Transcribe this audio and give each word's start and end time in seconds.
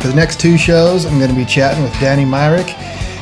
For 0.00 0.08
the 0.08 0.14
next 0.14 0.38
two 0.38 0.56
shows, 0.56 1.04
I'm 1.04 1.18
going 1.18 1.30
to 1.30 1.36
be 1.36 1.44
chatting 1.44 1.82
with 1.82 1.92
Danny 2.00 2.24
Myrick, 2.24 2.68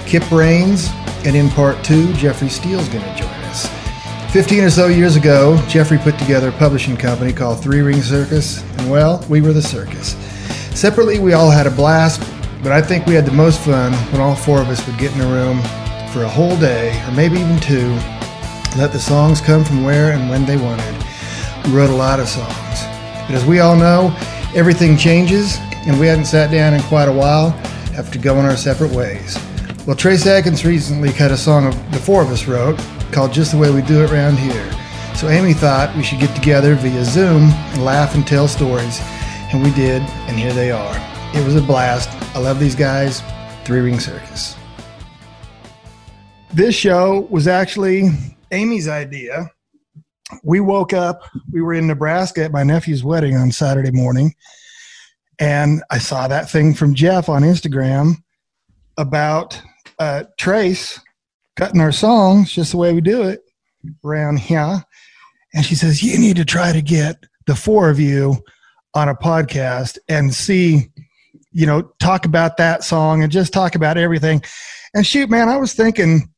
Kip 0.06 0.30
Raines, 0.30 0.90
and 1.24 1.34
in 1.34 1.48
part 1.50 1.82
two, 1.84 2.12
Jeffrey 2.14 2.48
Steele's 2.48 2.88
going 2.88 3.04
to 3.04 3.14
join 3.14 3.28
us. 3.44 3.66
15 4.32 4.64
or 4.64 4.70
so 4.70 4.88
years 4.88 5.16
ago, 5.16 5.56
Jeffrey 5.68 5.98
put 5.98 6.18
together 6.18 6.48
a 6.48 6.52
publishing 6.52 6.96
company 6.96 7.32
called 7.32 7.62
Three 7.62 7.80
Ring 7.80 8.02
Circus, 8.02 8.62
and 8.78 8.90
well, 8.90 9.24
we 9.28 9.40
were 9.40 9.52
the 9.52 9.62
circus. 9.62 10.16
Separately, 10.78 11.20
we 11.20 11.32
all 11.32 11.50
had 11.50 11.66
a 11.66 11.70
blast, 11.70 12.20
but 12.62 12.72
I 12.72 12.82
think 12.82 13.06
we 13.06 13.14
had 13.14 13.24
the 13.24 13.32
most 13.32 13.60
fun 13.60 13.92
when 14.10 14.20
all 14.20 14.34
four 14.34 14.60
of 14.60 14.68
us 14.68 14.84
would 14.86 14.98
get 14.98 15.14
in 15.14 15.20
a 15.20 15.26
room 15.26 15.62
for 16.12 16.24
a 16.24 16.28
whole 16.28 16.56
day, 16.58 17.00
or 17.06 17.12
maybe 17.12 17.38
even 17.38 17.58
two, 17.60 17.88
let 18.76 18.90
the 18.92 18.98
songs 18.98 19.40
come 19.40 19.64
from 19.64 19.84
where 19.84 20.12
and 20.12 20.28
when 20.28 20.44
they 20.44 20.56
wanted. 20.56 20.94
We 21.64 21.72
wrote 21.72 21.90
a 21.90 21.96
lot 21.96 22.20
of 22.20 22.28
songs. 22.28 22.50
But 23.26 23.36
as 23.36 23.44
we 23.46 23.60
all 23.60 23.76
know, 23.76 24.14
everything 24.54 24.96
changes, 24.96 25.58
and 25.86 25.98
we 26.00 26.06
hadn't 26.06 26.24
sat 26.24 26.50
down 26.50 26.74
in 26.74 26.82
quite 26.82 27.08
a 27.08 27.12
while 27.12 27.48
after 27.96 28.18
going 28.18 28.46
our 28.46 28.56
separate 28.56 28.90
ways. 28.92 29.38
Well, 29.86 29.96
Trace 29.96 30.26
Adkins 30.26 30.64
recently 30.64 31.12
cut 31.12 31.30
a 31.30 31.36
song 31.36 31.70
the 31.90 31.98
four 31.98 32.22
of 32.22 32.30
us 32.30 32.46
wrote 32.46 32.78
called 33.12 33.32
Just 33.32 33.52
the 33.52 33.58
Way 33.58 33.70
We 33.70 33.82
Do 33.82 34.02
It 34.02 34.10
Round 34.10 34.38
Here. 34.38 34.70
So 35.14 35.28
Amy 35.28 35.52
thought 35.52 35.94
we 35.96 36.02
should 36.02 36.18
get 36.18 36.34
together 36.34 36.74
via 36.74 37.04
Zoom 37.04 37.42
and 37.50 37.84
laugh 37.84 38.14
and 38.14 38.26
tell 38.26 38.48
stories, 38.48 38.98
and 39.52 39.62
we 39.62 39.70
did, 39.72 40.02
and 40.26 40.38
here 40.38 40.52
they 40.52 40.72
are. 40.72 40.96
It 41.34 41.44
was 41.44 41.54
a 41.54 41.60
blast. 41.60 42.08
I 42.34 42.40
love 42.40 42.58
these 42.58 42.74
guys. 42.74 43.22
Three 43.64 43.80
Ring 43.80 44.00
Circus. 44.00 44.56
This 46.52 46.74
show 46.74 47.26
was 47.30 47.46
actually 47.46 48.10
Amy's 48.52 48.88
idea. 48.88 49.50
We 50.42 50.60
woke 50.60 50.92
up, 50.92 51.22
we 51.52 51.60
were 51.60 51.74
in 51.74 51.86
Nebraska 51.86 52.44
at 52.44 52.52
my 52.52 52.62
nephew's 52.62 53.04
wedding 53.04 53.36
on 53.36 53.52
Saturday 53.52 53.90
morning, 53.90 54.34
and 55.38 55.82
I 55.90 55.98
saw 55.98 56.28
that 56.28 56.50
thing 56.50 56.74
from 56.74 56.94
Jeff 56.94 57.28
on 57.28 57.42
Instagram 57.42 58.16
about 58.96 59.60
uh, 59.98 60.24
Trace 60.38 61.00
cutting 61.56 61.80
our 61.80 61.92
songs 61.92 62.52
just 62.52 62.72
the 62.72 62.78
way 62.78 62.92
we 62.92 63.00
do 63.00 63.22
it 63.22 63.40
around 64.04 64.38
here. 64.38 64.82
And 65.54 65.64
she 65.64 65.74
says, 65.74 66.02
You 66.02 66.18
need 66.18 66.36
to 66.36 66.44
try 66.44 66.72
to 66.72 66.82
get 66.82 67.16
the 67.46 67.54
four 67.54 67.90
of 67.90 68.00
you 68.00 68.42
on 68.94 69.08
a 69.08 69.14
podcast 69.14 69.98
and 70.08 70.34
see, 70.34 70.90
you 71.52 71.66
know, 71.66 71.82
talk 71.98 72.24
about 72.24 72.56
that 72.56 72.84
song 72.84 73.22
and 73.22 73.32
just 73.32 73.52
talk 73.52 73.74
about 73.74 73.98
everything. 73.98 74.42
And 74.94 75.06
shoot, 75.06 75.28
man, 75.28 75.48
I 75.48 75.56
was 75.56 75.74
thinking, 75.74 76.32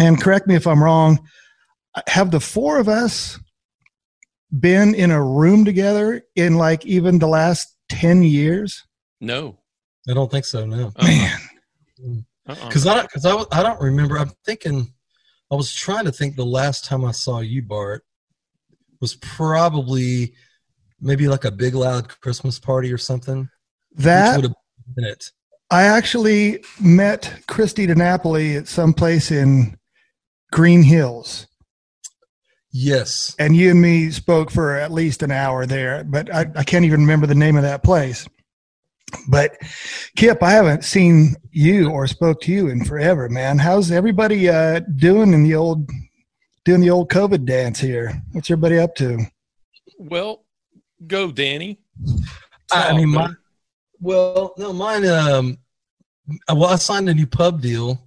and 0.00 0.20
correct 0.20 0.46
me 0.46 0.54
if 0.54 0.66
I'm 0.66 0.82
wrong, 0.82 1.18
have 2.06 2.30
the 2.30 2.40
four 2.40 2.78
of 2.78 2.88
us 2.88 3.38
been 4.58 4.94
in 4.94 5.10
a 5.10 5.22
room 5.22 5.64
together 5.64 6.22
in 6.34 6.54
like 6.54 6.86
even 6.86 7.18
the 7.18 7.26
last 7.26 7.74
10 7.88 8.22
years? 8.22 8.86
No. 9.20 9.58
I 10.08 10.14
don't 10.14 10.30
think 10.30 10.44
so. 10.44 10.64
No. 10.64 10.92
Uh-uh. 10.96 11.06
Man, 11.06 12.26
uh-uh. 12.48 12.68
Because 12.68 12.86
I 12.86 12.94
don't, 12.94 13.10
because 13.12 13.26
I, 13.26 13.58
I 13.58 13.62
don't 13.62 13.80
remember. 13.80 14.18
I'm 14.18 14.32
thinking, 14.44 14.92
I 15.50 15.54
was 15.54 15.74
trying 15.74 16.04
to 16.04 16.12
think 16.12 16.36
the 16.36 16.44
last 16.44 16.84
time 16.84 17.04
I 17.04 17.10
saw 17.10 17.40
you, 17.40 17.62
Bart, 17.62 18.04
was 19.00 19.16
probably 19.16 20.34
maybe 21.00 21.28
like 21.28 21.44
a 21.44 21.50
big 21.50 21.74
loud 21.74 22.08
Christmas 22.20 22.58
party 22.58 22.92
or 22.92 22.98
something. 22.98 23.48
that 23.96 24.36
would 24.36 24.44
have 24.44 24.54
been 24.94 25.04
it. 25.04 25.30
I 25.70 25.82
actually 25.82 26.64
met 26.80 27.42
Christy 27.46 27.86
DiNapoli 27.86 28.56
at 28.56 28.68
some 28.68 28.94
place 28.94 29.30
in 29.30 29.76
Green 30.50 30.82
Hills, 30.82 31.46
Yes. 32.80 33.34
and 33.40 33.56
you 33.56 33.72
and 33.72 33.82
me 33.82 34.12
spoke 34.12 34.52
for 34.52 34.76
at 34.76 34.92
least 34.92 35.24
an 35.24 35.32
hour 35.32 35.66
there, 35.66 36.04
but 36.04 36.32
I, 36.32 36.46
I 36.54 36.62
can't 36.62 36.84
even 36.84 37.00
remember 37.00 37.26
the 37.26 37.34
name 37.34 37.56
of 37.56 37.62
that 37.62 37.82
place. 37.82 38.28
But 39.28 39.56
Kip, 40.16 40.42
I 40.44 40.50
haven't 40.52 40.84
seen 40.84 41.34
you 41.50 41.90
or 41.90 42.06
spoke 42.06 42.40
to 42.42 42.52
you 42.52 42.68
in 42.68 42.84
forever, 42.84 43.28
man. 43.28 43.58
How's 43.58 43.90
everybody 43.90 44.48
uh, 44.48 44.80
doing 44.94 45.32
in 45.32 45.42
the 45.42 45.56
old 45.56 45.90
doing 46.64 46.80
the 46.80 46.90
old 46.90 47.10
COVID 47.10 47.44
dance 47.44 47.80
here? 47.80 48.22
What's 48.30 48.48
everybody 48.48 48.78
up 48.78 48.94
to? 48.96 49.24
Well, 49.98 50.44
go, 51.04 51.32
Danny. 51.32 51.80
I 52.70 52.94
mean, 52.96 53.08
my, 53.08 53.30
well, 53.98 54.54
no, 54.56 54.72
mine. 54.72 55.04
Um, 55.04 55.58
well, 56.48 56.66
I 56.66 56.76
signed 56.76 57.08
a 57.08 57.14
new 57.14 57.26
pub 57.26 57.60
deal. 57.60 58.06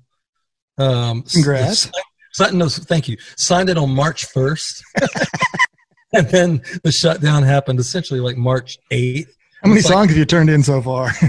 Um, 0.78 1.24
Congrats. 1.24 1.92
Signed, 2.34 2.58
no, 2.58 2.69
thank 2.69 3.08
you. 3.08 3.18
Signed 3.38 3.69
it 3.69 3.78
on 3.78 3.90
March 3.94 4.25
first, 4.25 4.84
and 6.14 6.28
then 6.30 6.62
the 6.84 6.92
shutdown 6.92 7.44
happened 7.44 7.80
essentially 7.80 8.19
like 8.19 8.38
March 8.38 8.78
eighth. 8.92 9.36
How 9.62 9.69
many 9.69 9.80
It's 9.80 9.90
like- 9.90 9.94
songs 9.96 10.09
have 10.09 10.18
you 10.18 10.25
turned 10.25 10.50
in 10.50 10.64
so 10.64 10.81
far? 10.81 11.12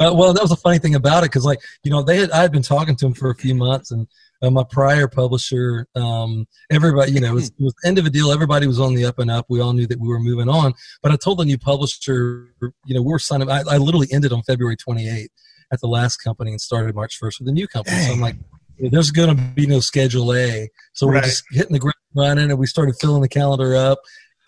Uh, 0.00 0.12
well, 0.12 0.32
that 0.32 0.42
was 0.42 0.50
a 0.50 0.56
funny 0.56 0.78
thing 0.78 0.96
about 0.96 1.22
it 1.22 1.26
because, 1.30 1.44
like, 1.44 1.60
you 1.84 1.90
know, 1.90 2.02
they 2.02 2.16
had 2.16 2.30
I 2.32 2.38
had 2.42 2.50
been 2.50 2.62
talking 2.62 2.96
to 2.96 3.04
them 3.04 3.14
for 3.14 3.30
a 3.30 3.34
few 3.34 3.54
months, 3.54 3.92
and 3.92 4.08
uh, 4.42 4.50
my 4.50 4.64
prior 4.68 5.06
publisher, 5.06 5.86
um, 5.94 6.46
everybody, 6.70 7.12
you 7.12 7.20
know, 7.20 7.28
it 7.28 7.34
was, 7.34 7.48
it 7.48 7.60
was 7.60 7.74
the 7.82 7.88
end 7.88 7.98
of 7.98 8.06
a 8.06 8.10
deal. 8.10 8.32
Everybody 8.32 8.66
was 8.66 8.80
on 8.80 8.94
the 8.94 9.04
up 9.04 9.18
and 9.18 9.30
up. 9.30 9.46
We 9.48 9.60
all 9.60 9.72
knew 9.72 9.86
that 9.86 10.00
we 10.00 10.08
were 10.08 10.18
moving 10.18 10.48
on. 10.48 10.74
But 11.02 11.12
I 11.12 11.16
told 11.16 11.38
the 11.38 11.44
new 11.44 11.58
publisher, 11.58 12.48
you 12.86 12.94
know, 12.94 13.02
we're 13.02 13.18
signing. 13.18 13.50
I, 13.50 13.62
I 13.68 13.76
literally 13.76 14.08
ended 14.10 14.32
on 14.32 14.42
February 14.42 14.76
28th 14.76 15.28
at 15.72 15.80
the 15.80 15.86
last 15.88 16.16
company 16.18 16.50
and 16.50 16.60
started 16.60 16.94
March 16.94 17.20
1st 17.20 17.40
with 17.40 17.46
the 17.46 17.52
new 17.52 17.68
company. 17.68 17.98
So 17.98 18.12
I'm 18.12 18.20
like, 18.20 18.36
there's 18.80 19.10
going 19.10 19.34
to 19.36 19.42
be 19.54 19.66
no 19.66 19.80
Schedule 19.80 20.32
A. 20.34 20.68
So 20.92 21.06
we're 21.06 21.14
Right. 21.14 21.24
just 21.24 21.44
hitting 21.50 21.72
the 21.72 21.78
ground 21.78 21.94
running, 22.14 22.50
and 22.50 22.58
we 22.58 22.66
started 22.66 22.94
filling 23.00 23.22
the 23.22 23.28
calendar 23.28 23.74
up. 23.76 23.98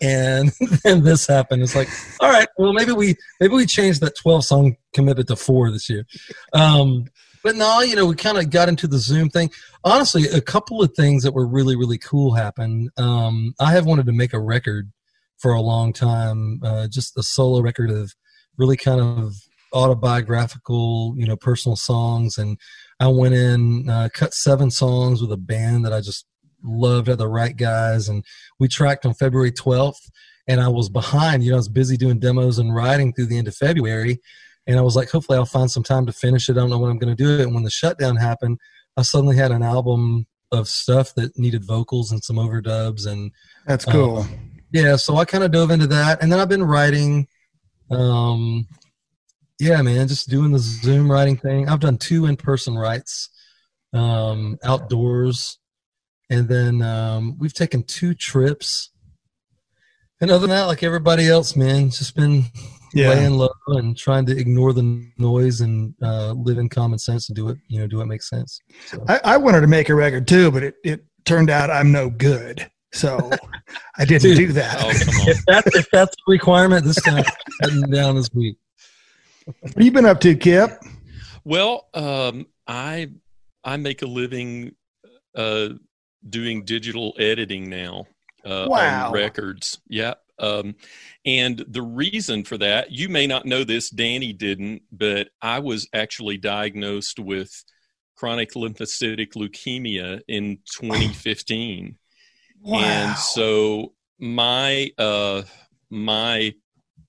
And 0.01 0.51
then 0.83 1.03
this 1.03 1.27
happened. 1.27 1.61
It's 1.61 1.75
like, 1.75 1.87
all 2.19 2.29
right, 2.31 2.47
well, 2.57 2.73
maybe 2.73 2.91
we 2.91 3.15
maybe 3.39 3.53
we 3.53 3.65
changed 3.65 4.01
that 4.01 4.15
12 4.15 4.43
song 4.45 4.75
commitment 4.93 5.27
to 5.27 5.35
four 5.35 5.71
this 5.71 5.89
year. 5.89 6.05
Um, 6.53 7.05
but 7.43 7.55
no, 7.55 7.81
you 7.81 7.95
know, 7.95 8.05
we 8.05 8.15
kind 8.15 8.37
of 8.37 8.49
got 8.49 8.69
into 8.69 8.87
the 8.87 8.97
Zoom 8.99 9.29
thing. 9.29 9.51
Honestly, 9.83 10.25
a 10.27 10.41
couple 10.41 10.81
of 10.81 10.93
things 10.95 11.23
that 11.23 11.33
were 11.33 11.45
really, 11.47 11.75
really 11.75 11.97
cool 11.97 12.33
happened. 12.35 12.89
Um, 12.97 13.53
I 13.59 13.71
have 13.73 13.85
wanted 13.85 14.05
to 14.07 14.11
make 14.11 14.33
a 14.33 14.39
record 14.39 14.91
for 15.37 15.53
a 15.53 15.61
long 15.61 15.91
time, 15.91 16.61
uh, 16.63 16.87
just 16.87 17.17
a 17.17 17.23
solo 17.23 17.61
record 17.61 17.89
of 17.89 18.13
really 18.57 18.77
kind 18.77 19.01
of 19.01 19.33
autobiographical, 19.73 21.13
you 21.17 21.25
know, 21.25 21.35
personal 21.35 21.75
songs. 21.75 22.37
And 22.37 22.57
I 23.01 23.07
went 23.07 23.33
in, 23.33 23.89
uh, 23.89 24.09
cut 24.13 24.31
seven 24.31 24.69
songs 24.69 25.21
with 25.23 25.31
a 25.31 25.37
band 25.37 25.83
that 25.85 25.91
I 25.91 26.01
just 26.01 26.27
loved, 26.63 27.07
had 27.07 27.17
the 27.17 27.27
right 27.27 27.57
guys, 27.57 28.07
and 28.07 28.23
we 28.59 28.67
tracked 28.67 29.07
on 29.07 29.15
February 29.15 29.51
12th. 29.51 30.11
And 30.47 30.61
I 30.61 30.67
was 30.67 30.87
behind, 30.87 31.43
you 31.43 31.49
know, 31.49 31.55
I 31.55 31.59
was 31.59 31.67
busy 31.67 31.97
doing 31.97 32.19
demos 32.19 32.59
and 32.59 32.75
writing 32.75 33.11
through 33.11 33.25
the 33.27 33.39
end 33.39 33.47
of 33.47 33.55
February. 33.55 34.19
And 34.67 34.77
I 34.77 34.83
was 34.83 34.95
like, 34.95 35.09
hopefully 35.09 35.39
I'll 35.39 35.45
find 35.45 35.69
some 35.69 35.81
time 35.81 36.05
to 36.05 36.11
finish 36.11 36.47
it. 36.47 36.53
I 36.53 36.59
don't 36.59 36.69
know 36.69 36.77
when 36.77 36.91
I'm 36.91 36.99
going 36.99 37.15
to 37.15 37.23
do 37.23 37.39
it. 37.39 37.41
And 37.41 37.55
when 37.55 37.63
the 37.63 37.71
shutdown 37.71 38.17
happened, 38.17 38.59
I 38.97 39.01
suddenly 39.01 39.35
had 39.35 39.51
an 39.51 39.63
album 39.63 40.27
of 40.51 40.67
stuff 40.67 41.15
that 41.15 41.37
needed 41.39 41.65
vocals 41.65 42.11
and 42.11 42.23
some 42.23 42.35
overdubs. 42.35 43.07
And 43.07 43.31
That's 43.65 43.85
cool. 43.85 44.27
yeah, 44.71 44.95
so 44.95 45.17
I 45.17 45.25
kind 45.25 45.43
of 45.43 45.51
dove 45.51 45.71
into 45.71 45.87
that. 45.87 46.21
And 46.21 46.31
then 46.31 46.39
I've 46.39 46.49
been 46.49 46.63
writing. 46.63 47.27
Um, 47.89 48.67
yeah, 49.61 49.81
man, 49.83 50.07
just 50.07 50.27
doing 50.27 50.51
the 50.51 50.57
Zoom 50.59 51.09
writing 51.11 51.37
thing. 51.37 51.69
I've 51.69 51.79
done 51.79 51.97
two 51.99 52.25
in 52.25 52.35
person 52.35 52.75
writes 52.75 53.29
um, 53.93 54.57
outdoors. 54.63 55.59
And 56.31 56.47
then 56.47 56.81
um, 56.81 57.37
we've 57.37 57.53
taken 57.53 57.83
two 57.83 58.15
trips. 58.15 58.89
And 60.19 60.31
other 60.31 60.41
than 60.41 60.49
that, 60.49 60.63
like 60.63 60.81
everybody 60.81 61.27
else, 61.29 61.55
man, 61.55 61.91
just 61.91 62.15
been 62.15 62.45
Yeah. 62.93 63.09
laying 63.09 63.33
low 63.33 63.49
and 63.67 63.95
trying 63.95 64.25
to 64.27 64.37
ignore 64.37 64.73
the 64.73 65.05
noise 65.19 65.61
and 65.61 65.93
uh, 66.01 66.31
live 66.31 66.57
in 66.57 66.67
common 66.67 66.97
sense 66.97 67.29
and 67.29 67.35
do 67.35 67.49
it, 67.49 67.57
you 67.67 67.79
know, 67.79 67.85
do 67.87 67.97
what 67.97 68.07
makes 68.07 68.29
sense. 68.29 68.59
So, 68.87 69.03
I, 69.07 69.19
I 69.23 69.37
wanted 69.37 69.61
to 69.61 69.67
make 69.67 69.89
a 69.89 69.95
record 69.95 70.27
too, 70.27 70.49
but 70.51 70.63
it, 70.63 70.75
it 70.83 71.05
turned 71.25 71.49
out 71.51 71.69
I'm 71.69 71.91
no 71.91 72.09
good. 72.09 72.67
So 72.93 73.29
I 73.99 74.05
didn't 74.05 74.23
Dude. 74.23 74.37
do 74.37 74.53
that. 74.53 74.77
Oh, 74.79 74.89
if 75.29 75.43
that's 75.45 75.75
if 75.75 75.87
that's 75.91 76.15
the 76.15 76.31
requirement, 76.31 76.83
this 76.85 77.01
time 77.03 77.23
cutting 77.61 77.81
down 77.91 78.15
this 78.15 78.29
week. 78.33 78.57
What 79.45 79.73
have 79.75 79.83
you 79.83 79.91
been 79.91 80.05
up 80.05 80.19
to, 80.21 80.35
Kip? 80.35 80.71
Well, 81.43 81.87
um, 81.93 82.47
I 82.67 83.11
I 83.63 83.77
make 83.77 84.01
a 84.01 84.07
living 84.07 84.75
uh, 85.35 85.69
doing 86.27 86.63
digital 86.65 87.15
editing 87.17 87.69
now 87.69 88.07
uh, 88.45 88.67
Wow. 88.69 89.07
on 89.07 89.13
records. 89.13 89.79
Yeah, 89.87 90.15
Um, 90.39 90.75
and 91.25 91.63
the 91.67 91.81
reason 91.81 92.43
for 92.43 92.57
that, 92.57 92.91
you 92.91 93.09
may 93.09 93.27
not 93.27 93.45
know 93.45 93.63
this, 93.63 93.89
Danny 93.89 94.33
didn't, 94.33 94.81
but 94.91 95.29
I 95.41 95.59
was 95.59 95.87
actually 95.93 96.37
diagnosed 96.37 97.19
with 97.19 97.63
chronic 98.15 98.53
lymphocytic 98.53 99.33
leukemia 99.33 100.21
in 100.27 100.59
2015. 100.79 101.97
Wow. 102.63 102.79
And 102.79 103.17
so 103.17 103.93
my 104.19 104.91
uh, 104.99 105.41
my 105.89 106.53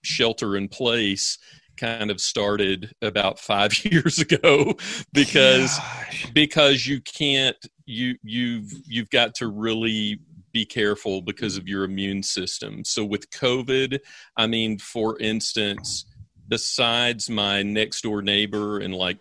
shelter 0.03 0.57
in 0.57 0.69
place 0.69 1.37
kind 1.77 2.11
of 2.11 2.21
started 2.21 2.93
about 3.03 3.39
five 3.39 3.85
years 3.85 4.19
ago 4.19 4.75
because 5.13 5.77
Gosh. 5.79 6.31
because 6.33 6.87
you 6.87 7.01
can't 7.01 7.57
you 7.87 8.17
you've 8.23 8.73
you've 8.87 9.11
got 9.11 9.35
to 9.37 9.49
really 9.49 10.21
be 10.53 10.65
careful 10.67 11.23
because 11.23 11.57
of 11.57 11.67
your 11.67 11.85
immune 11.85 12.23
system 12.23 12.85
so 12.85 13.05
with 13.05 13.31
covid 13.31 13.99
i 14.37 14.47
mean 14.47 14.79
for 14.79 15.19
instance 15.19 16.05
besides 16.49 17.31
my 17.31 17.63
next 17.63 18.03
door 18.03 18.21
neighbor 18.21 18.79
and 18.79 18.95
like 18.95 19.19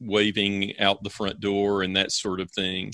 waving 0.00 0.78
out 0.78 1.02
the 1.02 1.10
front 1.10 1.40
door 1.40 1.82
and 1.82 1.96
that 1.96 2.12
sort 2.12 2.38
of 2.38 2.50
thing 2.50 2.92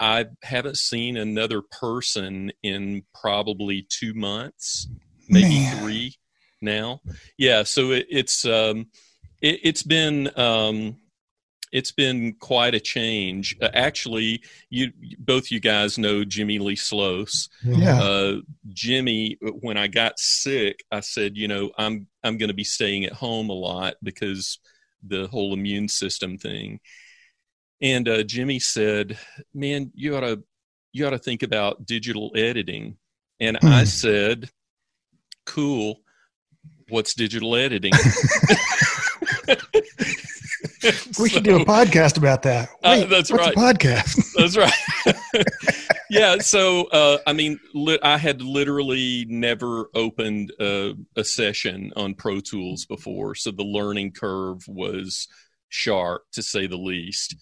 i 0.00 0.24
haven't 0.42 0.78
seen 0.78 1.16
another 1.16 1.60
person 1.60 2.50
in 2.62 3.02
probably 3.14 3.86
two 3.90 4.14
months 4.14 4.88
maybe 5.28 5.58
Man. 5.58 5.82
three 5.82 6.14
now 6.60 7.00
yeah 7.38 7.62
so 7.62 7.90
it, 7.92 8.06
it's 8.10 8.44
um 8.44 8.86
it, 9.42 9.60
it's 9.62 9.82
been 9.82 10.30
um 10.38 10.96
it's 11.72 11.90
been 11.92 12.32
quite 12.34 12.74
a 12.74 12.80
change 12.80 13.56
uh, 13.60 13.68
actually 13.74 14.42
you 14.70 14.92
both 15.18 15.50
you 15.50 15.60
guys 15.60 15.98
know 15.98 16.24
Jimmie 16.24 16.58
Lee 16.58 16.76
Sloas 16.76 17.48
Yeah. 17.64 18.00
uh, 18.00 18.34
Jimmy, 18.68 19.36
when 19.60 19.76
I 19.76 19.86
got 19.86 20.18
sick, 20.18 20.84
I 20.92 21.00
said, 21.00 21.36
you 21.36 21.48
know, 21.48 21.70
I'm 21.76 22.06
I'm 22.22 22.36
going 22.38 22.48
to 22.48 22.54
be 22.54 22.64
staying 22.64 23.04
at 23.04 23.12
home 23.14 23.50
a 23.50 23.54
lot 23.54 23.94
because 24.02 24.58
the 25.06 25.26
whole 25.28 25.52
immune 25.54 25.88
system 25.88 26.38
thing. 26.38 26.80
And 27.82 28.08
uh, 28.08 28.22
Jimmy 28.22 28.58
said, 28.58 29.18
"Man, 29.54 29.90
you 29.94 30.16
ought 30.16 30.20
to 30.20 30.42
you 30.92 31.06
ought 31.06 31.10
to 31.10 31.18
think 31.18 31.42
about 31.42 31.84
digital 31.86 32.32
editing." 32.34 32.96
And 33.40 33.58
I 33.58 33.80
Hmm. 33.80 33.84
said, 33.84 34.50
"Cool. 35.44 36.00
What's 36.88 37.14
digital 37.14 37.56
editing?" 37.56 37.92
we 41.18 41.28
should 41.28 41.42
do 41.42 41.56
a 41.56 41.64
podcast 41.64 42.16
about 42.16 42.42
that. 42.42 42.68
Uh, 42.82 43.04
that's 43.04 43.30
what's 43.30 43.46
right. 43.46 43.54
A 43.54 43.58
podcast. 43.58 44.34
That's 44.36 44.56
right. 44.56 45.46
yeah. 46.10 46.38
So, 46.38 46.84
uh, 46.86 47.18
I 47.26 47.32
mean, 47.32 47.58
li- 47.74 47.98
I 48.02 48.18
had 48.18 48.42
literally 48.42 49.26
never 49.28 49.86
opened 49.94 50.52
a, 50.60 50.94
a 51.16 51.24
session 51.24 51.92
on 51.96 52.14
Pro 52.14 52.40
Tools 52.40 52.84
before, 52.84 53.34
so 53.34 53.50
the 53.50 53.64
learning 53.64 54.12
curve 54.12 54.62
was 54.68 55.28
sharp 55.68 56.22
to 56.32 56.42
say 56.42 56.66
the 56.66 56.76
least. 56.76 57.36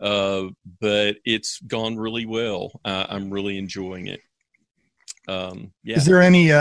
Uh, 0.00 0.44
but 0.80 1.16
it's 1.24 1.60
gone 1.60 1.96
really 1.96 2.26
well. 2.26 2.80
Uh, 2.84 3.06
I'm 3.08 3.30
really 3.30 3.58
enjoying 3.58 4.08
it. 4.08 4.20
Um, 5.28 5.72
yeah. 5.84 5.96
Is 5.96 6.06
there 6.06 6.20
any? 6.20 6.52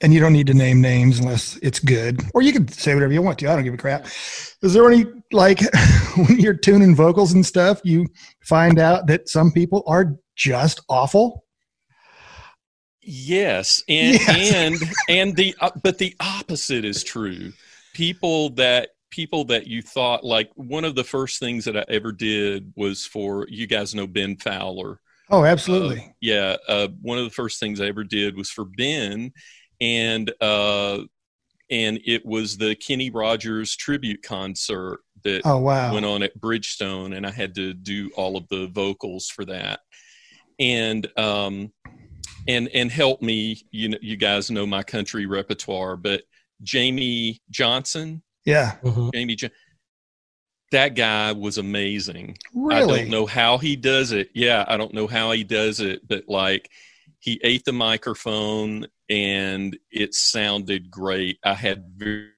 Uh 0.00 0.04
And 0.06 0.14
you 0.14 0.20
don't 0.20 0.32
need 0.32 0.46
to 0.48 0.54
name 0.54 0.80
names 0.80 1.18
unless 1.18 1.56
it's 1.62 1.78
good, 1.78 2.22
or 2.34 2.42
you 2.42 2.52
can 2.52 2.68
say 2.68 2.94
whatever 2.94 3.12
you 3.12 3.22
want 3.22 3.38
to. 3.40 3.50
I 3.50 3.54
don't 3.54 3.64
give 3.64 3.74
a 3.74 3.78
crap. 3.78 4.06
Is 4.62 4.72
there 4.74 4.90
any 4.90 5.06
like 5.32 5.60
when 6.16 6.40
you're 6.40 6.54
tuning 6.54 6.94
vocals 6.94 7.32
and 7.32 7.44
stuff, 7.44 7.80
you 7.84 8.06
find 8.42 8.78
out 8.78 9.06
that 9.06 9.28
some 9.28 9.52
people 9.52 9.82
are 9.86 10.16
just 10.36 10.80
awful? 10.88 11.44
Yes, 13.02 13.82
and 13.88 14.14
Yes. 14.20 14.52
and 14.54 14.76
and 15.08 15.36
the 15.36 15.54
uh, 15.60 15.70
but 15.82 15.98
the 15.98 16.14
opposite 16.20 16.84
is 16.84 17.02
true. 17.02 17.52
People 17.94 18.50
that 18.50 18.90
people 19.10 19.44
that 19.44 19.66
you 19.66 19.82
thought 19.82 20.22
like 20.22 20.50
one 20.54 20.84
of 20.84 20.94
the 20.94 21.02
first 21.04 21.40
things 21.40 21.64
that 21.64 21.76
I 21.76 21.84
ever 21.88 22.12
did 22.12 22.72
was 22.76 23.06
for 23.06 23.46
you 23.48 23.66
guys 23.66 23.94
know 23.94 24.06
Ben 24.06 24.36
Fowler. 24.36 25.00
Oh, 25.30 25.44
absolutely. 25.44 26.14
Yeah, 26.20 26.56
uh, 26.68 26.88
one 27.00 27.18
of 27.18 27.24
the 27.24 27.30
first 27.30 27.60
things 27.60 27.80
I 27.80 27.86
ever 27.86 28.04
did 28.04 28.36
was 28.36 28.50
for 28.50 28.64
Ben, 28.64 29.32
and 29.80 30.32
uh, 30.40 30.98
and 31.70 32.00
it 32.04 32.26
was 32.26 32.56
the 32.56 32.74
Kenny 32.74 33.10
Rogers 33.10 33.76
tribute 33.76 34.22
concert 34.22 35.00
that 35.22 35.42
oh, 35.44 35.58
wow. 35.58 35.92
went 35.92 36.06
on 36.06 36.22
at 36.22 36.38
Bridgestone, 36.40 37.16
and 37.16 37.26
I 37.26 37.30
had 37.30 37.54
to 37.54 37.72
do 37.72 38.10
all 38.16 38.36
of 38.36 38.48
the 38.48 38.66
vocals 38.68 39.28
for 39.28 39.44
that, 39.46 39.80
and 40.58 41.06
um, 41.18 41.72
and 42.48 42.68
and 42.68 42.90
help 42.90 43.22
me. 43.22 43.62
You 43.70 43.90
know, 43.90 43.98
you 44.00 44.16
guys 44.16 44.50
know 44.50 44.66
my 44.66 44.82
country 44.82 45.26
repertoire, 45.26 45.96
but 45.96 46.22
Jamey 46.64 47.38
Johnson, 47.50 48.22
yeah, 48.44 48.76
Mhm. 48.82 49.12
Jamey, 49.12 49.36
jo- 49.36 49.48
that 50.72 50.94
guy 50.94 51.32
was 51.32 51.58
amazing. 51.58 52.36
really. 52.54 53.00
I 53.00 53.02
don't 53.02 53.10
know 53.10 53.26
how 53.26 53.58
he 53.58 53.76
does 53.76 54.12
it. 54.12 54.30
Yeah, 54.34 54.64
I 54.68 54.76
don't 54.76 54.94
know 54.94 55.06
how 55.06 55.32
he 55.32 55.44
does 55.44 55.80
it, 55.80 56.06
but 56.06 56.24
like 56.28 56.70
he 57.20 57.40
ate 57.44 57.64
the 57.64 57.72
microphone 57.72 58.86
and 59.08 59.78
it 59.90 60.14
sounded 60.14 60.90
great. 60.90 61.38
I 61.44 61.54
had 61.54 61.84
very 61.96 62.30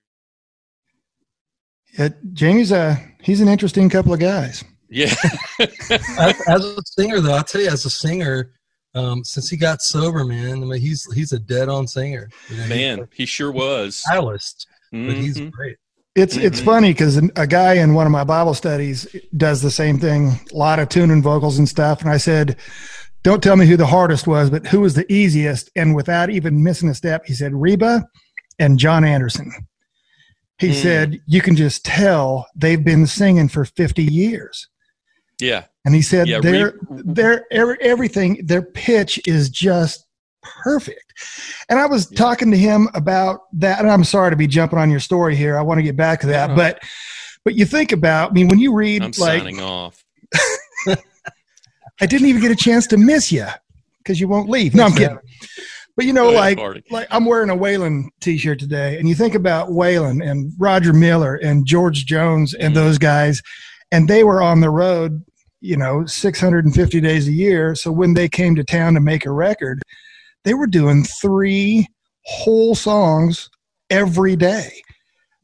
Yeah, 1.99 2.09
Jamey's 2.33 2.73
a 2.73 2.99
he's 3.21 3.41
an 3.41 3.49
interesting 3.49 3.89
couple 3.89 4.13
of 4.13 4.21
guys. 4.21 4.65
yeah. 4.89 5.15
as, 5.61 6.41
as 6.49 6.65
a 6.65 6.77
singer, 6.85 7.21
though, 7.21 7.35
I'll 7.35 7.45
tell 7.45 7.61
you, 7.61 7.69
as 7.69 7.85
a 7.85 7.91
singer, 7.91 8.53
um, 8.95 9.25
since 9.25 9.49
he 9.49 9.57
got 9.57 9.81
sober, 9.83 10.25
man, 10.25 10.63
I 10.63 10.67
mean, 10.67 10.81
he's 10.81 11.11
he's 11.15 11.33
a 11.33 11.39
dead 11.39 11.69
on 11.69 11.87
singer. 11.87 12.29
You 12.49 12.57
know, 12.57 12.63
he's 12.65 12.69
Man, 12.71 13.09
he 13.13 13.27
sure 13.27 13.53
was. 13.53 13.97
a 13.97 14.11
stylist, 14.11 14.67
but 14.91 15.17
he's 15.17 15.39
Mhm. 15.39 15.51
great. 15.51 15.77
It's 16.15 16.37
it's 16.37 16.61
Mhm. 16.61 16.65
funny 16.65 16.93
because 16.93 17.17
a 17.37 17.47
guy 17.47 17.75
in 17.75 17.95
one 17.95 18.07
of 18.07 18.13
my 18.13 18.25
Bible 18.25 18.53
studies 18.55 19.07
does 19.37 19.63
the 19.63 19.71
same 19.71 19.99
thing, 19.99 20.39
a 20.53 20.57
lot 20.57 20.79
of 20.79 20.89
tuning 20.91 21.23
vocals 21.23 21.59
and 21.59 21.67
stuff. 21.69 22.01
And 22.03 22.11
I 22.11 22.19
said, 22.19 22.57
"Don't 23.23 23.43
tell 23.43 23.57
me 23.57 23.67
who 23.67 23.77
the 23.77 23.87
hardest 23.87 24.27
was, 24.27 24.51
but 24.51 24.67
who 24.67 24.81
was 24.81 24.95
the 24.95 25.11
easiest?" 25.13 25.71
And 25.77 25.95
without 25.95 26.31
even 26.31 26.63
missing 26.63 26.89
a 26.89 26.95
step, 26.95 27.25
he 27.27 27.35
said 27.35 27.55
Reba 27.55 28.07
and 28.59 28.79
John 28.79 29.05
Anderson. 29.05 29.53
He 30.59 30.69
Mm. 30.71 30.83
said 30.83 31.21
you 31.27 31.41
can 31.41 31.57
just 31.57 31.85
tell 31.85 32.47
they've 32.55 32.85
been 32.85 33.07
singing 33.07 33.49
for 33.49 33.65
fifty 33.65 34.05
years. 34.05 34.69
Yeah. 35.41 35.65
And 35.85 35.95
he 35.95 36.03
said 36.03 36.29
Yeah, 36.29 36.41
their 36.41 36.75
Re- 36.89 37.03
their 37.05 37.45
every, 37.51 37.77
everything 37.81 38.43
their 38.47 38.63
pitch 38.63 39.19
is 39.27 39.49
just 39.51 40.05
perfect. 40.63 41.13
And 41.69 41.79
I 41.81 41.87
was 41.87 42.09
Yeah. 42.11 42.19
talking 42.19 42.51
to 42.53 42.57
him 42.57 42.89
about 42.95 43.41
that. 43.55 43.81
And 43.81 43.91
I'm 43.91 44.05
sorry 44.05 44.31
to 44.31 44.37
be 44.37 44.47
jumping 44.47 44.79
on 44.79 44.91
your 44.91 45.01
story 45.01 45.35
here. 45.35 45.59
I 45.59 45.63
want 45.63 45.79
to 45.79 45.83
get 45.83 45.97
back 45.97 46.21
to 46.21 46.27
that, 46.29 46.55
but 46.55 46.81
but 47.45 47.55
you 47.57 47.65
think 47.65 47.91
about. 47.91 48.31
I 48.31 48.35
mean, 48.35 48.47
when 48.49 48.61
you 48.61 48.73
read 48.73 49.03
I'm 49.03 49.09
like 49.19 49.41
signing 49.41 49.61
off. 49.61 50.05
I 52.03 52.07
didn't 52.07 52.27
even 52.27 52.43
get 52.43 52.51
a 52.51 52.57
chance 52.57 52.87
to 52.89 52.97
miss 52.97 53.31
you 53.31 53.47
because 53.99 54.21
you 54.21 54.27
won't 54.27 54.51
leave. 54.51 54.75
No, 54.75 54.85
I'm 54.87 54.93
kidding. 54.93 55.19
But 55.97 56.05
you 56.07 56.13
know, 56.13 56.31
like 56.31 56.59
like 56.91 57.07
I'm 57.11 57.27
wearing 57.27 57.51
a 57.51 57.57
Waylon 57.57 58.07
t-shirt 58.21 58.59
today, 58.59 58.99
and 58.99 59.09
you 59.09 59.15
think 59.15 59.35
about 59.35 59.69
Waylon 59.69 60.27
and 60.29 60.53
Roger 60.59 60.93
Miller 60.93 61.37
and 61.37 61.65
George 61.65 62.05
Jones 62.07 62.55
and 62.55 62.73
Mhm. 62.73 62.75
those 62.75 62.99
guys, 62.99 63.41
and 63.93 64.09
they 64.09 64.25
were 64.25 64.43
on 64.43 64.61
the 64.61 64.71
road, 64.71 65.23
you 65.61 65.77
know, 65.77 66.05
650 66.07 67.01
days 67.01 67.29
a 67.29 67.33
year. 67.33 67.75
So 67.77 67.93
when 67.93 68.15
they 68.15 68.29
came 68.29 68.57
to 68.57 68.65
town 68.65 68.95
to 68.95 69.01
make 69.01 69.25
a 69.27 69.31
record, 69.31 69.83
they 70.45 70.55
were 70.55 70.67
doing 70.67 71.05
three 71.05 71.87
whole 72.25 72.75
songs 72.75 73.49
every 73.91 74.35
day, 74.35 74.73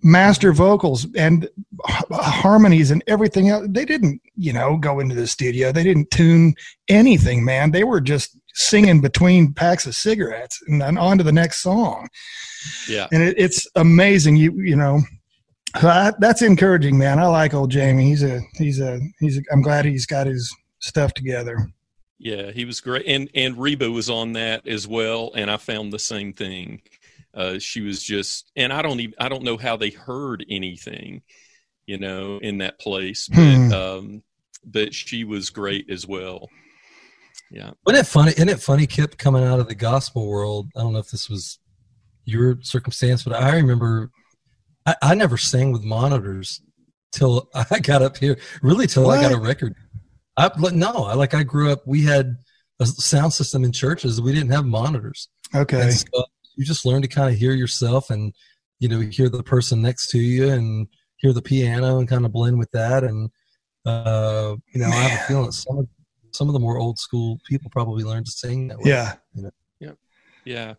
master 0.02 0.52
vocals 0.52 1.06
and 1.16 1.48
harmonies 1.84 2.90
and 2.90 3.02
everything 3.06 3.48
else. 3.48 3.66
They 3.68 3.84
didn't, 3.84 4.20
you 4.36 4.52
know, 4.52 4.76
go 4.76 5.00
into 5.00 5.14
the 5.14 5.26
studio. 5.26 5.72
They 5.72 5.82
didn't 5.82 6.10
tune 6.10 6.54
anything, 6.88 7.44
man. 7.44 7.72
They 7.72 7.84
were 7.84 8.00
just 8.00 8.36
singing 8.54 9.00
between 9.00 9.52
packs 9.52 9.86
of 9.86 9.94
cigarettes 9.94 10.60
and 10.68 10.80
then 10.80 10.98
on 10.98 11.18
to 11.18 11.24
the 11.24 11.32
next 11.32 11.62
song. 11.62 12.08
Yeah. 12.88 13.06
And 13.12 13.22
it, 13.22 13.36
it's 13.38 13.66
amazing. 13.76 14.36
You 14.36 14.52
you 14.60 14.76
know, 14.76 15.00
I, 15.74 16.12
that's 16.18 16.42
encouraging, 16.42 16.98
man. 16.98 17.18
I 17.18 17.26
like 17.26 17.54
old 17.54 17.72
Jamey. 17.72 18.02
He's 18.02 18.22
a 18.22 18.40
he's 18.54 18.80
a 18.80 19.00
he's. 19.20 19.38
A, 19.38 19.42
I'm 19.52 19.62
glad 19.62 19.84
he's 19.84 20.06
got 20.06 20.26
his 20.26 20.54
stuff 20.80 21.14
together. 21.14 21.68
Yeah, 22.18 22.50
he 22.50 22.64
was 22.64 22.80
great, 22.80 23.04
and 23.06 23.30
and 23.34 23.56
Reba 23.56 23.90
was 23.90 24.10
on 24.10 24.32
that 24.32 24.66
as 24.66 24.88
well, 24.88 25.30
and 25.36 25.50
I 25.50 25.56
found 25.56 25.92
the 25.92 25.98
same 25.98 26.32
thing. 26.32 26.82
Uh, 27.38 27.58
she 27.60 27.80
was 27.80 28.02
just, 28.02 28.50
and 28.56 28.72
I 28.72 28.82
don't 28.82 28.98
even, 28.98 29.14
I 29.20 29.28
don't 29.28 29.44
know 29.44 29.56
how 29.56 29.76
they 29.76 29.90
heard 29.90 30.44
anything, 30.50 31.22
you 31.86 31.96
know, 31.96 32.38
in 32.42 32.58
that 32.58 32.80
place, 32.80 33.28
but 33.28 33.36
Hmm. 33.38 33.72
um, 33.72 34.22
but 34.64 34.92
she 34.92 35.22
was 35.22 35.50
great 35.50 35.88
as 35.88 36.04
well. 36.04 36.48
Yeah, 37.50 37.70
Wasn't 37.86 38.04
it 38.04 38.10
funny? 38.10 38.32
Isn't 38.32 38.48
it 38.48 38.60
funny, 38.60 38.86
Kip, 38.88 39.16
coming 39.16 39.44
out 39.44 39.60
of 39.60 39.68
the 39.68 39.76
gospel 39.76 40.26
world? 40.28 40.68
I 40.76 40.80
don't 40.80 40.92
know 40.92 40.98
if 40.98 41.10
this 41.10 41.30
was 41.30 41.60
your 42.24 42.58
circumstance, 42.60 43.22
but 43.22 43.34
I 43.34 43.54
remember 43.56 44.10
I, 44.84 44.96
I 45.00 45.14
never 45.14 45.36
sang 45.38 45.70
with 45.72 45.84
monitors 45.84 46.60
till 47.12 47.48
I 47.70 47.78
got 47.78 48.02
up 48.02 48.16
here. 48.18 48.36
Really, 48.62 48.88
till 48.88 49.08
I 49.10 49.22
got 49.22 49.32
a 49.32 49.38
record. 49.38 49.74
I, 50.36 50.50
no, 50.72 51.04
I 51.04 51.14
like 51.14 51.34
I 51.34 51.42
grew 51.44 51.70
up. 51.70 51.86
We 51.86 52.02
had 52.02 52.36
a 52.80 52.86
sound 52.86 53.32
system 53.32 53.62
in 53.64 53.70
churches. 53.72 54.20
We 54.20 54.32
didn't 54.34 54.50
have 54.50 54.64
monitors. 54.66 55.28
Okay. 55.54 55.80
And 55.82 55.94
so 55.94 56.24
you 56.58 56.64
just 56.64 56.84
learn 56.84 57.00
to 57.02 57.08
kind 57.08 57.32
of 57.32 57.38
hear 57.38 57.52
yourself 57.52 58.10
and 58.10 58.34
you 58.80 58.88
know 58.88 59.00
hear 59.00 59.28
the 59.28 59.42
person 59.42 59.80
next 59.80 60.10
to 60.10 60.18
you 60.18 60.50
and 60.50 60.88
hear 61.16 61.32
the 61.32 61.40
piano 61.42 61.98
and 61.98 62.08
kind 62.08 62.24
of 62.26 62.32
blend 62.32 62.58
with 62.58 62.70
that 62.72 63.04
and 63.04 63.30
uh, 63.86 64.54
you 64.74 64.80
know 64.80 64.88
I 64.88 64.94
have 65.08 65.20
a 65.20 65.24
feeling 65.24 65.52
some 65.52 65.78
of 65.78 65.88
some 66.32 66.48
of 66.48 66.52
the 66.52 66.60
more 66.60 66.78
old 66.78 66.98
school 66.98 67.38
people 67.48 67.70
probably 67.70 68.04
learned 68.04 68.26
to 68.26 68.32
sing 68.32 68.68
that 68.68 68.78
way. 68.78 68.90
Yeah. 68.90 69.14
You 69.34 69.42
know? 69.44 69.50
Yeah. 70.44 70.74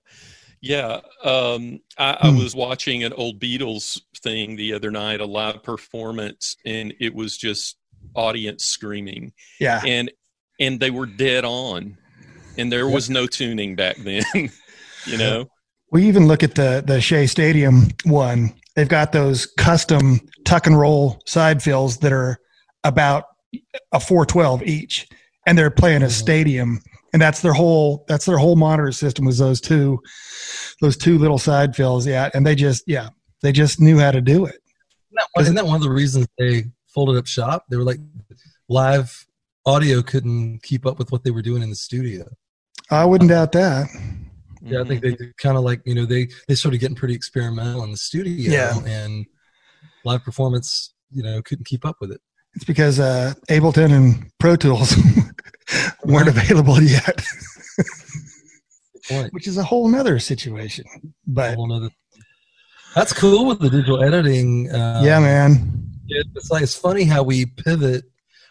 Yeah. 0.62 1.02
Um, 1.24 1.80
I, 1.98 2.18
I 2.22 2.30
Hmm. 2.32 2.38
was 2.40 2.56
watching 2.56 3.04
an 3.04 3.14
old 3.14 3.40
Beatles 3.40 4.02
thing 4.24 4.56
the 4.56 4.74
other 4.74 4.90
night, 4.90 5.22
a 5.22 5.26
live 5.26 5.62
performance, 5.62 6.56
and 6.66 6.94
it 7.00 7.14
was 7.14 7.38
just 7.38 7.78
audience 8.16 8.66
screaming. 8.66 9.32
Yeah. 9.60 9.82
And 9.86 10.12
and 10.60 10.80
they 10.80 10.90
were 10.90 11.06
dead 11.06 11.46
on. 11.46 11.98
And 12.58 12.72
there 12.72 12.88
was 12.88 13.10
no 13.12 13.28
tuning 13.28 13.76
back 13.76 13.98
then. 13.98 14.24
you 15.06 15.18
know? 15.18 15.46
We 15.92 16.08
even 16.08 16.28
look 16.28 16.44
at 16.44 16.56
the 16.56 16.84
the 16.86 17.02
Shea 17.02 17.26
Stadium 17.28 17.88
one. 18.06 18.54
They've 18.76 18.88
got 18.88 19.12
those 19.12 19.46
custom 19.58 20.20
tuck 20.46 20.68
and 20.68 20.80
roll 20.80 21.22
side 21.26 21.62
fills 21.64 21.98
that 22.00 22.14
are 22.14 22.38
about 22.84 23.26
a 23.92 24.00
412 24.00 24.64
each, 24.64 25.08
and 25.46 25.58
they're 25.58 25.72
playing 25.72 26.04
a 26.04 26.06
Mhm. 26.06 26.12
stadium, 26.12 26.80
and 27.12 27.22
that's 27.22 27.42
their 27.42 27.54
whole 27.54 28.06
that's 28.08 28.26
their 28.26 28.38
whole 28.38 28.56
monitor 28.56 28.92
system 28.92 29.26
was 29.26 29.38
those 29.40 29.60
two 29.60 30.00
those 30.82 30.96
two 30.96 31.18
little 31.18 31.40
side 31.40 31.76
fills. 31.76 32.06
Yeah, 32.08 32.30
and 32.34 32.46
they 32.46 32.56
just 32.56 32.84
yeah 32.88 33.10
they 33.42 33.52
just 33.52 33.80
knew 33.80 33.98
how 34.00 34.12
to 34.12 34.22
do 34.22 34.46
it. 34.46 34.56
Isn't 34.56 35.16
that, 35.16 35.28
one- 35.34 35.44
isn't 35.44 35.56
that 35.56 35.66
one 35.66 35.76
of 35.78 35.82
the 35.82 35.90
reasons 35.92 36.28
they 36.38 36.66
folded 36.94 37.18
up 37.18 37.26
shop? 37.28 37.66
They 37.70 37.78
were 37.78 37.84
like 37.84 38.00
live 38.70 39.26
audio 39.66 40.02
couldn't 40.02 40.62
keep 40.64 40.86
up 40.86 41.00
with 41.00 41.12
what 41.12 41.24
they 41.24 41.32
were 41.32 41.42
doing 41.42 41.64
in 41.64 41.70
the 41.70 41.76
studio. 41.76 42.26
I 42.92 43.06
wouldn't 43.06 43.30
doubt 43.30 43.52
that. 43.54 43.88
Yeah, 44.62 44.82
I 44.82 44.84
think 44.84 45.02
they 45.02 45.16
kind 45.42 45.58
of 45.58 45.64
like 45.64 45.82
you 45.86 45.96
know 45.96 46.06
they 46.06 46.28
they 46.48 46.56
started 46.56 46.80
getting 46.80 46.96
pretty 46.96 47.14
experimental 47.16 47.84
in 47.84 47.92
the 47.92 47.98
studio, 47.98 48.52
Yeah. 48.52 48.78
and 48.86 49.26
live 50.06 50.24
performance 50.24 50.94
you 51.12 51.24
know 51.24 51.42
couldn't 51.42 51.66
keep 51.66 51.86
up 51.86 51.96
with 52.02 52.12
it. 52.12 52.20
It's 52.56 52.66
because 52.66 53.00
uh, 53.00 53.34
Ableton 53.50 53.92
and 53.94 54.32
Pro 54.40 54.56
Tools 54.56 54.96
weren't 56.04 56.28
available 56.28 56.82
yet, 56.82 57.22
which 59.32 59.48
is 59.48 59.58
a 59.58 59.64
whole 59.64 59.88
nother 59.88 60.20
situation. 60.20 60.86
But 61.28 61.56
whole 61.56 61.68
nother- 61.68 61.92
That's 62.96 63.14
cool 63.14 63.46
with 63.46 63.60
the 63.60 63.70
digital 63.70 64.04
editing. 64.04 64.70
Uh, 64.72 65.02
yeah, 65.06 65.20
man. 65.20 65.86
it- 66.08 66.28
it's 66.36 66.52
like 66.52 66.64
it's 66.64 66.76
funny 66.76 67.04
how 67.06 67.24
we 67.24 67.46
pivot. 67.46 68.04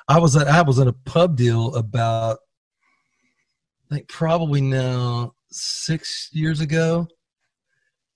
I 0.08 0.18
was 0.20 0.36
at 0.36 0.48
I 0.48 0.62
was 0.62 0.78
in 0.78 0.88
a 0.88 0.92
pub 0.92 1.36
deal 1.36 1.74
about 1.74 2.38
I 3.90 3.94
think 3.96 4.08
probably 4.08 4.60
now 4.60 5.34
six 5.50 6.28
years 6.32 6.60
ago, 6.60 7.08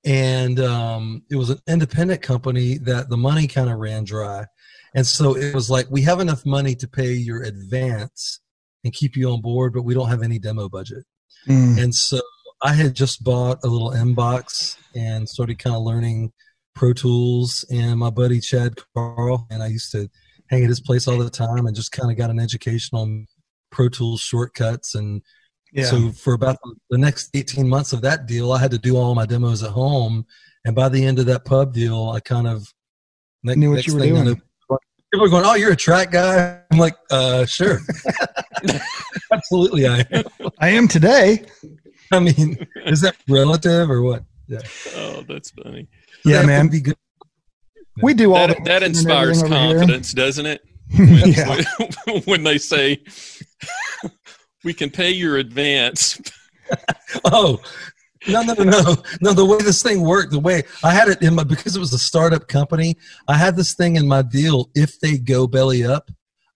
and 0.04 0.58
um, 0.60 1.22
it 1.30 1.36
was 1.36 1.50
an 1.50 1.58
independent 1.66 2.22
company 2.22 2.78
that 2.78 3.08
the 3.08 3.16
money 3.16 3.46
kind 3.46 3.70
of 3.70 3.78
ran 3.78 4.04
dry, 4.04 4.46
and 4.94 5.06
so 5.06 5.36
it 5.36 5.54
was 5.54 5.70
like 5.70 5.86
we 5.90 6.02
have 6.02 6.20
enough 6.20 6.44
money 6.44 6.74
to 6.76 6.88
pay 6.88 7.12
your 7.12 7.42
advance 7.42 8.40
and 8.84 8.92
keep 8.92 9.16
you 9.16 9.30
on 9.30 9.40
board, 9.40 9.72
but 9.72 9.82
we 9.82 9.94
don't 9.94 10.08
have 10.08 10.22
any 10.22 10.38
demo 10.38 10.68
budget. 10.68 11.04
Mm. 11.48 11.82
And 11.82 11.94
so 11.94 12.20
I 12.62 12.72
had 12.74 12.94
just 12.94 13.24
bought 13.24 13.58
a 13.64 13.68
little 13.68 13.90
Mbox 13.90 14.76
and 14.94 15.28
started 15.28 15.58
kind 15.58 15.76
of 15.76 15.82
learning 15.82 16.32
Pro 16.74 16.92
Tools. 16.92 17.64
And 17.70 17.98
my 17.98 18.10
buddy 18.10 18.40
Chad 18.40 18.74
Carl 18.94 19.46
and 19.50 19.62
I 19.62 19.66
used 19.66 19.92
to 19.92 20.08
hang 20.48 20.62
at 20.62 20.68
his 20.68 20.80
place 20.80 21.08
all 21.08 21.18
the 21.18 21.30
time 21.30 21.66
and 21.66 21.76
just 21.76 21.92
kind 21.92 22.10
of 22.10 22.16
got 22.16 22.30
an 22.30 22.40
education 22.40 22.98
on 22.98 23.26
Pro 23.70 23.88
Tools 23.88 24.20
shortcuts. 24.20 24.94
And 24.94 25.22
Yeah. 25.72 25.84
so 25.86 26.12
for 26.12 26.34
about 26.34 26.58
the 26.90 26.98
next 26.98 27.30
18 27.34 27.66
months 27.68 27.92
of 27.94 28.02
that 28.02 28.26
deal, 28.26 28.52
I 28.52 28.58
had 28.60 28.70
to 28.72 28.78
do 28.78 28.96
all 28.96 29.14
my 29.14 29.24
demos 29.26 29.62
at 29.62 29.70
home. 29.70 30.26
And 30.64 30.76
by 30.76 30.88
the 30.90 31.04
end 31.04 31.18
of 31.18 31.26
that 31.26 31.44
pub 31.44 31.72
deal, 31.72 32.10
I 32.10 32.20
kind 32.20 32.46
of 32.46 32.66
ne- 33.42 33.54
Knew 33.56 33.70
what 33.70 33.76
next 33.76 33.86
you 33.88 33.94
were 33.94 34.00
thing 34.00 34.16
I 34.18 34.22
doing. 34.24 34.34
know, 34.70 34.78
People 35.12 35.26
are 35.26 35.28
going, 35.30 35.44
"Oh, 35.44 35.54
you're 35.56 35.72
a 35.72 35.76
track 35.76 36.10
guy." 36.10 36.58
I'm 36.70 36.78
like, 36.78 36.94
"Uh, 37.10 37.44
sure, 37.44 37.80
absolutely, 39.32 39.86
I 39.86 40.04
am." 40.10 40.24
I 40.58 40.68
am 40.70 40.88
today. 40.88 41.44
I 42.12 42.18
mean, 42.18 42.66
is 42.86 43.00
that 43.02 43.16
relative 43.28 43.90
or 43.90 44.00
what? 44.02 44.24
Yeah. 44.48 44.60
Oh, 44.96 45.22
that's 45.28 45.50
funny. 45.50 45.88
Yeah, 46.24 46.36
have 46.36 46.42
to 46.42 46.46
man. 46.46 46.68
Be 46.68 46.80
good. 46.80 46.96
We 48.02 48.14
do 48.14 48.32
all 48.32 48.48
That, 48.48 48.56
the 48.58 48.64
that 48.64 48.82
inspires 48.82 49.42
everything 49.42 49.52
over 49.58 49.66
here. 49.68 49.78
confidence, 49.80 50.12
doesn't 50.14 50.46
it? 50.46 50.62
yeah. 50.92 51.60
When, 52.06 52.22
when 52.22 52.44
they 52.44 52.56
say, 52.56 53.02
we 54.64 54.72
can 54.74 54.90
pay 54.90 55.10
your 55.10 55.36
advance. 55.36 56.20
Oh, 57.26 57.60
no, 58.26 58.42
no, 58.42 58.54
no, 58.54 58.64
no, 58.64 58.96
no. 59.20 59.32
The 59.34 59.44
way 59.44 59.58
this 59.58 59.82
thing 59.82 60.00
worked, 60.00 60.30
the 60.30 60.38
way 60.38 60.62
I 60.82 60.92
had 60.92 61.08
it 61.08 61.20
in 61.20 61.34
my 61.34 61.44
because 61.44 61.76
it 61.76 61.80
was 61.80 61.92
a 61.92 61.98
startup 61.98 62.48
company, 62.48 62.96
I 63.28 63.34
had 63.36 63.56
this 63.56 63.74
thing 63.74 63.96
in 63.96 64.08
my 64.08 64.22
deal. 64.22 64.70
If 64.74 64.98
they 65.00 65.18
go 65.18 65.46
belly 65.46 65.84
up, 65.84 66.10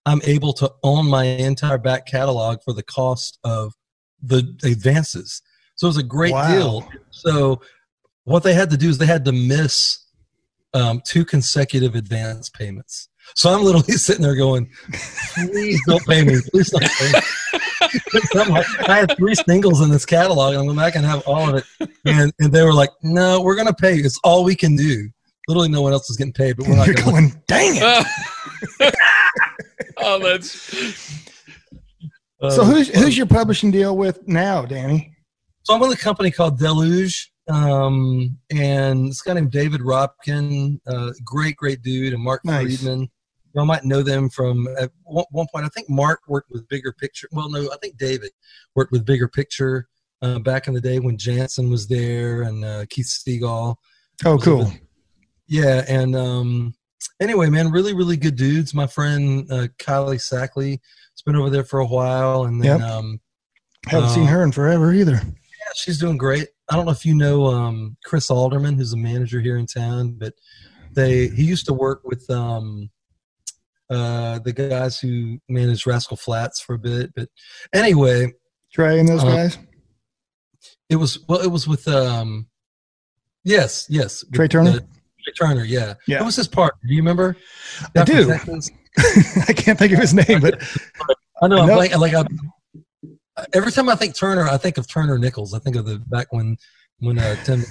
I'm 0.07 0.21
able 0.23 0.53
to 0.53 0.71
own 0.81 1.07
my 1.07 1.25
entire 1.25 1.77
back 1.77 2.07
catalog 2.07 2.63
for 2.63 2.73
the 2.73 2.81
cost 2.81 3.37
of 3.43 3.73
the 4.19 4.39
advances. 4.63 5.43
So 5.75 5.85
it 5.85 5.89
was 5.89 5.97
a 5.97 6.03
great 6.03 6.31
Wow. 6.33 6.47
deal. 6.47 6.89
So 7.11 7.61
what 8.23 8.41
they 8.41 8.55
had 8.55 8.71
to 8.71 8.77
do 8.77 8.89
is 8.89 8.97
they 8.97 9.05
had 9.05 9.25
to 9.25 9.31
miss 9.31 10.03
um, 10.73 11.01
two 11.05 11.25
consecutive 11.25 11.93
advance 11.93 12.49
payments. 12.49 13.09
So 13.35 13.53
I'm 13.53 13.61
literally 13.61 13.93
sitting 13.97 14.23
there 14.23 14.35
going, 14.35 14.71
"Please 15.35 15.79
don't 15.85 16.05
pay 16.07 16.23
me. 16.23 16.37
Please 16.51 16.71
don't 16.71 16.81
pay 16.83 17.07
me." 17.11 17.19
So 18.31 18.41
I'm 18.41 18.49
like, 18.49 18.89
I 18.89 18.97
had 18.97 19.15
three 19.17 19.35
singles 19.35 19.81
in 19.81 19.89
this 19.89 20.05
catalog, 20.05 20.51
and 20.51 20.59
I'm 20.59 20.65
going 20.65 20.77
back 20.77 20.95
and 20.95 21.05
have 21.05 21.25
all 21.27 21.49
of 21.49 21.55
it. 21.55 21.89
And, 22.05 22.31
and 22.39 22.51
they 22.51 22.63
were 22.63 22.73
like, 22.73 22.89
"No, 23.03 23.41
we're 23.41 23.55
going 23.55 23.67
to 23.67 23.73
pay 23.73 23.95
you. 23.95 24.05
It's 24.05 24.19
all 24.23 24.43
we 24.43 24.55
can 24.55 24.75
do. 24.75 25.09
Literally, 25.47 25.69
no 25.69 25.81
one 25.81 25.93
else 25.93 26.09
is 26.09 26.17
getting 26.17 26.33
paid, 26.33 26.57
but 26.57 26.67
we're 26.67 26.75
not 26.75 26.87
You're 26.87 26.95
going." 26.95 27.31
to 27.31 27.35
going, 27.35 27.43
dang 27.47 27.73
it. 27.75 28.95
oh, 29.97 30.19
that's 30.19 30.51
So 32.49 32.63
who's 32.63 32.89
who's 32.89 33.17
your 33.17 33.27
publishing 33.27 33.71
deal 33.71 33.97
with 33.97 34.27
now, 34.27 34.65
Danny? 34.65 35.13
So 35.63 35.73
I'm 35.73 35.79
with 35.79 35.91
a 35.91 36.01
company 36.01 36.31
called 36.31 36.57
Deluge, 36.59 37.31
um, 37.49 38.37
and 38.51 39.09
this 39.09 39.21
guy 39.21 39.33
named 39.33 39.51
David 39.51 39.81
Robkin, 39.81 40.79
uh, 40.87 41.11
great, 41.23 41.57
great 41.57 41.81
dude, 41.81 42.13
and 42.13 42.23
Mark 42.23 42.43
Nice. 42.45 42.79
Friedman. 42.79 43.09
You 43.57 43.65
might 43.65 43.83
know 43.85 44.03
them 44.03 44.29
from 44.29 44.67
at 44.79 44.91
one, 45.03 45.25
one 45.31 45.47
point. 45.51 45.65
I 45.65 45.69
think 45.69 45.89
Mark 45.89 46.21
worked 46.27 46.51
with 46.51 46.67
Bigger 46.67 46.93
Picture. 46.93 47.27
Well, 47.31 47.49
no, 47.49 47.69
I 47.71 47.77
think 47.81 47.97
David 47.97 48.31
worked 48.75 48.91
with 48.91 49.05
Bigger 49.05 49.27
Picture 49.27 49.87
uh, 50.21 50.39
back 50.39 50.67
in 50.67 50.73
the 50.73 50.81
day 50.81 50.99
when 50.99 51.17
Jansen 51.17 51.69
was 51.69 51.87
there 51.87 52.43
and 52.43 52.63
uh, 52.63 52.85
Keith 52.89 53.07
Stegall. 53.07 53.75
Oh, 54.25 54.37
cool. 54.37 54.71
Yeah, 55.47 55.83
and 55.87 56.15
um, 56.15 56.75
anyway, 57.19 57.49
man, 57.49 57.71
really, 57.71 57.93
really 57.93 58.17
good 58.17 58.35
dudes. 58.35 58.73
My 58.73 58.85
friend 58.87 59.49
uh, 59.51 59.67
Kylie 59.79 60.21
Sackley 60.21 60.71
has 60.71 61.21
been 61.25 61.35
over 61.35 61.49
there 61.49 61.63
for 61.63 61.79
a 61.79 61.85
while, 61.85 62.43
and 62.43 62.61
then 62.63 62.79
Yep. 62.79 62.89
um, 62.89 63.19
Haven't 63.87 64.09
seen 64.09 64.25
her 64.25 64.43
in 64.43 64.51
forever 64.51 64.91
either. 64.93 65.13
yeah, 65.23 65.71
she's 65.75 65.97
doing 65.99 66.17
great. 66.17 66.49
I 66.69 66.75
don't 66.75 66.85
know 66.85 66.91
if 66.91 67.05
you 67.05 67.15
know 67.15 67.45
um, 67.45 67.95
Chris 68.03 68.29
Alderman, 68.29 68.75
who's 68.75 68.91
a 68.93 68.97
manager 68.97 69.39
here 69.39 69.57
in 69.57 69.65
town, 69.65 70.15
but 70.19 70.33
they 70.91 71.27
he 71.29 71.43
used 71.43 71.65
to 71.67 71.73
work 71.73 72.01
with 72.03 72.29
um, 72.29 72.89
uh, 73.89 74.39
the 74.39 74.53
guys 74.53 74.99
who 74.99 75.39
managed 75.49 75.87
Rascal 75.87 76.17
Flatts 76.17 76.59
for 76.59 76.75
a 76.75 76.79
bit. 76.79 77.11
But 77.15 77.29
anyway, 77.73 78.33
Trey 78.73 78.99
and 78.99 79.07
those 79.07 79.23
Uh, 79.23 79.27
guys. 79.35 79.57
it 80.89 80.95
was 80.97 81.19
well, 81.27 81.39
it 81.39 81.47
was 81.47 81.67
with 81.67 81.87
um, 81.87 82.47
yes, 83.43 83.85
yes, 83.89 84.23
Trey 84.33 84.47
Turner? 84.47 84.69
uh, 84.71 84.79
Trey 85.23 85.33
Turner, 85.39 85.63
yeah. 85.63 85.93
Yeah. 86.07 86.21
It 86.21 86.25
was 86.25 86.35
his 86.35 86.47
part. 86.47 86.75
Do 86.87 86.93
you 86.93 87.01
remember? 87.01 87.35
I 87.95 88.03
from 88.03 88.05
do. 88.05 88.31
I 89.47 89.53
can't 89.53 89.77
think 89.77 89.93
of 89.93 89.99
his 89.99 90.13
name, 90.13 90.39
but 90.41 90.61
I 91.41 91.47
know. 91.47 91.57
I'm 91.59 91.69
like, 91.69 91.95
like 91.97 92.13
I, 92.13 92.25
every 93.53 93.71
time 93.71 93.89
I 93.89 93.95
think 93.95 94.15
Turner, 94.15 94.43
I 94.47 94.57
think 94.57 94.77
of 94.77 94.87
Turner 94.87 95.17
Nichols. 95.19 95.53
I 95.53 95.59
think 95.59 95.75
of 95.75 95.85
the 95.85 95.99
back 95.99 96.27
when 96.31 96.57
when 96.99 97.19
uh, 97.19 97.35
Tim. 97.43 97.63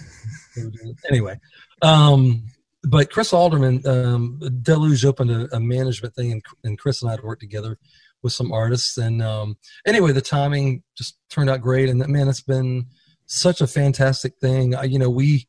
anyway, 1.10 1.38
um, 1.82 2.46
but 2.82 3.10
Chris 3.10 3.32
Alderman, 3.32 3.86
um, 3.86 4.40
Deluge 4.62 5.04
opened 5.04 5.30
a, 5.30 5.56
a 5.56 5.60
management 5.60 6.14
thing, 6.14 6.32
and, 6.32 6.42
and 6.64 6.78
Chris 6.78 7.02
and 7.02 7.08
I 7.08 7.14
had 7.14 7.22
worked 7.22 7.42
together 7.42 7.78
with 8.22 8.32
some 8.32 8.52
artists. 8.52 8.96
And 8.98 9.22
um, 9.22 9.56
anyway, 9.86 10.12
the 10.12 10.20
timing 10.20 10.82
just 10.96 11.18
turned 11.30 11.50
out 11.50 11.60
great. 11.60 11.88
And 11.88 12.06
man, 12.08 12.28
it's 12.28 12.40
been 12.40 12.86
such 13.26 13.60
a 13.60 13.66
fantastic 13.66 14.34
thing. 14.40 14.74
I, 14.74 14.84
you 14.84 14.98
know, 14.98 15.10
we 15.10 15.48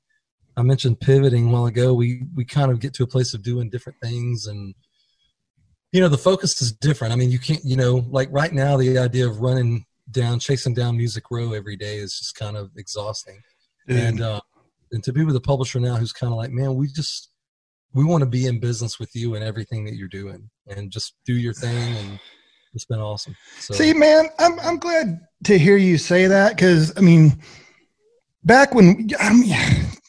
I 0.55 0.63
mentioned 0.63 0.99
pivoting 0.99 1.47
a 1.47 1.51
while 1.51 1.67
ago. 1.67 1.93
We 1.93 2.23
we 2.35 2.43
kind 2.43 2.71
of 2.71 2.79
get 2.79 2.93
to 2.95 3.03
a 3.03 3.07
place 3.07 3.33
of 3.33 3.43
doing 3.43 3.69
different 3.69 3.99
things 4.01 4.47
and 4.47 4.73
you 5.91 6.01
know 6.01 6.09
the 6.09 6.17
focus 6.17 6.61
is 6.61 6.71
different 6.71 7.13
i 7.13 7.15
mean 7.15 7.31
you 7.31 7.39
can't 7.39 7.63
you 7.63 7.75
know 7.75 8.05
like 8.09 8.29
right 8.31 8.53
now 8.53 8.77
the 8.77 8.97
idea 8.97 9.27
of 9.27 9.39
running 9.39 9.85
down 10.11 10.39
chasing 10.39 10.73
down 10.73 10.97
music 10.97 11.23
row 11.31 11.53
every 11.53 11.75
day 11.75 11.97
is 11.97 12.17
just 12.17 12.35
kind 12.35 12.57
of 12.57 12.71
exhausting 12.77 13.41
and 13.87 14.21
uh 14.21 14.39
and 14.91 15.03
to 15.03 15.13
be 15.13 15.23
with 15.23 15.35
a 15.35 15.41
publisher 15.41 15.79
now 15.79 15.95
who's 15.95 16.13
kind 16.13 16.31
of 16.31 16.37
like 16.37 16.51
man 16.51 16.75
we 16.75 16.87
just 16.87 17.29
we 17.93 18.03
want 18.03 18.21
to 18.21 18.29
be 18.29 18.45
in 18.45 18.59
business 18.59 18.99
with 18.99 19.09
you 19.15 19.35
and 19.35 19.43
everything 19.43 19.85
that 19.85 19.95
you're 19.95 20.07
doing 20.07 20.49
and 20.67 20.91
just 20.91 21.15
do 21.25 21.33
your 21.33 21.53
thing 21.53 21.95
and 21.97 22.19
it's 22.73 22.85
been 22.85 22.99
awesome 22.99 23.35
so 23.59 23.73
See, 23.73 23.93
man, 23.93 24.27
I'm 24.39 24.59
I'm 24.59 24.77
glad 24.77 25.19
to 25.45 25.57
hear 25.57 25.77
you 25.77 25.97
say 25.97 26.27
that 26.27 26.55
because 26.55 26.95
I 26.97 27.01
mean, 27.01 27.41
back 28.43 28.73
when 28.73 29.09
I 29.19 29.33
mean, 29.33 29.55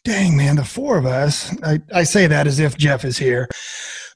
dang 0.04 0.37
man, 0.37 0.56
the 0.56 0.64
four 0.64 0.99
of 0.99 1.06
us. 1.06 1.54
I, 1.62 1.80
I 1.94 2.04
say 2.04 2.26
that 2.26 2.47
as 2.47 2.58
if 2.58 2.76
Jeff 2.76 3.04
is 3.04 3.18
here, 3.18 3.49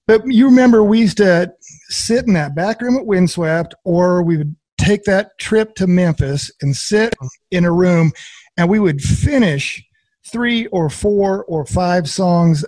but 0.07 0.23
you 0.26 0.47
remember 0.47 0.83
we 0.83 1.00
used 1.00 1.16
to 1.19 1.52
sit 1.88 2.26
in 2.26 2.35
that 2.35 2.54
back 2.54 2.83
room 2.83 2.97
at 2.97 3.07
Windswept, 3.07 3.75
or 3.85 4.23
we 4.23 4.37
would 4.37 4.54
take 4.78 5.04
that 5.04 5.38
trip 5.38 5.75
to 5.76 5.87
Memphis 5.87 6.50
and 6.61 6.76
sit 6.76 7.14
in 7.50 7.64
a 7.64 7.73
room, 7.73 8.12
and 8.57 8.69
we 8.69 8.78
would 8.78 9.00
finish 9.00 9.83
three 10.26 10.67
or 10.67 10.88
four 10.88 11.45
or 11.45 11.64
five 11.67 12.09
songs 12.09 12.64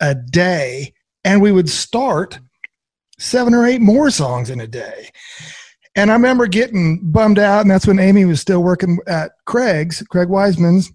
a 0.00 0.14
day, 0.14 0.92
and 1.24 1.40
we 1.40 1.52
would 1.52 1.68
start 1.68 2.38
seven 3.18 3.54
or 3.54 3.66
eight 3.66 3.80
more 3.80 4.10
songs 4.10 4.50
in 4.50 4.60
a 4.60 4.66
day. 4.66 5.10
And 5.94 6.10
I 6.10 6.14
remember 6.14 6.46
getting 6.46 7.10
bummed 7.10 7.38
out, 7.38 7.62
and 7.62 7.70
that's 7.70 7.86
when 7.86 7.98
Amy 7.98 8.26
was 8.26 8.40
still 8.40 8.62
working 8.62 8.98
at 9.06 9.32
Craig's, 9.46 10.02
Craig 10.10 10.28
Wiseman's. 10.28 10.92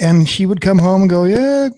And 0.00 0.28
she 0.28 0.46
would 0.46 0.60
come 0.60 0.78
home 0.78 1.02
and 1.02 1.10
go, 1.10 1.24
Yeah, 1.24 1.68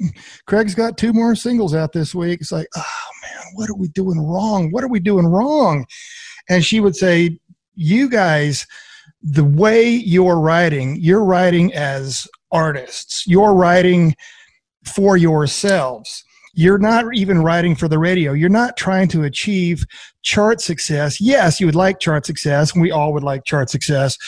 Craig's 0.47 0.75
got 0.75 0.97
two 0.97 1.13
more 1.13 1.35
singles 1.35 1.75
out 1.75 1.93
this 1.93 2.15
week. 2.15 2.41
It's 2.41 2.51
like, 2.51 2.67
Oh 2.75 2.83
man, 3.23 3.45
what 3.55 3.69
are 3.69 3.77
we 3.77 3.89
doing 3.89 4.19
wrong? 4.19 4.73
What 4.73 4.83
are 4.83 4.89
we 4.89 4.99
doing 4.99 5.27
wrong? 5.27 5.85
And 6.49 6.65
she 6.65 6.81
would 6.81 6.97
say, 6.97 7.39
You 7.75 8.09
guys, 8.09 8.67
the 9.23 9.45
way 9.45 9.89
you're 9.89 10.41
writing, 10.41 10.97
you're 10.99 11.25
writing 11.25 11.73
as 11.75 12.27
artists, 12.51 13.25
you're 13.27 13.55
writing 13.55 14.15
for 14.85 15.17
yourselves 15.17 16.25
you're 16.59 16.79
not 16.79 17.05
even 17.15 17.43
writing 17.43 17.77
for 17.77 17.87
the 17.87 18.01
radio. 18.01 18.33
You're 18.33 18.49
not 18.49 18.77
trying 18.77 19.07
to 19.11 19.23
achieve 19.23 19.85
chart 20.23 20.61
success. 20.61 21.21
Yes, 21.21 21.61
you 21.61 21.67
would 21.67 21.77
like 21.77 22.01
chart 22.01 22.27
success, 22.27 22.75
we 22.75 22.91
all 22.91 23.13
would 23.13 23.23
like 23.23 23.45
chart 23.45 23.71
success. 23.71 24.19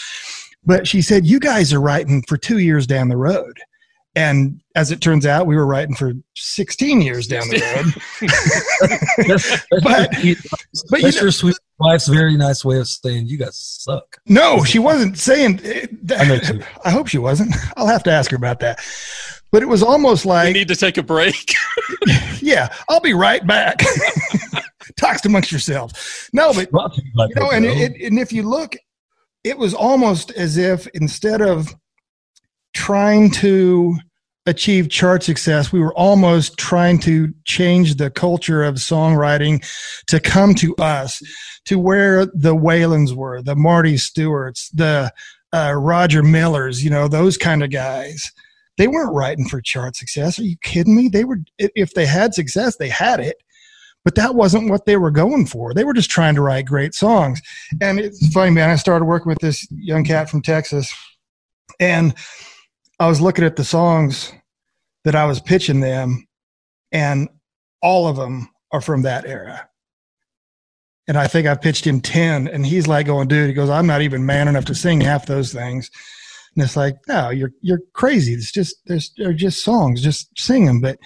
But 0.64 0.86
she 0.86 1.02
said, 1.02 1.26
You 1.26 1.40
guys 1.40 1.72
are 1.72 1.80
writing 1.80 2.22
for 2.28 2.36
two 2.36 2.58
years 2.58 2.86
down 2.86 3.08
the 3.08 3.16
road. 3.16 3.58
And 4.16 4.60
as 4.74 4.90
it 4.90 5.00
turns 5.00 5.24
out, 5.24 5.46
we 5.46 5.54
were 5.54 5.66
writing 5.66 5.94
for 5.94 6.12
16 6.34 7.00
years 7.00 7.28
down 7.28 7.48
the 7.48 7.60
road. 7.60 7.94
but, 9.82 9.82
but 9.84 10.10
that's 10.10 10.24
you 10.24 10.36
know, 11.02 11.22
your 11.22 11.30
sweet 11.30 11.56
wife's 11.78 12.08
very 12.08 12.36
nice 12.36 12.64
way 12.64 12.78
of 12.78 12.88
saying 12.88 13.28
you 13.28 13.38
guys 13.38 13.56
suck. 13.56 14.18
No, 14.26 14.64
she 14.64 14.78
wasn't 14.80 15.16
saying 15.16 15.60
eh, 15.64 15.86
that. 16.02 16.64
I, 16.84 16.88
I 16.88 16.90
hope 16.90 17.06
she 17.06 17.18
wasn't. 17.18 17.54
I'll 17.76 17.86
have 17.86 18.02
to 18.04 18.10
ask 18.10 18.32
her 18.32 18.36
about 18.36 18.60
that. 18.60 18.80
But 19.52 19.62
it 19.62 19.66
was 19.66 19.82
almost 19.82 20.26
like 20.26 20.48
we 20.48 20.52
need 20.60 20.68
to 20.68 20.76
take 20.76 20.96
a 20.96 21.02
break. 21.02 21.54
yeah, 22.40 22.72
I'll 22.88 23.00
be 23.00 23.14
right 23.14 23.44
back. 23.44 23.80
Talks 24.96 25.24
amongst 25.24 25.50
yourselves. 25.50 26.28
No, 26.32 26.52
but 26.52 26.68
you 26.96 27.34
know, 27.34 27.50
and, 27.50 27.64
it, 27.64 28.00
and 28.00 28.18
if 28.18 28.32
you 28.32 28.42
look, 28.42 28.76
it 29.42 29.58
was 29.58 29.74
almost 29.74 30.30
as 30.32 30.56
if 30.56 30.86
instead 30.88 31.40
of 31.40 31.74
trying 32.74 33.30
to 33.32 33.96
achieve 34.46 34.88
chart 34.88 35.22
success, 35.22 35.72
we 35.72 35.80
were 35.80 35.94
almost 35.94 36.56
trying 36.58 36.98
to 37.00 37.32
change 37.44 37.96
the 37.96 38.10
culture 38.10 38.62
of 38.62 38.76
songwriting 38.76 39.64
to 40.06 40.18
come 40.18 40.54
to 40.54 40.74
us, 40.76 41.22
to 41.66 41.78
where 41.78 42.26
the 42.26 42.56
Waylons 42.56 43.14
were, 43.14 43.42
the 43.42 43.56
Marty 43.56 43.96
Stuarts, 43.96 44.70
the 44.70 45.12
uh, 45.52 45.74
Roger 45.76 46.22
Millers, 46.22 46.82
you 46.82 46.90
know, 46.90 47.08
those 47.08 47.36
kind 47.36 47.62
of 47.62 47.70
guys 47.70 48.30
they 48.80 48.88
weren't 48.88 49.14
writing 49.14 49.46
for 49.46 49.60
chart 49.60 49.94
success. 49.94 50.38
Are 50.38 50.42
you 50.42 50.56
kidding 50.62 50.96
me? 50.96 51.10
They 51.10 51.24
were, 51.24 51.40
if 51.58 51.92
they 51.92 52.06
had 52.06 52.32
success, 52.32 52.76
they 52.76 52.88
had 52.88 53.20
it, 53.20 53.36
but 54.04 54.14
that 54.14 54.34
wasn't 54.34 54.70
what 54.70 54.86
they 54.86 54.96
were 54.96 55.10
going 55.10 55.44
for. 55.44 55.74
They 55.74 55.84
were 55.84 55.92
just 55.92 56.08
trying 56.08 56.34
to 56.36 56.40
write 56.40 56.64
great 56.64 56.94
songs. 56.94 57.42
And 57.82 58.00
it's 58.00 58.26
funny, 58.32 58.52
man. 58.52 58.70
I 58.70 58.76
started 58.76 59.04
working 59.04 59.28
with 59.28 59.40
this 59.40 59.66
young 59.70 60.02
cat 60.02 60.30
from 60.30 60.40
Texas, 60.40 60.90
and 61.78 62.14
I 63.00 63.08
was 63.08 63.20
looking 63.20 63.44
at 63.44 63.56
the 63.56 63.64
songs 63.64 64.32
that 65.04 65.14
I 65.14 65.24
was 65.24 65.40
pitching 65.40 65.80
them, 65.80 66.28
and 66.92 67.28
all 67.80 68.06
of 68.06 68.16
them 68.16 68.50
are 68.72 68.82
from 68.82 69.02
that 69.02 69.24
era. 69.24 69.68
And 71.08 71.16
I 71.16 71.26
think 71.26 71.48
I 71.48 71.54
pitched 71.54 71.86
him 71.86 72.02
10, 72.02 72.46
and 72.46 72.64
he's 72.64 72.86
like 72.86 73.06
going, 73.06 73.26
dude, 73.26 73.48
he 73.48 73.54
goes, 73.54 73.70
I'm 73.70 73.86
not 73.86 74.02
even 74.02 74.26
man 74.26 74.48
enough 74.48 74.66
to 74.66 74.74
sing 74.74 75.00
half 75.00 75.24
those 75.26 75.52
things. 75.52 75.90
And 76.54 76.62
it's 76.62 76.76
like, 76.76 76.96
no, 77.08 77.30
you're 77.30 77.52
you're 77.62 77.80
crazy. 77.94 78.34
It's 78.34 78.52
just 78.52 78.76
there's 78.86 79.12
they're 79.16 79.32
just 79.32 79.64
songs, 79.64 80.02
just 80.02 80.28
sing 80.38 80.66
them. 80.66 80.80
But 80.80 80.98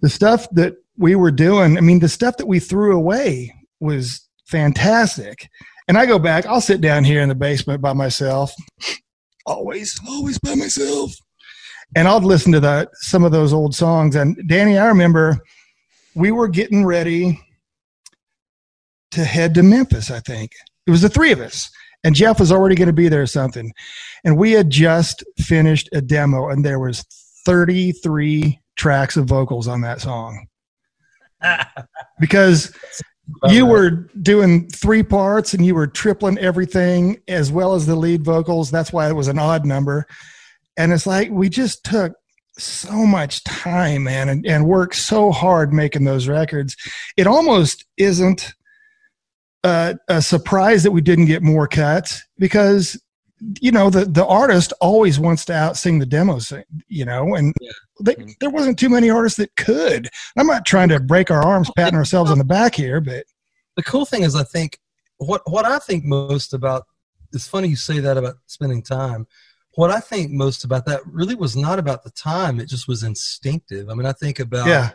the 0.00 0.08
stuff 0.08 0.48
that 0.52 0.74
we 0.96 1.16
were 1.16 1.30
doing, 1.32 1.76
I 1.76 1.80
mean, 1.80 1.98
the 1.98 2.08
stuff 2.08 2.38
that 2.38 2.46
we 2.46 2.60
threw 2.60 2.96
away 2.96 3.54
was 3.80 4.26
fantastic. 4.46 5.50
And 5.86 5.98
I 5.98 6.06
go 6.06 6.18
back, 6.18 6.46
I'll 6.46 6.60
sit 6.60 6.80
down 6.80 7.04
here 7.04 7.20
in 7.20 7.28
the 7.28 7.34
basement 7.34 7.82
by 7.82 7.92
myself, 7.92 8.54
always, 9.46 9.98
always 10.08 10.38
by 10.38 10.54
myself. 10.54 11.12
And 11.96 12.06
I'd 12.06 12.22
listen 12.22 12.52
to 12.52 12.60
that 12.60 12.90
some 12.94 13.24
of 13.24 13.32
those 13.32 13.52
old 13.52 13.74
songs. 13.74 14.14
And 14.14 14.36
Danny, 14.46 14.78
I 14.78 14.86
remember 14.86 15.38
we 16.14 16.30
were 16.30 16.48
getting 16.48 16.84
ready 16.84 17.40
to 19.12 19.24
head 19.24 19.54
to 19.54 19.62
Memphis, 19.62 20.10
I 20.10 20.20
think. 20.20 20.52
It 20.86 20.90
was 20.90 21.02
the 21.02 21.08
three 21.08 21.32
of 21.32 21.40
us 21.40 21.70
and 22.04 22.14
Jeff 22.14 22.40
was 22.40 22.52
already 22.52 22.74
going 22.74 22.86
to 22.86 22.92
be 22.92 23.08
there 23.08 23.22
or 23.22 23.26
something. 23.26 23.72
And 24.24 24.38
we 24.38 24.52
had 24.52 24.70
just 24.70 25.24
finished 25.38 25.88
a 25.92 26.00
demo 26.00 26.48
and 26.48 26.64
there 26.64 26.78
was 26.78 27.02
33 27.44 28.58
tracks 28.76 29.16
of 29.16 29.26
vocals 29.26 29.68
on 29.68 29.82
that 29.82 30.00
song. 30.00 30.46
because 32.20 32.74
you 33.48 33.66
were 33.66 34.08
doing 34.22 34.68
three 34.68 35.02
parts 35.02 35.54
and 35.54 35.64
you 35.64 35.74
were 35.74 35.86
tripling 35.86 36.38
everything 36.38 37.20
as 37.28 37.50
well 37.50 37.74
as 37.74 37.86
the 37.86 37.96
lead 37.96 38.24
vocals. 38.24 38.70
That's 38.70 38.92
why 38.92 39.08
it 39.08 39.14
was 39.14 39.28
an 39.28 39.38
odd 39.38 39.64
number. 39.64 40.06
And 40.76 40.92
it's 40.92 41.06
like 41.06 41.30
we 41.30 41.48
just 41.48 41.84
took 41.84 42.14
so 42.58 43.06
much 43.06 43.44
time, 43.44 44.04
man, 44.04 44.28
and, 44.28 44.46
and 44.46 44.66
worked 44.66 44.96
so 44.96 45.30
hard 45.30 45.72
making 45.72 46.04
those 46.04 46.28
records. 46.28 46.76
It 47.16 47.26
almost 47.26 47.84
isn't 47.96 48.54
uh, 49.64 49.94
a 50.08 50.22
surprise 50.22 50.82
that 50.82 50.92
we 50.92 51.00
didn't 51.00 51.26
get 51.26 51.42
more 51.42 51.68
cuts 51.68 52.22
because 52.38 53.00
you 53.60 53.70
know 53.70 53.90
the 53.90 54.04
the 54.04 54.26
artist 54.26 54.72
always 54.80 55.18
wants 55.18 55.44
to 55.44 55.54
out 55.54 55.76
sing 55.76 55.98
the 55.98 56.06
demos 56.06 56.52
you 56.88 57.04
know 57.04 57.34
and 57.34 57.54
yeah. 57.60 57.70
they, 58.00 58.14
mm-hmm. 58.14 58.30
there 58.40 58.50
wasn't 58.50 58.78
too 58.78 58.88
many 58.88 59.08
artists 59.08 59.38
that 59.38 59.54
could 59.56 60.08
i'm 60.36 60.46
not 60.46 60.66
trying 60.66 60.88
to 60.88 61.00
break 61.00 61.30
our 61.30 61.42
arms 61.42 61.70
patting 61.76 61.96
ourselves 61.96 62.30
on 62.30 62.38
the 62.38 62.44
back 62.44 62.74
here 62.74 63.00
but 63.00 63.24
the 63.76 63.82
cool 63.82 64.04
thing 64.04 64.22
is 64.22 64.36
i 64.36 64.42
think 64.42 64.78
what 65.18 65.42
what 65.46 65.64
i 65.64 65.78
think 65.78 66.04
most 66.04 66.52
about 66.52 66.84
it's 67.32 67.48
funny 67.48 67.68
you 67.68 67.76
say 67.76 67.98
that 67.98 68.16
about 68.16 68.36
spending 68.46 68.82
time 68.82 69.26
what 69.74 69.90
i 69.90 70.00
think 70.00 70.30
most 70.30 70.64
about 70.64 70.84
that 70.84 71.00
really 71.06 71.34
was 71.34 71.56
not 71.56 71.78
about 71.78 72.04
the 72.04 72.10
time 72.10 72.60
it 72.60 72.68
just 72.68 72.88
was 72.88 73.02
instinctive 73.02 73.88
i 73.88 73.94
mean 73.94 74.06
i 74.06 74.12
think 74.12 74.38
about 74.38 74.66
yeah 74.66 74.90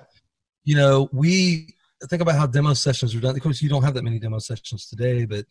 you 0.66 0.76
know 0.76 1.10
we 1.12 1.76
think 2.08 2.22
about 2.22 2.36
how 2.36 2.48
demo 2.48 2.74
sessions 2.74 3.16
were 3.16 3.22
done. 3.22 3.36
Of 3.36 3.42
course, 3.42 3.62
you 3.62 3.70
don't 3.70 3.84
have 3.84 3.94
that 3.94 4.04
many 4.04 4.20
demo 4.20 4.40
sessions 4.40 4.88
today, 4.88 5.26
but 5.26 5.46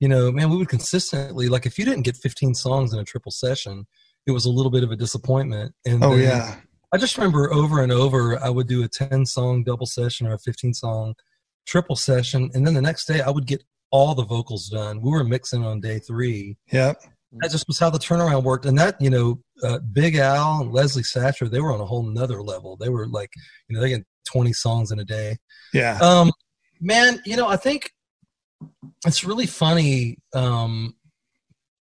you 0.00 0.08
know, 0.08 0.32
man, 0.32 0.50
we 0.50 0.56
would 0.56 0.68
consistently 0.68 1.48
like 1.48 1.66
if 1.66 1.78
you 1.78 1.84
didn't 1.84 2.02
get 2.02 2.16
15 2.16 2.54
songs 2.54 2.92
in 2.92 2.98
a 2.98 3.04
triple 3.04 3.30
session, 3.30 3.86
it 4.26 4.32
was 4.32 4.46
a 4.46 4.50
little 4.50 4.70
bit 4.70 4.82
of 4.82 4.90
a 4.90 4.96
disappointment. 4.96 5.74
And 5.86 6.02
oh 6.02 6.16
yeah, 6.16 6.56
I 6.92 6.96
just 6.96 7.16
remember 7.16 7.52
over 7.52 7.82
and 7.82 7.92
over, 7.92 8.42
I 8.42 8.48
would 8.48 8.66
do 8.66 8.82
a 8.82 8.88
10 8.88 9.26
song 9.26 9.62
double 9.62 9.86
session 9.86 10.26
or 10.26 10.34
a 10.34 10.38
15 10.38 10.74
song 10.74 11.14
triple 11.66 11.96
session, 11.96 12.50
and 12.54 12.66
then 12.66 12.74
the 12.74 12.82
next 12.82 13.06
day 13.06 13.20
I 13.20 13.30
would 13.30 13.46
get 13.46 13.62
all 13.90 14.14
the 14.14 14.24
vocals 14.24 14.68
done. 14.68 15.02
We 15.02 15.10
were 15.10 15.24
mixing 15.24 15.64
on 15.64 15.80
day 15.80 15.98
three. 15.98 16.56
Yep. 16.72 17.02
That 17.40 17.50
just 17.50 17.68
was 17.68 17.78
how 17.78 17.90
the 17.90 17.98
turnaround 17.98 18.42
worked, 18.42 18.66
and 18.66 18.78
that 18.78 18.96
you 19.00 19.10
know, 19.10 19.40
uh, 19.62 19.78
Big 19.92 20.16
Al 20.16 20.62
and 20.62 20.72
Leslie 20.72 21.02
Satcher, 21.02 21.48
they 21.48 21.60
were 21.60 21.72
on 21.72 21.80
a 21.80 21.86
whole 21.86 22.02
nother 22.02 22.42
level. 22.42 22.76
They 22.76 22.88
were 22.88 23.06
like, 23.06 23.30
you 23.68 23.76
know, 23.76 23.82
they 23.82 23.90
get 23.90 24.04
20 24.32 24.52
songs 24.52 24.90
in 24.90 24.98
a 24.98 25.04
day. 25.04 25.36
Yeah. 25.72 25.98
Um, 26.00 26.32
man, 26.80 27.20
you 27.24 27.36
know, 27.36 27.46
I 27.46 27.56
think 27.56 27.92
it's 29.06 29.24
really 29.24 29.46
funny 29.46 30.18
um, 30.34 30.94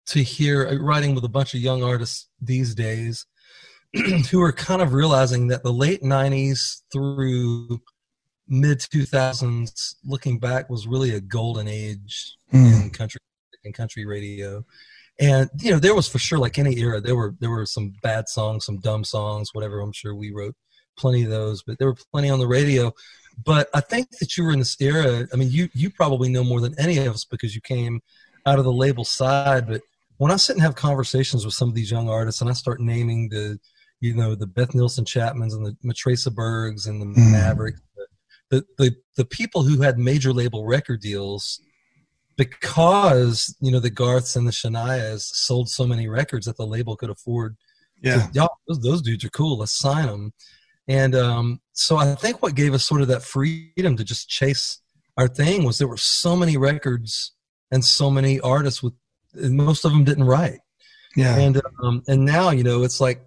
to 0.06 0.22
hear 0.22 0.66
uh, 0.66 0.76
writing 0.76 1.14
with 1.14 1.24
a 1.24 1.28
bunch 1.28 1.54
of 1.54 1.60
young 1.60 1.82
artists 1.82 2.28
these 2.40 2.74
days 2.74 3.26
who 4.30 4.40
are 4.42 4.52
kind 4.52 4.82
of 4.82 4.92
realizing 4.92 5.48
that 5.48 5.62
the 5.62 5.72
late 5.72 6.02
90s 6.02 6.82
through 6.92 7.80
mid 8.46 8.78
2000s 8.78 9.94
looking 10.04 10.38
back 10.38 10.68
was 10.68 10.86
really 10.86 11.14
a 11.14 11.20
golden 11.20 11.66
age 11.66 12.36
mm. 12.52 12.82
in 12.82 12.90
country 12.90 13.20
in 13.64 13.72
country 13.72 14.04
radio 14.04 14.62
and 15.18 15.48
you 15.60 15.70
know 15.70 15.78
there 15.78 15.94
was 15.94 16.06
for 16.06 16.18
sure 16.18 16.38
like 16.38 16.58
any 16.58 16.76
era 16.76 17.00
there 17.00 17.16
were 17.16 17.34
there 17.40 17.48
were 17.48 17.64
some 17.64 17.94
bad 18.02 18.28
songs 18.28 18.66
some 18.66 18.78
dumb 18.80 19.02
songs 19.02 19.48
whatever 19.54 19.80
i'm 19.80 19.92
sure 19.92 20.14
we 20.14 20.30
wrote 20.30 20.54
plenty 20.96 21.24
of 21.24 21.30
those, 21.30 21.62
but 21.62 21.78
there 21.78 21.88
were 21.88 21.96
plenty 22.12 22.30
on 22.30 22.38
the 22.38 22.46
radio. 22.46 22.92
But 23.42 23.68
I 23.74 23.80
think 23.80 24.08
that 24.20 24.36
you 24.36 24.44
were 24.44 24.52
in 24.52 24.58
this 24.58 24.76
era. 24.80 25.26
I 25.32 25.36
mean, 25.36 25.50
you 25.50 25.68
you 25.74 25.90
probably 25.90 26.28
know 26.28 26.44
more 26.44 26.60
than 26.60 26.78
any 26.78 26.98
of 26.98 27.14
us 27.14 27.24
because 27.24 27.54
you 27.54 27.60
came 27.60 28.00
out 28.46 28.58
of 28.58 28.64
the 28.64 28.72
label 28.72 29.04
side. 29.04 29.66
But 29.66 29.82
when 30.18 30.30
I 30.30 30.36
sit 30.36 30.56
and 30.56 30.62
have 30.62 30.76
conversations 30.76 31.44
with 31.44 31.54
some 31.54 31.68
of 31.68 31.74
these 31.74 31.90
young 31.90 32.08
artists, 32.08 32.40
and 32.40 32.48
I 32.50 32.52
start 32.52 32.80
naming 32.80 33.28
the, 33.30 33.58
you 34.00 34.14
know, 34.14 34.34
the 34.34 34.46
Beth 34.46 34.74
Nielsen 34.74 35.04
Chapmans 35.04 35.54
and 35.54 35.66
the 35.66 35.76
Matraca 35.84 36.32
Bergs 36.32 36.86
and 36.86 37.00
the 37.00 37.06
mm. 37.06 37.32
Mavericks, 37.32 37.80
the, 38.50 38.64
the 38.78 38.94
the 39.16 39.24
people 39.24 39.62
who 39.62 39.82
had 39.82 39.98
major 39.98 40.32
label 40.32 40.64
record 40.66 41.00
deals 41.00 41.60
because 42.36 43.54
you 43.60 43.70
know 43.70 43.80
the 43.80 43.90
Garths 43.90 44.36
and 44.36 44.46
the 44.46 44.52
Shanias 44.52 45.22
sold 45.22 45.68
so 45.68 45.86
many 45.86 46.08
records 46.08 46.46
that 46.46 46.56
the 46.56 46.66
label 46.66 46.96
could 46.96 47.10
afford 47.10 47.56
Yeah. 48.02 48.28
y'all, 48.32 48.58
those, 48.68 48.80
those 48.80 49.02
dudes 49.02 49.24
are 49.24 49.30
cool. 49.30 49.58
Let's 49.58 49.78
sign 49.78 50.06
them. 50.06 50.32
And 50.88 51.14
um, 51.14 51.60
so 51.72 51.96
I 51.96 52.14
think 52.14 52.42
what 52.42 52.54
gave 52.54 52.74
us 52.74 52.84
sort 52.84 53.00
of 53.00 53.08
that 53.08 53.22
freedom 53.22 53.96
to 53.96 54.04
just 54.04 54.28
chase 54.28 54.80
our 55.16 55.28
thing 55.28 55.64
was 55.64 55.78
there 55.78 55.88
were 55.88 55.96
so 55.96 56.36
many 56.36 56.56
records 56.56 57.32
and 57.70 57.84
so 57.84 58.10
many 58.10 58.40
artists 58.40 58.82
with, 58.82 58.94
most 59.34 59.84
of 59.84 59.92
them 59.92 60.04
didn't 60.04 60.24
write. 60.24 60.60
Yeah. 61.16 61.36
And 61.36 61.60
um, 61.82 62.02
and 62.08 62.24
now 62.24 62.50
you 62.50 62.64
know 62.64 62.82
it's 62.82 63.00
like 63.00 63.24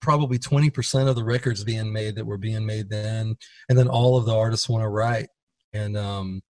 probably 0.00 0.38
twenty 0.38 0.70
percent 0.70 1.08
of 1.08 1.16
the 1.16 1.24
records 1.24 1.62
being 1.64 1.92
made 1.92 2.16
that 2.16 2.26
were 2.26 2.38
being 2.38 2.64
made 2.64 2.88
then, 2.90 3.36
and 3.68 3.78
then 3.78 3.88
all 3.88 4.16
of 4.16 4.26
the 4.26 4.34
artists 4.34 4.68
want 4.68 4.82
to 4.82 4.88
write. 4.88 5.28
And 5.72 5.96
um, 5.96 6.42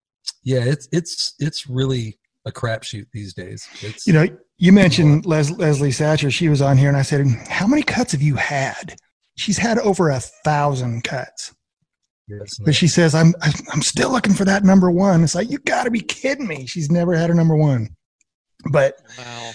yeah, 0.43 0.65
it's 0.65 0.89
it's 0.93 1.35
it's 1.39 1.69
really 1.69 2.19
a 2.47 2.53
crapshoot 2.53 3.07
these 3.13 3.35
days. 3.35 3.67
It's, 3.81 4.07
You 4.07 4.13
know, 4.13 4.27
you 4.59 4.73
mentioned 4.73 5.27
Les- 5.27 5.51
Leslie 5.51 5.91
Satcher. 5.91 6.33
She 6.33 6.49
was 6.49 6.63
on 6.63 6.77
here, 6.77 6.89
and 6.89 6.97
I 6.97 7.03
said, 7.03 7.27
"How 7.49 7.67
many 7.67 7.83
cuts 7.83 8.13
have 8.13 8.23
you 8.23 8.37
had?" 8.37 8.97
She's 9.37 9.59
had 9.59 9.79
over 9.79 10.11
a 10.11 10.21
thousand 10.21 11.03
cuts, 11.05 11.55
it's 12.29 12.59
but 12.59 12.75
she 12.75 12.87
says, 12.87 13.15
"I'm 13.15 13.35
I'm 13.73 13.83
still 13.83 14.11
looking 14.11 14.35
for 14.35 14.45
that 14.45 14.65
number 14.65 14.91
one." 14.91 15.25
It's 15.25 15.35
like 15.35 15.51
you 15.51 15.59
got 15.59 15.85
to 15.85 15.91
be 15.91 16.01
kidding 16.01 16.47
me. 16.47 16.67
She's 16.67 16.91
never 16.91 17.15
had 17.15 17.31
a 17.31 17.35
number 17.35 17.57
one, 17.57 17.97
but 18.71 18.97
Wow. 19.19 19.51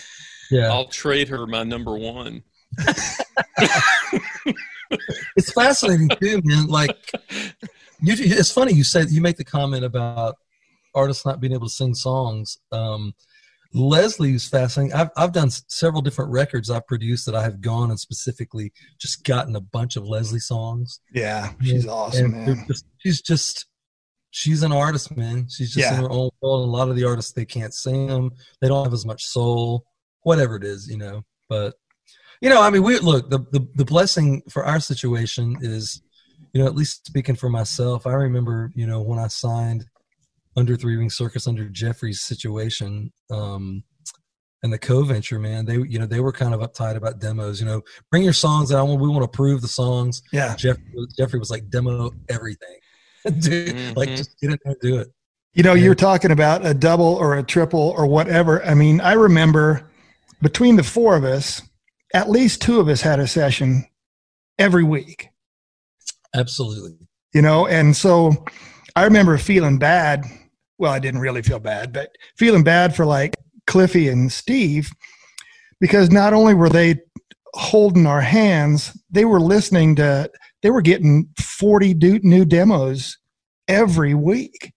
yeah, 0.51 0.71
I'll 0.71 0.87
trade 0.87 1.29
her 1.29 1.47
my 1.47 1.63
number 1.63 1.97
one. 1.97 2.43
it's 5.35 5.51
fascinating 5.53 6.09
too, 6.21 6.41
man. 6.43 6.67
Like, 6.67 6.97
you, 8.01 8.15
it's 8.17 8.51
funny 8.51 8.73
you 8.73 8.83
said 8.83 9.09
you 9.11 9.21
make 9.21 9.37
the 9.37 9.43
comment 9.43 9.83
about 9.83 10.35
artists 10.95 11.25
not 11.25 11.39
being 11.39 11.53
able 11.53 11.67
to 11.67 11.73
sing 11.73 11.93
songs. 11.95 12.57
Um, 12.71 13.13
Leslie 13.73 14.33
was 14.33 14.47
fascinating. 14.47 14.95
I've 14.95 15.09
I've 15.15 15.31
done 15.31 15.49
several 15.67 16.01
different 16.01 16.31
records 16.31 16.69
I've 16.69 16.87
produced 16.87 17.25
that 17.27 17.35
I 17.35 17.43
have 17.43 17.61
gone 17.61 17.89
and 17.91 17.99
specifically 17.99 18.71
just 18.99 19.23
gotten 19.23 19.55
a 19.55 19.61
bunch 19.61 19.95
of 19.95 20.07
Leslie 20.07 20.39
songs. 20.39 20.99
yeah, 21.13 21.53
she's 21.61 21.85
awesome, 21.87 22.33
And 22.33 22.45
man. 22.45 22.65
just- 22.67 22.85
she's 22.97 23.21
just 23.21 23.65
she's 24.31 24.63
an 24.63 24.71
artist, 24.71 25.15
man. 25.15 25.47
She's 25.49 25.71
just 25.73 25.87
Yeah. 25.91 25.95
in 25.97 26.01
her 26.03 26.09
own 26.11 26.29
world. 26.41 26.67
A 26.67 26.71
lot 26.71 26.89
of 26.89 26.95
the 26.95 27.03
artists 27.03 27.31
they 27.31 27.45
can't 27.45 27.73
sing 27.73 28.07
them. 28.07 28.31
They 28.61 28.67
don't 28.67 28.83
have 28.83 28.93
as 28.93 29.05
much 29.05 29.23
soul, 29.23 29.85
whatever 30.21 30.55
it 30.55 30.63
is, 30.63 30.87
you 30.87 30.97
know. 30.97 31.23
But 31.47 31.75
you 32.41 32.49
know, 32.49 32.61
I 32.61 32.69
mean, 32.69 32.83
we 32.83 32.97
look 32.99 33.29
the 33.29 33.39
the 33.51 33.67
the 33.75 33.85
blessing 33.85 34.41
for 34.49 34.65
our 34.65 34.79
situation 34.79 35.57
is, 35.61 36.01
you 36.53 36.61
know, 36.61 36.67
at 36.67 36.75
least 36.75 37.05
speaking 37.05 37.35
for 37.35 37.49
myself, 37.49 38.07
I 38.07 38.13
remember, 38.13 38.71
you 38.75 38.87
know, 38.87 39.01
when 39.01 39.19
I 39.19 39.27
signed 39.27 39.85
under 40.55 40.75
Three 40.75 40.95
Ring 40.95 41.09
Circus 41.09 41.47
under 41.47 41.69
Jeffrey's 41.69 42.21
situation. 42.21 43.11
Um, 43.31 43.83
and 44.61 44.73
the 44.73 44.77
co-venture 44.77 45.39
man 45.39 45.63
they 45.65 45.77
you 45.87 45.97
know 45.97 46.05
they 46.05 46.19
were 46.19 46.33
kind 46.33 46.53
of 46.53 46.59
uptight 46.59 46.97
about 46.97 47.19
demos 47.19 47.61
you 47.61 47.65
know 47.65 47.81
bring 48.11 48.23
your 48.23 48.33
songs 48.33 48.73
out 48.73 48.85
we 48.87 49.07
want 49.07 49.21
to 49.23 49.27
prove 49.33 49.61
the 49.61 49.69
songs 49.69 50.21
Yeah, 50.33 50.53
Jeffrey, 50.57 50.83
Jeffrey 51.17 51.39
was 51.39 51.49
like, 51.49 51.69
demo 51.69 52.11
everything. 52.27 52.75
Dude, 53.39 53.95
like 53.95 54.09
Mhm. 54.09 54.17
just 54.17 54.37
get 54.41 54.51
in 54.51 54.57
there 54.65 54.73
and 54.73 54.81
do 54.81 54.97
it. 54.97 55.07
You 55.53 55.63
know, 55.63 55.73
Yeah. 55.75 55.85
you're 55.85 55.95
talking 55.95 56.31
about 56.31 56.65
a 56.65 56.73
double 56.73 57.05
or 57.05 57.37
a 57.37 57.43
triple 57.43 57.93
or 57.97 58.05
whatever. 58.05 58.61
I 58.65 58.73
mean, 58.73 58.99
I 58.99 59.13
remember 59.13 59.89
between 60.41 60.75
the 60.75 60.83
four 60.83 61.15
of 61.15 61.23
us, 61.23 61.61
at 62.13 62.29
least 62.29 62.61
two 62.61 62.81
of 62.81 62.89
us 62.89 62.99
had 62.99 63.21
a 63.21 63.27
session 63.27 63.85
every 64.57 64.83
week, 64.83 65.29
Absolutely. 66.35 66.97
you 67.33 67.41
know, 67.41 67.65
and 67.67 67.95
so 67.95 68.45
I 68.95 69.03
remember 69.05 69.37
feeling 69.37 69.77
bad. 69.79 70.25
Well, 70.79 70.91
I 70.91 70.99
didn't 70.99 71.19
really 71.19 71.41
feel 71.41 71.59
bad, 71.59 71.93
but 71.93 72.09
feeling 72.37 72.63
bad 72.63 72.95
for 72.95 73.05
like 73.05 73.37
Cliffy 73.67 74.07
and 74.07 74.31
Steve 74.31 74.89
because 75.79 76.09
not 76.09 76.33
only 76.33 76.53
were 76.53 76.69
they 76.69 76.95
holding 77.53 78.07
our 78.07 78.21
hands, 78.21 78.97
they 79.11 79.25
were 79.25 79.41
listening 79.41 79.95
to, 79.97 80.31
they 80.61 80.71
were 80.71 80.81
getting 80.81 81.29
40 81.37 81.93
new 82.23 82.45
demos 82.45 83.17
every 83.67 84.13
week. 84.13 84.73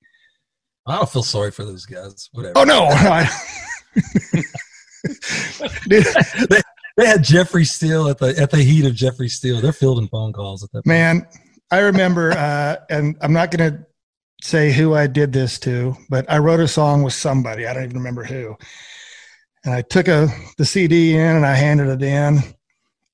I 0.86 0.96
don't 0.96 1.08
feel 1.08 1.22
sorry 1.22 1.52
for 1.52 1.64
those 1.64 1.86
guys. 1.86 2.28
Whatever. 2.32 2.54
Oh, 2.56 2.64
no. 2.64 2.88
Dude, 5.88 6.06
They 6.96 7.06
had 7.06 7.24
Jeffrey 7.24 7.64
Steele 7.64 8.08
at 8.08 8.18
the 8.18 8.34
at 8.38 8.50
the 8.50 8.62
heat 8.62 8.84
of 8.84 8.94
Jeffrey 8.94 9.28
Steele. 9.28 9.60
They're 9.60 9.72
fielding 9.72 10.08
phone 10.08 10.32
calls 10.32 10.62
at 10.62 10.70
that 10.72 10.84
point. 10.84 10.86
man, 10.86 11.26
I 11.70 11.78
remember, 11.78 12.32
uh, 12.32 12.76
and 12.90 13.16
I'm 13.22 13.32
not 13.32 13.50
going 13.50 13.72
to 13.72 13.86
say 14.42 14.72
who 14.72 14.94
I 14.94 15.06
did 15.06 15.32
this 15.32 15.58
to, 15.60 15.96
but 16.10 16.30
I 16.30 16.38
wrote 16.38 16.60
a 16.60 16.68
song 16.68 17.02
with 17.02 17.14
somebody. 17.14 17.66
I 17.66 17.72
don't 17.72 17.84
even 17.84 17.96
remember 17.96 18.24
who. 18.24 18.56
And 19.64 19.72
I 19.72 19.82
took 19.82 20.08
a 20.08 20.28
the 20.58 20.64
CD 20.64 21.14
in 21.14 21.36
and 21.36 21.46
I 21.46 21.54
handed 21.54 21.88
it 21.88 22.02
in, 22.02 22.40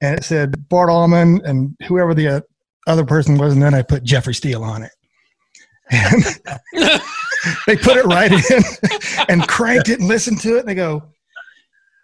and 0.00 0.18
it 0.18 0.24
said 0.24 0.68
Bart 0.68 0.88
Allmand 0.88 1.44
and 1.44 1.76
whoever 1.86 2.14
the 2.14 2.28
uh, 2.28 2.40
other 2.86 3.04
person 3.04 3.36
was, 3.36 3.52
and 3.52 3.62
then 3.62 3.74
I 3.74 3.82
put 3.82 4.02
Jeffrey 4.02 4.34
Steele 4.34 4.64
on 4.64 4.82
it. 4.82 4.92
And 5.90 6.22
they 7.66 7.76
put 7.76 7.96
it 7.96 8.06
right 8.06 8.32
in 8.32 8.62
and 9.28 9.46
cranked 9.46 9.90
it 9.90 10.00
and 10.00 10.08
listened 10.08 10.40
to 10.40 10.56
it, 10.56 10.60
and 10.60 10.68
they 10.68 10.74
go, 10.74 11.02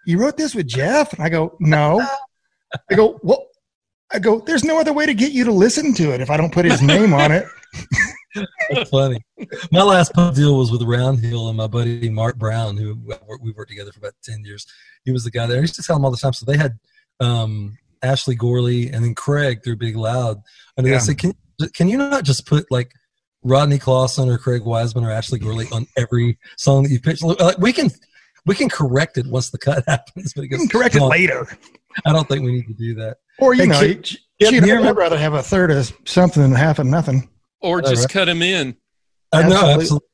"You 0.07 0.19
wrote 0.19 0.37
this 0.37 0.55
with 0.55 0.67
Jeff?" 0.67 1.15
And 1.15 1.23
I 1.23 1.31
go, 1.31 1.57
"No." 1.59 2.07
I 2.91 2.95
go, 2.95 3.19
"Well." 3.23 3.47
I 4.13 4.21
go, 4.21 4.39
there's 4.39 4.63
no 4.63 4.79
other 4.79 4.93
way 4.93 5.07
to 5.07 5.15
get 5.15 5.33
you 5.33 5.43
to 5.45 5.51
listen 5.51 5.93
to 5.95 6.15
it 6.15 6.21
if 6.21 6.31
I 6.31 6.37
don't 6.37 6.53
put 6.53 6.65
his 6.65 6.81
name 6.81 7.13
on 7.13 7.33
it. 7.33 7.47
That's 8.35 8.91
funny. 8.91 9.21
My 9.73 9.83
last 9.83 10.13
pub 10.13 10.35
deal 10.35 10.57
was 10.59 10.71
with 10.73 10.81
Roundhill 10.83 11.49
and 11.49 11.57
my 11.57 11.67
buddy 11.67 12.09
Mark 12.11 12.37
Brown, 12.37 12.77
who 12.77 12.99
we 13.41 13.53
worked 13.53 13.71
together 13.71 13.93
for 13.93 13.99
about 14.01 14.15
ten 14.23 14.45
years. 14.45 14.67
He 15.05 15.13
was 15.13 15.25
the 15.25 15.31
guy 15.31 15.47
there. 15.47 15.59
I 15.59 15.61
used 15.61 15.75
to 15.77 15.83
tell 15.83 15.97
him 15.97 16.05
all 16.05 16.11
the 16.11 16.17
time. 16.17 16.33
So 16.33 16.45
they 16.47 16.57
had 16.57 16.79
um, 17.21 17.77
Ashley 18.03 18.35
Gorley 18.35 18.91
and 18.91 19.05
then 19.05 19.15
Craig 19.15 19.63
through 19.63 19.77
Big 19.77 19.97
Loud. 19.97 20.39
And 20.77 20.87
Yeah. 20.87 20.97
I 20.97 20.99
said, 20.99 21.19
can, 21.19 21.35
can 21.75 21.89
you 21.89 21.97
not 21.99 22.25
just 22.25 22.47
put 22.47 22.71
like 22.71 22.93
Rodney 23.43 23.79
Clawson 23.79 24.29
or 24.29 24.39
Craig 24.39 24.63
Wiseman 24.65 25.05
or 25.05 25.11
Ashley 25.11 25.39
Gorley 25.39 25.67
on 25.73 25.87
every 25.97 26.39
song 26.57 26.83
that 26.85 26.91
you 26.91 27.01
pitch? 27.01 27.23
Like, 27.23 27.59
we 27.59 27.73
can 27.73 27.91
we 28.47 28.55
can 28.55 28.69
correct 28.69 29.17
it 29.19 29.27
once 29.27 29.51
the 29.51 29.59
cut 29.59 29.85
happens. 29.89 30.33
But 30.35 30.43
You 30.43 30.49
goes, 30.49 30.59
can 30.61 30.69
correct 30.69 30.97
it 30.97 31.03
later. 31.03 31.47
I 32.07 32.13
don't 32.13 32.29
think 32.29 32.45
we 32.45 32.53
need 32.53 32.67
to 32.67 32.75
do 32.75 32.95
that. 32.97 33.19
Or, 33.39 33.55
you 33.55 33.63
Hey, 33.63 33.69
know, 33.69 33.81
you- 33.81 33.95
Kip, 34.41 34.51
shoot, 34.51 34.61
do 34.63 34.67
you 34.67 34.83
I'd 34.83 34.97
rather 34.97 35.17
have 35.17 35.35
a 35.35 35.43
third 35.45 35.71
of 35.71 35.93
something 36.07 36.43
than 36.43 36.53
half 36.53 36.81
of 36.81 36.87
nothing. 36.87 37.31
Or 37.65 37.81
just 37.81 38.03
right. 38.03 38.09
cut 38.11 38.29
him 38.29 38.43
in. 38.43 38.77
I 39.33 39.43
know, 39.43 39.57
Absolutely. 39.57 39.75
absolutely. 39.75 40.09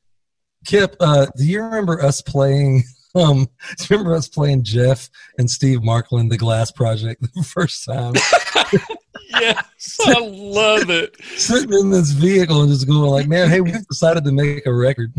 Kip, 0.66 0.96
uh, 1.00 1.26
do 1.36 1.44
you 1.44 1.62
remember 1.62 2.02
us 2.02 2.22
playing? 2.22 2.84
Um, 3.12 3.48
do 3.76 3.84
you 3.90 3.96
remember 3.96 4.14
us 4.14 4.28
playing 4.28 4.62
Jeff 4.62 5.10
and 5.36 5.50
Steve 5.50 5.82
Markland, 5.82 6.30
the 6.30 6.38
Glass 6.38 6.70
Project, 6.70 7.20
the 7.34 7.42
first 7.42 7.84
time? 7.84 8.14
Yes, 9.32 9.98
I 10.06 10.18
love 10.20 10.90
it. 10.90 11.16
Sitting 11.36 11.72
in 11.72 11.90
this 11.90 12.10
vehicle 12.10 12.62
and 12.62 12.70
just 12.70 12.86
going 12.86 13.10
like, 13.10 13.28
"Man, 13.28 13.48
hey, 13.48 13.60
we've 13.60 13.86
decided 13.86 14.24
to 14.24 14.32
make 14.32 14.66
a 14.66 14.72
record." 14.72 15.14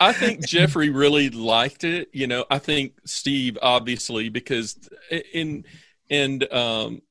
I 0.00 0.12
think 0.12 0.46
Jeffrey 0.46 0.90
really 0.90 1.30
liked 1.30 1.84
it. 1.84 2.08
You 2.12 2.26
know, 2.26 2.44
I 2.50 2.58
think 2.58 2.94
Steve 3.04 3.58
obviously 3.60 4.30
because 4.30 4.76
in 5.32 5.64
and 6.10 6.50
um 6.52 7.02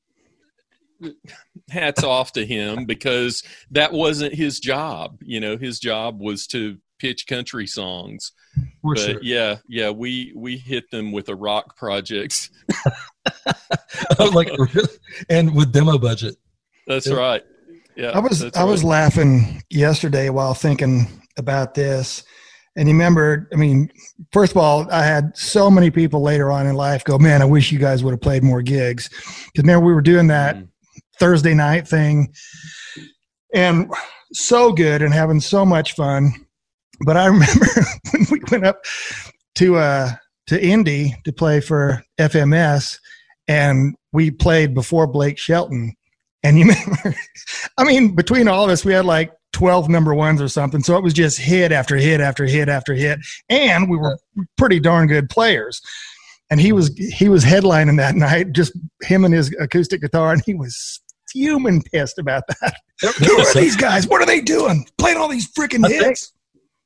hats 1.70 2.02
off 2.04 2.32
to 2.32 2.44
him 2.46 2.84
because 2.84 3.42
that 3.70 3.92
wasn't 3.92 4.34
his 4.34 4.60
job. 4.60 5.18
You 5.22 5.40
know, 5.40 5.56
his 5.56 5.78
job 5.78 6.20
was 6.20 6.46
to 6.48 6.78
pitch 6.98 7.26
country 7.26 7.66
songs. 7.66 8.32
For 8.82 8.94
but 8.94 9.00
sure. 9.00 9.20
yeah, 9.22 9.56
yeah, 9.68 9.90
we 9.90 10.32
we 10.36 10.56
hit 10.58 10.90
them 10.90 11.10
with 11.12 11.28
a 11.28 11.34
rock 11.34 11.76
project. 11.76 12.50
like, 14.34 14.50
and 15.28 15.54
with 15.54 15.72
demo 15.72 15.98
budget. 15.98 16.36
That's 16.86 17.06
Yeah. 17.06 17.14
right. 17.14 17.42
Yeah, 17.96 18.10
I 18.10 18.20
was 18.20 18.40
that's 18.40 18.56
I 18.56 18.64
was 18.64 18.82
laughing 18.82 19.62
yesterday 19.70 20.30
while 20.30 20.54
thinking 20.54 21.06
about 21.36 21.74
this. 21.74 22.24
And 22.74 22.88
you 22.88 22.94
remember, 22.94 23.50
I 23.52 23.56
mean, 23.56 23.92
first 24.32 24.52
of 24.52 24.56
all, 24.56 24.90
I 24.90 25.04
had 25.04 25.36
so 25.36 25.70
many 25.70 25.90
people 25.90 26.22
later 26.22 26.50
on 26.50 26.66
in 26.66 26.74
life 26.74 27.04
go, 27.04 27.18
man, 27.18 27.42
I 27.42 27.44
wish 27.44 27.70
you 27.70 27.78
guys 27.78 28.02
would 28.02 28.12
have 28.12 28.22
played 28.22 28.42
more 28.42 28.62
gigs. 28.62 29.10
Because 29.10 29.64
remember, 29.64 29.84
we 29.84 29.92
were 29.92 30.00
doing 30.00 30.28
that 30.28 30.56
Mm. 30.56 30.68
Thursday 31.18 31.54
night 31.54 31.86
thing 31.86 32.32
and 33.54 33.92
so 34.32 34.72
good 34.72 35.02
and 35.02 35.12
having 35.12 35.40
so 35.40 35.64
much 35.64 35.94
fun. 35.94 36.32
But 37.04 37.16
I 37.16 37.26
remember 37.26 37.66
when 38.12 38.26
we 38.30 38.40
went 38.50 38.66
up 38.66 38.84
to 39.56 39.76
uh 39.76 40.10
to 40.48 40.62
Indy 40.62 41.14
to 41.24 41.32
play 41.32 41.60
for 41.60 42.02
FMS 42.18 42.98
and 43.48 43.94
we 44.12 44.30
played 44.30 44.74
before 44.74 45.06
Blake 45.06 45.38
Shelton. 45.38 45.94
And 46.42 46.58
you 46.58 46.64
remember, 46.70 47.14
I 47.78 47.84
mean, 47.84 48.14
between 48.14 48.48
all 48.48 48.64
of 48.64 48.70
us, 48.70 48.84
we 48.84 48.92
had 48.92 49.04
like 49.04 49.32
12 49.52 49.88
number 49.88 50.14
ones 50.14 50.40
or 50.40 50.48
something. 50.48 50.82
So 50.82 50.96
it 50.96 51.04
was 51.04 51.14
just 51.14 51.38
hit 51.38 51.72
after 51.72 51.96
hit 51.96 52.20
after 52.20 52.44
hit 52.44 52.68
after 52.68 52.94
hit. 52.94 53.20
And 53.48 53.88
we 53.88 53.96
were 53.96 54.18
pretty 54.56 54.80
darn 54.80 55.06
good 55.06 55.28
players. 55.28 55.80
And 56.50 56.60
he 56.60 56.72
was 56.72 56.94
he 56.96 57.28
was 57.28 57.44
headlining 57.44 57.96
that 57.98 58.14
night, 58.16 58.52
just 58.52 58.72
him 59.02 59.24
and 59.24 59.32
his 59.32 59.54
acoustic 59.58 60.02
guitar, 60.02 60.32
and 60.32 60.42
he 60.44 60.54
was 60.54 61.00
fuming 61.32 61.82
pissed 61.82 62.18
about 62.18 62.44
that. 62.48 62.74
Who 63.00 63.40
are 63.40 63.54
these 63.54 63.76
guys? 63.76 64.06
What 64.06 64.20
are 64.22 64.26
they 64.26 64.40
doing? 64.40 64.86
Playing 64.98 65.18
all 65.18 65.28
these 65.28 65.50
freaking 65.52 65.84
I 65.84 65.88
think- 65.88 66.04
hits. 66.04 66.32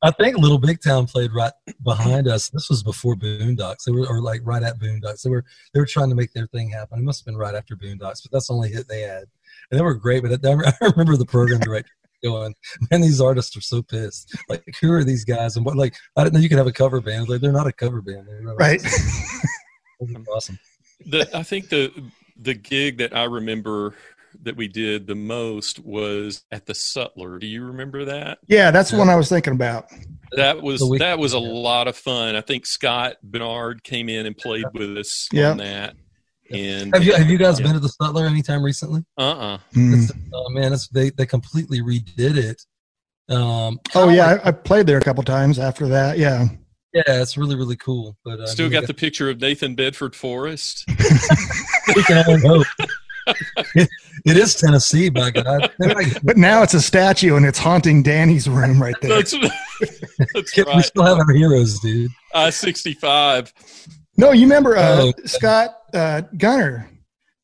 I 0.02 0.10
think 0.10 0.36
Little 0.36 0.58
Big 0.58 0.80
Town 0.82 1.06
played 1.06 1.30
right 1.34 1.52
behind 1.82 2.28
us. 2.28 2.50
This 2.50 2.68
was 2.68 2.82
before 2.82 3.16
Boondocks. 3.16 3.84
They 3.84 3.92
were, 3.92 4.06
or 4.06 4.20
like 4.20 4.42
right 4.44 4.62
at 4.62 4.78
Boondocks. 4.78 5.22
They 5.22 5.30
were, 5.30 5.42
they 5.72 5.80
were 5.80 5.86
trying 5.86 6.10
to 6.10 6.14
make 6.14 6.32
their 6.34 6.46
thing 6.48 6.68
happen. 6.68 6.98
It 6.98 7.02
must 7.02 7.20
have 7.20 7.26
been 7.26 7.36
right 7.38 7.54
after 7.54 7.74
Boondocks, 7.76 8.22
but 8.22 8.30
that's 8.30 8.48
the 8.48 8.52
only 8.52 8.68
hit 8.68 8.86
they 8.88 9.00
had, 9.00 9.24
and 9.70 9.78
they 9.78 9.82
were 9.82 9.94
great. 9.94 10.22
But 10.22 10.32
I 10.44 10.86
remember 10.86 11.16
the 11.16 11.24
program 11.24 11.60
director 11.60 11.90
going, 12.22 12.54
"Man, 12.90 13.00
these 13.00 13.22
artists 13.22 13.56
are 13.56 13.62
so 13.62 13.82
pissed. 13.82 14.36
Like, 14.50 14.62
who 14.80 14.92
are 14.92 15.02
these 15.02 15.24
guys? 15.24 15.56
And 15.56 15.64
what? 15.64 15.76
Like, 15.76 15.96
I 16.14 16.24
didn't 16.24 16.34
know 16.34 16.40
you 16.40 16.50
could 16.50 16.58
have 16.58 16.66
a 16.66 16.72
cover 16.72 17.00
band. 17.00 17.28
Like, 17.30 17.40
they're 17.40 17.50
not 17.50 17.66
a 17.66 17.72
cover 17.72 18.02
band, 18.02 18.28
right?" 18.58 18.82
awesome. 20.28 20.58
The 21.06 21.28
I 21.36 21.42
think 21.42 21.70
the 21.70 21.90
the 22.40 22.54
gig 22.54 22.98
that 22.98 23.16
I 23.16 23.24
remember 23.24 23.94
that 24.42 24.56
we 24.56 24.68
did 24.68 25.06
the 25.06 25.14
most 25.14 25.78
was 25.78 26.44
at 26.50 26.66
the 26.66 26.74
Sutler. 26.74 27.38
Do 27.38 27.46
you 27.46 27.64
remember 27.64 28.04
that? 28.06 28.38
Yeah, 28.46 28.70
that's 28.70 28.90
the 28.90 28.98
one 28.98 29.08
I 29.08 29.16
was 29.16 29.28
thinking 29.28 29.52
about. 29.52 29.86
That 30.32 30.62
was 30.62 30.80
that 30.98 31.18
was 31.18 31.32
a 31.32 31.38
lot 31.38 31.88
of 31.88 31.96
fun. 31.96 32.36
I 32.36 32.40
think 32.40 32.66
Scott 32.66 33.16
Bernard 33.22 33.82
came 33.82 34.08
in 34.08 34.26
and 34.26 34.36
played 34.36 34.66
with 34.72 34.96
us 34.96 35.28
yeah. 35.32 35.50
on 35.50 35.58
that. 35.58 35.96
And 36.50 36.94
have 36.94 37.04
you 37.04 37.12
have 37.14 37.28
you 37.28 37.38
guys 37.38 37.58
yeah. 37.58 37.66
been 37.66 37.74
to 37.74 37.80
the 37.80 37.88
Sutler 37.88 38.26
anytime 38.26 38.62
recently? 38.62 39.04
Uh 39.18 39.22
uh-uh. 39.22 39.54
uh 39.54 39.58
mm. 39.74 40.10
Oh 40.32 40.48
man, 40.50 40.72
it's, 40.72 40.88
they 40.88 41.10
they 41.10 41.26
completely 41.26 41.80
redid 41.80 42.36
it. 42.36 42.62
Um, 43.28 43.80
oh 43.94 44.08
yeah, 44.08 44.32
like, 44.32 44.46
I, 44.46 44.48
I, 44.48 44.52
played 44.52 44.86
there 44.86 44.98
a 44.98 45.00
couple 45.00 45.24
times 45.24 45.58
after 45.58 45.88
that. 45.88 46.18
Yeah. 46.18 46.46
Yeah, 46.92 47.20
it's 47.20 47.36
really 47.36 47.56
really 47.56 47.76
cool. 47.76 48.16
But 48.24 48.40
uh, 48.40 48.46
still 48.46 48.70
got, 48.70 48.82
got 48.82 48.86
the 48.86 48.94
picture 48.94 49.28
of 49.28 49.40
Nathan 49.40 49.74
Bedford 49.74 50.14
Forrest. 50.14 50.84
we 51.96 52.02
can 52.04 52.24
only 52.28 52.40
hope. 52.46 52.66
it, 54.26 54.36
it 54.36 54.36
is 54.36 54.54
Tennessee, 54.54 55.08
by 55.08 55.30
God. 55.30 55.70
but 56.22 56.36
now 56.36 56.62
it's 56.62 56.74
a 56.74 56.80
statue 56.80 57.36
and 57.36 57.46
it's 57.46 57.58
haunting 57.58 58.02
Danny's 58.02 58.48
room 58.48 58.82
right 58.82 58.94
there. 59.00 59.16
that's, 59.16 59.32
that's 60.34 60.58
right. 60.58 60.76
We 60.76 60.82
still 60.82 61.04
have 61.04 61.18
our 61.18 61.32
heroes, 61.32 61.78
dude. 61.80 62.10
I 62.34 62.48
uh, 62.48 62.50
65. 62.50 63.52
No, 64.18 64.32
you 64.32 64.42
remember 64.42 64.76
uh, 64.76 65.02
oh. 65.02 65.12
Scott 65.24 65.76
uh, 65.94 66.22
Gunner 66.36 66.88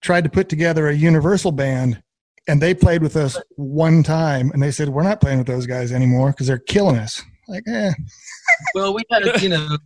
tried 0.01 0.25
to 0.25 0.31
put 0.31 0.49
together 0.49 0.89
a 0.89 0.95
Universal 0.95 1.53
band 1.53 2.03
and 2.49 2.61
they 2.61 2.75
played 2.75 3.03
with 3.03 3.17
us 3.17 3.39
one 3.57 4.03
time 4.03 4.51
and 4.53 4.63
they 4.63 4.71
said, 4.71 4.89
We're 4.89 5.03
not 5.03 5.21
playing 5.21 5.39
with 5.39 5.47
those 5.47 5.67
guys 5.67 5.93
anymore 5.93 6.31
because 6.31 6.47
they're 6.47 6.59
killing 6.59 6.97
us. 6.97 7.23
Like, 7.49 7.65
eh. 7.69 7.93
Well, 8.75 8.93
we 8.93 9.03
had, 9.11 9.41
you 9.41 9.49
know, 9.49 9.79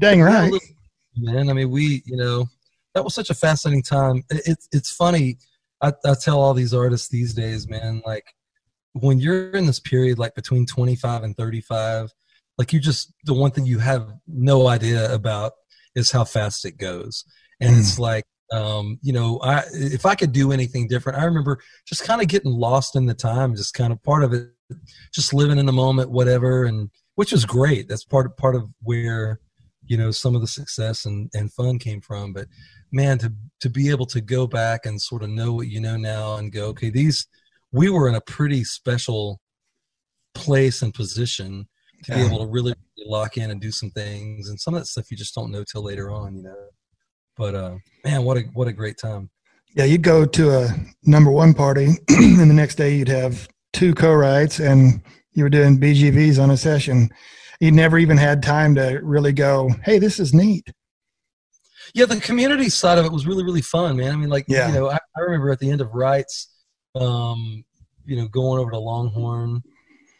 dang 0.00 0.22
right. 0.22 0.52
Man, 1.16 1.50
I 1.50 1.52
mean, 1.52 1.70
we, 1.70 2.02
you 2.06 2.16
know, 2.16 2.46
that 2.94 3.04
was 3.04 3.14
such 3.14 3.30
a 3.30 3.34
fascinating 3.34 3.82
time. 3.82 4.24
It's 4.30 4.68
it's 4.72 4.90
funny. 4.90 5.36
I, 5.80 5.92
I 6.04 6.14
tell 6.14 6.40
all 6.40 6.54
these 6.54 6.74
artists 6.74 7.08
these 7.08 7.34
days, 7.34 7.68
man, 7.68 8.02
like 8.06 8.24
when 8.92 9.18
you're 9.18 9.50
in 9.50 9.66
this 9.66 9.80
period, 9.80 10.18
like 10.18 10.34
between 10.34 10.66
25 10.66 11.22
and 11.22 11.36
35, 11.36 12.10
like 12.58 12.72
you 12.72 12.80
just 12.80 13.12
the 13.24 13.34
one 13.34 13.50
thing 13.50 13.66
you 13.66 13.78
have 13.80 14.08
no 14.26 14.68
idea 14.68 15.12
about 15.12 15.52
is 15.94 16.10
how 16.10 16.24
fast 16.24 16.64
it 16.64 16.78
goes, 16.78 17.24
and 17.60 17.74
mm. 17.74 17.78
it's 17.80 17.98
like 17.98 18.24
um, 18.52 18.98
you 19.02 19.12
know, 19.12 19.40
I 19.42 19.64
if 19.72 20.06
I 20.06 20.14
could 20.14 20.32
do 20.32 20.52
anything 20.52 20.86
different, 20.86 21.18
I 21.18 21.24
remember 21.24 21.60
just 21.86 22.04
kind 22.04 22.20
of 22.20 22.28
getting 22.28 22.52
lost 22.52 22.94
in 22.94 23.06
the 23.06 23.14
time, 23.14 23.56
just 23.56 23.74
kind 23.74 23.92
of 23.92 24.02
part 24.02 24.22
of 24.22 24.32
it, 24.32 24.50
just 25.12 25.34
living 25.34 25.58
in 25.58 25.66
the 25.66 25.72
moment, 25.72 26.10
whatever, 26.10 26.64
and 26.64 26.90
which 27.16 27.32
was 27.32 27.44
great. 27.44 27.88
That's 27.88 28.04
part 28.04 28.26
of 28.26 28.36
part 28.36 28.54
of 28.54 28.68
where 28.82 29.40
you 29.86 29.96
know 29.96 30.10
some 30.10 30.34
of 30.34 30.40
the 30.40 30.46
success 30.46 31.04
and, 31.04 31.30
and 31.34 31.52
fun 31.52 31.78
came 31.78 32.00
from. 32.00 32.32
But 32.32 32.46
man, 32.94 33.18
to 33.18 33.32
to 33.60 33.68
be 33.68 33.90
able 33.90 34.06
to 34.06 34.20
go 34.20 34.46
back 34.46 34.86
and 34.86 35.00
sort 35.00 35.22
of 35.22 35.30
know 35.30 35.52
what 35.52 35.68
you 35.68 35.80
know 35.80 35.96
now 35.96 36.36
and 36.36 36.52
go, 36.52 36.66
okay, 36.66 36.90
these 36.90 37.26
we 37.72 37.90
were 37.90 38.08
in 38.08 38.14
a 38.14 38.20
pretty 38.20 38.62
special 38.62 39.40
place 40.34 40.80
and 40.80 40.94
position 40.94 41.66
to 42.04 42.12
yeah. 42.12 42.18
be 42.18 42.26
able 42.26 42.38
to 42.38 42.50
really 42.50 42.74
lock 43.04 43.36
in 43.36 43.50
and 43.50 43.60
do 43.60 43.72
some 43.72 43.90
things 43.90 44.48
and 44.48 44.60
some 44.60 44.74
of 44.74 44.80
that 44.80 44.86
stuff 44.86 45.10
you 45.10 45.16
just 45.16 45.34
don't 45.34 45.50
know 45.50 45.64
till 45.64 45.82
later 45.82 46.10
on, 46.10 46.36
you 46.36 46.42
know. 46.42 46.56
But 47.36 47.54
uh 47.54 47.74
man, 48.04 48.22
what 48.22 48.36
a 48.36 48.40
what 48.52 48.68
a 48.68 48.72
great 48.72 48.96
time. 48.96 49.28
Yeah, 49.74 49.84
you'd 49.84 50.02
go 50.02 50.24
to 50.24 50.50
a 50.50 50.68
number 51.02 51.32
one 51.32 51.52
party 51.52 51.88
and 52.08 52.48
the 52.48 52.54
next 52.54 52.76
day 52.76 52.94
you'd 52.94 53.08
have 53.08 53.48
two 53.72 53.92
co-writes 53.92 54.60
and 54.60 55.02
you 55.32 55.42
were 55.42 55.50
doing 55.50 55.80
BGVs 55.80 56.40
on 56.40 56.52
a 56.52 56.56
session. 56.56 57.10
You 57.58 57.72
never 57.72 57.98
even 57.98 58.16
had 58.16 58.40
time 58.40 58.76
to 58.76 59.00
really 59.02 59.32
go, 59.32 59.68
hey, 59.84 59.98
this 59.98 60.20
is 60.20 60.32
neat 60.32 60.70
yeah, 61.94 62.06
the 62.06 62.20
community 62.20 62.68
side 62.68 62.98
of 62.98 63.06
it 63.06 63.12
was 63.12 63.26
really 63.26 63.44
really 63.44 63.62
fun, 63.62 63.96
man. 63.96 64.12
I 64.12 64.16
mean, 64.16 64.28
like 64.28 64.44
yeah. 64.48 64.68
you 64.68 64.74
know, 64.74 64.90
I, 64.90 64.98
I 65.16 65.20
remember 65.20 65.50
at 65.50 65.60
the 65.60 65.70
end 65.70 65.80
of 65.80 65.94
writes, 65.94 66.48
um, 66.96 67.64
you 68.04 68.16
know, 68.16 68.26
going 68.28 68.60
over 68.60 68.72
to 68.72 68.78
Longhorn, 68.78 69.62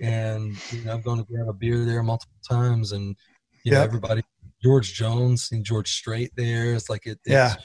and 0.00 0.56
you 0.72 0.84
know, 0.84 0.94
I've 0.94 1.04
gone 1.04 1.18
to 1.18 1.24
grab 1.24 1.48
a 1.48 1.52
beer 1.52 1.84
there 1.84 2.02
multiple 2.02 2.38
times, 2.48 2.92
and 2.92 3.16
you 3.64 3.72
know, 3.72 3.82
everybody, 3.82 4.22
George 4.62 4.94
Jones 4.94 5.50
and 5.50 5.64
George 5.64 5.90
Strait 5.90 6.30
there. 6.36 6.74
It's 6.74 6.88
like 6.88 7.06
it, 7.06 7.18
yeah, 7.26 7.56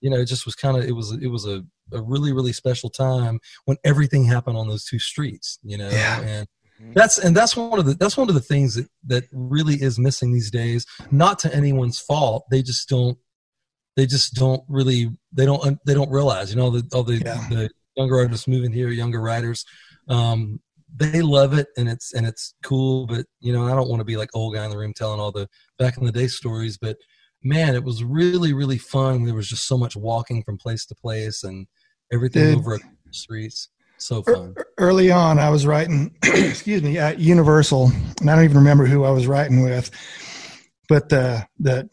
you 0.00 0.08
know, 0.08 0.16
it 0.16 0.26
just 0.26 0.46
was 0.46 0.54
kind 0.54 0.78
of 0.78 0.84
it 0.84 0.92
was 0.92 1.12
it 1.12 1.28
was 1.28 1.46
a 1.46 1.62
a 1.92 2.00
really 2.00 2.32
really 2.32 2.52
special 2.52 2.88
time 2.88 3.40
when 3.66 3.76
everything 3.84 4.24
happened 4.24 4.56
on 4.56 4.68
those 4.68 4.86
two 4.86 4.98
streets, 4.98 5.58
you 5.62 5.76
know, 5.76 5.90
yeah. 5.90 6.20
and 6.22 6.48
that's 6.94 7.18
and 7.18 7.36
that's 7.36 7.54
one 7.56 7.78
of 7.78 7.84
the 7.84 7.92
that's 7.92 8.16
one 8.16 8.30
of 8.30 8.34
the 8.34 8.40
things 8.40 8.74
that 8.74 8.88
that 9.06 9.24
really 9.32 9.74
is 9.74 9.98
missing 9.98 10.32
these 10.32 10.50
days 10.50 10.86
not 11.10 11.38
to 11.38 11.54
anyone's 11.54 12.00
fault 12.00 12.46
they 12.50 12.62
just 12.62 12.88
don't 12.88 13.18
they 13.96 14.06
just 14.06 14.34
don't 14.34 14.62
really 14.68 15.10
they 15.32 15.44
don't 15.44 15.78
they 15.86 15.94
don't 15.94 16.10
realize 16.10 16.50
you 16.50 16.56
know 16.56 16.70
the, 16.70 16.88
all 16.94 17.02
the, 17.02 17.16
yeah. 17.16 17.46
the 17.48 17.70
younger 17.96 18.18
artists 18.18 18.48
moving 18.48 18.72
here 18.72 18.88
younger 18.88 19.20
writers 19.20 19.64
um, 20.08 20.60
they 20.96 21.22
love 21.22 21.54
it 21.54 21.68
and 21.76 21.88
it's 21.88 22.14
and 22.14 22.26
it's 22.26 22.54
cool 22.62 23.06
but 23.06 23.24
you 23.40 23.52
know 23.52 23.66
i 23.66 23.74
don't 23.74 23.88
want 23.88 24.00
to 24.00 24.04
be 24.04 24.16
like 24.16 24.30
old 24.34 24.54
guy 24.54 24.64
in 24.64 24.70
the 24.70 24.78
room 24.78 24.92
telling 24.94 25.20
all 25.20 25.32
the 25.32 25.48
back 25.78 25.96
in 25.96 26.04
the 26.04 26.12
day 26.12 26.26
stories 26.26 26.76
but 26.76 26.96
man 27.42 27.74
it 27.74 27.84
was 27.84 28.02
really 28.02 28.52
really 28.52 28.78
fun 28.78 29.24
there 29.24 29.34
was 29.34 29.48
just 29.48 29.66
so 29.66 29.78
much 29.78 29.96
walking 29.96 30.42
from 30.42 30.58
place 30.58 30.84
to 30.86 30.94
place 30.94 31.44
and 31.44 31.66
everything 32.12 32.44
Dude, 32.44 32.58
over 32.58 32.76
the 32.76 33.12
streets. 33.12 33.68
So 33.98 34.22
fun. 34.22 34.54
early 34.78 35.10
on 35.10 35.38
i 35.38 35.50
was 35.50 35.66
writing 35.66 36.16
excuse 36.22 36.82
me 36.82 36.98
at 36.98 37.18
universal 37.18 37.92
and 38.20 38.30
i 38.30 38.34
don't 38.34 38.44
even 38.44 38.56
remember 38.56 38.86
who 38.86 39.04
i 39.04 39.10
was 39.10 39.26
writing 39.26 39.62
with 39.62 39.90
but 40.88 41.08
the 41.08 41.46
the 41.58 41.88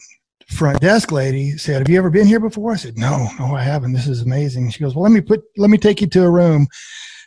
front 0.49 0.79
desk 0.79 1.12
lady 1.12 1.57
said, 1.57 1.79
"Have 1.79 1.89
you 1.89 1.97
ever 1.97 2.10
been 2.10 2.27
here 2.27 2.39
before?" 2.39 2.71
I 2.71 2.77
said, 2.77 2.97
"No, 2.97 3.29
no, 3.39 3.55
I 3.55 3.63
haven't. 3.63 3.93
This 3.93 4.07
is 4.07 4.21
amazing." 4.21 4.69
She 4.71 4.79
goes, 4.79 4.95
"Well, 4.95 5.03
let 5.03 5.12
me 5.12 5.21
put, 5.21 5.43
let 5.57 5.69
me 5.69 5.77
take 5.77 6.01
you 6.01 6.07
to 6.07 6.23
a 6.23 6.29
room, 6.29 6.67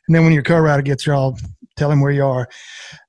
and 0.07 0.15
then 0.15 0.25
when 0.25 0.33
your 0.33 0.43
co-writer 0.43 0.83
gets 0.83 1.05
here, 1.05 1.15
I'll 1.15 1.39
tell 1.77 1.91
him 1.91 2.01
where 2.01 2.13
you 2.13 2.25
are." 2.25 2.49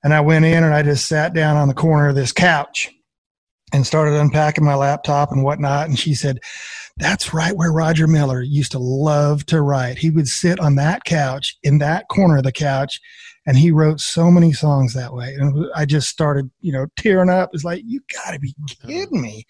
And 0.04 0.14
I 0.14 0.20
went 0.20 0.44
in 0.44 0.62
and 0.64 0.74
I 0.74 0.82
just 0.82 1.06
sat 1.06 1.34
down 1.34 1.56
on 1.56 1.68
the 1.68 1.74
corner 1.74 2.08
of 2.08 2.14
this 2.14 2.32
couch 2.32 2.90
and 3.72 3.86
started 3.86 4.14
unpacking 4.14 4.64
my 4.64 4.74
laptop 4.74 5.32
and 5.32 5.42
whatnot. 5.42 5.88
And 5.88 5.98
she 5.98 6.14
said, 6.14 6.38
"That's 6.98 7.32
right 7.32 7.56
where 7.56 7.72
Roger 7.72 8.06
Miller 8.06 8.42
used 8.42 8.72
to 8.72 8.78
love 8.78 9.46
to 9.46 9.62
write. 9.62 9.98
He 9.98 10.10
would 10.10 10.28
sit 10.28 10.60
on 10.60 10.74
that 10.76 11.04
couch 11.04 11.56
in 11.62 11.78
that 11.78 12.08
corner 12.08 12.36
of 12.38 12.44
the 12.44 12.52
couch." 12.52 13.00
And 13.46 13.56
he 13.56 13.70
wrote 13.70 14.00
so 14.00 14.30
many 14.30 14.52
songs 14.52 14.94
that 14.94 15.12
way. 15.12 15.34
And 15.34 15.66
i 15.74 15.84
just 15.84 16.08
started 16.08 16.50
you 16.60 16.72
know 16.72 16.86
tearing 16.96 17.30
up. 17.30 17.50
It's 17.52 17.64
like 17.64 17.82
you 17.86 18.00
gotta 18.24 18.38
be 18.38 18.54
kidding 18.86 19.20
me. 19.20 19.44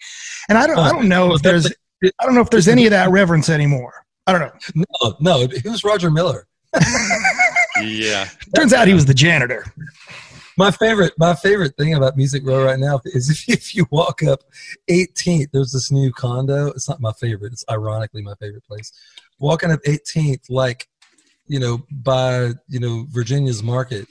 And 0.49 0.57
i 0.57 0.67
don't 0.67 0.79
i 0.79 0.89
don't 0.89 1.07
know 1.07 1.33
if 1.33 1.41
there's 1.41 1.67
i 2.03 2.25
don't 2.25 2.35
know 2.35 2.41
if 2.41 2.49
there's 2.49 2.67
any 2.67 2.85
of 2.85 2.91
that 2.91 3.09
reverence 3.11 3.49
anymore. 3.49 3.93
I 4.25 4.31
don't 4.31 4.41
know. 4.41 4.85
No 5.01 5.15
no 5.19 5.41
it 5.41 5.65
was 5.65 5.83
roger 5.83 6.09
miller. 6.09 6.47
Yeah. 7.81 8.29
Turns 8.55 8.71
out 8.73 8.87
he 8.87 8.93
was 8.93 9.05
the 9.05 9.13
janitor. 9.13 9.65
My 10.57 10.69
favorite 10.69 11.13
my 11.17 11.33
favorite 11.33 11.75
thing 11.77 11.95
about 11.95 12.15
music 12.15 12.45
row 12.45 12.63
right 12.63 12.79
now 12.79 13.01
is 13.05 13.29
if, 13.29 13.47
if 13.49 13.75
you 13.75 13.87
walk 13.91 14.23
up 14.23 14.43
18th 14.89 15.49
there's 15.51 15.71
this 15.71 15.91
new 15.91 16.11
condo. 16.11 16.67
It's 16.67 16.87
not 16.87 17.01
my 17.01 17.13
favorite. 17.13 17.53
It's 17.53 17.65
ironically 17.69 18.21
my 18.21 18.35
favorite 18.35 18.65
place. 18.65 18.91
Walking 19.39 19.71
up 19.71 19.81
18th 19.83 20.49
like 20.49 20.87
you 21.47 21.59
know, 21.59 21.83
by, 21.91 22.51
you 22.67 22.79
know, 22.79 23.05
Virginia's 23.09 23.63
market. 23.63 24.07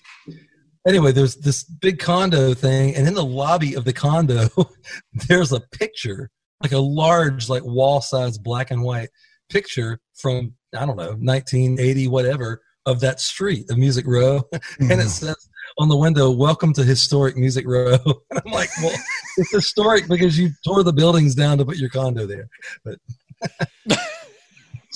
Anyway, 0.87 1.13
there's 1.13 1.37
this 1.37 1.63
big 1.65 1.99
condo 1.99 2.55
thing, 2.55 2.95
and 2.95 3.07
in 3.07 3.15
the 3.15 3.25
lobby 3.25 3.75
of 3.75 3.85
the 3.85 3.93
condo, 3.93 4.49
there's 5.29 5.53
a 5.53 5.61
picture, 5.61 6.31
like 6.61 6.73
a 6.73 6.79
large, 6.79 7.49
like 7.49 7.65
wall 7.65 8.01
size 8.01 8.37
black 8.37 8.71
and 8.71 8.83
white 8.83 9.09
picture 9.49 10.01
from, 10.15 10.55
I 10.77 10.85
don't 10.85 10.97
know, 10.97 11.15
1980, 11.21 12.09
whatever, 12.09 12.63
of 12.87 13.01
that 13.01 13.21
street, 13.21 13.67
the 13.69 13.77
Music 13.77 14.07
Row. 14.07 14.41
Mm-hmm. 14.53 14.91
and 14.91 15.01
it 15.01 15.09
says 15.09 15.37
on 15.79 15.89
the 15.89 15.97
window, 15.97 16.31
Welcome 16.31 16.73
to 16.75 16.85
Historic 16.85 17.37
Music 17.37 17.67
Row. 17.67 17.99
And 18.31 18.43
I'm 18.45 18.53
like, 18.53 18.71
Well, 18.83 18.97
it's 19.37 19.53
historic 19.53 20.09
because 20.09 20.39
you 20.39 20.51
tore 20.65 20.83
the 20.83 20.93
buildings 20.93 21.35
down 21.35 21.59
to 21.59 21.65
put 21.65 21.77
your 21.77 21.91
condo 21.91 22.27
there. 22.27 22.49
But 22.85 22.99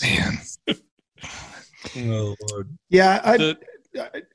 man. 0.03 0.39
Oh 1.97 2.35
Lord. 2.51 2.77
Yeah, 2.89 3.21
I, 3.25 3.37
the, 3.37 3.59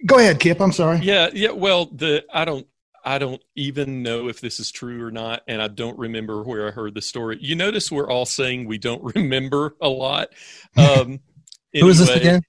go 0.05 0.17
ahead, 0.19 0.39
Kip. 0.39 0.59
I'm 0.59 0.71
sorry. 0.71 0.99
Yeah, 0.99 1.29
yeah. 1.33 1.51
Well, 1.51 1.85
the 1.85 2.23
I 2.33 2.45
don't 2.45 2.67
I 3.03 3.17
don't 3.17 3.41
even 3.55 4.03
know 4.03 4.27
if 4.27 4.41
this 4.41 4.59
is 4.59 4.71
true 4.71 5.05
or 5.05 5.11
not, 5.11 5.41
and 5.47 5.61
I 5.61 5.67
don't 5.67 5.97
remember 5.97 6.43
where 6.43 6.67
I 6.67 6.71
heard 6.71 6.93
the 6.93 7.01
story. 7.01 7.37
You 7.41 7.55
notice 7.55 7.91
we're 7.91 8.09
all 8.09 8.25
saying 8.25 8.65
we 8.65 8.77
don't 8.77 9.03
remember 9.15 9.75
a 9.81 9.89
lot. 9.89 10.29
Um, 10.77 10.85
anyway, 10.85 11.19
Who 11.81 11.89
is 11.89 11.99
this 11.99 12.09
again? 12.09 12.41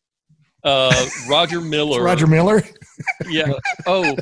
Uh, 0.65 0.95
Roger 1.29 1.61
Miller. 1.61 2.03
Roger 2.05 2.27
Miller. 2.27 2.63
yeah. 3.29 3.53
Oh, 3.87 4.17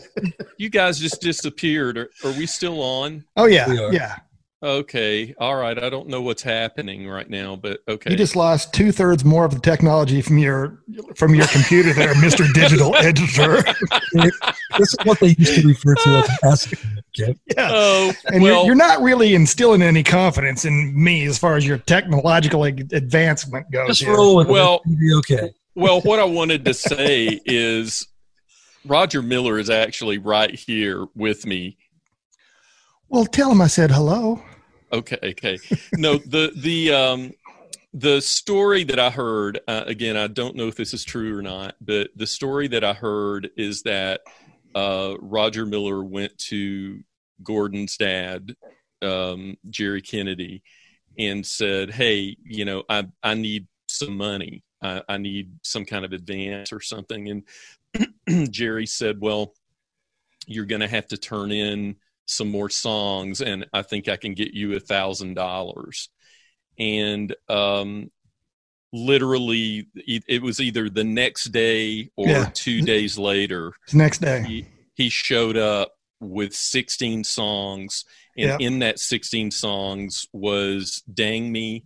you 0.57 0.71
guys 0.71 0.99
just 0.99 1.21
disappeared. 1.21 1.99
Are, 1.99 2.11
are 2.25 2.33
we 2.33 2.47
still 2.47 2.81
on? 2.83 3.25
Oh 3.37 3.47
yeah, 3.47 3.91
yeah. 3.91 4.17
Okay. 4.63 5.35
All 5.39 5.57
right. 5.57 5.83
I 5.83 5.89
don't 5.89 6.09
know 6.09 6.21
what's 6.21 6.43
happening 6.43 7.09
right 7.09 7.29
now, 7.31 7.57
but 7.57 7.81
okay. 7.89 8.11
You 8.11 8.17
just 8.17 8.37
lost 8.37 8.75
two 8.75 8.93
thirds 8.93 9.25
more 9.25 9.47
of 9.47 9.55
the 9.55 9.61
technology 9.61 10.21
from 10.21 10.37
your 10.37 10.83
from 11.15 11.35
your 11.35 11.47
computer 11.47 11.95
there, 11.95 12.15
Mister 12.21 12.45
Digital 12.53 12.95
Editor. 12.97 13.63
This 14.79 14.95
is 14.95 14.97
what 15.05 15.19
they 15.19 15.35
used 15.37 15.61
to 15.61 15.67
refer 15.67 15.95
to 15.97 16.11
as 16.11 16.29
an 16.29 16.49
estimate, 16.49 17.39
Yeah. 17.57 17.69
oh, 17.73 18.13
And 18.27 18.41
well, 18.43 18.59
you're, 18.59 18.67
you're 18.67 18.75
not 18.77 19.01
really 19.03 19.35
instilling 19.35 19.83
any 19.83 20.05
confidence 20.05 20.65
in 20.65 20.93
me 21.03 21.27
as 21.27 21.39
far 21.39 21.57
as 21.57 21.67
your 21.67 21.79
technological 21.79 22.63
advancement 22.65 23.69
goes. 23.73 23.89
Just 23.89 24.03
here. 24.03 24.15
roll 24.15 24.37
with 24.37 24.47
Well- 24.47 24.81
it. 24.87 24.91
It'll 24.93 25.01
be 25.01 25.15
okay. 25.35 25.51
well, 25.75 26.01
what 26.03 26.21
I 26.21 26.25
wanted 26.25 26.65
to 26.67 26.75
say 26.75 27.41
is 27.45 28.07
Roger 28.87 29.23
Miller 29.23 29.59
is 29.59 29.71
actually 29.71 30.19
right 30.19 30.55
here 30.55 31.07
with 31.17 31.45
me. 31.47 31.77
Well, 33.09 33.25
tell 33.27 33.51
him 33.51 33.61
I 33.61 33.67
said 33.67 33.91
hello. 33.91 34.41
Okay, 34.93 35.19
okay. 35.23 35.59
No, 35.97 36.19
the 36.19 36.53
the 36.57 36.93
um 36.93 37.33
the 37.93 38.21
story 38.21 38.85
that 38.85 38.99
I 38.99 39.11
heard 39.11 39.61
uh, 39.67 39.85
again, 39.87 40.17
I 40.17 40.27
don't 40.27 40.57
know 40.57 40.69
if 40.69 40.77
this 40.77 40.95
is 40.95 41.05
true 41.05 41.37
or 41.37 41.43
not, 41.43 41.75
but 41.81 42.11
the 42.17 42.27
story 42.27 42.69
that 42.69 42.85
I 42.85 42.93
heard 42.93 43.51
is 43.57 43.83
that 43.83 44.21
uh, 44.75 45.15
Roger 45.21 45.67
Miller 45.67 46.03
went 46.03 46.37
to 46.39 47.03
Gordon's 47.43 47.97
dad, 47.97 48.55
um, 49.03 49.57
Jerry 49.69 50.03
Kennedy, 50.03 50.63
and 51.19 51.45
said, 51.45 51.91
"Hey, 51.91 52.37
you 52.45 52.65
know, 52.65 52.85
I 52.89 53.07
I 53.23 53.35
need 53.35 53.67
some 53.89 54.17
money. 54.17 54.63
I, 54.83 55.03
I 55.09 55.17
need 55.19 55.53
some 55.63 55.85
kind 55.85 56.05
of 56.05 56.13
advance 56.13 56.73
or 56.73 56.81
something." 56.81 57.43
And 57.89 58.51
Jerry 58.53 58.87
said, 58.87 59.21
"Well, 59.21 59.55
you're 60.47 60.67
going 60.67 60.81
to 60.81 60.89
have 60.89 61.09
to 61.09 61.17
turn 61.17 61.51
in." 61.51 61.97
Some 62.31 62.49
more 62.49 62.71
songs 62.71 63.41
and 63.41 63.67
i 63.73 63.83
think 63.83 64.09
i 64.09 64.17
can 64.17 64.35
get 64.35 64.55
you 64.55 64.77
a 64.77 64.81
thousand 64.81 65.35
dollars 65.35 66.09
and 66.79 67.35
um 67.49 68.11
literally 68.93 69.87
it 69.95 70.43
was 70.43 70.61
either 70.61 70.89
the 70.91 71.05
next 71.05 71.45
day 71.53 72.11
or 72.17 72.29
Yeah. 72.29 72.51
two 72.55 72.83
days 72.83 73.17
later 73.19 73.73
It's 73.85 73.95
next 73.95 74.19
day. 74.19 74.43
he, 74.47 74.67
he 74.95 75.09
showed 75.09 75.57
up 75.57 75.93
with 76.21 76.55
16 76.55 77.25
songs 77.25 78.05
and 78.37 78.49
Yep. 78.49 78.61
in 78.61 78.79
that 78.81 78.99
16 78.99 79.51
songs 79.53 80.27
was 80.33 81.03
dang 81.13 81.51
me 81.53 81.85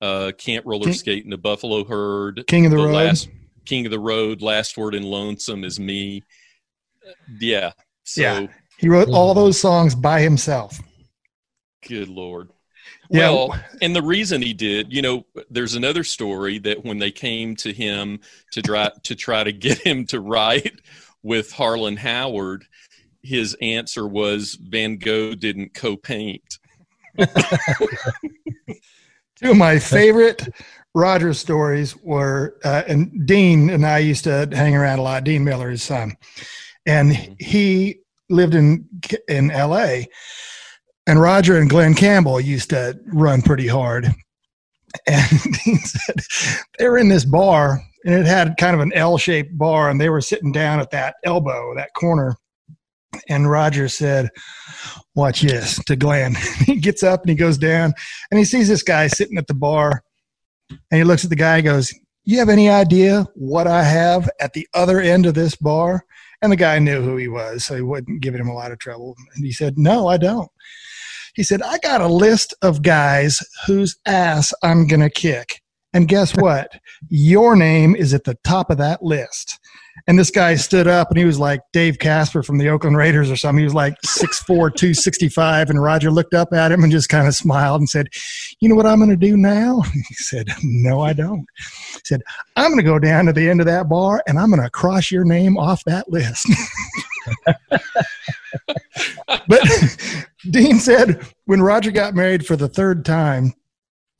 uh 0.00 0.32
can't 0.38 0.64
roller 0.66 0.84
King- 0.86 0.94
skate 0.94 1.24
in 1.24 1.30
the 1.30 1.38
buffalo 1.38 1.84
herd 1.84 2.44
King 2.46 2.66
of 2.66 2.70
the, 2.70 2.78
road. 2.78 2.94
last 2.94 3.28
king 3.64 3.84
of 3.86 3.90
the 3.90 3.98
road 3.98 4.40
last 4.42 4.76
word 4.76 4.94
in 4.94 5.02
lonesome 5.02 5.64
is 5.64 5.78
me 5.80 6.22
yeah 7.40 7.72
so 8.04 8.20
Yeah. 8.22 8.46
He 8.84 8.90
wrote 8.90 9.08
all 9.08 9.32
those 9.32 9.58
songs 9.58 9.94
by 9.94 10.20
himself. 10.20 10.78
Good 11.88 12.10
Lord. 12.10 12.50
Yeah. 13.08 13.30
Well, 13.30 13.58
and 13.80 13.96
the 13.96 14.02
reason 14.02 14.42
he 14.42 14.52
did, 14.52 14.92
you 14.92 15.00
know, 15.00 15.24
there's 15.48 15.74
another 15.74 16.04
story 16.04 16.58
that 16.58 16.84
when 16.84 16.98
they 16.98 17.10
came 17.10 17.56
to 17.56 17.72
him 17.72 18.20
to 18.52 18.60
try 18.60 18.90
to 19.04 19.14
try 19.14 19.42
to 19.42 19.52
get 19.52 19.78
him 19.78 20.04
to 20.08 20.20
write 20.20 20.82
with 21.22 21.50
Harlan 21.50 21.96
Howard, 21.96 22.66
his 23.22 23.56
answer 23.62 24.06
was 24.06 24.58
Van 24.60 24.98
Gogh 24.98 25.34
didn't 25.34 25.72
co-paint. 25.72 26.58
Two 29.36 29.52
of 29.52 29.56
my 29.56 29.78
favorite 29.78 30.46
Roger 30.94 31.32
stories 31.32 31.96
were, 31.96 32.58
uh, 32.62 32.82
and 32.86 33.26
Dean 33.26 33.70
and 33.70 33.86
I 33.86 34.00
used 34.00 34.24
to 34.24 34.46
hang 34.52 34.76
around 34.76 34.98
a 34.98 35.02
lot. 35.02 35.24
Dean 35.24 35.42
Miller, 35.42 35.70
his 35.70 35.82
son, 35.82 36.18
and 36.84 37.34
he 37.40 38.03
lived 38.34 38.54
in 38.54 38.88
in 39.28 39.50
L.A. 39.50 40.08
And 41.06 41.20
Roger 41.20 41.58
and 41.58 41.68
Glen 41.68 41.94
Campbell 41.94 42.40
used 42.40 42.70
to 42.70 42.98
run 43.06 43.42
pretty 43.42 43.66
hard. 43.66 44.06
And 45.06 45.28
Dean 45.64 45.78
said 45.78 46.16
they 46.78 46.88
were 46.88 46.98
in 46.98 47.08
this 47.08 47.24
bar, 47.24 47.82
and 48.04 48.14
it 48.14 48.26
had 48.26 48.56
kind 48.58 48.74
of 48.74 48.80
an 48.80 48.92
L-shaped 48.92 49.56
bar, 49.56 49.90
and 49.90 50.00
they 50.00 50.08
were 50.08 50.20
sitting 50.20 50.52
down 50.52 50.80
at 50.80 50.90
that 50.90 51.16
elbow, 51.24 51.74
that 51.74 51.94
corner. 51.94 52.36
And 53.28 53.50
Roger 53.50 53.88
said, 53.88 54.30
"Watch 55.14 55.42
this." 55.42 55.82
To 55.84 55.96
Glen, 55.96 56.34
he 56.64 56.76
gets 56.76 57.02
up 57.02 57.22
and 57.22 57.30
he 57.30 57.36
goes 57.36 57.58
down, 57.58 57.92
and 58.30 58.38
he 58.38 58.44
sees 58.44 58.68
this 58.68 58.82
guy 58.82 59.06
sitting 59.06 59.38
at 59.38 59.46
the 59.46 59.54
bar 59.54 60.02
and 60.70 60.98
he 60.98 61.04
looks 61.04 61.24
at 61.24 61.30
the 61.30 61.36
guy 61.36 61.56
and 61.56 61.64
goes 61.64 61.92
you 62.24 62.38
have 62.38 62.48
any 62.48 62.68
idea 62.68 63.26
what 63.34 63.66
i 63.66 63.82
have 63.82 64.28
at 64.40 64.52
the 64.52 64.66
other 64.74 65.00
end 65.00 65.26
of 65.26 65.34
this 65.34 65.56
bar 65.56 66.04
and 66.42 66.52
the 66.52 66.56
guy 66.56 66.78
knew 66.78 67.02
who 67.02 67.16
he 67.16 67.28
was 67.28 67.64
so 67.64 67.74
he 67.74 67.82
wasn't 67.82 68.20
giving 68.20 68.40
him 68.40 68.48
a 68.48 68.54
lot 68.54 68.72
of 68.72 68.78
trouble. 68.78 69.16
And 69.34 69.44
he 69.44 69.52
said 69.52 69.78
no 69.78 70.08
i 70.08 70.16
don't. 70.16 70.50
He 71.34 71.42
said 71.42 71.62
i 71.62 71.78
got 71.78 72.00
a 72.00 72.08
list 72.08 72.54
of 72.62 72.82
guys 72.82 73.40
whose 73.66 73.96
ass 74.06 74.52
i'm 74.62 74.86
going 74.86 75.00
to 75.00 75.10
kick. 75.10 75.60
And 75.92 76.08
guess 76.08 76.32
what? 76.36 76.80
Your 77.08 77.56
name 77.56 77.94
is 77.94 78.14
at 78.14 78.24
the 78.24 78.38
top 78.44 78.70
of 78.70 78.78
that 78.78 79.02
list 79.02 79.58
and 80.06 80.18
this 80.18 80.30
guy 80.30 80.56
stood 80.56 80.86
up 80.86 81.08
and 81.10 81.18
he 81.18 81.24
was 81.24 81.38
like 81.38 81.60
Dave 81.72 81.98
Casper 81.98 82.42
from 82.42 82.58
the 82.58 82.68
Oakland 82.68 82.96
Raiders 82.96 83.30
or 83.30 83.36
something. 83.36 83.60
He 83.60 83.64
was 83.64 83.74
like 83.74 83.94
6'4, 84.02 84.46
265. 84.46 85.70
And 85.70 85.82
Roger 85.82 86.10
looked 86.10 86.34
up 86.34 86.52
at 86.52 86.72
him 86.72 86.82
and 86.82 86.92
just 86.92 87.08
kind 87.08 87.26
of 87.26 87.34
smiled 87.34 87.80
and 87.80 87.88
said, 87.88 88.08
You 88.60 88.68
know 88.68 88.74
what 88.74 88.86
I'm 88.86 88.98
going 88.98 89.10
to 89.10 89.16
do 89.16 89.36
now? 89.36 89.82
He 90.08 90.14
said, 90.14 90.48
No, 90.62 91.00
I 91.00 91.12
don't. 91.12 91.46
He 91.92 92.00
said, 92.04 92.22
I'm 92.56 92.70
going 92.70 92.78
to 92.78 92.82
go 92.82 92.98
down 92.98 93.26
to 93.26 93.32
the 93.32 93.48
end 93.48 93.60
of 93.60 93.66
that 93.66 93.88
bar 93.88 94.22
and 94.26 94.38
I'm 94.38 94.50
going 94.50 94.62
to 94.62 94.70
cross 94.70 95.10
your 95.10 95.24
name 95.24 95.56
off 95.56 95.82
that 95.84 96.08
list. 96.10 96.46
but 99.48 99.62
Dean 100.50 100.78
said 100.78 101.26
when 101.46 101.62
Roger 101.62 101.90
got 101.90 102.14
married 102.14 102.46
for 102.46 102.56
the 102.56 102.68
third 102.68 103.04
time, 103.04 103.54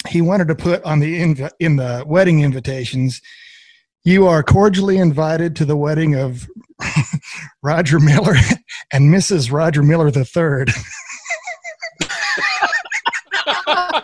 he 0.09 0.21
wanted 0.21 0.49
to 0.49 0.55
put 0.55 0.83
on 0.85 1.01
the 1.01 1.21
inv- 1.21 1.53
in 1.61 1.77
the 1.77 2.05
wedding 2.07 2.41
invitations 2.41 3.21
you 4.05 4.27
are 4.27 4.43
cordially 4.43 4.99
invited 4.99 5.57
to 5.57 5.65
the 5.65 5.77
wedding 5.77 6.15
of 6.15 6.47
Roger 7.63 7.99
Miller 7.99 8.35
and 8.93 9.13
Mrs. 9.13 9.51
Roger 9.51 9.83
Miller 9.83 10.09
III. 10.09 10.67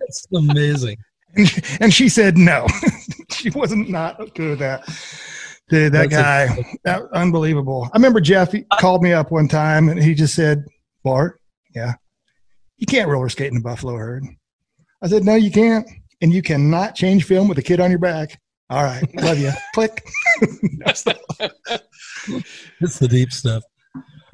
That's 0.00 0.26
amazing. 0.34 0.96
And, 1.36 1.78
and 1.80 1.94
she 1.94 2.08
said 2.08 2.36
no. 2.36 2.66
she 3.30 3.50
wasn't 3.50 3.88
not 3.88 4.18
okay 4.20 4.50
with 4.50 4.58
that. 4.58 4.84
Dude, 5.68 5.92
that 5.92 6.10
That's 6.10 6.14
a- 6.14 6.56
guy, 6.56 6.76
that, 6.84 7.02
unbelievable. 7.12 7.88
I 7.92 7.96
remember 7.96 8.20
Jeff 8.20 8.52
he 8.52 8.64
called 8.78 9.02
me 9.02 9.12
up 9.12 9.30
one 9.30 9.48
time 9.48 9.88
and 9.88 10.02
he 10.02 10.14
just 10.14 10.34
said, 10.34 10.64
Bart, 11.02 11.40
yeah, 11.74 11.94
you 12.76 12.86
can't 12.86 13.08
roller 13.08 13.28
skate 13.28 13.48
in 13.48 13.54
the 13.54 13.60
Buffalo 13.60 13.96
herd. 13.96 14.24
I 15.02 15.08
said, 15.08 15.24
no, 15.24 15.34
you 15.34 15.50
can't. 15.50 15.86
And 16.20 16.32
you 16.32 16.42
cannot 16.42 16.94
change 16.94 17.24
film 17.24 17.48
with 17.48 17.58
a 17.58 17.62
kid 17.62 17.80
on 17.80 17.90
your 17.90 17.98
back. 17.98 18.40
All 18.70 18.82
right, 18.82 19.04
love 19.16 19.38
you. 19.38 19.52
Click. 19.74 20.06
That's 20.84 21.02
the- 21.02 21.52
It's 22.80 22.98
the 22.98 23.08
deep 23.08 23.30
stuff. 23.32 23.62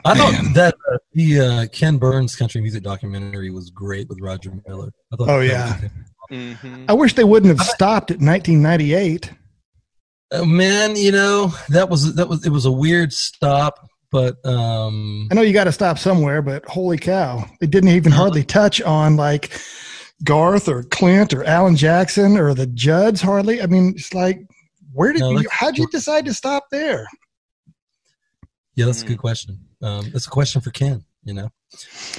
I 0.04 0.14
thought 0.14 0.54
that 0.54 0.74
uh, 0.90 0.96
the 1.12 1.40
uh, 1.40 1.66
Ken 1.72 1.98
Burns 1.98 2.34
country 2.36 2.60
music 2.60 2.82
documentary 2.82 3.50
was 3.50 3.68
great 3.70 4.08
with 4.08 4.18
Roger 4.20 4.52
Miller. 4.66 4.90
I 5.12 5.16
thought 5.16 5.28
Oh, 5.28 5.40
yeah. 5.40 5.80
was- 5.80 5.90
Mhm. 6.30 6.84
I 6.88 6.92
wish 6.92 7.14
they 7.14 7.24
wouldn't 7.24 7.58
have 7.58 7.66
stopped 7.66 8.12
at 8.12 8.20
1998. 8.20 9.32
Uh, 10.32 10.44
man, 10.44 10.94
you 10.94 11.10
know 11.10 11.52
that 11.70 11.88
was 11.90 12.14
that 12.14 12.28
was 12.28 12.46
it 12.46 12.50
was 12.50 12.66
a 12.66 12.70
weird 12.70 13.12
stop, 13.12 13.84
but 14.12 14.36
um, 14.46 15.26
I 15.32 15.34
know 15.34 15.42
you 15.42 15.52
got 15.52 15.64
to 15.64 15.72
stop 15.72 15.98
somewhere, 15.98 16.40
but 16.40 16.64
holy 16.66 16.98
cow, 16.98 17.44
they 17.60 17.66
didn't 17.66 17.90
even 17.90 18.12
hardly 18.12 18.44
touch 18.44 18.80
on 18.80 19.16
like 19.16 19.50
Garth 20.24 20.68
or 20.68 20.82
Clint 20.84 21.32
or 21.32 21.44
Alan 21.44 21.76
Jackson 21.76 22.36
or 22.36 22.54
the 22.54 22.66
Judds. 22.66 23.20
Hardly. 23.20 23.62
I 23.62 23.66
mean, 23.66 23.94
it's 23.96 24.12
like, 24.14 24.40
where 24.92 25.12
did 25.12 25.20
No, 25.20 25.30
you? 25.38 25.48
How'd 25.50 25.78
you 25.78 25.86
decide 25.88 26.24
to 26.26 26.34
stop 26.34 26.64
there? 26.70 27.06
yeah, 28.74 28.86
that's 28.86 29.02
a 29.02 29.06
good 29.06 29.18
question. 29.18 29.58
Um, 29.82 30.10
that's 30.12 30.26
a 30.26 30.30
question 30.30 30.60
for 30.60 30.70
Ken. 30.70 31.04
You 31.24 31.34
know, 31.34 31.50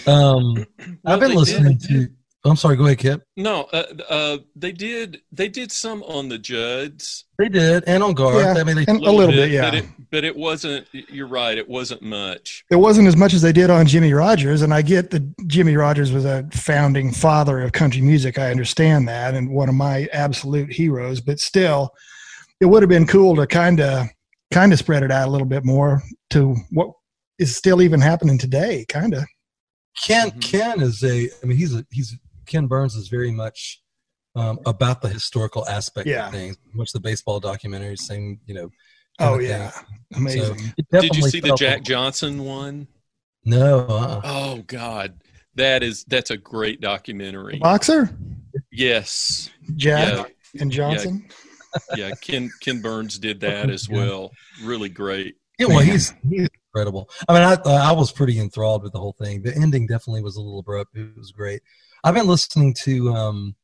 um, 0.08 0.66
Well, 1.04 1.14
I've 1.14 1.20
been 1.20 1.36
listening 1.36 1.78
did- 1.78 1.88
to. 1.89 2.10
I'm 2.44 2.56
sorry. 2.56 2.76
Go 2.76 2.86
ahead, 2.86 2.98
Kip. 2.98 3.24
No, 3.38 3.68
uh, 3.72 3.84
uh, 4.10 4.38
they 4.56 4.72
did. 4.72 5.22
They 5.32 5.48
did 5.48 5.72
some 5.72 6.02
on 6.04 6.28
the 6.28 6.39
Judds. 6.39 7.26
They 7.38 7.50
did, 7.50 7.84
and 7.86 8.02
on 8.02 8.14
Garth. 8.16 8.44
Yeah, 8.44 8.60
I 8.60 8.64
mean, 8.64 8.78
they, 8.78 8.86
and 8.88 9.00
a 9.06 9.12
little 9.12 9.28
bit, 9.28 9.42
but 9.42 9.50
yeah. 9.52 9.76
it, 9.76 9.86
but 10.10 10.24
it 10.24 10.36
wasn't. 10.36 10.88
You're 10.92 11.28
right. 11.28 11.56
It 11.56 11.70
wasn't 11.70 12.02
much. 12.02 12.66
It 12.72 12.78
wasn't 12.78 13.08
as 13.08 13.16
much 13.16 13.34
as 13.36 13.44
they 13.44 13.52
did 13.52 13.70
on 13.70 13.86
Jimmie 13.86 14.14
Rodgers, 14.14 14.64
and 14.64 14.74
I 14.74 14.82
get 14.82 15.12
that 15.12 15.48
Jimmie 15.48 15.76
Rodgers 15.76 16.12
was 16.12 16.26
a 16.26 16.48
founding 16.52 17.12
father 17.12 17.62
of 17.62 17.74
country 17.74 18.02
music. 18.02 18.39
I 18.39 18.50
understand 18.50 19.08
that, 19.08 19.36
and 19.36 19.52
one 19.52 19.70
of 19.70 19.76
my 19.76 20.08
absolute 20.12 20.72
heroes. 20.72 21.22
But 21.22 21.39
still, 21.39 21.92
it 22.60 22.66
would 22.66 22.82
have 22.82 22.89
been 22.89 23.06
cool 23.08 23.36
to 23.36 23.46
kind 23.46 23.80
of 23.82 24.08
kind 24.52 24.74
of 24.74 24.80
spread 24.80 25.04
it 25.04 25.12
out 25.12 25.28
a 25.28 25.32
little 25.32 25.48
bit 25.48 25.64
more 25.64 26.02
to 26.32 26.56
what 26.72 26.89
is 27.38 27.56
still 27.56 27.84
even 27.84 28.02
happening 28.02 28.39
today. 28.39 28.84
Kind 28.89 29.14
of. 29.14 29.26
Ken 30.04 30.32
Mhm. 30.32 30.42
Ken 30.42 30.82
is 30.82 31.04
a. 31.04 31.30
I 31.44 31.46
mean, 31.46 31.58
he's 31.58 31.76
a 31.76 31.86
he's 31.92 32.18
Ken 32.52 32.68
Burns 32.68 32.95
is 32.95 33.08
very 33.08 33.32
much 33.32 33.82
um, 34.36 34.60
about 34.66 35.02
the 35.02 35.08
historical 35.10 35.68
aspect 35.68 36.08
Yeah. 36.08 36.28
of 36.28 36.34
things. 36.34 36.58
Much 36.74 36.91
the 36.91 36.99
baseball 36.99 37.39
documentaries, 37.41 37.99
same 37.99 38.39
you 38.45 38.54
know. 38.54 38.70
Oh 39.20 39.39
yeah, 39.39 39.70
thing. 39.70 39.86
amazing. 40.16 40.58
So 40.93 41.02
Did 41.02 41.16
you 41.16 41.24
see 41.24 41.39
the 41.39 41.47
felt- 41.49 41.60
Jack 41.60 41.84
Johnson 41.84 42.43
one? 42.45 42.88
No, 43.43 43.80
uh-uh. 43.80 44.22
Oh 44.24 44.64
God, 44.68 45.20
that 45.56 45.84
is 45.84 46.04
that's 46.06 46.32
a 46.32 46.38
great 46.38 46.80
documentary. 46.82 47.58
Boxer, 47.60 48.10
Yes, 48.72 49.49
Jack 49.76 50.14
yeah, 50.56 50.62
and 50.62 50.72
Johnson. 50.72 51.28
yeah. 51.95 52.12
Ken 52.22 52.49
Ken 52.62 52.82
Burns 52.82 53.18
did 53.20 53.39
that 53.41 53.70
as 53.70 53.89
well. 53.89 54.32
Really 54.64 54.89
great. 54.89 55.36
Yeah, 55.60 55.68
well, 55.68 55.80
he's 55.80 56.14
he's 56.30 56.47
incredible. 56.74 57.10
I 57.28 57.34
mean, 57.34 57.43
I 57.43 57.56
I 57.70 57.91
was 57.91 58.12
pretty 58.12 58.39
enthralled 58.39 58.84
with 58.84 58.93
the 58.93 58.99
whole 58.99 59.16
thing. 59.22 59.41
The 59.43 59.56
ending 59.56 59.88
definitely 59.88 60.22
was 60.24 60.36
a 60.38 60.41
little 60.41 60.60
abrupt. 60.60 60.95
It 60.95 61.16
was 61.18 61.32
great. 61.32 61.62
I've 62.04 62.16
been 62.16 62.28
listening 62.28 62.74
to 62.84 63.10
um, 63.14 63.56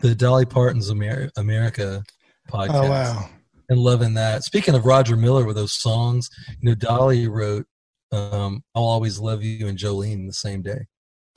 the 0.00 0.14
Dolly 0.14 0.44
Parton's 0.44 0.90
Amer- 0.90 1.30
America 1.36 2.02
podcast 2.50 2.70
Oh 2.74 2.90
wow, 2.90 3.30
and 3.68 3.78
loving 3.78 4.14
that. 4.14 4.42
Speaking 4.44 4.74
of 4.74 4.84
Roger 4.84 5.16
Miller 5.16 5.44
with 5.44 5.56
those 5.56 5.74
songs, 5.74 6.28
you 6.60 6.68
know, 6.70 6.74
Dolly 6.74 7.28
wrote 7.28 7.66
um, 8.12 8.64
"I'll 8.74 8.84
Always 8.84 9.18
Love 9.18 9.42
You" 9.42 9.68
and 9.68 9.78
Jolene 9.78 10.26
the 10.26 10.32
same 10.32 10.62
day. 10.62 10.86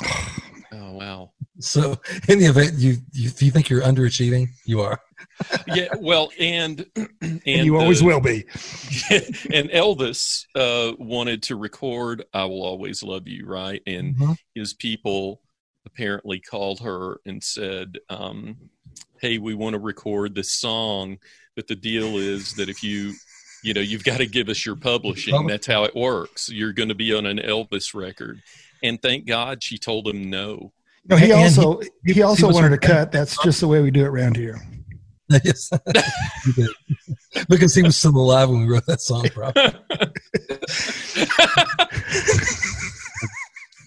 Oh 0.74 0.94
wow. 0.94 1.32
So, 1.60 2.00
in 2.30 2.39
the 2.39 2.46
event 2.46 2.76
you 2.76 2.92
you, 3.12 3.28
if 3.28 3.42
you 3.42 3.52
think 3.52 3.70
you're 3.70 3.82
underachieving, 3.82 4.48
you 4.66 4.80
are. 4.82 5.00
Yeah. 5.68 5.88
Well, 6.00 6.32
and 6.39 6.86
and, 7.22 7.42
and 7.46 7.66
you 7.66 7.78
always 7.78 8.02
will 8.02 8.22
be. 8.22 8.44
and 9.12 9.70
Elvis 9.70 10.46
uh, 10.56 10.94
wanted 10.98 11.44
to 11.44 11.56
record 11.58 12.24
"I 12.34 12.46
Will 12.46 12.64
Always 12.64 13.04
Love 13.04 13.28
You," 13.28 13.46
right? 13.46 13.82
And 13.86 14.16
Mhm. 14.16 14.38
his 14.56 14.74
people 14.74 15.42
apparently 15.86 16.40
called 16.40 16.82
her 16.82 17.20
and 17.26 17.44
said, 17.44 17.98
um, 18.10 18.58
"Hey, 19.20 19.38
we 19.38 19.54
want 19.54 19.74
to 19.74 19.80
record 19.80 20.36
this 20.36 20.52
song, 20.52 21.18
but 21.56 21.68
the 21.68 21.76
deal 21.76 22.18
is 22.18 22.54
that 22.56 22.70
if 22.70 22.84
you, 22.84 23.14
you 23.64 23.74
know, 23.74 23.82
you've 23.82 24.04
got 24.04 24.18
to 24.18 24.28
give 24.28 24.50
us 24.50 24.66
your 24.66 24.76
publishing. 24.76 25.48
That's 25.48 25.68
how 25.68 25.84
it 25.84 25.96
works. 25.96 26.50
You're 26.50 26.74
going 26.74 26.90
to 26.90 26.96
be 26.96 27.14
on 27.14 27.26
an 27.26 27.38
Elvis 27.38 27.94
record." 27.94 28.42
And 28.84 29.02
thank 29.02 29.28
God 29.28 29.62
she 29.64 29.78
told 29.78 30.08
him 30.08 30.30
no. 30.30 30.74
No, 31.06 31.16
he 31.16 31.32
And 31.32 31.42
also 31.44 31.82
he, 32.06 32.14
he 32.14 32.22
also 32.22 32.48
was 32.48 32.56
wanted 32.56 32.70
to 32.70 32.78
cut. 32.78 33.12
That's 33.12 33.42
just 33.44 33.60
the 33.60 33.68
way 33.68 33.82
we 33.82 33.92
do 33.92 34.02
it 34.02 34.08
around 34.08 34.38
here. 34.38 34.60
yes, 35.44 35.70
He 36.56 36.66
because 37.48 37.74
he 37.74 37.82
was 37.82 37.96
still 37.96 38.16
alive 38.16 38.50
when 38.50 38.66
we 38.66 38.74
wrote 38.74 38.86
that 38.88 39.02
song. 39.02 39.28
Probably. 39.30 39.62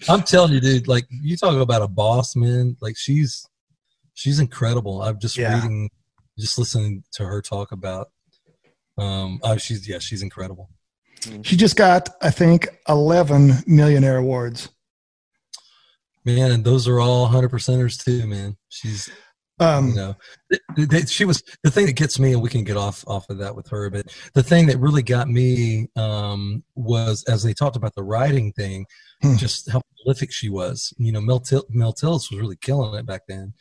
I'm 0.09 0.23
telling 0.23 0.53
you, 0.53 0.59
dude. 0.59 0.87
Like 0.87 1.05
you 1.09 1.35
talk 1.37 1.55
about 1.55 1.81
a 1.81 1.87
boss, 1.87 2.35
man. 2.35 2.77
Like 2.81 2.97
she's 2.97 3.45
she's 4.13 4.39
incredible. 4.39 5.01
I'm 5.01 5.19
just 5.19 5.37
Yeah. 5.37 5.55
reading, 5.55 5.89
just 6.37 6.57
listening 6.57 7.03
to 7.13 7.25
her 7.25 7.41
talk 7.41 7.71
about. 7.71 8.09
Um, 8.97 9.39
oh, 9.43 9.57
she's 9.57 9.87
yeah, 9.87 9.99
she's 9.99 10.21
incredible. 10.21 10.69
She 11.41 11.55
just 11.57 11.75
got, 11.75 12.09
I 12.21 12.29
think, 12.29 12.67
eleven 12.87 13.53
Million-Air 13.65 14.17
awards. 14.17 14.69
Man, 16.23 16.51
and 16.51 16.63
those 16.63 16.87
are 16.87 16.99
all 16.99 17.25
hundred 17.27 17.51
percenters 17.51 18.03
too, 18.03 18.27
man. 18.27 18.57
She's 18.69 19.09
Um, 19.59 19.89
you 19.89 19.95
know 19.95 20.15
th- 20.51 20.61
th- 20.75 20.89
th- 20.89 21.09
she 21.09 21.23
was 21.23 21.41
the 21.63 21.71
thing 21.71 21.85
that 21.85 21.95
gets 21.95 22.19
me 22.19 22.33
and 22.33 22.41
we 22.41 22.49
can 22.49 22.63
get 22.65 22.75
off 22.75 23.05
off 23.07 23.29
of 23.29 23.37
that 23.37 23.55
with 23.55 23.69
her 23.69 23.89
but 23.89 24.05
the 24.33 24.43
thing 24.43 24.67
that 24.67 24.77
really 24.79 25.01
got 25.01 25.29
me 25.29 25.87
um 25.95 26.61
was 26.75 27.23
as 27.29 27.41
they 27.41 27.53
talked 27.53 27.77
about 27.77 27.95
the 27.95 28.03
writing 28.03 28.51
thing 28.51 28.85
Hmm. 29.21 29.35
just 29.37 29.71
how 29.71 29.81
prolific 30.03 30.31
she 30.31 30.49
was 30.49 30.93
you 30.97 31.11
know 31.11 31.21
mel, 31.21 31.39
Til- 31.39 31.65
mel 31.69 31.93
tillis 31.93 32.29
was 32.29 32.39
really 32.39 32.57
killing 32.57 32.93
it 32.99 33.05
back 33.05 33.21
then 33.27 33.53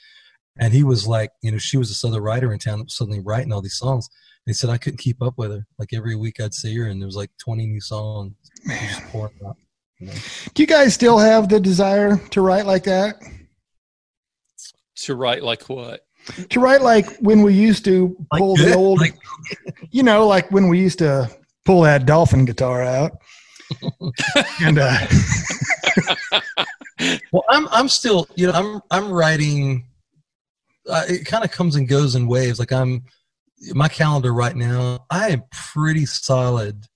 and 0.58 0.72
he 0.72 0.82
was 0.82 1.06
like 1.06 1.30
you 1.42 1.50
know 1.52 1.58
she 1.58 1.76
was 1.76 1.88
this 1.88 2.04
other 2.04 2.20
writer 2.20 2.52
in 2.52 2.58
town 2.58 2.78
that 2.78 2.84
was 2.84 2.96
suddenly 2.96 3.20
writing 3.20 3.52
all 3.52 3.62
these 3.62 3.78
songs 3.78 4.08
and 4.46 4.50
he 4.50 4.54
said 4.54 4.68
i 4.70 4.76
couldn't 4.76 4.98
keep 4.98 5.22
up 5.22 5.34
with 5.38 5.52
her 5.52 5.64
like 5.78 5.92
every 5.94 6.16
week 6.16 6.40
i'd 6.40 6.52
see 6.54 6.76
her 6.76 6.86
and 6.86 7.00
there 7.00 7.06
was 7.06 7.16
like 7.16 7.30
20 7.38 7.66
new 7.66 7.80
songs 7.80 8.32
She 8.64 8.70
was 9.16 9.30
out 9.46 9.56
you 10.00 10.06
know? 10.08 10.12
do 10.54 10.62
you 10.62 10.66
guys 10.66 10.92
still 10.92 11.18
have 11.18 11.48
the 11.48 11.60
desire 11.60 12.16
to 12.30 12.40
write 12.40 12.66
like 12.66 12.84
that? 12.84 13.14
to 14.96 15.14
write 15.14 15.42
like 15.42 15.68
what? 15.68 16.00
To 16.50 16.60
write 16.60 16.82
like 16.82 17.06
when 17.18 17.42
we 17.42 17.52
used 17.54 17.84
to 17.84 18.16
pull 18.36 18.56
good? 18.56 18.68
the 18.72 18.74
old, 18.76 19.00
Like- 19.00 19.16
you 19.90 20.02
know, 20.02 20.26
like 20.26 20.50
when 20.50 20.68
we 20.68 20.80
used 20.80 20.98
to 21.00 21.30
pull 21.64 21.82
that 21.82 22.06
dolphin 22.06 22.44
guitar 22.44 22.82
out. 22.82 23.12
And 24.62 24.78
uh, 24.78 24.98
Well, 27.32 27.44
I'm 27.48 27.68
I'm 27.68 27.88
still 27.88 28.26
you 28.36 28.46
know 28.46 28.52
I'm 28.52 28.80
I'm 28.90 29.12
writing. 29.12 29.86
Uh, 30.88 31.04
it 31.08 31.24
kind 31.26 31.44
of 31.44 31.50
comes 31.50 31.76
and 31.76 31.88
goes 31.88 32.14
in 32.14 32.26
waves. 32.26 32.58
Like 32.58 32.72
I'm 32.72 33.04
my 33.72 33.88
calendar 33.88 34.32
right 34.32 34.54
now. 34.54 35.04
I 35.10 35.30
am 35.30 35.42
pretty 35.50 36.06
solid 36.06 36.86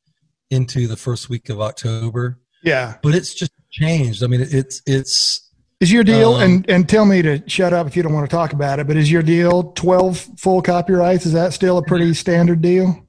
into 0.51 0.87
the 0.87 0.97
first 0.97 1.29
week 1.29 1.49
of 1.49 1.61
October, 1.61 2.39
yeah, 2.63 2.97
but 3.03 3.15
it's 3.15 3.35
just 3.35 3.53
changed. 3.71 4.23
I 4.23 4.29
mean, 4.29 4.41
it's 4.41 4.83
it's 4.87 5.51
is 5.81 5.91
your 5.91 6.05
deal? 6.05 6.35
Um, 6.35 6.43
and 6.43 6.71
and 6.71 6.89
tell 6.89 7.05
me 7.05 7.23
to 7.23 7.43
shut 7.49 7.73
up 7.73 7.87
if 7.87 7.97
you 7.97 8.03
don't 8.03 8.13
want 8.13 8.29
to 8.29 8.35
talk 8.35 8.53
about 8.53 8.79
it. 8.79 8.87
But 8.87 8.97
is 8.97 9.11
your 9.11 9.23
deal 9.23 9.73
twelve 9.73 10.19
full 10.39 10.63
copyrights? 10.63 11.27
Is 11.27 11.33
that 11.33 11.53
still 11.53 11.79
a 11.79 11.83
pretty 11.83 12.15
standard 12.15 12.63
deal? 12.63 13.05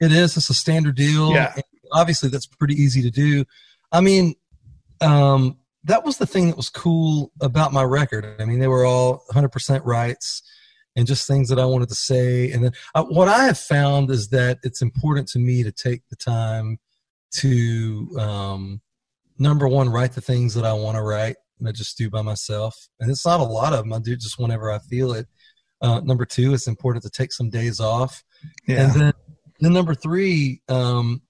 it 0.00 0.12
is 0.12 0.36
it's 0.36 0.50
a 0.50 0.54
standard 0.54 0.96
deal. 0.96 1.32
Yeah. 1.32 1.54
Obviously, 1.92 2.28
that's 2.28 2.46
pretty 2.46 2.74
easy 2.74 3.02
to 3.02 3.10
do. 3.10 3.44
I 3.92 4.00
mean, 4.00 4.34
um, 5.00 5.58
that 5.84 6.04
was 6.04 6.18
the 6.18 6.26
thing 6.26 6.48
that 6.48 6.56
was 6.56 6.68
cool 6.68 7.32
about 7.40 7.72
my 7.72 7.82
record. 7.82 8.36
I 8.40 8.44
mean, 8.44 8.58
they 8.58 8.68
were 8.68 8.84
all 8.84 9.22
100% 9.32 9.80
rights 9.84 10.42
and 10.96 11.06
just 11.06 11.26
things 11.26 11.48
that 11.48 11.58
I 11.58 11.64
wanted 11.64 11.88
to 11.90 11.94
say. 11.94 12.50
And 12.50 12.64
then 12.64 12.72
uh, 12.94 13.04
what 13.04 13.28
I 13.28 13.44
have 13.44 13.58
found 13.58 14.10
is 14.10 14.28
that 14.28 14.58
it's 14.62 14.82
important 14.82 15.28
to 15.28 15.38
me 15.38 15.62
to 15.62 15.70
take 15.70 16.02
the 16.08 16.16
time 16.16 16.78
to, 17.36 18.16
um, 18.18 18.80
number 19.38 19.68
one, 19.68 19.90
write 19.90 20.12
the 20.12 20.20
things 20.20 20.54
that 20.54 20.64
I 20.64 20.72
want 20.72 20.96
to 20.96 21.02
write 21.02 21.36
and 21.58 21.68
I 21.68 21.72
just 21.72 21.96
do 21.96 22.10
by 22.10 22.22
myself. 22.22 22.88
And 23.00 23.10
it's 23.10 23.24
not 23.24 23.40
a 23.40 23.44
lot 23.44 23.72
of 23.72 23.80
them. 23.80 23.92
I 23.92 23.98
do 23.98 24.16
just 24.16 24.38
whenever 24.38 24.70
I 24.70 24.78
feel 24.78 25.12
it. 25.12 25.26
Uh, 25.80 26.00
number 26.00 26.24
two, 26.24 26.54
it's 26.54 26.66
important 26.66 27.04
to 27.04 27.10
take 27.10 27.32
some 27.32 27.50
days 27.50 27.80
off. 27.80 28.24
Yeah, 28.66 28.84
And 28.84 28.92
then, 29.00 29.12
then 29.60 29.72
number 29.72 29.94
three, 29.94 30.62
um, 30.68 31.22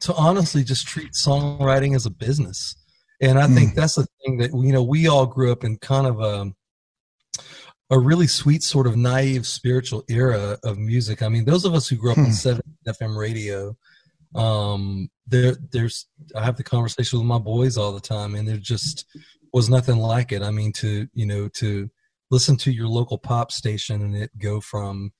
to 0.00 0.14
honestly 0.14 0.64
just 0.64 0.86
treat 0.86 1.12
songwriting 1.12 1.94
as 1.94 2.06
a 2.06 2.10
business. 2.10 2.76
And 3.20 3.38
I 3.38 3.48
think 3.48 3.74
that's 3.74 3.96
the 3.96 4.06
thing 4.24 4.38
that 4.38 4.52
you 4.52 4.72
know 4.72 4.82
we 4.82 5.08
all 5.08 5.26
grew 5.26 5.50
up 5.50 5.64
in 5.64 5.76
kind 5.78 6.06
of 6.06 6.20
a 6.20 6.52
a 7.90 7.98
really 7.98 8.26
sweet 8.26 8.62
sort 8.62 8.86
of 8.86 8.96
naive 8.96 9.46
spiritual 9.46 10.04
era 10.08 10.58
of 10.62 10.78
music. 10.78 11.22
I 11.22 11.28
mean, 11.28 11.44
those 11.44 11.64
of 11.64 11.74
us 11.74 11.88
who 11.88 11.96
grew 11.96 12.10
up 12.12 12.16
Hmm. 12.16 12.26
on 12.26 12.32
seven 12.32 12.62
FM 12.86 13.16
radio, 13.16 13.76
um, 14.34 15.08
there 15.26 15.56
there's 15.72 16.06
I 16.36 16.44
have 16.44 16.56
the 16.56 16.62
conversation 16.64 17.18
with 17.18 17.26
my 17.26 17.38
boys 17.38 17.76
all 17.76 17.92
the 17.92 18.00
time, 18.00 18.34
and 18.34 18.46
there 18.46 18.56
just 18.58 19.06
was 19.52 19.68
nothing 19.70 19.96
like 19.96 20.30
it. 20.32 20.42
I 20.42 20.50
mean, 20.50 20.72
to 20.74 21.08
you 21.14 21.26
know 21.26 21.48
to 21.54 21.90
listen 22.30 22.56
to 22.58 22.70
your 22.70 22.88
local 22.88 23.18
pop 23.18 23.50
station 23.50 24.02
and 24.02 24.14
it 24.14 24.30
go 24.38 24.60
from 24.60 25.12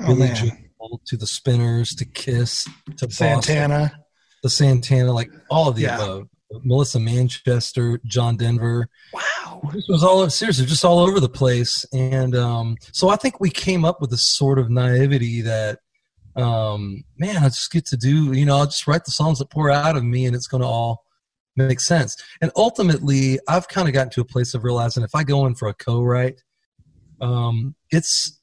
oh 0.00 0.06
Billy 0.06 0.28
Joel 0.34 1.00
to 1.06 1.16
the 1.16 1.26
Spinners 1.26 1.94
to 1.94 2.04
Kiss 2.04 2.68
to 2.96 3.06
Boston, 3.36 3.96
Santana. 4.50 4.80
to 4.80 4.84
Santana, 4.86 5.12
like 5.12 5.30
all 5.50 5.68
of 5.68 5.76
the 5.76 5.82
Yeah. 5.82 5.96
above. 5.96 6.28
Melissa 6.62 7.00
Manchester, 7.00 8.00
John 8.04 8.36
Denver. 8.36 8.88
Wow. 9.12 9.68
This 9.72 9.86
was 9.88 10.04
all 10.04 10.28
seriously 10.30 10.66
just 10.66 10.84
all 10.84 11.00
over 11.00 11.18
the 11.18 11.28
place, 11.28 11.84
and 11.92 12.36
um, 12.36 12.76
so 12.92 13.08
I 13.08 13.16
think 13.16 13.40
we 13.40 13.50
came 13.50 13.84
up 13.84 14.00
with 14.00 14.12
a 14.12 14.16
sort 14.16 14.58
of 14.58 14.70
naivety 14.70 15.40
that, 15.42 15.80
um, 16.36 17.02
man, 17.18 17.38
I 17.38 17.48
just 17.48 17.72
get 17.72 17.84
to 17.86 17.96
do. 17.96 18.32
You 18.32 18.46
know, 18.46 18.58
I'll 18.58 18.66
just 18.66 18.86
write 18.86 19.04
the 19.04 19.10
songs 19.10 19.38
that 19.40 19.50
pour 19.50 19.70
out 19.70 19.96
of 19.96 20.04
me, 20.04 20.24
and 20.26 20.36
it's 20.36 20.46
going 20.46 20.60
to 20.62 20.68
all 20.68 21.04
make 21.56 21.80
sense. 21.80 22.16
And 22.40 22.52
ultimately, 22.54 23.40
I've 23.48 23.66
kind 23.68 23.88
of 23.88 23.94
gotten 23.94 24.10
to 24.10 24.20
a 24.20 24.24
place 24.24 24.54
of 24.54 24.62
realizing 24.62 25.02
if 25.02 25.14
I 25.14 25.24
go 25.24 25.46
in 25.46 25.54
for 25.56 25.68
a 25.68 25.74
co-write, 25.74 26.42
um, 27.20 27.74
it's 27.90 28.38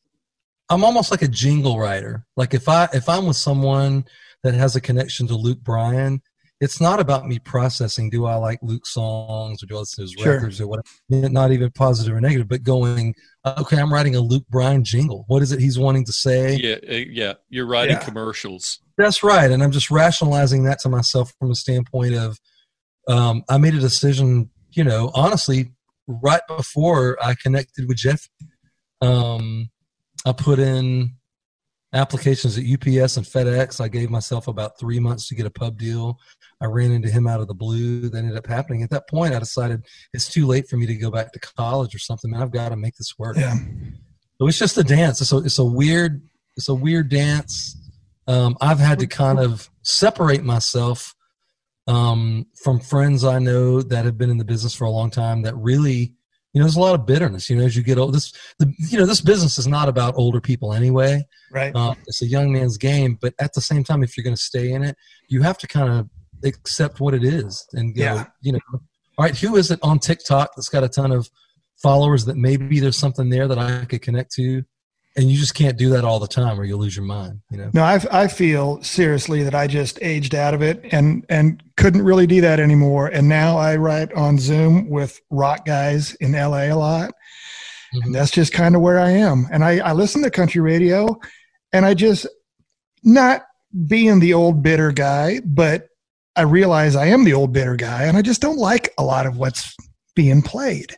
I'm 0.70 0.84
almost 0.84 1.12
like 1.12 1.22
a 1.22 1.28
jingle 1.28 1.80
writer. 1.80 2.26
Like 2.36 2.54
if 2.54 2.68
I 2.68 2.90
if 2.94 3.08
I'm 3.08 3.28
with 3.28 3.38
someone 3.38 4.06
that 4.44 4.54
has 4.54 4.76
a 4.76 4.82
connection 4.82 5.28
to 5.28 5.36
Luke 5.36 5.60
Bryan, 5.62 6.22
it's 6.62 6.80
not 6.80 7.00
about 7.00 7.28
me 7.28 7.40
processing. 7.40 8.10
Do 8.10 8.26
I 8.26 8.36
like 8.36 8.60
Luke's 8.62 8.94
songs 8.94 9.62
or 9.62 9.66
do 9.66 9.76
I 9.76 9.80
listen 9.80 9.96
to 9.98 10.02
his 10.04 10.12
Sure. 10.14 10.34
records 10.36 10.62
or 10.62 10.68
whatever? 10.68 10.88
Not 11.10 11.52
even 11.52 11.72
positive 11.72 12.16
or 12.16 12.22
negative, 12.22 12.48
but 12.48 12.64
going, 12.64 13.16
okay, 13.46 13.78
I'm 13.80 13.92
writing 13.92 14.16
a 14.16 14.22
Luke 14.22 14.46
Bryan 14.50 14.84
jingle. 14.84 15.26
What 15.28 15.42
is 15.42 15.52
it 15.52 15.60
he's 15.60 15.78
wanting 15.78 16.06
to 16.06 16.14
say? 16.14 16.56
Yeah, 16.56 16.76
uh, 16.90 16.94
yeah. 17.10 17.34
You're 17.50 17.66
writing 17.66 17.98
Yeah. 17.98 18.04
commercials. 18.04 18.80
That's 18.98 19.24
right. 19.24 19.50
And 19.52 19.62
I'm 19.64 19.72
just 19.72 19.92
rationalizing 19.92 20.64
that 20.64 20.80
to 20.80 20.90
myself 20.90 21.34
from 21.40 21.52
a 21.52 21.56
standpoint 21.56 22.16
of 22.16 22.40
um, 23.10 23.44
I 23.50 23.58
made 23.58 23.74
a 23.74 23.80
decision, 23.80 24.50
you 24.72 24.84
know, 24.86 25.12
honestly, 25.14 25.74
right 26.08 26.42
before 26.48 27.18
I 27.22 27.36
connected 27.36 27.88
with 27.88 27.98
Jeff. 27.98 28.30
Um, 29.02 29.70
I 30.26 30.32
put 30.32 30.60
in 30.60 31.16
applications 31.94 32.58
at 32.58 32.64
UPS 32.64 33.18
and 33.18 33.26
FedEx. 33.26 33.80
I 33.80 33.88
gave 33.88 34.10
myself 34.10 34.48
about 34.48 34.80
three 34.80 35.00
months 35.00 35.28
to 35.28 35.36
get 35.36 35.46
a 35.46 35.52
pub 35.52 35.78
deal. 35.78 36.20
I 36.60 36.66
ran 36.66 36.92
into 36.92 37.10
him 37.10 37.28
out 37.28 37.40
of 37.40 37.48
the 37.48 37.54
blue. 37.54 38.10
That 38.10 38.18
ended 38.20 38.38
up 38.38 38.48
happening. 38.48 38.84
At 38.84 38.90
that 38.90 39.08
point, 39.10 39.36
I 39.36 39.40
decided 39.40 39.86
it's 40.14 40.32
too 40.32 40.48
late 40.48 40.68
for 40.68 40.78
me 40.78 40.86
to 40.88 40.96
go 40.96 41.12
back 41.12 41.32
to 41.34 41.40
college 41.40 41.94
or 41.94 42.00
something. 42.00 42.32
Man, 42.32 42.42
I've 42.42 42.52
got 42.52 42.70
to 42.70 42.76
make 42.76 42.96
this 42.96 43.14
work. 43.18 43.38
Yeah. 43.38 43.56
So 44.40 44.48
it's 44.48 44.58
just 44.58 44.78
a 44.78 44.84
dance. 44.84 45.22
It's 45.22 45.32
a, 45.32 45.38
it's 45.38 45.60
a 45.60 45.66
weird, 45.66 46.22
it's 46.58 46.70
a 46.70 46.74
weird 46.74 47.10
dance. 47.10 47.78
um, 48.28 48.58
I've 48.62 48.80
had 48.80 49.00
to 49.00 49.08
kind 49.08 49.40
of 49.40 49.70
separate 49.84 50.44
myself 50.44 51.14
um, 51.88 52.48
from 52.64 52.80
friends 52.80 53.24
I 53.24 53.40
know 53.40 53.82
that 53.82 54.06
have 54.06 54.18
been 54.18 54.30
in 54.30 54.38
the 54.38 54.46
business 54.46 54.74
for 54.74 54.86
a 54.86 54.90
long 54.90 55.12
time 55.12 55.42
that 55.44 55.56
really, 55.56 56.14
you 56.54 56.60
know, 56.60 56.66
there's 56.66 56.76
a 56.76 56.80
lot 56.80 56.94
of 56.94 57.06
bitterness. 57.06 57.50
You 57.50 57.58
know, 57.58 57.66
as 57.66 57.76
you 57.76 57.84
get 57.84 57.98
old, 57.98 58.14
this, 58.14 58.32
the, 58.60 58.72
you 58.90 58.98
know, 58.98 59.06
this 59.06 59.22
business 59.22 59.58
is 59.58 59.68
not 59.68 59.90
about 59.90 60.14
older 60.16 60.40
people 60.40 60.72
anyway. 60.74 61.26
Right. 61.52 61.76
Uh, 61.76 61.96
it's 62.08 62.22
a 62.22 62.28
young 62.28 62.54
man's 62.54 62.78
game, 62.78 63.18
but 63.20 63.34
at 63.40 63.54
the 63.54 63.62
same 63.62 63.84
time, 63.84 64.04
if 64.04 64.16
you're 64.16 64.24
going 64.24 64.36
to 64.36 64.42
stay 64.42 64.72
in 64.72 64.84
it, 64.84 64.96
you 65.28 65.42
have 65.42 65.58
to 65.60 65.68
kind 65.68 65.90
of 65.92 66.10
accept 66.46 67.00
what 67.00 67.14
it 67.14 67.24
is 67.24 67.66
and 67.74 67.96
go, 67.96 68.04
Yeah. 68.04 68.26
you 68.42 68.52
know, 68.54 68.60
all 69.18 69.26
right, 69.26 69.38
who 69.38 69.56
is 69.56 69.72
it 69.72 69.80
on 69.82 70.00
TikTok 70.00 70.56
that's 70.56 70.70
got 70.70 70.84
a 70.84 70.90
ton 70.90 71.12
of 71.12 71.30
followers 71.82 72.26
that 72.26 72.38
maybe 72.38 72.80
there's 72.80 72.98
something 72.98 73.30
there 73.30 73.48
that 73.48 73.58
I 73.58 73.86
could 73.86 74.02
connect 74.02 74.32
to? 74.36 74.64
And 75.16 75.30
you 75.30 75.38
just 75.38 75.54
can't 75.54 75.78
do 75.78 75.90
that 75.92 76.04
all 76.04 76.20
the 76.20 76.28
time 76.28 76.60
or 76.60 76.64
you'll 76.64 76.80
lose 76.80 76.96
your 76.96 77.06
mind, 77.06 77.40
you 77.52 77.58
know? 77.58 77.70
No, 77.74 77.84
I, 77.84 78.00
I 78.12 78.28
feel 78.28 78.82
seriously 78.82 79.44
that 79.44 79.54
I 79.54 79.68
just 79.68 80.00
aged 80.02 80.34
out 80.34 80.56
of 80.56 80.64
it 80.64 80.84
and 80.92 81.24
and 81.30 81.62
couldn't 81.78 82.02
really 82.02 82.26
do 82.26 82.42
that 82.42 82.60
anymore. 82.60 83.08
And 83.08 83.30
now 83.30 83.58
I 83.58 83.76
write 83.76 84.12
on 84.14 84.40
Zoom 84.40 84.90
with 84.90 85.22
rock 85.30 85.66
guys 85.66 86.16
in 86.16 86.32
LA 86.32 86.64
a 86.64 86.74
lot. 86.74 87.14
Mhm. 87.94 88.06
And 88.06 88.16
that's 88.16 88.32
just 88.32 88.54
kind 88.54 88.76
of 88.76 88.82
where 88.82 89.00
I 89.00 89.12
am. 89.12 89.46
And 89.52 89.64
I, 89.64 89.78
I 89.80 89.94
listen 89.94 90.24
to 90.24 90.32
country 90.32 90.62
radio 90.62 91.16
and 91.72 91.86
I 91.86 91.94
just 91.94 92.26
not 93.04 93.44
being 93.86 94.20
the 94.20 94.34
old 94.34 94.64
bitter 94.64 94.92
guy, 94.92 95.42
but 95.46 95.90
I 96.36 96.42
realize 96.42 96.96
I 96.96 97.08
am 97.08 97.24
the 97.24 97.34
old 97.34 97.54
bitter 97.54 97.76
guy 97.76 98.06
and 98.06 98.18
I 98.18 98.24
just 98.24 98.42
don't 98.42 98.58
like 98.58 98.92
a 98.98 99.04
lot 99.04 99.28
of 99.28 99.38
what's 99.38 99.76
being 100.16 100.42
played. 100.42 100.96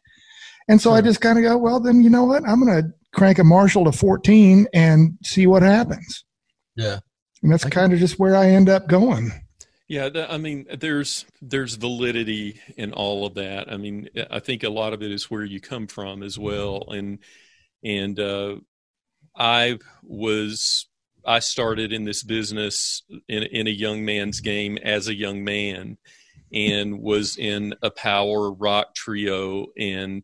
And 0.70 0.82
so 0.82 0.94
I 0.94 1.02
just 1.02 1.22
kind 1.22 1.38
of 1.38 1.44
go, 1.44 1.58
well, 1.58 1.80
then 1.80 2.02
you 2.02 2.10
know 2.10 2.24
what? 2.24 2.48
I'm 2.48 2.64
going 2.66 2.84
to 2.84 2.94
crank 3.16 3.40
a 3.40 3.44
Marshall 3.44 3.86
to 3.86 3.92
14 3.92 4.68
and 4.74 5.18
see 5.24 5.48
what 5.48 5.64
happens. 5.64 6.24
Yeah. 6.76 7.00
And 7.42 7.52
that's 7.52 7.66
kind 7.66 7.94
of 7.94 8.00
just 8.00 8.20
where 8.20 8.36
I 8.36 8.50
end 8.50 8.70
up 8.70 8.88
going. 8.88 9.32
Yeah, 9.88 10.10
I 10.30 10.40
mean, 10.40 10.66
there's 10.80 11.26
there's 11.44 11.76
validity 11.76 12.60
in 12.76 12.92
all 12.92 13.24
of 13.28 13.36
that. 13.36 13.72
I 13.72 13.78
mean, 13.78 14.10
I 14.32 14.40
think 14.40 14.64
a 14.64 14.70
lot 14.70 14.94
of 14.94 15.04
it 15.04 15.12
is 15.12 15.30
where 15.30 15.44
you 15.44 15.62
come 15.62 15.86
from 15.86 16.24
as 16.24 16.40
well, 16.40 16.88
and 16.90 17.20
and 17.84 18.20
uh, 18.20 18.56
I 19.38 19.78
was 20.02 20.88
I 21.24 21.38
started 21.38 21.94
in 21.94 22.04
this 22.04 22.24
business 22.24 23.04
in 23.30 23.44
in 23.44 23.68
a 23.68 23.72
young 23.72 24.04
man's 24.04 24.40
game 24.40 24.80
as 24.80 25.08
a 25.08 25.14
young 25.14 25.44
man, 25.44 26.00
and 26.52 27.00
was 27.00 27.38
in 27.38 27.76
a 27.84 27.92
power 27.92 28.52
rock 28.52 28.96
trio, 28.96 29.68
and 29.78 30.24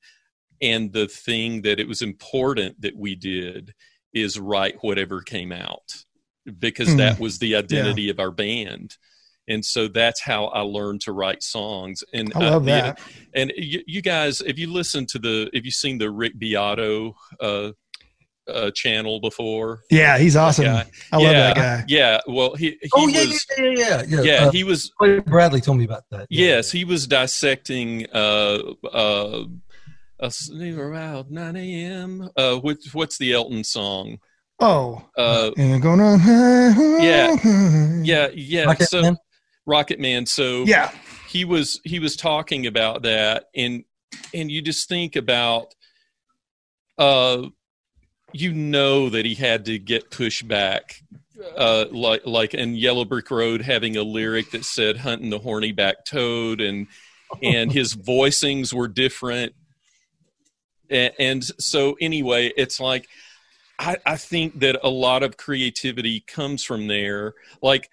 and 0.61 0.93
the 0.93 1.07
thing 1.07 1.61
that 1.63 1.79
it 1.79 1.87
was 1.87 2.01
important 2.01 2.81
that 2.81 2.95
we 2.95 3.15
did 3.15 3.73
is 4.13 4.39
write 4.39 4.75
whatever 4.81 5.21
came 5.21 5.51
out 5.51 6.03
because 6.59 6.89
Hmm. 6.91 6.97
that 6.97 7.19
was 7.19 7.39
the 7.39 7.55
identity 7.55 8.09
of 8.09 8.19
our 8.19 8.31
band 8.31 8.97
and 9.47 9.65
so 9.65 9.87
that's 9.87 10.21
how 10.21 10.45
I 10.45 10.61
learned 10.61 11.01
to 11.01 11.11
write 11.11 11.41
songs. 11.43 12.03
And 12.13 12.31
I 12.35 12.39
love 12.39 12.63
the- 12.63 12.71
that. 12.71 12.99
and 13.33 13.51
you, 13.57 13.81
you 13.85 14.01
guys, 14.01 14.39
if 14.41 14.57
you 14.57 14.71
listen 14.71 15.05
to 15.07 15.19
the, 15.19 15.49
if 15.51 15.65
you've 15.65 15.73
seen 15.73 15.97
the 15.97 16.09
Rick 16.11 16.37
Beato 16.37 17.15
uh, 17.41 17.71
uh, 18.47 18.71
channel 18.73 19.19
before, 19.19 19.81
Yeah, 19.89 20.17
he's 20.19 20.35
awesome. 20.35 20.65
guy. 20.65 20.85
I 21.11 21.17
love 21.17 21.25
yeah, 21.33 21.53
that 21.53 21.55
guy. 21.55 21.85
Yeah, 21.87 22.19
well, 22.27 22.55
he, 22.55 22.77
he 22.81 22.89
oh, 22.93 23.07
yeah, 23.07 23.19
was, 23.25 23.45
yeah, 23.57 23.63
yeah, 23.65 23.73
yeah, 23.73 24.03
yeah. 24.07 24.21
yeah, 24.21 24.45
Uh, 24.45 24.51
he 24.51 24.63
was, 24.63 24.91
Bradley 25.25 25.59
told 25.59 25.79
me 25.79 25.85
about 25.85 26.03
that. 26.11 26.27
Yeah. 26.29 26.45
yes, 26.57 26.71
he 26.71 26.85
was 26.85 27.07
dissecting. 27.07 28.05
Uh, 28.13 28.59
uh, 28.93 29.43
a 30.21 30.25
s- 30.25 30.49
around 30.51 31.31
9 31.31 31.55
a.m. 31.55 32.29
Uh, 32.35 32.55
what, 32.57 32.77
what's 32.93 33.17
the 33.17 33.33
Elton 33.33 33.63
song? 33.63 34.19
Oh, 34.59 35.03
Uh, 35.17 35.51
and 35.57 35.81
going 35.81 35.99
on. 35.99 36.19
Yeah. 37.01 37.35
yeah, 38.03 38.27
yeah. 38.33 38.63
Rocket 38.65 38.89
so 38.89 39.01
Man? 39.01 39.17
Rocket 39.65 39.99
Man. 39.99 40.25
So 40.27 40.63
yeah. 40.63 40.91
he 41.27 41.45
was 41.45 41.81
he 41.83 41.99
was 41.99 42.15
talking 42.15 42.67
about 42.67 43.01
that 43.03 43.45
and 43.55 43.83
and 44.33 44.51
you 44.51 44.61
just 44.61 44.87
think 44.87 45.15
about 45.15 45.73
uh 46.97 47.47
you 48.33 48.53
know 48.53 49.09
that 49.09 49.25
he 49.25 49.33
had 49.35 49.65
to 49.65 49.79
get 49.79 50.11
pushed 50.11 50.47
back 50.47 50.95
uh 51.57 51.85
like 51.91 52.21
like 52.25 52.53
in 52.53 52.75
yellow 52.75 53.05
brick 53.05 53.31
road 53.31 53.61
having 53.61 53.97
a 53.97 54.03
lyric 54.03 54.51
that 54.51 54.63
said 54.65 54.97
hunting 54.97 55.29
the 55.29 55.39
horny 55.39 55.71
back 55.71 56.05
toad 56.05 56.61
and 56.61 56.87
and 57.41 57.71
his 57.71 57.95
voicings 57.95 58.73
were 58.73 58.87
different 58.89 59.53
and, 60.91 61.13
and 61.19 61.43
so 61.43 61.97
anyway 61.99 62.51
it's 62.57 62.79
like 62.79 63.07
I, 63.79 63.97
I 64.05 64.17
think 64.17 64.59
that 64.59 64.79
a 64.83 64.89
lot 64.89 65.23
of 65.23 65.37
creativity 65.37 66.19
comes 66.19 66.63
from 66.63 66.87
there 66.87 67.33
like 67.61 67.89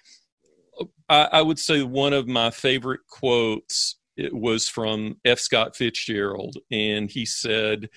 I, 1.08 1.28
I 1.32 1.42
would 1.42 1.58
say 1.58 1.82
one 1.82 2.12
of 2.12 2.28
my 2.28 2.50
favorite 2.50 3.00
quotes 3.08 3.96
it 4.18 4.34
was 4.34 4.68
from 4.68 5.16
F. 5.24 5.38
Scott 5.38 5.76
Fitzgerald, 5.76 6.56
and 6.72 7.08
he 7.08 7.24
said, 7.24 7.88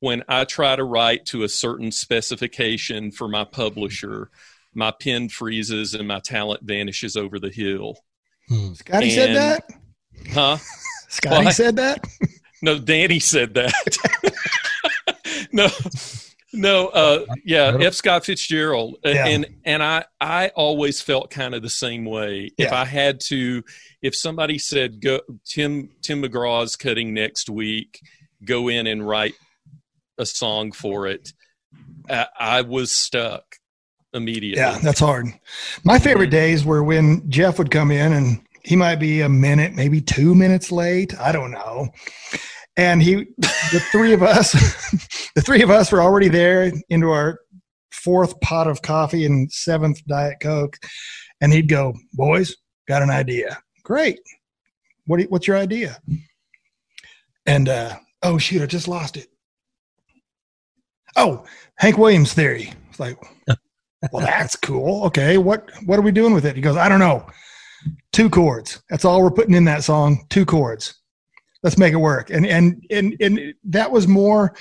"When 0.00 0.24
I 0.26 0.44
try 0.44 0.74
to 0.74 0.82
write 0.82 1.26
to 1.26 1.42
a 1.42 1.50
certain 1.50 1.92
specification 1.92 3.10
for 3.10 3.28
my 3.28 3.44
publisher, 3.44 4.30
my 4.74 4.90
pen 4.90 5.28
freezes 5.28 5.92
and 5.92 6.08
my 6.08 6.20
talent 6.20 6.62
vanishes 6.62 7.14
over 7.14 7.38
the 7.38 7.50
hill." 7.50 7.98
Hmm. 8.48 8.72
Scotty 8.72 9.10
said 9.10 9.36
that. 9.36 9.64
Huh? 10.32 10.56
Scotty 11.08 11.50
said 11.50 11.76
that. 11.76 12.02
No, 12.62 12.78
Danny 12.78 13.20
said 13.20 13.54
that. 13.54 13.72
no, 15.52 15.68
no, 16.52 16.88
uh, 16.88 17.26
yeah, 17.44 17.76
F. 17.80 17.94
Scott 17.94 18.24
Fitzgerald, 18.24 18.96
Yeah. 19.04 19.26
and 19.26 19.46
and 19.64 19.82
I 19.82 20.04
I 20.20 20.48
always 20.54 21.00
felt 21.00 21.30
kind 21.30 21.54
of 21.54 21.62
the 21.62 21.70
same 21.70 22.04
way. 22.04 22.50
If 22.56 22.72
I 22.72 22.84
had 22.84 23.20
to, 23.28 23.62
if 24.02 24.14
somebody 24.16 24.58
said 24.58 25.00
go 25.00 25.20
Tim 25.44 25.90
Tim 26.02 26.22
McGraw's 26.22 26.76
cutting 26.76 27.12
next 27.14 27.50
week, 27.50 28.00
go 28.44 28.68
in 28.68 28.86
and 28.86 29.06
write 29.06 29.34
a 30.18 30.24
song 30.26 30.72
for 30.72 31.06
it, 31.06 31.32
I, 32.08 32.26
I 32.38 32.60
was 32.62 32.90
stuck 32.90 33.56
immediately. 34.14 34.60
Yeah, 34.62 34.78
that's 34.78 35.00
hard. 35.00 35.26
My 35.84 35.98
favorite 35.98 36.30
days 36.30 36.64
were 36.64 36.82
when 36.82 37.28
Jeff 37.30 37.58
would 37.58 37.70
come 37.70 37.90
in 37.90 38.12
and 38.14 38.45
he 38.66 38.74
might 38.74 38.96
be 38.96 39.20
a 39.20 39.28
minute, 39.28 39.74
maybe 39.74 40.00
two 40.00 40.34
minutes 40.34 40.72
late. 40.72 41.18
I 41.20 41.30
don't 41.30 41.52
know. 41.52 41.88
And 42.76 43.00
he, 43.00 43.26
the 43.38 43.82
three 43.92 44.12
of 44.12 44.24
us, 44.24 44.52
the 45.36 45.40
three 45.40 45.62
of 45.62 45.70
us 45.70 45.92
were 45.92 46.02
already 46.02 46.28
there 46.28 46.72
into 46.88 47.10
our 47.10 47.38
fourth 47.92 48.38
pot 48.40 48.66
of 48.66 48.82
coffee 48.82 49.24
and 49.24 49.50
seventh 49.52 50.04
Diet 50.06 50.38
Coke. 50.42 50.76
And 51.40 51.52
he'd 51.52 51.68
go, 51.68 51.94
Boys, 52.12 52.56
got 52.88 53.02
an 53.02 53.10
idea. 53.10 53.56
Great. 53.84 54.18
What 55.06 55.20
you, 55.20 55.26
what's 55.26 55.46
your 55.46 55.56
idea? 55.56 55.98
And, 57.46 57.68
uh, 57.68 57.96
oh, 58.24 58.36
shoot, 58.36 58.62
I 58.62 58.66
just 58.66 58.88
lost 58.88 59.16
it. 59.16 59.28
Oh, 61.14 61.44
Hank 61.76 61.98
Williams 61.98 62.32
theory. 62.32 62.72
It's 62.90 62.98
like, 62.98 63.16
well, 64.12 64.26
that's 64.26 64.56
cool. 64.56 65.04
Okay, 65.04 65.38
what 65.38 65.70
what 65.84 65.98
are 65.98 66.02
we 66.02 66.10
doing 66.10 66.34
with 66.34 66.44
it? 66.44 66.56
He 66.56 66.62
goes, 66.62 66.76
I 66.76 66.88
don't 66.88 66.98
know. 66.98 67.24
Two 68.12 68.30
chords. 68.30 68.82
That's 68.90 69.04
all 69.04 69.22
we're 69.22 69.30
putting 69.30 69.54
in 69.54 69.64
that 69.64 69.84
song. 69.84 70.24
Two 70.30 70.44
chords. 70.46 70.94
Let's 71.62 71.78
make 71.78 71.92
it 71.92 71.96
work. 71.98 72.30
And 72.30 72.46
and 72.46 72.84
and 72.90 73.16
and 73.20 73.54
that 73.64 73.90
was 73.90 74.06
more 74.06 74.54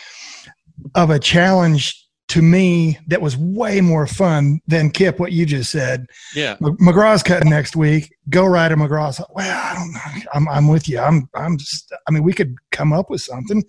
of 0.95 1.09
a 1.09 1.19
challenge 1.19 2.01
to 2.30 2.41
me. 2.41 2.97
That 3.07 3.21
was 3.21 3.38
way 3.38 3.80
more 3.82 4.07
fun 4.07 4.59
than 4.67 4.89
Kip. 4.89 5.19
What 5.19 5.32
you 5.32 5.45
just 5.45 5.71
said. 5.71 6.07
yeah, 6.36 6.55
McGraw's 6.57 7.21
cutting 7.21 7.49
next 7.49 7.76
week. 7.76 8.11
Go 8.30 8.45
Ryder 8.45 8.76
McGraw's. 8.76 9.21
Well, 9.30 9.61
I 9.63 9.76
don't 9.76 9.93
know. 9.93 10.30
I'm 10.34 10.49
I'm 10.49 10.67
with 10.67 10.89
you. 10.89 10.99
I'm 10.99 11.30
I'm 11.36 11.57
just. 11.57 11.93
I 12.07 12.11
mean, 12.11 12.23
we 12.23 12.34
could 12.34 12.55
come 12.71 12.91
up 12.91 13.09
with 13.11 13.21
something, 13.21 13.63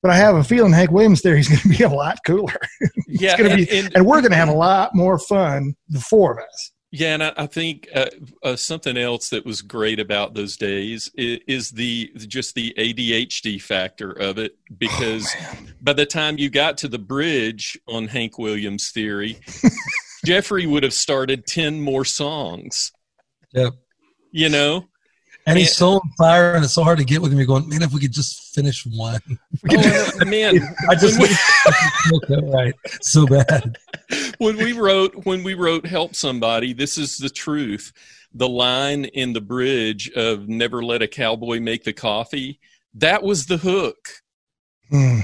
but 0.00 0.10
I 0.12 0.16
have 0.16 0.36
a 0.36 0.44
feeling 0.44 0.72
Hank 0.72 0.90
Williams 0.92 1.22
there. 1.22 1.36
He's 1.36 1.48
going 1.48 1.60
to 1.60 1.68
be 1.68 1.82
a 1.82 1.88
lot 1.88 2.18
cooler. 2.24 2.54
yeah, 3.08 3.32
it's 3.32 3.36
gonna 3.42 3.54
and- 3.54 3.66
be- 3.66 3.78
and- 3.78 3.96
and 3.96 4.06
we're 4.06 4.20
going 4.20 4.30
to 4.32 4.36
have 4.38 4.48
a 4.48 4.52
lot 4.54 4.94
more 4.94 5.18
fun, 5.18 5.74
the 5.88 6.00
four 6.00 6.32
of 6.38 6.38
us. 6.46 6.72
Yeah, 6.90 7.14
and 7.14 7.22
I, 7.22 7.32
I 7.36 7.46
think 7.46 7.88
uh, 7.94 8.06
uh, 8.42 8.56
something 8.56 8.96
else 8.96 9.28
that 9.28 9.44
was 9.44 9.60
great 9.60 10.00
about 10.00 10.32
those 10.32 10.56
days 10.56 11.10
is, 11.14 11.40
is 11.46 11.70
the 11.70 12.10
just 12.16 12.54
the 12.54 12.74
ADHD 12.78 13.60
factor 13.60 14.10
of 14.10 14.38
it. 14.38 14.56
Because 14.78 15.28
by 15.82 15.92
the 15.92 16.06
time 16.06 16.38
you 16.38 16.48
got 16.48 16.78
to 16.78 16.88
the 16.88 16.98
bridge 16.98 17.78
on 17.86 18.08
Hank 18.08 18.38
Williams' 18.38 18.90
theory, 18.90 19.38
Jeffrey 20.24 20.66
would 20.66 20.82
have 20.82 20.94
started 20.94 21.46
ten 21.46 21.80
more 21.80 22.06
songs. 22.06 22.92
Yep. 23.52 23.74
You 24.30 24.48
know, 24.48 24.88
And 25.48 25.58
he's 25.58 25.76
so 25.76 25.94
on 25.94 26.12
fire, 26.18 26.54
and 26.54 26.64
it's 26.64 26.74
so 26.74 26.84
hard 26.84 26.98
to 26.98 27.04
get 27.04 27.22
with 27.22 27.32
him. 27.32 27.38
You're 27.38 27.46
going, 27.46 27.68
man, 27.68 27.82
if 27.82 27.92
we 27.92 28.00
could 28.00 28.12
just 28.12 28.54
finish 28.54 28.84
one. 28.86 29.20
oh, 29.70 30.10
man, 30.26 30.60
I 30.88 30.94
just 30.94 31.18
we, 31.20 31.28
okay, 32.16 32.46
right, 32.46 32.74
so 33.00 33.26
bad. 33.26 33.76
when 34.38 34.56
we 34.56 34.72
wrote 34.72 35.24
when 35.24 35.42
we 35.42 35.54
wrote 35.54 35.86
"Help 35.86 36.14
Somebody," 36.14 36.72
this 36.72 36.98
is 36.98 37.18
the 37.18 37.30
truth. 37.30 37.92
The 38.34 38.48
line 38.48 39.06
in 39.06 39.32
the 39.32 39.40
bridge 39.40 40.10
of 40.10 40.48
"Never 40.48 40.82
let 40.84 41.02
a 41.02 41.08
cowboy 41.08 41.60
make 41.60 41.84
the 41.84 41.92
coffee." 41.92 42.60
That 42.94 43.22
was 43.22 43.46
the 43.46 43.58
hook. 43.58 44.08
Hmm. 44.90 45.20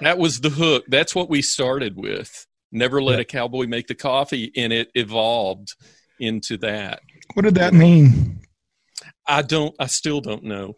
That 0.00 0.18
was 0.18 0.40
the 0.40 0.50
hook. 0.50 0.84
That's 0.88 1.14
what 1.14 1.28
we 1.28 1.42
started 1.42 1.96
with. 1.96 2.46
Never 2.70 3.02
let 3.02 3.16
Yeah. 3.16 3.22
a 3.22 3.24
cowboy 3.24 3.66
make 3.66 3.86
the 3.86 3.94
coffee, 3.94 4.52
and 4.56 4.72
it 4.72 4.90
evolved 4.94 5.74
into 6.20 6.56
that. 6.58 7.00
What 7.34 7.44
did 7.44 7.54
that 7.56 7.74
mean? 7.74 8.40
I 9.28 9.42
don't. 9.42 9.74
I 9.78 9.86
still 9.86 10.20
don't 10.20 10.42
know. 10.42 10.74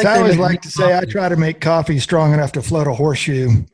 So 0.00 0.08
I 0.08 0.18
always 0.18 0.36
like 0.36 0.60
to 0.62 0.70
say 0.70 0.96
I 0.96 1.04
try 1.04 1.28
to 1.28 1.36
make 1.36 1.60
coffee 1.60 2.00
strong 2.00 2.34
enough 2.34 2.52
to 2.52 2.62
float 2.62 2.88
a 2.88 2.92
horseshoe. 2.92 3.64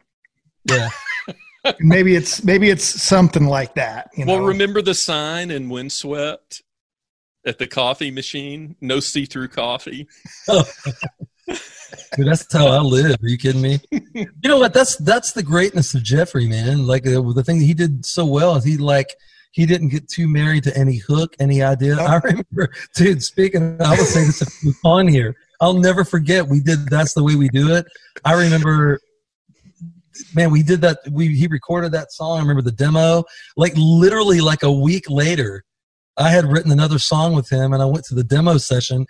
Yeah. 0.65 0.91
maybe 1.81 2.15
it's 2.15 2.45
maybe 2.45 2.69
it's 2.69 2.85
something 2.85 3.47
like 3.47 3.75
that. 3.75 4.11
You 4.15 4.27
know? 4.27 4.35
Well, 4.35 4.43
remember 4.45 4.83
the 4.83 4.95
sign 4.95 5.51
in 5.51 5.71
Windswept 5.71 6.63
at 7.47 7.59
the 7.59 7.67
coffee 7.67 8.11
machine? 8.11 8.77
No 8.81 9.01
see-through 9.01 9.49
coffee. 9.49 10.07
Dude, 12.17 12.27
that's 12.27 12.53
how 12.53 12.67
I 12.67 12.81
live. 12.81 13.17
Are 13.23 13.29
you 13.29 13.39
kidding 13.39 13.63
me? 13.63 13.81
You 13.91 14.27
know 14.45 14.59
what? 14.59 14.75
That's 14.75 14.97
that's 14.97 15.33
the 15.33 15.43
greatness 15.43 15.95
of 15.95 16.03
Jeffrey, 16.03 16.47
man. 16.47 16.87
Like 16.87 17.07
uh, 17.07 17.23
the 17.33 17.43
thing 17.43 17.61
that 17.61 17.65
he 17.65 17.75
did 17.75 18.05
so 18.05 18.27
well 18.27 18.57
is 18.57 18.65
he 18.65 18.77
like 18.77 19.17
he 19.51 19.67
didn't 19.67 19.89
get 19.89 20.09
too 20.09 20.29
married 20.29 20.65
to 20.65 20.77
any 20.77 20.97
hook, 20.97 21.35
any 21.41 21.63
idea. 21.63 21.97
I 21.97 22.17
remember, 22.25 22.73
dude. 22.95 23.23
Speaking, 23.23 23.81
I 23.81 23.91
will 23.91 24.05
say 24.05 24.25
this 24.25 24.77
on 24.85 25.09
here. 25.09 25.35
I'll 25.61 25.75
never 25.75 26.05
forget. 26.05 26.47
We 26.47 26.61
did. 26.61 26.89
That's 26.89 27.15
the 27.15 27.25
way 27.25 27.35
we 27.35 27.49
do 27.49 27.75
it. 27.75 27.87
I 28.25 28.35
remember 28.35 29.01
man, 30.35 30.51
we 30.51 30.63
did 30.63 30.81
that. 30.83 30.99
We 31.11 31.35
he 31.35 31.47
recorded 31.47 31.93
that 31.93 32.13
song. 32.13 32.39
I 32.39 32.41
remember 32.41 32.63
the 32.63 32.73
demo. 32.73 33.25
Like 33.57 33.73
literally, 33.77 34.41
like 34.41 34.63
a 34.63 34.73
week 34.73 35.09
later, 35.09 35.65
I 36.17 36.31
had 36.31 36.45
written 36.45 36.73
another 36.73 36.99
song 36.99 37.35
with 37.35 37.51
him, 37.51 37.73
and 37.73 37.83
I 37.83 37.87
went 37.87 38.05
to 38.07 38.15
the 38.15 38.25
demo 38.25 38.59
session, 38.59 39.07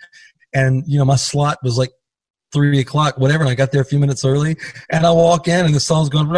and 0.53 0.83
you 0.87 0.99
know 0.99 1.05
my 1.05 1.15
slot 1.15 1.59
was 1.63 1.77
like 1.77 1.91
three 2.51 2.79
o'clock, 2.79 3.17
whatever, 3.17 3.43
and 3.43 3.49
I 3.49 3.55
got 3.55 3.71
there 3.71 3.81
a 3.81 3.85
few 3.85 3.99
minutes 3.99 4.25
early, 4.25 4.57
and 4.91 5.05
I 5.05 5.11
walk 5.11 5.47
in, 5.47 5.65
and 5.65 5.73
the 5.73 5.79
song's 5.79 6.09
going. 6.09 6.27
I'm 6.27 6.35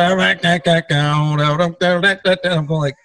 going 2.65 2.81
like, 2.81 2.95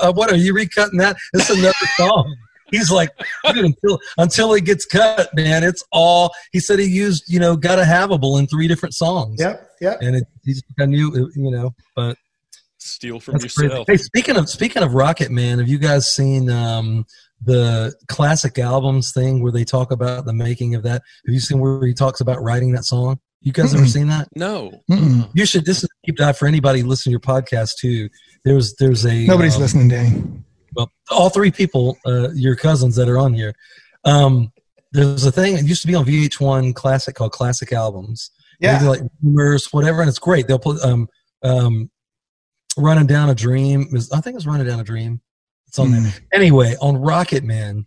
uh, 0.00 0.12
what 0.12 0.30
are 0.30 0.36
you 0.36 0.54
recutting 0.54 0.98
that? 0.98 1.16
It's 1.32 1.50
another 1.50 1.74
song. 1.96 2.36
He's 2.70 2.90
like, 2.90 3.10
until 3.44 4.00
until 4.18 4.54
it 4.54 4.64
gets 4.64 4.86
cut, 4.86 5.32
man, 5.34 5.62
it's 5.62 5.84
all. 5.92 6.32
He 6.52 6.60
said 6.60 6.78
he 6.78 6.86
used, 6.86 7.24
you 7.28 7.38
know, 7.38 7.56
"Gotta 7.56 7.82
Haveable" 7.82 8.38
in 8.38 8.46
three 8.46 8.68
different 8.68 8.94
songs. 8.94 9.36
Yep, 9.38 9.70
yep. 9.80 9.98
And 10.00 10.16
it, 10.16 10.24
he's 10.44 10.62
I 10.80 10.86
knew, 10.86 11.30
you 11.36 11.50
know, 11.50 11.74
but 11.94 12.16
steal 12.78 13.20
from 13.20 13.36
yourself. 13.36 13.86
Hey, 13.86 13.96
speaking 13.96 14.36
of 14.36 14.48
speaking 14.48 14.82
of 14.82 14.94
Rocket 14.94 15.30
Man, 15.30 15.58
have 15.58 15.68
you 15.68 15.78
guys 15.78 16.10
seen 16.10 16.50
um, 16.50 17.06
the 17.42 17.94
classic 18.08 18.58
albums 18.58 19.12
thing 19.12 19.42
where 19.42 19.52
they 19.52 19.64
talk 19.64 19.92
about 19.92 20.24
the 20.24 20.34
making 20.34 20.74
of 20.74 20.82
that? 20.84 21.02
Have 21.26 21.34
you 21.34 21.40
seen 21.40 21.60
where 21.60 21.84
he 21.86 21.94
talks 21.94 22.20
about 22.20 22.42
writing 22.42 22.72
that 22.72 22.84
song? 22.84 23.20
You 23.44 23.52
guys 23.52 23.72
Mm-mm. 23.72 23.78
ever 23.78 23.86
seen 23.86 24.08
that? 24.08 24.28
No. 24.34 24.82
Mm-mm. 24.90 25.30
You 25.34 25.46
should. 25.46 25.64
This 25.64 25.78
is 25.78 25.84
a 25.84 26.06
deep 26.06 26.16
dive 26.16 26.36
for 26.36 26.48
anybody 26.48 26.82
listening 26.82 27.10
to 27.10 27.12
your 27.12 27.20
podcast 27.20 27.76
too. 27.78 28.08
There's 28.44 28.74
there's 28.76 29.06
a 29.06 29.26
nobody's 29.26 29.56
um, 29.56 29.62
listening, 29.62 29.88
Danny 29.88 30.22
well, 30.74 30.90
all 31.10 31.30
three 31.30 31.50
people, 31.50 31.98
uh, 32.06 32.30
your 32.32 32.56
cousins 32.56 32.96
that 32.96 33.08
are 33.08 33.18
on 33.18 33.32
here. 33.34 33.54
Um, 34.04 34.52
there's 34.92 35.24
a 35.24 35.32
thing. 35.32 35.56
It 35.56 35.64
used 35.64 35.82
to 35.82 35.88
be 35.88 35.94
on 35.94 36.04
VH1 36.04 36.74
Classic 36.74 37.14
called 37.14 37.32
Classic 37.32 37.72
Albums. 37.72 38.30
Yeah, 38.60 38.80
like 38.88 39.00
rumors, 39.22 39.72
whatever, 39.72 40.00
and 40.00 40.08
it's 40.08 40.20
great. 40.20 40.46
They'll 40.46 40.60
put 40.60 40.82
um, 40.84 41.08
um, 41.42 41.90
running 42.76 43.06
down 43.06 43.28
a 43.28 43.34
dream. 43.34 43.88
I 44.12 44.20
think 44.20 44.36
it's 44.36 44.46
running 44.46 44.66
down 44.66 44.80
a 44.80 44.84
dream. 44.84 45.20
It's 45.66 45.78
on 45.78 45.88
mm. 45.88 46.02
there. 46.02 46.12
Anyway, 46.32 46.76
on 46.80 46.96
Rocket 46.96 47.42
Man, 47.42 47.86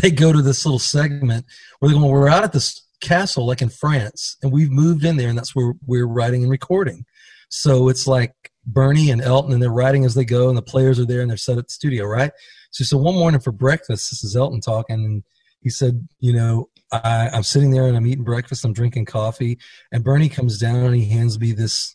they 0.00 0.10
go 0.12 0.32
to 0.32 0.42
this 0.42 0.64
little 0.64 0.78
segment 0.78 1.44
where 1.78 1.90
they're 1.90 1.98
going. 1.98 2.10
We're 2.10 2.28
out 2.28 2.44
at 2.44 2.52
this 2.52 2.82
castle, 3.00 3.46
like 3.46 3.62
in 3.62 3.68
France, 3.68 4.36
and 4.42 4.52
we've 4.52 4.70
moved 4.70 5.04
in 5.04 5.16
there, 5.16 5.28
and 5.28 5.38
that's 5.38 5.54
where 5.54 5.74
we're 5.86 6.06
writing 6.06 6.42
and 6.42 6.50
recording. 6.50 7.04
So 7.48 7.88
it's 7.88 8.06
like 8.06 8.34
Bernie 8.66 9.10
and 9.10 9.22
Elton, 9.22 9.52
and 9.52 9.62
they're 9.62 9.70
writing 9.70 10.04
as 10.04 10.14
they 10.14 10.24
go, 10.24 10.48
and 10.48 10.58
the 10.58 10.62
players 10.62 10.98
are 10.98 11.06
there, 11.06 11.20
and 11.20 11.30
they're 11.30 11.36
set 11.36 11.58
at 11.58 11.66
the 11.66 11.72
studio, 11.72 12.04
right? 12.04 12.32
So, 12.70 12.84
so 12.84 12.98
one 12.98 13.14
morning 13.14 13.40
for 13.40 13.52
breakfast, 13.52 14.10
this 14.10 14.24
is 14.24 14.36
Elton 14.36 14.60
talking, 14.60 15.04
and 15.04 15.22
he 15.60 15.70
said, 15.70 16.06
you 16.20 16.32
know, 16.32 16.68
I, 16.92 17.30
I'm 17.32 17.42
sitting 17.42 17.70
there 17.70 17.86
and 17.86 17.96
I'm 17.96 18.06
eating 18.06 18.24
breakfast, 18.24 18.64
I'm 18.64 18.72
drinking 18.72 19.06
coffee, 19.06 19.58
and 19.92 20.04
Bernie 20.04 20.28
comes 20.28 20.58
down 20.58 20.76
and 20.76 20.94
he 20.94 21.06
hands 21.06 21.38
me 21.38 21.52
this 21.52 21.94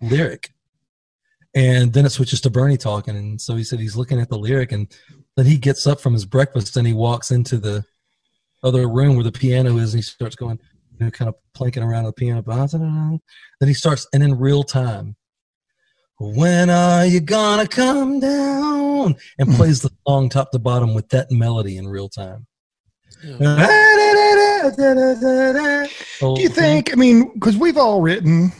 lyric, 0.00 0.50
and 1.54 1.92
then 1.92 2.04
it 2.06 2.10
switches 2.10 2.40
to 2.42 2.50
Bernie 2.50 2.76
talking, 2.76 3.16
and 3.16 3.40
so 3.40 3.56
he 3.56 3.64
said 3.64 3.80
he's 3.80 3.96
looking 3.96 4.20
at 4.20 4.28
the 4.28 4.38
lyric, 4.38 4.72
and 4.72 4.92
then 5.36 5.46
he 5.46 5.56
gets 5.56 5.86
up 5.86 6.00
from 6.00 6.12
his 6.12 6.24
breakfast 6.24 6.76
and 6.76 6.86
he 6.86 6.92
walks 6.92 7.30
into 7.30 7.58
the 7.58 7.84
other 8.64 8.88
room 8.88 9.14
where 9.14 9.24
the 9.24 9.32
piano 9.32 9.76
is, 9.78 9.94
and 9.94 9.98
he 9.98 10.02
starts 10.02 10.34
going, 10.34 10.58
you 10.98 11.06
know, 11.06 11.10
kind 11.10 11.28
of 11.28 11.34
planking 11.54 11.82
around 11.82 12.04
the 12.04 12.12
piano. 12.12 12.42
Then 12.42 13.68
he 13.68 13.74
starts, 13.74 14.06
and 14.12 14.22
in 14.22 14.38
real 14.38 14.64
time, 14.64 15.16
when 16.18 16.70
are 16.70 17.04
you 17.04 17.20
gonna 17.20 17.68
come 17.68 18.20
down? 18.20 19.16
And 19.38 19.48
hmm. 19.48 19.54
plays 19.54 19.82
the 19.82 19.90
song 20.06 20.28
top 20.28 20.50
to 20.52 20.58
bottom 20.58 20.94
with 20.94 21.08
that 21.10 21.30
melody 21.30 21.76
in 21.76 21.86
real 21.86 22.08
time. 22.08 22.46
Do 26.36 26.42
you 26.42 26.48
think? 26.48 26.92
I 26.92 26.96
mean, 26.96 27.32
because 27.34 27.56
we've 27.56 27.76
all 27.76 28.00
written. 28.00 28.52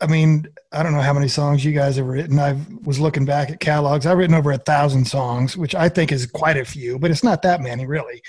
I 0.00 0.06
mean, 0.06 0.46
I 0.72 0.82
don't 0.82 0.92
know 0.92 1.00
how 1.00 1.12
many 1.12 1.28
songs 1.28 1.64
you 1.64 1.72
guys 1.72 1.96
have 1.96 2.06
written. 2.06 2.38
I 2.38 2.58
was 2.84 2.98
looking 2.98 3.24
back 3.24 3.50
at 3.50 3.60
catalogs. 3.60 4.06
I've 4.06 4.18
written 4.18 4.34
over 4.34 4.52
a 4.52 4.58
thousand 4.58 5.06
songs, 5.06 5.56
which 5.56 5.74
I 5.74 5.88
think 5.88 6.10
is 6.12 6.26
quite 6.26 6.56
a 6.56 6.64
few, 6.64 6.98
but 6.98 7.10
it's 7.10 7.24
not 7.24 7.42
that 7.42 7.60
many 7.60 7.86
really. 7.86 8.22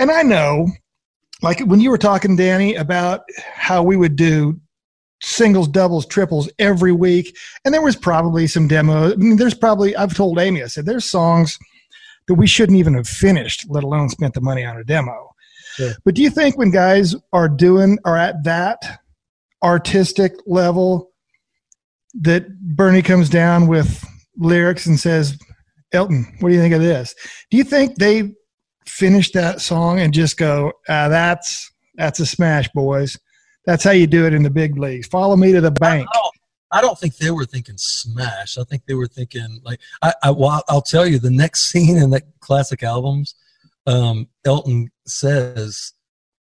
And 0.00 0.10
I 0.10 0.22
know, 0.22 0.66
like 1.42 1.60
when 1.60 1.80
you 1.80 1.90
were 1.90 1.98
talking, 1.98 2.34
Danny, 2.34 2.74
about 2.74 3.20
how 3.54 3.82
we 3.82 3.96
would 3.96 4.16
do 4.16 4.58
singles, 5.22 5.68
doubles, 5.68 6.06
triples 6.06 6.50
every 6.58 6.92
week. 6.92 7.36
And 7.64 7.74
there 7.74 7.82
was 7.82 7.94
probably 7.94 8.46
some 8.46 8.66
demo. 8.66 9.12
I 9.12 9.16
mean, 9.16 9.36
there's 9.36 9.54
probably, 9.54 9.94
I've 9.94 10.16
told 10.16 10.38
Amy, 10.38 10.62
I 10.62 10.66
said, 10.66 10.86
there's 10.86 11.04
songs 11.04 11.58
that 12.26 12.34
we 12.34 12.46
shouldn't 12.46 12.78
even 12.78 12.94
have 12.94 13.06
finished, 13.06 13.66
let 13.68 13.84
alone 13.84 14.08
spent 14.08 14.34
the 14.34 14.40
money 14.40 14.64
on 14.64 14.78
a 14.78 14.84
demo. 14.84 15.30
Sure. 15.74 15.92
But 16.04 16.14
do 16.14 16.22
you 16.22 16.30
think 16.30 16.56
when 16.56 16.70
guys 16.70 17.14
are 17.32 17.48
doing, 17.48 17.98
are 18.04 18.16
at 18.16 18.42
that 18.44 19.00
artistic 19.62 20.32
level, 20.46 21.10
that 22.14 22.58
Bernie 22.58 23.02
comes 23.02 23.28
down 23.28 23.66
with 23.66 24.04
lyrics 24.36 24.86
and 24.86 24.98
says, 24.98 25.38
Elton, 25.92 26.26
what 26.40 26.48
do 26.48 26.54
you 26.54 26.60
think 26.60 26.74
of 26.74 26.80
this? 26.80 27.14
Do 27.50 27.56
you 27.56 27.64
think 27.64 27.96
they 27.96 28.32
finish 29.00 29.30
that 29.32 29.62
song 29.62 29.98
and 29.98 30.12
just 30.12 30.36
go, 30.36 30.72
ah, 30.88 31.08
that's, 31.08 31.72
that's 31.94 32.20
a 32.20 32.26
smash, 32.26 32.68
boys? 32.74 33.18
That's 33.64 33.82
how 33.82 33.92
you 33.92 34.06
do 34.06 34.26
it 34.26 34.34
in 34.34 34.42
the 34.42 34.50
big 34.50 34.76
leagues. 34.76 35.06
Follow 35.06 35.36
me 35.36 35.52
to 35.52 35.60
the 35.62 35.70
bank. 35.70 36.06
I 36.12 36.16
don't, 36.16 36.34
I 36.72 36.80
don't 36.82 36.98
think 36.98 37.16
they 37.16 37.30
were 37.30 37.46
thinking 37.46 37.78
smash. 37.78 38.58
I 38.58 38.64
think 38.64 38.84
they 38.86 38.94
were 38.94 39.06
thinking 39.06 39.60
like 39.64 39.80
I, 40.02 40.12
I 40.22 40.30
well, 40.30 40.62
I'll 40.68 40.82
tell 40.82 41.06
you 41.06 41.18
the 41.18 41.30
next 41.30 41.62
scene 41.70 41.96
in 41.96 42.10
that 42.10 42.24
classic 42.40 42.82
albums. 42.82 43.34
Um, 43.86 44.28
Elton 44.44 44.90
says 45.06 45.94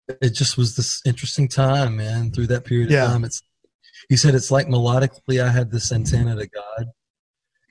it 0.09 0.30
just 0.30 0.57
was 0.57 0.76
this 0.76 1.02
interesting 1.05 1.48
time, 1.48 1.96
man. 1.96 2.30
Through 2.30 2.48
that 2.48 2.64
period 2.64 2.90
yeah. 2.90 3.05
of 3.05 3.11
time, 3.11 3.24
it's 3.24 3.42
he 4.09 4.16
said 4.16 4.34
it's 4.34 4.50
like 4.50 4.66
melodically 4.66 5.42
I 5.42 5.50
had 5.50 5.70
this 5.70 5.92
antenna 5.92 6.36
to 6.36 6.46
God, 6.46 6.86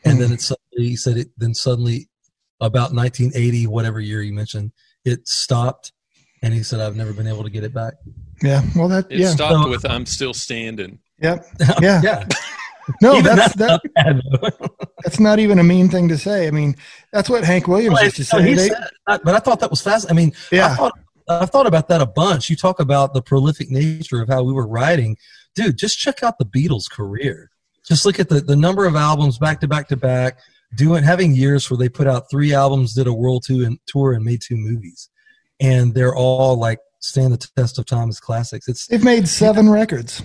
and 0.05 0.17
mm. 0.17 0.21
then 0.21 0.31
it 0.33 0.41
suddenly 0.41 0.89
he 0.89 0.95
said 0.95 1.17
it. 1.17 1.29
Then 1.37 1.53
suddenly, 1.53 2.07
about 2.63 2.93
1980, 2.93 3.67
whatever 3.67 3.99
year 3.99 4.21
you 4.21 4.33
mentioned, 4.33 4.71
it 5.05 5.27
stopped, 5.27 5.91
and 6.41 6.53
he 6.53 6.63
said 6.63 6.79
I've 6.79 6.95
never 6.95 7.13
been 7.13 7.27
able 7.27 7.43
to 7.43 7.49
get 7.49 7.63
it 7.63 7.73
back. 7.73 7.95
Yeah. 8.41 8.61
Well, 8.75 8.87
that 8.89 9.11
it 9.11 9.19
yeah. 9.19 9.29
stopped 9.29 9.63
so, 9.63 9.69
with 9.69 9.89
"I'm 9.89 10.05
still 10.05 10.33
standing." 10.33 10.99
Yep. 11.19 11.45
Yeah. 11.81 12.01
yeah. 12.03 12.25
No, 13.01 13.21
that's 13.21 13.55
that, 13.55 13.81
that's 15.03 15.19
not 15.19 15.39
even 15.39 15.59
a 15.59 15.63
mean 15.63 15.89
thing 15.89 16.09
to 16.09 16.17
say. 16.17 16.47
I 16.47 16.51
mean, 16.51 16.75
that's 17.13 17.29
what 17.29 17.45
Hank 17.45 17.67
Williams 17.67 17.93
well, 17.93 18.03
used 18.03 18.17
to 18.17 18.25
say. 18.25 18.53
They, 18.53 18.67
said, 18.67 18.89
but 19.05 19.29
I 19.29 19.39
thought 19.39 19.61
that 19.61 19.69
was 19.69 19.81
fast. 19.81 20.09
I 20.09 20.13
mean, 20.13 20.33
yeah. 20.51 20.67
I 20.67 20.75
thought, 20.75 20.93
I 21.29 21.45
thought 21.45 21.65
about 21.65 21.87
that 21.87 22.01
a 22.01 22.05
bunch. 22.05 22.49
You 22.49 22.57
talk 22.57 22.81
about 22.81 23.13
the 23.13 23.21
prolific 23.21 23.71
nature 23.71 24.21
of 24.21 24.27
how 24.27 24.43
we 24.43 24.51
were 24.51 24.67
writing, 24.67 25.15
dude. 25.55 25.77
Just 25.77 25.97
check 25.97 26.23
out 26.23 26.37
the 26.37 26.45
Beatles' 26.45 26.91
career. 26.91 27.49
Just 27.87 28.05
look 28.05 28.19
at 28.19 28.29
the 28.29 28.41
the 28.41 28.55
number 28.55 28.85
of 28.85 28.95
albums 28.95 29.37
back 29.37 29.61
to 29.61 29.67
back 29.67 29.87
to 29.89 29.97
back. 29.97 30.39
Doing 30.75 31.03
having 31.03 31.35
years 31.35 31.69
where 31.69 31.77
they 31.77 31.89
put 31.89 32.07
out 32.07 32.29
three 32.31 32.53
albums, 32.53 32.93
did 32.93 33.07
a 33.07 33.13
world 33.13 33.43
tour, 33.43 34.13
and 34.13 34.25
made 34.25 34.41
two 34.41 34.57
movies, 34.57 35.09
and 35.59 35.93
they're 35.93 36.15
all 36.15 36.55
like 36.55 36.79
stand 36.99 37.33
the 37.33 37.47
test 37.57 37.77
of 37.77 37.85
time 37.85 38.09
as 38.09 38.19
classics. 38.19 38.67
It's 38.67 38.87
they've 38.87 39.03
made 39.03 39.27
seven 39.27 39.69
records. 39.69 40.23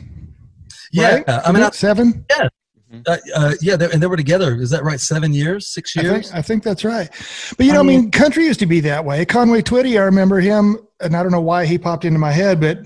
Yeah, 0.92 1.16
right? 1.16 1.24
I 1.28 1.52
mean 1.52 1.62
I, 1.62 1.70
seven. 1.70 2.24
Yeah, 2.30 2.48
mm-hmm. 2.90 3.00
uh, 3.06 3.16
uh, 3.34 3.54
yeah, 3.60 3.76
and 3.92 4.02
they 4.02 4.06
were 4.06 4.16
together. 4.16 4.54
Is 4.54 4.70
that 4.70 4.84
right? 4.84 5.00
Seven 5.00 5.32
years, 5.34 5.68
six 5.68 5.94
years. 5.94 6.06
I 6.06 6.20
think, 6.20 6.34
I 6.34 6.42
think 6.42 6.62
that's 6.62 6.84
right. 6.84 7.10
But 7.56 7.66
you 7.66 7.72
know, 7.72 7.80
I 7.80 7.82
mean, 7.82 7.98
I 7.98 8.02
mean, 8.02 8.10
country 8.10 8.44
used 8.44 8.60
to 8.60 8.66
be 8.66 8.80
that 8.80 9.04
way. 9.04 9.24
Conway 9.24 9.62
Twitty, 9.62 10.00
I 10.00 10.04
remember 10.04 10.40
him, 10.40 10.78
and 11.00 11.16
I 11.16 11.22
don't 11.22 11.32
know 11.32 11.40
why 11.40 11.66
he 11.66 11.78
popped 11.78 12.04
into 12.04 12.18
my 12.18 12.32
head, 12.32 12.60
but 12.60 12.78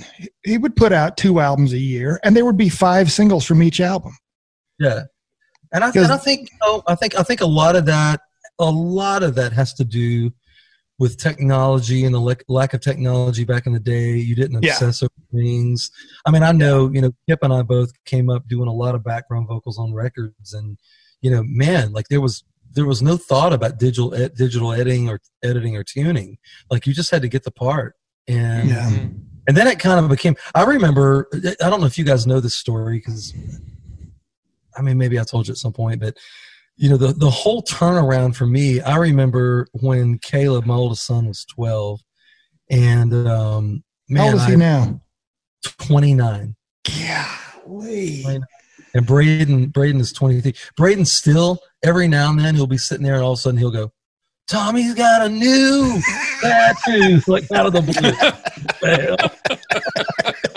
he 0.45 0.59
would 0.59 0.75
put 0.75 0.93
out 0.93 1.17
two 1.17 1.39
albums 1.41 1.73
a 1.73 1.79
year, 1.79 2.19
and 2.25 2.35
there 2.37 2.45
would 2.45 2.57
be 2.57 2.69
five 2.69 3.13
singles 3.13 3.45
from 3.45 3.63
each 3.63 3.81
album. 3.81 4.17
Yeah, 4.79 5.03
and 5.73 5.85
I, 5.85 5.91
and 5.95 6.13
I 6.13 6.17
think 6.17 6.51
you 6.51 6.59
know, 6.63 6.83
I 6.87 6.95
think 6.95 7.19
I 7.19 7.23
think 7.23 7.41
a 7.41 7.47
lot 7.47 7.77
of 7.77 7.87
that, 7.87 8.21
a 8.59 8.71
lot 8.71 9.23
of 9.23 9.35
that 9.37 9.53
has 9.53 9.75
to 9.75 9.85
do 9.85 10.33
with 10.99 11.17
technology 11.17 12.05
and 12.05 12.15
the 12.15 12.37
lack 12.49 12.75
of 12.75 12.81
technology 12.81 13.45
back 13.45 13.67
in 13.67 13.73
the 13.73 13.81
day, 13.81 14.13
you 14.13 14.37
didn't 14.37 14.57
obsess 14.59 15.03
yeah. 15.03 15.07
over 15.07 15.43
things. 15.43 15.91
I 16.25 16.31
mean, 16.31 16.45
I 16.45 16.53
know, 16.53 16.91
you 16.93 17.01
know, 17.01 17.13
Kip 17.29 17.41
and 17.43 17.53
I 17.53 17.63
both 17.63 17.91
came 18.05 18.31
up 18.31 18.47
doing 18.47 18.69
a 18.69 18.73
lot 18.73 18.95
of 18.95 19.03
background 19.03 19.49
vocals 19.49 19.79
on 19.79 19.93
records, 19.93 20.53
and 20.55 20.79
you 21.21 21.31
know, 21.31 21.43
man, 21.45 21.93
like 21.93 22.09
there 22.09 22.21
was 22.21 22.45
there 22.75 22.87
was 22.87 23.03
no 23.03 23.17
thought 23.17 23.53
about 23.53 23.79
digital 23.79 24.15
ed, 24.15 24.35
digital 24.35 24.73
editing 24.73 25.09
or 25.09 25.21
editing 25.43 25.77
or 25.77 25.85
tuning. 25.85 26.39
Like 26.71 26.87
you 26.87 26.95
just 26.95 27.11
had 27.11 27.23
to 27.23 27.29
get 27.29 27.45
the 27.45 27.51
part, 27.51 27.97
and 28.29 28.69
Yeah. 28.69 28.91
Mhm. 28.91 29.25
and 29.49 29.57
then 29.57 29.67
it 29.67 29.79
kind 29.79 30.05
of 30.05 30.11
became. 30.11 30.37
I 30.55 30.65
remember. 30.65 31.29
I 31.35 31.69
don't 31.69 31.81
know 31.81 31.87
if 31.87 31.99
you 31.99 32.05
guys 32.05 32.27
know 32.27 32.41
this 32.41 32.55
story 32.55 32.99
because, 32.99 33.35
I 34.77 34.83
mean, 34.83 34.99
maybe 34.99 35.19
I 35.19 35.25
told 35.25 35.49
you 35.49 35.53
at 35.53 35.59
some 35.59 35.73
point, 35.73 36.01
but 36.01 36.17
you 36.77 36.89
know, 36.89 36.97
the 36.97 37.13
the 37.13 37.31
whole 37.31 37.63
turnaround 37.63 38.35
for 38.35 38.47
me. 38.47 38.81
I 38.81 38.97
remember 38.97 39.67
when 39.73 40.19
Caleb, 40.19 40.67
my 40.67 40.75
oldest 40.75 41.05
son, 41.05 41.29
was 41.29 41.45
twelve, 41.45 42.01
and 42.71 43.13
um, 43.27 43.85
How 44.17 44.27
old 44.27 44.35
is 44.37 44.47
he 44.47 44.55
I, 44.55 44.57
now? 44.57 45.01
twenty 45.79 46.15
nine. 46.15 46.57
Golly. 46.85 48.25
Right. 48.27 48.41
And 48.95 49.07
Braden, 49.07 49.69
Braden 49.69 50.01
is 50.01 50.13
23. 50.13 50.55
Braden 50.77 51.05
still, 51.07 51.59
every 51.83 52.09
now 52.09 52.31
and 52.31 52.39
then, 52.39 52.55
he'll 52.55 52.67
be 52.67 52.77
sitting 52.77 53.05
there 53.05 53.15
and 53.15 53.23
all 53.23 53.33
of 53.33 53.39
a 53.39 53.41
sudden 53.41 53.59
he'll 53.59 53.71
go, 53.71 53.91
Tommy's 54.49 54.95
got 54.95 55.23
a 55.25 55.29
new 55.29 56.01
tattoo, 56.43 57.21
like 57.27 57.51
out 57.53 57.67
of 57.67 57.73
the 57.73 57.81
blue. 57.81 59.59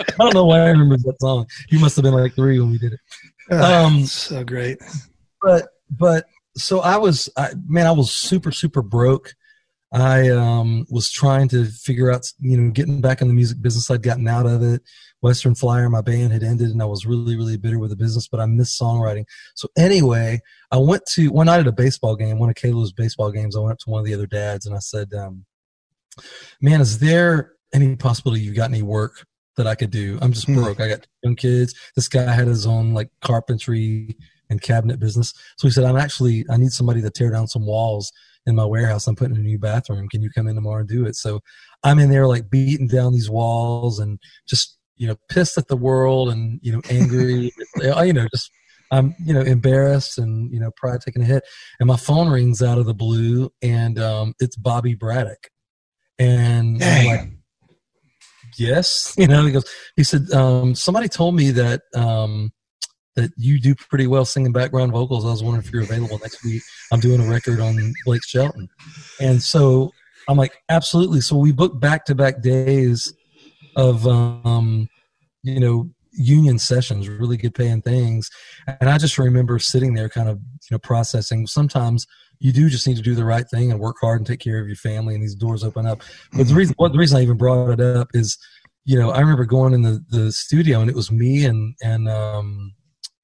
I 0.19 0.23
don't 0.23 0.33
know 0.33 0.45
why 0.45 0.61
I 0.61 0.69
remember 0.69 0.97
that 0.97 1.21
song. 1.21 1.47
He 1.69 1.77
must 1.77 1.95
have 1.95 2.03
been 2.03 2.13
like 2.13 2.33
three 2.33 2.59
when 2.59 2.71
we 2.71 2.77
did 2.77 2.93
it. 2.93 2.99
Ah, 3.51 3.85
Um, 3.85 4.05
so 4.05 4.43
great. 4.43 4.79
But, 5.41 5.67
but, 5.89 6.25
so 6.57 6.79
I 6.79 6.97
was, 6.97 7.29
I, 7.37 7.49
man, 7.67 7.85
I 7.85 7.91
was 7.91 8.11
super, 8.11 8.51
super 8.51 8.81
broke. 8.81 9.33
I 9.91 10.29
um, 10.29 10.85
was 10.89 11.11
trying 11.11 11.47
to 11.49 11.65
figure 11.65 12.11
out, 12.11 12.25
you 12.39 12.57
know, 12.57 12.71
getting 12.71 13.01
back 13.01 13.21
in 13.21 13.27
the 13.27 13.33
music 13.33 13.61
business. 13.61 13.91
I'd 13.91 14.03
gotten 14.03 14.27
out 14.27 14.45
of 14.45 14.61
it. 14.63 14.81
Western 15.21 15.55
Flyer, 15.55 15.89
my 15.89 16.01
band 16.01 16.33
had 16.33 16.43
ended, 16.43 16.69
and 16.69 16.81
I 16.81 16.85
was 16.85 17.05
really, 17.05 17.35
really 17.35 17.57
bitter 17.57 17.79
with 17.79 17.89
the 17.89 17.95
business, 17.95 18.27
but 18.27 18.39
I 18.39 18.45
missed 18.45 18.79
songwriting. 18.79 19.25
So 19.55 19.67
anyway, 19.77 20.41
I 20.71 20.77
went 20.77 21.03
to 21.13 21.29
one 21.29 21.47
night 21.47 21.61
at 21.61 21.67
a 21.67 21.71
baseball 21.71 22.15
game, 22.15 22.39
one 22.39 22.49
of 22.49 22.55
Caleb's 22.55 22.91
baseball 22.91 23.31
games. 23.31 23.55
I 23.55 23.59
went 23.59 23.73
up 23.73 23.79
to 23.79 23.89
one 23.89 23.99
of 23.99 24.05
the 24.05 24.13
other 24.13 24.27
dads, 24.27 24.65
and 24.65 24.75
I 24.75 24.79
said, 24.79 25.13
um, 25.13 25.45
"Man, 26.61 26.81
is 26.81 26.99
there 26.99 27.53
any 27.73 27.95
possibility 27.95 28.41
you 28.41 28.53
got 28.53 28.69
any 28.69 28.81
work 28.81 29.25
that 29.57 29.67
I 29.67 29.75
could 29.75 29.91
do? 29.91 30.17
I'm 30.21 30.33
just 30.33 30.47
Hmm. 30.47 30.55
broke. 30.55 30.79
I 30.81 30.89
got 30.89 31.07
young 31.23 31.35
kids. 31.35 31.73
This 31.95 32.07
guy 32.07 32.31
had 32.31 32.47
his 32.47 32.65
own 32.65 32.93
like 32.93 33.09
carpentry 33.21 34.17
and 34.49 34.61
cabinet 34.61 34.99
business. 34.99 35.33
So 35.57 35.67
he 35.67 35.71
said, 35.71 35.85
I'm 35.85 35.97
actually, 35.97 36.45
I 36.49 36.57
need 36.57 36.71
somebody 36.71 37.01
to 37.01 37.09
tear 37.09 37.31
down 37.31 37.47
some 37.47 37.65
walls 37.65 38.11
in 38.45 38.55
my 38.55 38.65
warehouse. 38.65 39.07
I'm 39.07 39.15
putting 39.15 39.35
in 39.35 39.41
a 39.41 39.43
new 39.43 39.57
bathroom. 39.57 40.07
Can 40.07 40.21
you 40.21 40.29
come 40.29 40.47
in 40.47 40.55
tomorrow 40.55 40.81
and 40.81 40.87
do 40.89 41.05
it? 41.05 41.15
So 41.15 41.39
I'm 41.83 41.99
in 41.99 42.09
there 42.11 42.27
like 42.27 42.49
beating 42.49 42.87
down 42.87 43.13
these 43.13 43.29
walls 43.29 43.99
and 43.99 44.19
just, 44.47 44.77
you 44.97 45.07
know, 45.07 45.15
pissed 45.29 45.57
at 45.57 45.67
the 45.67 45.75
world 45.77 46.29
and, 46.29 46.59
you 46.61 46.71
know, 46.71 46.81
angry, 46.89 47.51
you 47.81 48.13
know, 48.13 48.27
just, 48.31 48.51
I'm, 48.91 49.15
you 49.25 49.33
know, 49.33 49.41
embarrassed 49.41 50.19
and, 50.19 50.53
you 50.53 50.59
know, 50.59 50.69
pride 50.77 51.01
taking 51.01 51.23
a 51.23 51.25
hit. 51.25 51.43
And 51.79 51.87
my 51.87 51.97
phone 51.97 52.29
rings 52.29 52.61
out 52.61 52.77
of 52.77 52.85
the 52.85 52.93
blue 52.93 53.51
and 53.63 53.97
um, 53.97 54.35
it's 54.39 54.55
Bobby 54.55 54.93
Braddock. 54.93 55.49
And 56.19 56.81
I'm 56.83 57.05
like, 57.05 57.29
yes, 58.59 59.13
you 59.17 59.27
know, 59.27 59.45
he 59.45 59.51
goes, 59.51 59.65
he 59.95 60.03
said, 60.03 60.31
um, 60.31 60.75
somebody 60.75 61.07
told 61.07 61.35
me 61.35 61.51
that, 61.51 61.81
um, 61.93 62.51
that 63.15 63.31
you 63.37 63.59
do 63.61 63.73
pretty 63.75 64.07
well 64.07 64.25
singing 64.25 64.51
background 64.51 64.91
vocals. 64.91 65.25
I 65.25 65.29
was 65.29 65.41
wondering 65.41 65.65
if 65.65 65.71
you're 65.71 65.83
available 65.83 66.19
next 66.19 66.43
week. 66.43 66.61
I'm 66.91 66.99
doing 66.99 67.21
a 67.21 67.29
record 67.29 67.61
on 67.61 67.93
Blake 68.05 68.25
Shelton. 68.25 68.67
And 69.21 69.41
so 69.41 69.91
I'm 70.27 70.37
like, 70.37 70.53
absolutely. 70.69 71.21
So 71.21 71.37
we 71.37 71.53
booked 71.53 71.79
back 71.79 72.05
to 72.05 72.15
back 72.15 72.41
days 72.41 73.13
of, 73.77 74.05
um, 74.05 74.89
you 75.43 75.59
know, 75.59 75.89
union 76.11 76.59
sessions, 76.59 77.07
really 77.07 77.37
good 77.37 77.53
paying 77.53 77.81
things. 77.81 78.29
And 78.67 78.89
I 78.89 78.97
just 78.97 79.17
remember 79.17 79.59
sitting 79.59 79.93
there 79.93 80.09
kind 80.09 80.29
of, 80.29 80.37
you 80.37 80.71
know, 80.71 80.79
processing. 80.79 81.47
Sometimes 81.47 82.05
you 82.39 82.51
do 82.51 82.69
just 82.69 82.87
need 82.87 82.97
to 82.97 83.03
do 83.03 83.15
the 83.15 83.25
right 83.25 83.47
thing 83.49 83.71
and 83.71 83.79
work 83.79 83.97
hard 84.01 84.19
and 84.19 84.27
take 84.27 84.39
care 84.39 84.59
of 84.59 84.67
your 84.67 84.75
family 84.75 85.13
and 85.13 85.23
these 85.23 85.35
doors 85.35 85.63
open 85.63 85.85
up. 85.85 86.01
But 86.33 86.47
the 86.47 86.53
reason, 86.53 86.75
what 86.77 86.91
the 86.91 86.97
reason 86.97 87.17
I 87.17 87.23
even 87.23 87.37
brought 87.37 87.71
it 87.71 87.81
up 87.81 88.09
is, 88.13 88.37
you 88.85 88.97
know, 88.99 89.11
I 89.11 89.19
remember 89.19 89.45
going 89.45 89.73
in 89.73 89.81
the, 89.81 90.03
the 90.09 90.31
studio 90.31 90.79
and 90.81 90.89
it 90.89 90.95
was 90.95 91.11
me 91.11 91.45
and, 91.45 91.75
and, 91.83 92.07
um, 92.07 92.73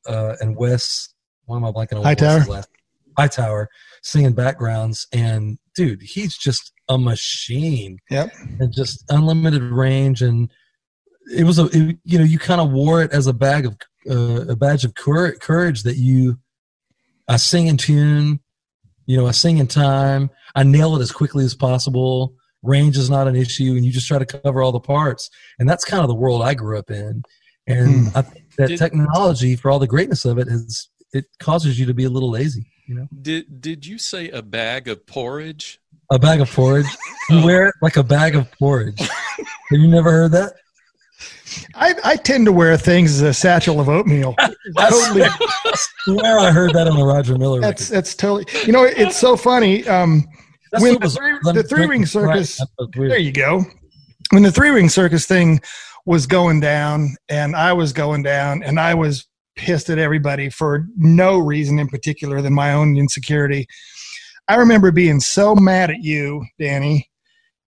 uh, 0.07 0.35
and 0.39 0.55
Wes, 0.55 1.13
why 1.45 1.57
am 1.57 1.65
I 1.65 1.71
blanking 1.71 1.97
on 1.97 2.03
Hightower? 2.03 2.43
Last? 2.45 2.69
Hightower 3.17 3.69
singing 4.01 4.33
backgrounds. 4.33 5.07
And 5.13 5.57
dude, 5.75 6.01
he's 6.01 6.37
just 6.37 6.71
a 6.89 6.97
machine 6.97 7.99
Yep. 8.09 8.33
and 8.59 8.73
just 8.73 9.03
unlimited 9.09 9.61
range. 9.61 10.21
And 10.21 10.49
it 11.35 11.43
was 11.43 11.59
a, 11.59 11.65
it, 11.65 11.97
you 12.03 12.17
know, 12.17 12.23
you 12.25 12.39
kind 12.39 12.59
of 12.61 12.71
wore 12.71 13.01
it 13.01 13.11
as 13.11 13.27
a 13.27 13.33
bag 13.33 13.65
of, 13.65 13.77
uh, 14.09 14.51
a 14.51 14.55
badge 14.55 14.83
of 14.83 14.95
cour- 14.95 15.35
courage 15.35 15.83
that 15.83 15.97
you, 15.97 16.39
I 17.27 17.37
sing 17.37 17.67
in 17.67 17.77
tune, 17.77 18.40
you 19.11 19.17
know, 19.17 19.27
I 19.27 19.31
sing 19.31 19.57
in 19.57 19.67
time, 19.67 20.29
I 20.55 20.63
nail 20.63 20.95
it 20.95 21.01
as 21.01 21.11
quickly 21.11 21.43
as 21.43 21.53
possible. 21.53 22.33
Range 22.63 22.95
is 22.95 23.09
not 23.09 23.27
an 23.27 23.35
issue, 23.35 23.73
and 23.75 23.83
you 23.83 23.91
just 23.91 24.07
try 24.07 24.19
to 24.19 24.25
cover 24.25 24.61
all 24.61 24.71
the 24.71 24.79
parts. 24.79 25.29
And 25.59 25.67
that's 25.67 25.83
kind 25.83 26.01
of 26.01 26.07
the 26.07 26.15
world 26.15 26.41
I 26.41 26.53
grew 26.53 26.79
up 26.79 26.89
in. 26.89 27.23
And 27.67 28.07
hmm. 28.07 28.17
I 28.17 28.21
think 28.21 28.45
that 28.55 28.69
Did- 28.69 28.79
technology, 28.79 29.57
for 29.57 29.69
all 29.69 29.79
the 29.79 29.87
greatness 29.87 30.23
of 30.23 30.37
it, 30.37 30.47
is 30.47 30.87
it 31.11 31.25
causes 31.39 31.77
you 31.77 31.85
to 31.87 31.93
be 31.93 32.05
a 32.05 32.09
little 32.09 32.31
lazy. 32.31 32.71
You 32.87 32.95
know, 32.95 33.07
Did 33.21 33.59
did 33.59 33.85
you 33.85 33.97
say 33.97 34.29
a 34.29 34.41
bag 34.41 34.87
of 34.87 35.05
porridge? 35.05 35.81
a 36.09 36.17
bag 36.17 36.39
of 36.39 36.51
porridge. 36.51 36.87
You 37.29 37.45
wear 37.45 37.67
it 37.67 37.75
like 37.81 37.95
a 37.95 38.03
bag 38.03 38.35
of 38.35 38.51
porridge. 38.59 38.99
Have 38.99 39.79
you 39.79 39.87
never 39.87 40.11
heard 40.11 40.33
that? 40.33 40.53
I, 41.75 41.95
I 42.03 42.15
tend 42.15 42.45
to 42.45 42.51
wear 42.51 42.77
things 42.77 43.11
as 43.15 43.21
a 43.21 43.33
satchel 43.33 43.79
of 43.79 43.89
oatmeal. 43.89 44.35
totally. 44.77 45.23
I 45.23 45.73
swear 46.03 46.39
I 46.39 46.51
heard 46.51 46.73
that 46.73 46.87
on 46.87 46.97
the 46.97 47.05
Roger 47.05 47.37
Miller 47.37 47.59
That's 47.61 47.83
record. 47.83 47.95
that's 47.95 48.15
totally. 48.15 48.45
You 48.65 48.73
know, 48.73 48.83
it's 48.83 49.17
so 49.17 49.35
funny. 49.35 49.87
Um, 49.87 50.25
when 50.79 50.99
the 50.99 51.09
three- 51.09 51.53
the 51.53 51.63
three 51.63 51.85
ring 51.85 52.05
circus- 52.05 52.57
That's 52.57 52.97
weird. 52.97 53.11
there 53.11 53.19
you 53.19 53.31
go. 53.31 53.65
When 54.31 54.43
the 54.43 54.51
three 54.51 54.69
ring 54.69 54.87
circus 54.89 55.25
thing 55.25 55.59
was 56.05 56.25
going 56.25 56.59
down, 56.61 57.15
and 57.29 57.55
I 57.55 57.73
was 57.73 57.91
going 57.93 58.23
down, 58.23 58.63
and 58.63 58.79
I 58.79 58.93
was 58.93 59.27
pissed 59.55 59.89
at 59.89 59.99
everybody 59.99 60.49
for 60.49 60.87
no 60.95 61.37
reason 61.37 61.77
in 61.79 61.87
particular 61.89 62.41
than 62.41 62.53
my 62.53 62.73
own 62.73 62.97
insecurity. 62.97 63.67
I 64.47 64.55
remember 64.55 64.91
being 64.91 65.19
so 65.19 65.53
mad 65.55 65.91
at 65.91 66.01
you, 66.01 66.45
Danny. 66.57 67.09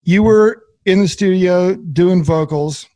You 0.02 0.22
were 0.22 0.62
in 0.86 1.00
the 1.02 1.08
studio 1.08 1.74
doing 1.74 2.24
vocals, 2.24 2.86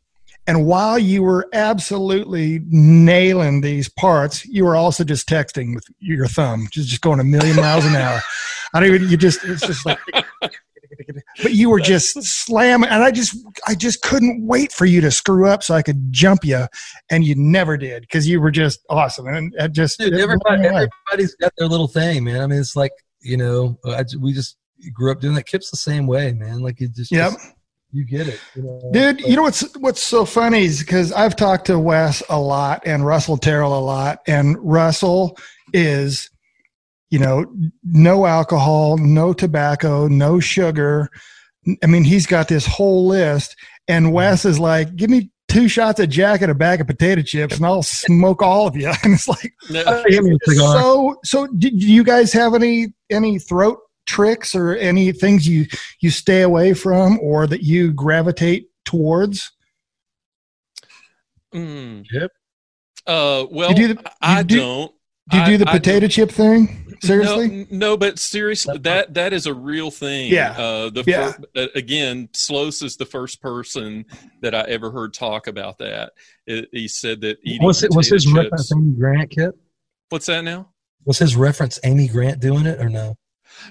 and 0.49 0.65
while 0.65 0.97
you 0.97 1.21
were 1.21 1.47
absolutely 1.53 2.59
nailing 2.69 3.61
these 3.61 3.87
parts, 3.87 4.43
you 4.47 4.65
were 4.65 4.75
also 4.75 5.03
just 5.03 5.29
texting 5.29 5.75
with 5.75 5.85
your 5.99 6.25
thumb, 6.27 6.67
just 6.71 6.89
just 6.89 7.01
going 7.01 7.19
a 7.19 7.23
million 7.23 7.55
miles 7.55 7.85
an 7.85 7.95
hour. 7.95 8.19
I 8.73 8.79
don't 8.79 8.95
even. 8.95 9.09
You 9.09 9.15
just 9.15 9.43
it's 9.43 9.61
just 9.65 9.85
like. 9.85 9.99
But 11.43 11.53
you 11.53 11.69
were 11.69 11.79
just 11.79 12.21
slamming, 12.23 12.89
and 12.89 13.03
I 13.03 13.11
just, 13.11 13.37
I 13.67 13.75
just 13.75 14.01
couldn't 14.01 14.45
wait 14.45 14.71
for 14.71 14.85
you 14.85 15.01
to 15.01 15.11
screw 15.11 15.47
up 15.47 15.61
so 15.63 15.75
I 15.75 15.83
could 15.83 16.11
jump 16.11 16.43
you, 16.43 16.65
and 17.11 17.23
you 17.23 17.35
never 17.37 17.77
did 17.77 18.01
because 18.01 18.27
you 18.27 18.41
were 18.41 18.49
just 18.51 18.79
awesome, 18.89 19.27
and 19.27 19.53
it 19.57 19.71
just 19.71 19.99
Dude, 19.99 20.13
it 20.13 20.19
everybody, 20.19 20.63
everybody's 20.65 21.35
got 21.35 21.53
their 21.57 21.67
little 21.67 21.87
thing, 21.87 22.23
man. 22.23 22.41
I 22.41 22.47
mean, 22.47 22.59
it's 22.59 22.75
like 22.75 22.91
you 23.21 23.37
know, 23.37 23.77
I, 23.85 24.03
we 24.19 24.33
just 24.33 24.57
grew 24.91 25.11
up 25.11 25.21
doing 25.21 25.35
that. 25.35 25.45
Kip's 25.45 25.69
the 25.69 25.77
same 25.77 26.07
way, 26.07 26.33
man. 26.33 26.61
Like 26.61 26.79
you 26.79 26.89
just, 26.89 27.11
Yep. 27.11 27.33
just- 27.33 27.53
you 27.91 28.05
get 28.05 28.27
it, 28.27 28.39
you 28.55 28.63
know? 28.63 28.89
Dude, 28.93 29.21
you 29.21 29.35
know 29.35 29.41
what's 29.41 29.61
what's 29.77 30.01
so 30.01 30.25
funny 30.25 30.65
is 30.65 30.79
because 30.79 31.11
I've 31.11 31.35
talked 31.35 31.65
to 31.67 31.79
Wes 31.79 32.21
a 32.29 32.39
lot 32.39 32.83
and 32.85 33.05
Russell 33.05 33.37
Terrell 33.37 33.77
a 33.77 33.81
lot, 33.81 34.19
and 34.27 34.57
Russell 34.59 35.37
is, 35.73 36.29
you 37.09 37.19
know, 37.19 37.45
no 37.83 38.25
alcohol, 38.25 38.97
no 38.97 39.33
tobacco, 39.33 40.07
no 40.07 40.39
sugar. 40.39 41.09
I 41.83 41.87
mean, 41.87 42.03
he's 42.03 42.25
got 42.27 42.47
this 42.47 42.65
whole 42.65 43.07
list, 43.07 43.55
and 43.87 44.13
Wes 44.13 44.45
is 44.45 44.59
like, 44.59 44.95
"Give 44.95 45.09
me 45.09 45.31
two 45.47 45.67
shots 45.67 45.99
of 45.99 46.09
Jack 46.09 46.41
and 46.43 46.51
a 46.51 46.55
bag 46.55 46.81
of 46.81 46.85
potato 46.87 47.23
chips, 47.23 47.57
and 47.57 47.65
I'll 47.65 47.81
smoke 47.83 48.43
all 48.43 48.67
of 48.67 48.75
you." 48.75 48.91
And 49.03 49.13
it's 49.15 49.27
like, 49.27 49.51
No, 49.71 50.03
Give 50.07 50.23
me 50.23 50.35
a 50.35 50.51
cigar. 50.51 50.79
so 50.79 51.15
so. 51.23 51.47
Do, 51.47 51.69
do 51.71 51.91
you 51.91 52.03
guys 52.03 52.31
have 52.33 52.53
any 52.53 52.93
any 53.09 53.39
throat 53.39 53.79
tricks 54.09 54.55
or 54.55 54.75
any 54.75 55.11
things 55.11 55.47
you 55.47 55.65
you 56.01 56.09
stay 56.09 56.41
away 56.41 56.73
from 56.73 57.19
or 57.21 57.45
that 57.47 57.61
you 57.63 57.93
gravitate 57.93 58.69
towards? 58.85 59.51
mm. 61.53 62.05
Yep. 62.11 62.31
Uh, 63.07 63.45
well, 63.49 63.73
do 63.73 63.93
the- 63.93 64.11
I 64.21 64.39
you 64.39 64.43
do- 64.45 64.57
don't. 64.57 64.91
Do 65.31 65.37
you 65.37 65.45
do 65.45 65.57
the 65.59 65.69
I 65.69 65.77
potato 65.77 66.07
chip 66.07 66.31
thing? 66.31 66.87
Seriously? 67.03 67.67
No, 67.69 67.91
no, 67.91 67.97
but 67.97 68.17
seriously, 68.17 68.79
that 68.79 69.13
that 69.13 69.31
is 69.31 69.45
a 69.45 69.53
real 69.53 69.91
thing. 69.91 70.31
Yeah. 70.31 70.51
Uh, 70.57 70.89
the 70.89 71.03
Yeah. 71.05 71.33
fir- 71.33 71.43
uh, 71.55 71.67
again, 71.75 72.29
Sloas 72.33 72.81
is 72.83 72.97
the 72.97 73.05
first 73.05 73.39
person 73.39 74.05
that 74.41 74.55
I 74.55 74.61
ever 74.61 74.89
heard 74.89 75.13
talk 75.13 75.45
about 75.45 75.77
that. 75.77 76.13
It, 76.47 76.67
he 76.71 76.87
said 76.87 77.21
that 77.21 77.37
eating 77.43 77.63
was 77.63 77.83
it 77.83 77.91
was 77.93 78.07
his 78.09 78.23
chips- 78.25 78.35
reference 78.35 78.71
Amy 78.73 78.91
Grant, 78.93 79.29
Kip? 79.29 79.55
What's 80.09 80.25
that 80.25 80.41
now? 80.43 80.69
Was 81.05 81.19
his 81.19 81.35
reference 81.35 81.79
Amy 81.83 82.07
Grant 82.07 82.39
doing 82.39 82.65
it 82.65 82.79
or 82.81 82.89
no? 82.89 83.15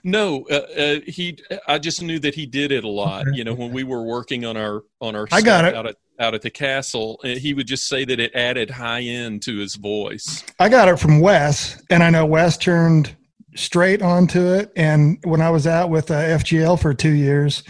No, 0.05 0.47
uh, 0.51 0.55
uh, 0.55 1.01
he. 1.07 1.39
I 1.67 1.79
just 1.79 2.03
knew 2.03 2.19
that 2.21 2.35
he 2.35 2.47
did 2.47 2.73
it 2.73 2.85
a 2.85 2.89
lot. 2.89 3.29
Okay. 3.29 3.37
You 3.37 3.45
know, 3.45 3.55
when 3.55 3.73
we 3.73 3.85
were 3.85 4.03
working 4.03 4.45
on 4.45 4.57
our 4.57 4.83
on 5.01 5.17
our 5.17 5.27
I 5.33 5.41
got 5.41 5.65
it. 5.65 5.75
out 5.75 5.87
at 5.87 5.97
out 6.21 6.35
at 6.35 6.43
the 6.43 6.51
castle, 6.51 7.21
uh, 7.25 7.29
he 7.29 7.55
would 7.55 7.67
just 7.67 7.87
say 7.87 8.05
that 8.05 8.19
it 8.19 8.35
added 8.35 8.71
high 8.71 9.03
end 9.03 9.43
to 9.43 9.57
his 9.59 9.77
voice. 9.77 10.45
I 10.59 10.69
got 10.69 10.89
it 10.89 10.99
from 10.99 11.21
Wes, 11.21 11.83
and 11.91 12.03
I 12.03 12.11
know 12.11 12.27
Wes 12.27 12.57
turned 12.57 13.17
straight 13.55 14.03
onto 14.03 14.41
it. 14.41 14.73
And 14.77 15.19
when 15.25 15.41
I 15.41 15.51
was 15.51 15.67
out 15.67 15.91
with 15.91 16.11
uh, 16.11 16.15
FGL 16.15 16.81
for 16.81 16.95
two 16.95 17.13
years, 17.13 17.63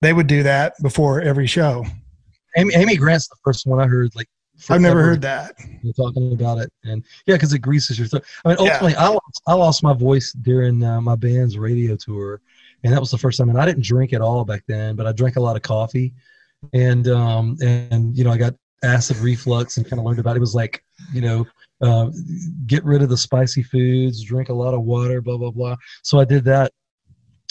they 0.00 0.12
would 0.12 0.26
do 0.26 0.42
that 0.42 0.74
before 0.82 1.20
every 1.20 1.46
show. 1.46 1.84
Amy, 2.56 2.74
Amy 2.74 2.96
Grant's 2.96 3.28
the 3.28 3.36
first 3.44 3.66
one 3.66 3.80
I 3.80 3.86
heard. 3.86 4.10
Like 4.14 4.28
I've 4.70 4.80
never 4.80 5.02
heard 5.02 5.22
that. 5.22 5.56
talking 5.96 6.32
about 6.32 6.58
it, 6.58 6.72
and 6.84 7.04
yeah, 7.26 7.34
because 7.34 7.52
it 7.52 7.60
greases 7.60 7.98
your 7.98 8.08
throat. 8.08 8.24
I 8.44 8.48
mean, 8.48 8.56
ultimately, 8.60 8.94
I 8.94 9.08
lost 9.08 9.42
I 9.46 9.54
lost 9.54 9.82
my 9.82 9.94
voice 9.94 10.32
during 10.32 10.82
uh, 10.84 11.00
my 11.00 11.16
band's 11.16 11.58
radio 11.58 11.96
tour, 11.96 12.40
and 12.84 12.92
that 12.92 13.00
was 13.00 13.10
the 13.10 13.18
first 13.18 13.38
time. 13.38 13.48
And 13.48 13.60
I 13.60 13.66
didn't 13.66 13.84
drink 13.84 14.12
at 14.12 14.20
all 14.20 14.44
back 14.44 14.64
then, 14.68 14.96
but 14.96 15.06
I 15.06 15.12
drank 15.12 15.36
a 15.36 15.40
lot 15.40 15.56
of 15.56 15.62
coffee, 15.62 16.14
and 16.72 17.08
um 17.08 17.56
and 17.62 18.16
you 18.16 18.24
know 18.24 18.30
I 18.30 18.38
got 18.38 18.54
acid 18.84 19.16
reflux 19.18 19.76
and 19.76 19.88
kind 19.88 20.00
of 20.00 20.06
learned 20.06 20.18
about 20.18 20.36
it. 20.36 20.38
it 20.38 20.40
was 20.40 20.54
like 20.54 20.84
you 21.12 21.20
know 21.20 21.46
uh, 21.80 22.10
get 22.66 22.84
rid 22.84 23.02
of 23.02 23.08
the 23.08 23.16
spicy 23.16 23.62
foods, 23.62 24.22
drink 24.22 24.48
a 24.48 24.54
lot 24.54 24.74
of 24.74 24.82
water, 24.82 25.20
blah 25.20 25.36
blah 25.36 25.50
blah. 25.50 25.76
So 26.02 26.20
I 26.20 26.24
did 26.24 26.44
that 26.44 26.72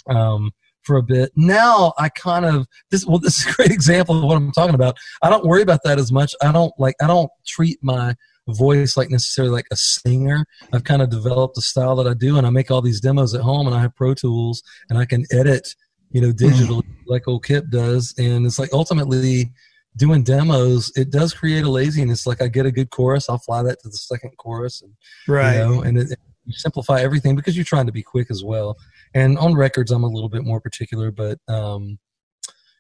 um, 0.08 0.52
for 0.84 0.98
a 0.98 1.04
bit. 1.04 1.32
Now 1.36 1.94
I 1.98 2.10
kind 2.10 2.46
of 2.46 2.68
this 2.90 3.06
well 3.06 3.20
this 3.20 3.40
is 3.40 3.54
a 3.54 3.56
great 3.56 3.72
example 3.80 4.18
of 4.18 4.24
what 4.24 4.38
I'm 4.38 4.52
talking 4.52 4.76
about. 4.76 4.98
I 5.22 5.30
don't 5.30 5.46
worry 5.46 5.62
about 5.62 5.82
that 5.84 6.00
as 6.00 6.12
much. 6.12 6.34
I 6.42 6.52
don't 6.52 6.74
like 6.78 6.96
I 7.02 7.08
don't 7.08 7.30
treat 7.46 7.80
my 7.82 8.16
voice 8.48 8.98
like 8.98 9.10
necessarily 9.10 9.54
like 9.54 9.68
a 9.72 9.76
singer. 9.76 10.46
I've 10.74 10.84
kind 10.84 11.02
of 11.02 11.10
developed 11.10 11.58
a 11.58 11.62
style 11.62 11.96
that 11.98 12.08
I 12.08 12.14
do, 12.14 12.38
and 12.38 12.48
I 12.48 12.50
make 12.50 12.72
all 12.72 12.82
these 12.82 13.02
demos 13.02 13.34
at 13.34 13.42
home, 13.42 13.68
and 13.68 13.76
I 13.76 13.82
have 13.82 13.96
Pro 13.96 14.14
Tools, 14.14 14.64
and 14.90 14.98
I 14.98 15.06
can 15.06 15.26
edit, 15.32 15.76
you 16.10 16.22
know, 16.22 16.32
digitally 16.32 16.82
mm. 16.82 16.96
like 17.06 17.28
old 17.28 17.46
Kip 17.46 17.66
does, 17.70 18.14
and 18.18 18.46
it's 18.46 18.60
like 18.60 18.74
ultimately 18.74 19.52
doing 19.98 20.24
demos, 20.24 20.92
it 20.96 21.12
does 21.12 21.34
create 21.34 21.66
a 21.66 21.70
laziness. 21.70 22.26
Like 22.26 22.42
I 22.42 22.48
get 22.48 22.66
a 22.66 22.72
good 22.72 22.90
chorus, 22.90 23.30
I'll 23.30 23.38
fly 23.38 23.62
that 23.64 23.82
to 23.82 23.90
the 23.90 23.98
second 23.98 24.32
chorus, 24.38 24.82
and 24.82 24.94
Right. 25.28 25.58
you 25.58 25.60
know, 25.60 25.82
and 25.82 25.98
it, 25.98 26.18
you 26.46 26.54
simplify 26.54 27.02
everything 27.02 27.36
because 27.36 27.56
you're 27.56 27.66
trying 27.66 27.86
to 27.86 27.92
be 27.92 28.04
quick 28.04 28.32
as 28.32 28.44
well. 28.44 28.78
And 29.14 29.38
on 29.38 29.56
records, 29.56 29.92
I'm 29.92 30.04
a 30.04 30.08
little 30.08 30.30
bit 30.30 30.44
more 30.44 30.62
particular, 30.62 31.12
but 31.12 31.40
um, 31.48 32.00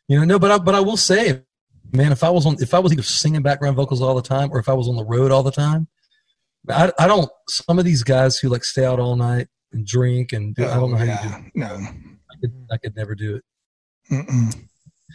you 0.07 0.17
know, 0.17 0.25
no, 0.25 0.39
but 0.39 0.51
I, 0.51 0.57
but 0.57 0.75
I 0.75 0.79
will 0.79 0.97
say, 0.97 1.41
man, 1.91 2.11
if 2.11 2.23
I 2.23 2.29
was 2.29 2.45
on, 2.45 2.55
if 2.59 2.73
I 2.73 2.79
was 2.79 2.93
either 2.93 3.03
singing 3.03 3.41
background 3.41 3.75
vocals 3.75 4.01
all 4.01 4.15
the 4.15 4.21
time, 4.21 4.49
or 4.51 4.59
if 4.59 4.69
I 4.69 4.73
was 4.73 4.87
on 4.87 4.95
the 4.95 5.05
road 5.05 5.31
all 5.31 5.43
the 5.43 5.51
time, 5.51 5.87
I, 6.69 6.91
I 6.99 7.07
don't. 7.07 7.29
Some 7.49 7.79
of 7.79 7.85
these 7.85 8.03
guys 8.03 8.37
who 8.37 8.49
like 8.49 8.63
stay 8.63 8.85
out 8.85 8.99
all 8.99 9.15
night 9.15 9.47
and 9.73 9.85
drink 9.85 10.31
and 10.31 10.55
do, 10.55 10.65
I 10.65 10.75
don't 10.75 10.91
know 10.91 10.97
how 10.97 11.03
you 11.03 11.11
do. 11.11 11.17
Oh, 11.23 11.29
yeah. 11.29 11.41
No. 11.55 11.67
I 11.67 12.35
could, 12.39 12.67
I 12.71 12.77
could 12.77 12.95
never 12.95 13.15
do 13.15 13.35
it. 13.35 13.43
Mm-mm. 14.11 14.55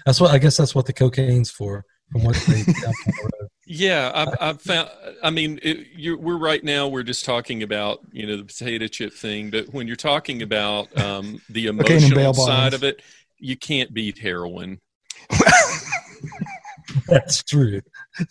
That's 0.05 0.21
what 0.21 0.33
I 0.33 0.39
guess. 0.39 0.57
That's 0.57 0.75
what 0.75 0.87
the 0.87 0.93
cocaine's 0.93 1.51
for. 1.51 1.85
From 2.13 2.23
what 2.23 2.37
they 2.47 2.63
down 3.69 4.15
on 4.15 4.27
the 4.27 4.31
road. 4.33 4.37
Yeah, 4.37 4.37
I've, 4.41 4.49
I've 4.49 4.63
found. 4.63 4.91
I 5.23 5.31
mean, 5.31 5.59
it, 5.63 5.89
you're, 5.95 6.17
we're 6.19 6.39
right 6.39 6.63
now. 6.63 6.89
We're 6.89 7.03
just 7.03 7.25
talking 7.25 7.63
about 7.63 8.01
you 8.13 8.27
know 8.27 8.37
the 8.37 8.45
potato 8.45 8.87
chip 8.87 9.13
thing, 9.13 9.51
but 9.51 9.73
when 9.73 9.87
you're 9.87 9.97
talking 9.97 10.43
about 10.43 10.97
um, 11.01 11.41
the 11.49 11.67
Cocaine 11.79 12.05
and 12.05 12.15
bail 12.15 12.31
emotional 12.31 12.47
side 12.47 12.75
of 12.75 12.85
it, 12.85 13.03
you 13.39 13.57
can't 13.57 13.93
beat 13.93 14.19
heroin. 14.19 14.81
That's 17.09 17.43
true. 17.43 17.83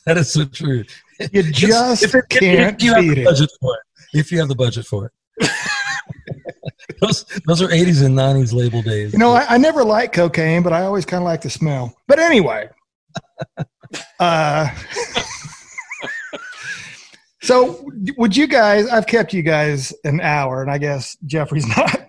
That 0.06 0.18
is 0.18 0.32
so 0.32 0.46
true. 0.46 0.84
You 1.32 1.44
just 1.44 2.04
If, 2.04 2.16
it, 2.16 2.30
can't 2.30 2.76
if 2.76 2.84
you 2.84 2.94
have 2.94 3.02
beat 3.02 3.16
the 3.16 3.22
it. 3.22 3.26
budget 3.26 3.52
for 3.62 3.76
it, 3.76 4.18
if 4.18 4.32
you 4.32 4.40
have 4.40 4.48
the 4.48 4.56
budget 4.56 4.86
for 4.86 5.06
it. 5.06 5.12
those 7.02 7.26
those 7.46 7.62
are 7.62 7.68
80s 7.68 8.06
and 8.06 8.18
90s 8.18 8.54
label 8.54 8.82
days. 8.82 9.14
You 9.14 9.20
know, 9.20 9.32
I, 9.34 9.46
I 9.50 9.58
never 9.58 9.84
liked 9.84 10.16
cocaine, 10.16 10.64
but 10.64 10.74
I 10.74 10.84
always 10.84 11.06
kind 11.06 11.22
of 11.22 11.26
like 11.26 11.42
the 11.42 11.50
smell. 11.50 11.96
But 12.08 12.20
anyway, 12.20 12.70
uh, 14.20 14.70
so 17.42 17.88
would 18.18 18.36
you 18.36 18.48
guys? 18.48 18.88
I've 18.88 19.08
kept 19.08 19.34
you 19.34 19.44
guys 19.44 19.94
an 20.04 20.22
hour, 20.22 20.62
and 20.62 20.72
I 20.72 20.78
guess 20.78 21.16
Jeffrey's 21.26 21.68
not. 21.78 22.02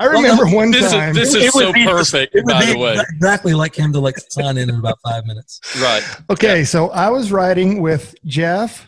I 0.00 0.06
Well, 0.06 0.22
remember 0.22 0.44
no, 0.46 0.56
one 0.56 0.70
This 0.70 0.92
time. 0.92 1.10
is 1.16 1.32
this 1.32 1.34
It 1.34 1.42
is 1.46 1.54
would 1.54 1.62
so 1.64 1.72
be- 1.72 1.84
perfect, 1.84 2.34
it 2.34 2.44
would 2.44 2.52
by 2.52 2.66
be 2.66 2.72
the 2.72 2.78
way. 2.78 2.96
exactly 3.14 3.54
like 3.54 3.74
him 3.74 3.92
to 3.92 4.00
like 4.00 4.16
sign 4.30 4.56
in 4.56 4.68
in 4.70 4.76
about 4.76 4.98
five 5.04 5.26
minutes. 5.26 5.60
Right. 5.80 6.02
Okay, 6.30 6.64
so 6.64 6.90
I 6.90 7.08
was 7.08 7.32
riding 7.32 7.82
with 7.82 8.14
Jeff 8.24 8.86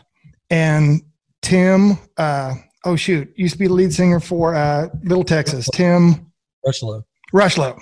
and 0.49 1.01
Tim. 1.41 1.97
Uh, 2.17 2.55
oh 2.85 2.95
shoot, 2.95 3.31
used 3.35 3.53
to 3.53 3.59
be 3.59 3.67
the 3.67 3.73
lead 3.73 3.93
singer 3.93 4.19
for 4.21 4.55
uh, 4.55 4.87
Little 5.03 5.25
Texas, 5.25 5.67
Tim 5.73 6.31
Rushlow. 6.65 7.03
Rushlow, 7.33 7.77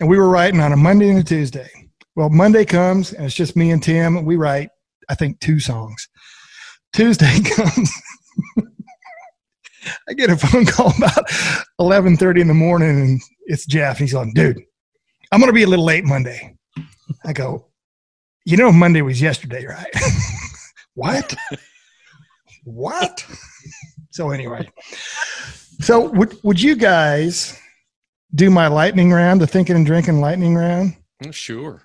and 0.00 0.08
we 0.10 0.18
were 0.18 0.28
writing 0.28 0.60
on 0.60 0.72
a 0.72 0.76
Monday 0.76 1.08
and 1.08 1.18
a 1.20 1.24
Tuesday. 1.24 1.70
Well, 2.14 2.28
Monday 2.28 2.64
comes 2.64 3.12
and 3.12 3.24
it's 3.24 3.34
just 3.34 3.56
me 3.56 3.70
and 3.70 3.82
Tim. 3.82 4.24
We 4.24 4.36
write, 4.36 4.70
I 5.08 5.14
think, 5.14 5.40
two 5.40 5.58
songs. 5.58 6.08
Tuesday 6.92 7.40
comes. 7.56 7.90
I 10.08 10.12
get 10.12 10.30
a 10.30 10.36
phone 10.36 10.66
call 10.66 10.92
about 10.96 11.24
eleven 11.78 12.16
thirty 12.16 12.40
in 12.40 12.48
the 12.48 12.54
morning, 12.54 13.00
and 13.00 13.20
it's 13.46 13.66
Jeff. 13.66 13.98
He's 13.98 14.14
like, 14.14 14.32
"Dude, 14.34 14.60
I'm 15.32 15.40
going 15.40 15.48
to 15.48 15.54
be 15.54 15.64
a 15.64 15.68
little 15.68 15.84
late 15.84 16.04
Monday." 16.04 16.56
I 17.24 17.32
go, 17.32 17.66
"You 18.44 18.56
know, 18.56 18.70
Monday 18.70 19.02
was 19.02 19.20
yesterday, 19.20 19.66
right?" 19.66 19.90
what? 20.94 21.34
what? 22.64 23.26
so 24.10 24.30
anyway, 24.30 24.68
so 25.80 26.10
would 26.10 26.38
would 26.44 26.60
you 26.60 26.76
guys 26.76 27.58
do 28.34 28.50
my 28.50 28.68
lightning 28.68 29.12
round, 29.12 29.40
the 29.40 29.46
thinking 29.46 29.76
and 29.76 29.86
drinking 29.86 30.20
lightning 30.20 30.54
round? 30.54 30.96
Sure. 31.30 31.82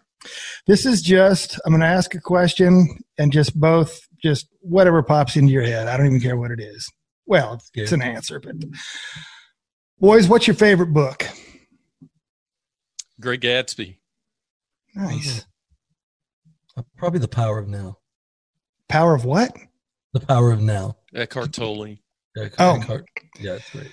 This 0.65 0.85
is 0.85 1.01
just 1.01 1.59
I'm 1.65 1.71
going 1.71 1.81
to 1.81 1.87
ask 1.87 2.13
a 2.15 2.21
question 2.21 2.99
and 3.17 3.31
just 3.31 3.59
both 3.59 3.99
just 4.21 4.47
whatever 4.61 5.01
pops 5.03 5.35
into 5.35 5.51
your 5.51 5.63
head. 5.63 5.87
I 5.87 5.95
don't 5.97 6.07
even 6.07 6.19
care 6.19 6.37
what 6.37 6.51
it 6.51 6.59
is. 6.59 6.87
Well, 7.25 7.53
it's, 7.55 7.69
it's 7.73 7.91
an 7.91 8.01
answer, 8.01 8.39
but 8.39 8.55
boys, 9.99 10.27
what's 10.27 10.47
your 10.47 10.55
favorite 10.55 10.93
book? 10.93 11.27
Great 13.19 13.41
Gatsby. 13.41 13.97
Nice. 14.95 15.45
Uh, 16.75 16.83
Probably 16.97 17.19
the 17.19 17.27
power 17.27 17.59
of 17.59 17.67
now. 17.67 17.97
Power 18.87 19.13
of 19.15 19.25
what? 19.25 19.55
The 20.13 20.19
power 20.21 20.51
of 20.51 20.61
now. 20.61 20.97
Eckhart 21.13 21.51
Tolle. 21.53 21.97
Yeah, 22.35 22.49
Oh. 22.59 22.75
Eckhart. 22.79 23.05
yeah, 23.39 23.55
it's 23.55 23.69
great. 23.71 23.91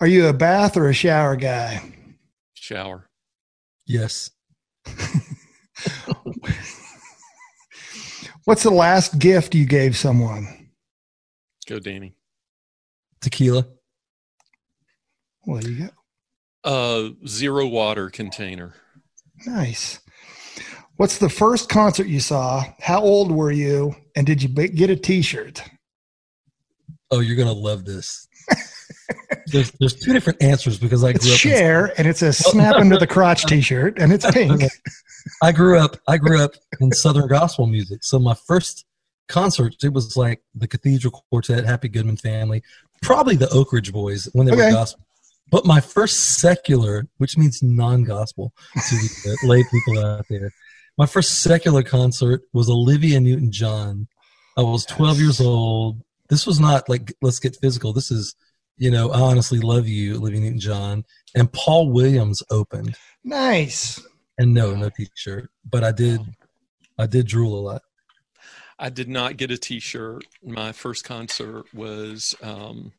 Are 0.00 0.06
you 0.06 0.26
a 0.26 0.32
bath 0.32 0.76
or 0.76 0.88
a 0.88 0.94
shower 0.94 1.36
guy? 1.36 1.94
Shower. 2.54 3.08
Yes. 3.86 4.30
What's 8.44 8.62
the 8.62 8.70
last 8.70 9.18
gift 9.18 9.54
you 9.54 9.66
gave 9.66 9.96
someone? 9.96 10.70
Go, 11.68 11.78
Danny. 11.80 12.14
Tequila. 13.20 13.66
Well, 15.46 15.60
there 15.60 15.70
you 15.70 15.86
go. 15.86 15.90
Uh, 16.64 17.10
zero 17.26 17.66
water 17.66 18.08
container. 18.10 18.74
Nice. 19.46 20.00
What's 20.96 21.18
the 21.18 21.28
first 21.28 21.68
concert 21.68 22.06
you 22.06 22.20
saw? 22.20 22.64
How 22.80 23.00
old 23.02 23.30
were 23.32 23.50
you? 23.50 23.94
And 24.16 24.26
did 24.26 24.42
you 24.42 24.48
b- 24.48 24.68
get 24.68 24.90
a 24.90 24.96
T-shirt? 24.96 25.62
Oh, 27.10 27.20
you're 27.20 27.36
gonna 27.36 27.52
love 27.52 27.84
this. 27.84 28.26
there's 29.52 29.70
there's 29.78 29.94
two 29.94 30.12
different 30.12 30.42
answers 30.42 30.78
because 30.78 31.04
I 31.04 31.10
It's 31.10 31.18
grew 31.24 31.28
up. 31.34 31.34
in- 31.34 31.38
Cher, 31.58 31.92
and 31.98 32.08
it's 32.08 32.22
a 32.22 32.32
snap 32.32 32.76
into 32.80 32.96
the 32.96 33.06
crotch 33.06 33.44
T-shirt, 33.44 33.98
and 33.98 34.12
it's 34.12 34.28
pink. 34.32 34.62
I 35.42 35.52
grew 35.52 35.78
up. 35.78 35.96
I 36.08 36.18
grew 36.18 36.40
up 36.42 36.52
in 36.80 36.92
Southern 36.92 37.28
gospel 37.28 37.66
music. 37.66 38.04
So 38.04 38.18
my 38.18 38.34
first 38.34 38.84
concert, 39.28 39.74
it 39.82 39.92
was 39.92 40.16
like 40.16 40.42
the 40.54 40.68
Cathedral 40.68 41.24
Quartet, 41.30 41.64
Happy 41.64 41.88
Goodman 41.88 42.16
Family, 42.16 42.62
probably 43.02 43.36
the 43.36 43.48
Oak 43.50 43.72
Ridge 43.72 43.92
Boys 43.92 44.28
when 44.32 44.46
they 44.46 44.52
Okay. 44.52 44.66
were 44.66 44.70
gospel. 44.72 45.04
But 45.50 45.64
my 45.64 45.80
first 45.80 46.38
secular, 46.40 47.06
which 47.18 47.36
means 47.38 47.62
non-gospel 47.62 48.52
to 48.74 48.94
the 48.96 49.38
lay 49.44 49.62
people 49.64 49.98
out 50.04 50.26
there, 50.28 50.52
my 50.98 51.06
first 51.06 51.42
secular 51.42 51.82
concert 51.82 52.42
was 52.52 52.68
Olivia 52.70 53.20
Newton-John. 53.20 54.08
I 54.56 54.62
was 54.62 54.84
12 54.86 55.18
years 55.20 55.40
old. 55.40 56.00
This 56.28 56.46
was 56.46 56.58
not 56.58 56.88
like 56.88 57.12
let's 57.22 57.38
get 57.38 57.56
physical. 57.60 57.92
This 57.92 58.10
is, 58.10 58.34
you 58.78 58.90
know, 58.90 59.10
I 59.12 59.20
honestly 59.20 59.58
love 59.60 59.86
you, 59.86 60.16
Olivia 60.16 60.40
Newton-John. 60.40 61.04
And 61.34 61.52
Paul 61.52 61.90
Williams 61.92 62.42
opened 62.50 62.96
Nice. 63.22 64.00
And 64.38 64.52
no, 64.54 64.74
no 64.74 64.88
t-shirt. 64.90 65.50
But 65.68 65.84
I 65.84 65.92
did, 65.92 66.20
I 66.98 67.06
did 67.06 67.26
drool 67.26 67.58
a 67.58 67.62
lot. 67.62 67.82
I 68.78 68.90
did 68.90 69.08
not 69.08 69.38
get 69.38 69.50
a 69.50 69.56
T-shirt. 69.56 70.24
My 70.44 70.70
first 70.72 71.02
concert 71.04 71.64
was 71.72 72.34
um, 72.42 72.92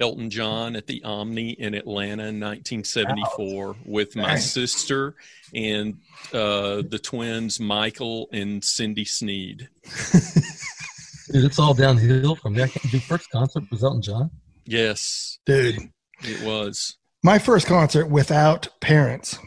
Elton 0.00 0.30
John 0.30 0.74
at 0.74 0.86
the 0.86 1.02
Omni 1.04 1.50
in 1.50 1.74
Atlanta 1.74 2.22
in 2.28 2.40
1974 2.40 3.76
with 3.84 4.16
my 4.16 4.22
Nice. 4.22 4.50
sister 4.50 5.16
and 5.54 5.98
uh, 6.32 6.80
the 6.88 6.98
twins 6.98 7.60
Michael 7.60 8.28
and 8.32 8.64
Cindy 8.64 9.04
Sneed. 9.04 9.68
Dude, 11.30 11.44
it's 11.44 11.58
all 11.58 11.74
downhill 11.74 12.34
from 12.36 12.54
there. 12.54 12.64
I 12.64 12.68
can't 12.68 12.90
do 12.90 12.98
first 13.00 13.30
concert 13.30 13.64
was 13.70 13.84
Elton 13.84 14.00
John. 14.02 14.30
Yes, 14.64 15.38
Dude, 15.44 15.76
it 16.22 16.42
was. 16.42 16.96
my 17.22 17.38
first 17.38 17.66
concert 17.66 18.06
without 18.08 18.68
parents 18.80 19.38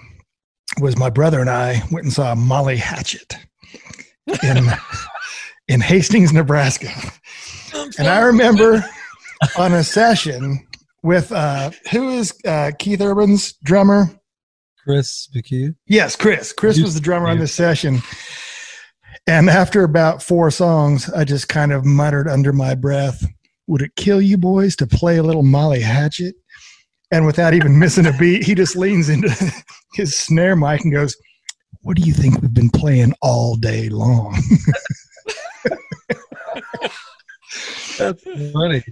was 0.80 0.98
my 0.98 1.10
brother 1.10 1.40
and 1.40 1.50
I 1.50 1.82
went 1.92 2.06
and 2.06 2.14
saw 2.14 2.36
Molly 2.36 2.78
Hatchet 2.78 3.38
in 4.44 4.68
in 5.68 5.82
Hastings, 5.82 6.34
Nebraska. 6.34 6.90
And 7.98 8.08
I 8.08 8.22
remember 8.22 8.84
on 9.58 9.74
a 9.74 9.84
session 9.84 10.66
with 11.04 11.32
uh, 11.32 11.72
who 11.92 12.10
is 12.10 12.34
uh, 12.46 12.72
Keith 12.78 13.02
Urban's 13.02 13.54
drummer? 13.64 14.10
Chris 14.84 15.28
McHugh. 15.36 15.76
Yes, 15.88 16.16
Chris. 16.16 16.54
Chris 16.54 16.80
was 16.80 16.94
the 16.94 17.00
drummer 17.00 17.28
on 17.28 17.40
this 17.40 17.54
session. 17.54 18.02
And 19.28 19.50
after 19.50 19.84
about 19.84 20.22
four 20.22 20.52
songs, 20.52 21.10
I 21.10 21.24
just 21.24 21.50
kind 21.50 21.72
of 21.72 21.84
muttered 21.84 22.28
under 22.28 22.54
my 22.54 22.76
breath, 22.76 23.26
Would 23.68 23.82
it 23.82 23.96
kill 23.96 24.22
you 24.22 24.38
boys 24.38 24.76
to 24.78 24.88
play 24.88 25.18
a 25.18 25.24
little 25.24 25.42
Molly 25.42 25.82
Hatchet? 25.82 26.36
And 27.12 27.26
without 27.26 27.54
even 27.54 27.80
missing 27.86 28.06
a 28.06 28.14
beat, 28.14 28.44
he 28.44 28.56
just 28.56 28.76
leans 28.76 29.10
into 29.10 29.30
his 29.94 30.18
snare 30.18 30.56
mic 30.56 30.82
and 30.82 30.94
goes, 30.94 31.16
What 31.82 31.98
do 31.98 32.04
you 32.04 32.14
think 32.14 32.42
we've 32.42 32.54
been 32.54 32.70
playing 32.70 33.14
all 33.22 33.56
day 33.56 33.90
long? 33.90 34.38
That's 37.98 38.24
funny. 38.52 38.84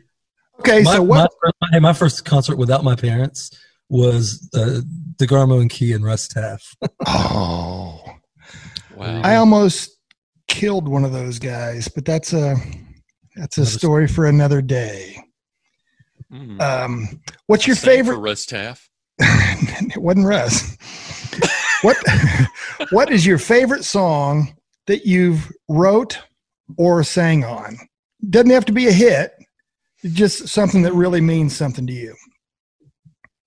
okay, 0.60 0.82
my, 0.84 0.94
so 0.96 1.02
what? 1.04 1.30
My, 1.44 1.52
hey, 1.74 1.80
my 1.80 1.94
first 1.94 2.24
concert 2.24 2.58
without 2.58 2.84
my 2.86 2.96
parents 2.96 3.52
was 3.90 4.50
uh, 4.56 4.80
DeGarmo 5.18 5.60
and 5.60 5.70
Key 5.70 5.92
and 5.92 6.06
Russ 6.06 6.28
Taff. 6.28 6.76
oh, 7.06 8.02
Wow. 8.96 9.22
I 9.24 9.36
almost 9.38 9.98
killed 10.48 10.88
one 10.88 11.04
of 11.04 11.12
those 11.12 11.40
guys, 11.40 11.88
but 11.88 12.06
that's 12.06 12.34
a 12.34 12.56
that's 13.36 13.58
a 13.58 13.62
Another 13.62 13.72
story 13.72 14.08
for 14.08 14.26
another 14.26 14.62
day. 14.62 15.18
Mm. 16.34 16.62
Um, 16.62 17.22
what's 17.48 17.68
your 17.68 17.76
Same 17.76 17.98
favorite? 17.98 18.16
for 18.16 18.22
Russ 18.22 18.46
Taff? 18.46 18.90
it 19.20 20.02
wasn't 20.02 20.26
Russ. 20.26 20.76
what 21.84 21.98
What 22.92 23.12
is 23.12 23.26
your 23.26 23.38
favorite 23.38 23.84
song 23.86 24.56
that 24.88 25.06
you've 25.06 25.52
wrote 25.70 26.20
or 26.78 27.04
sang 27.04 27.44
on? 27.44 27.78
Doesn't 28.30 28.50
have 28.50 28.66
to 28.66 28.72
be 28.72 28.88
a 28.88 28.92
hit. 28.92 29.34
Just 30.04 30.48
something 30.50 30.82
that 30.82 30.94
really 30.94 31.22
means 31.22 31.56
something 31.56 31.88
to 31.88 31.94
you. 31.94 32.16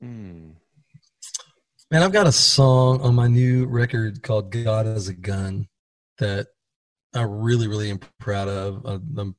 Mm. 0.02 0.54
Man, 1.90 2.02
I've 2.02 2.12
got 2.12 2.26
a 2.26 2.32
song 2.32 3.00
on 3.02 3.14
my 3.14 3.28
new 3.28 3.66
record 3.66 4.22
called 4.22 4.50
"God 4.50 4.86
as 4.86 5.08
a 5.08 5.14
Gun" 5.14 5.68
that 6.18 6.48
I 7.14 7.22
really, 7.22 7.68
really 7.68 7.90
am 7.90 8.00
proud 8.18 8.48
of. 8.48 8.84
Uh, 8.86 8.98
um, 9.20 9.36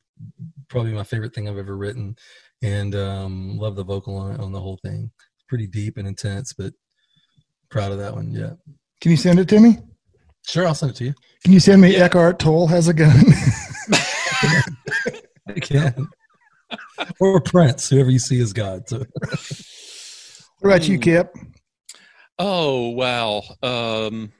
probably 0.70 0.94
my 0.94 1.04
favorite 1.04 1.34
thing 1.34 1.50
I've 1.50 1.58
ever 1.58 1.76
written, 1.76 2.16
and 2.64 2.96
um, 2.96 3.58
love 3.58 3.76
the 3.76 3.84
vocal 3.84 4.18
on 4.18 4.34
it 4.34 4.40
on 4.40 4.52
the 4.52 4.60
whole 4.62 4.80
thing. 4.84 5.12
It's 5.36 5.46
pretty 5.48 5.68
deep 5.68 5.98
and 5.98 6.08
intense, 6.08 6.54
but 6.54 6.74
proud 7.70 7.92
of 7.92 8.00
that 8.00 8.14
one. 8.14 8.32
Yeah, 8.32 8.54
Can 9.02 9.12
you 9.12 9.18
send 9.18 9.40
it 9.40 9.48
to 9.50 9.60
me? 9.60 9.78
sure, 10.48 10.66
I'll 10.66 10.76
send 10.76 10.92
it 10.92 10.96
to 10.98 11.06
you. 11.06 11.14
Can 11.44 11.54
you 11.54 11.60
send 11.60 11.82
me 11.82 11.96
Eckhart 11.96 12.40
Tolle 12.40 12.68
has 12.68 12.88
a 12.88 12.94
gun? 12.94 13.26
I 15.48 15.60
can. 15.62 16.08
or 17.20 17.42
Prince, 17.42 17.90
whoever 17.90 18.10
you 18.10 18.20
see 18.20 18.42
as 18.42 18.54
God. 18.54 18.88
So. 18.88 19.06
what 20.60 20.76
about 20.76 20.88
you. 20.88 21.00
Kip? 21.00 21.34
Oh 22.40 22.90
wow. 22.90 23.44
Um, 23.64 24.32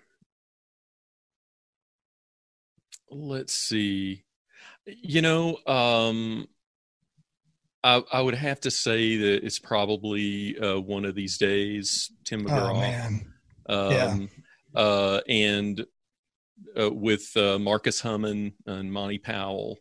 let's 3.10 3.54
see. 3.54 4.24
You 4.86 5.22
know, 5.22 5.58
um, 5.66 6.48
I, 7.84 8.04
I 8.12 8.22
would 8.22 8.36
have 8.36 8.60
to 8.62 8.72
say 8.72 9.18
that 9.18 9.46
it's 9.46 9.60
probably 9.60 10.58
uh, 10.60 10.80
one 10.80 11.06
of 11.06 11.16
these 11.16 11.38
days, 11.38 12.12
Tim 12.26 12.46
McGraw. 12.46 12.72
Oh 12.72 12.82
man, 12.82 13.34
um, 13.70 14.30
Yeah. 14.76 14.82
uh, 14.82 15.22
and 15.28 15.86
uh, 16.80 16.92
with 16.92 17.36
uh, 17.38 17.60
Marcus 17.60 18.02
Hummon 18.02 18.54
and 18.66 18.92
Monty 18.92 19.20
Powell, 19.20 19.78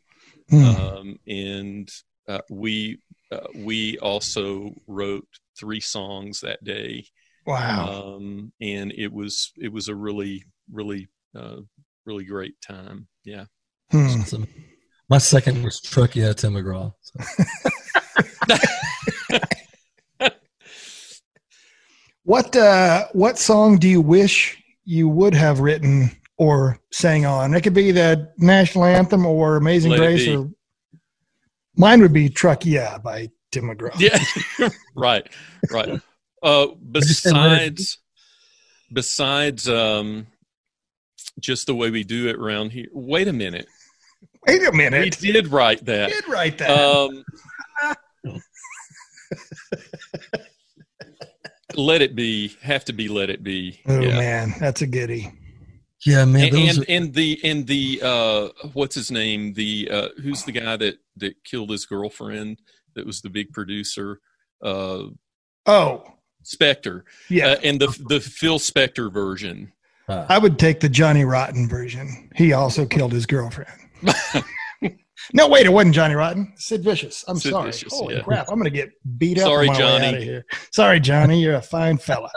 Hmm. 0.51 0.65
um, 0.65 1.19
and 1.27 1.91
uh, 2.29 2.41
we 2.51 2.99
uh, 3.33 3.49
we 3.57 3.99
also 3.99 4.73
wrote 4.87 5.27
three 5.59 5.81
songs 5.81 6.41
that 6.41 6.63
day, 6.63 7.07
wow. 7.45 8.15
um, 8.17 8.53
and 8.61 8.93
it 8.93 9.13
was 9.13 9.53
it 9.57 9.73
was 9.73 9.89
a 9.89 9.95
really 9.95 10.45
really 10.73 11.09
uh, 11.35 11.57
really 12.05 12.25
great 12.25 12.61
time. 12.61 13.09
Yeah. 13.25 13.47
Hmm. 13.91 14.23
So 14.23 14.45
my 15.09 15.19
second 15.19 15.63
was 15.63 15.81
Truck 15.81 16.17
Yeah, 16.17 16.33
Tim 16.33 16.55
McGraw. 16.55 16.93
So. 17.01 18.57
What 22.27 22.57
uh, 22.57 23.07
What 23.13 23.39
song 23.39 23.79
do 23.79 23.89
you 23.89 24.01
wish 24.01 24.61
you 24.85 25.09
would 25.09 25.33
have 25.33 25.61
written 25.61 26.11
or 26.37 26.81
sang 26.91 27.25
on? 27.25 27.55
It 27.55 27.61
could 27.61 27.73
be 27.73 27.93
the 27.93 28.33
national 28.37 28.85
anthem 28.85 29.25
or 29.25 29.55
Amazing 29.55 29.93
Let 29.93 29.99
Grace, 29.99 30.27
or 30.27 30.51
mine 31.77 32.03
would 32.03 32.13
be 32.13 32.29
"Truck 32.29 32.67
Yeah" 32.67 32.99
by 32.99 33.31
Tim 33.53 33.67
McGraw. 33.67 33.95
Yeah. 34.01 34.69
right. 34.97 35.25
Right. 35.71 36.01
Uh, 36.43 36.67
just 36.95 37.23
say 37.23 37.31
let 37.31 37.63
it 37.63 37.77
be. 37.77 37.83
besides 37.85 37.99
besides 38.93 39.69
um, 39.69 40.27
just 41.39 41.69
the 41.69 41.77
way 41.77 41.91
we 41.91 42.03
do 42.03 42.27
it 42.27 42.35
around 42.35 42.71
here. 42.73 42.89
Wait 42.93 43.29
a 43.29 43.33
minute. 43.33 43.69
Wait 44.47 44.63
a 44.63 44.71
We 44.71 44.77
minute, 44.77 45.19
did 45.19 45.49
write 45.49 45.81
I 45.83 45.85
that. 45.85 46.11
did 46.11 46.29
write 46.29 46.59
that. 46.59 46.71
Um, 46.71 47.25
let 51.75 52.01
it 52.03 52.15
be. 52.15 52.57
Have 52.63 52.85
to 52.87 52.93
be. 52.93 53.09
Let 53.09 53.31
it 53.31 53.43
be. 53.43 53.81
oh 53.87 54.01
yeah. 54.01 54.17
man, 54.17 54.55
that's 54.59 54.83
a 54.83 54.87
goodie. 54.87 55.33
Yeah, 56.05 56.25
man. 56.25 56.45
And, 56.45 56.53
Those 56.55 56.77
and 56.77 56.79
are, 56.79 56.93
and 56.93 57.15
the 57.15 57.41
and 57.45 57.67
the 57.67 58.01
uh, 58.03 58.49
what's 58.73 58.95
his 58.95 59.11
name? 59.11 59.53
The 59.55 59.89
uh, 59.91 60.09
who's 60.23 60.45
the 60.45 60.53
guy 60.53 60.77
that 60.77 60.99
that 61.17 61.43
killed 61.45 61.71
his 61.71 61.87
girlfriend? 61.87 62.61
That 62.95 63.07
was 63.07 63.21
the 63.21 63.31
big 63.31 63.53
producer. 63.53 64.21
Uh, 64.63 65.05
Oh 65.67 66.05
Spector. 66.45 67.03
yeah, 67.29 67.49
Uh, 67.49 67.57
and 67.65 67.81
the 67.81 67.89
the 68.09 68.21
Phil 68.21 68.59
Spector 68.61 69.13
version. 69.13 69.73
uh, 70.09 70.27
I 70.29 70.39
would 70.39 70.59
take 70.61 70.79
the 70.81 70.89
Johnny 70.89 71.25
Rotten 71.25 71.69
version. 71.69 72.31
He 72.37 72.53
also 72.53 72.87
killed 72.87 73.13
his 73.13 73.27
girlfriend. 73.27 73.71
No, 75.33 75.49
wait, 75.49 75.67
it 75.67 75.71
wasn't 75.73 75.95
Johnny 75.95 76.15
Rotten. 76.15 76.53
Sid 76.57 76.83
Vicious. 76.85 77.25
I'm 77.29 77.37
Sid 77.39 77.53
sorry. 77.53 77.71
Vicious, 77.71 77.93
Holy 77.99 78.17
yeah. 78.17 78.23
crap! 78.23 78.47
I'm 78.51 78.59
gonna 78.59 78.71
get 78.71 78.91
beat 79.19 79.39
up. 79.39 79.45
Sorry, 79.45 79.69
on 79.69 79.75
my 79.75 79.79
way 79.81 79.85
Johnny. 79.99 80.07
out 80.09 80.15
of 80.15 80.23
here. 80.23 80.47
Sorry, 80.73 81.01
Johnny. 81.01 81.41
You're 81.43 81.55
a 81.57 81.63
fine 81.63 81.99
fella. 81.99 82.31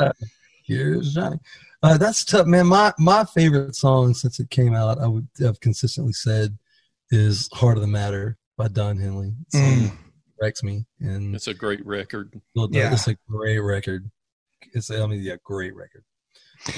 Here's 0.65 1.13
Johnny. 1.13 1.37
Uh, 1.81 1.97
that's 1.97 2.23
tough, 2.25 2.45
man. 2.47 2.67
My 2.67 2.93
my 2.99 3.23
favorite 3.25 3.75
song 3.75 4.13
since 4.13 4.39
it 4.39 4.49
came 4.49 4.73
out, 4.75 4.99
I 4.99 5.07
would 5.07 5.27
have 5.39 5.59
consistently 5.59 6.13
said, 6.13 6.57
is 7.11 7.49
"Heart 7.53 7.77
of 7.77 7.81
the 7.81 7.87
Matter" 7.87 8.37
by 8.57 8.67
Don 8.67 8.97
Henley. 8.97 9.33
It 9.53 9.57
Mm. 9.91 9.97
wrecks 10.41 10.63
me, 10.63 10.85
and 10.99 11.35
It's 11.35 11.47
a 11.47 11.53
great 11.53 11.85
record. 11.85 12.33
Yeah. 12.55 12.91
it's 12.93 13.07
a 13.07 13.15
great 13.29 13.59
record. 13.59 14.09
It's 14.73 14.91
I 14.91 15.05
mean, 15.07 15.21
yeah, 15.21 15.35
great 15.43 15.73
record. 15.75 16.03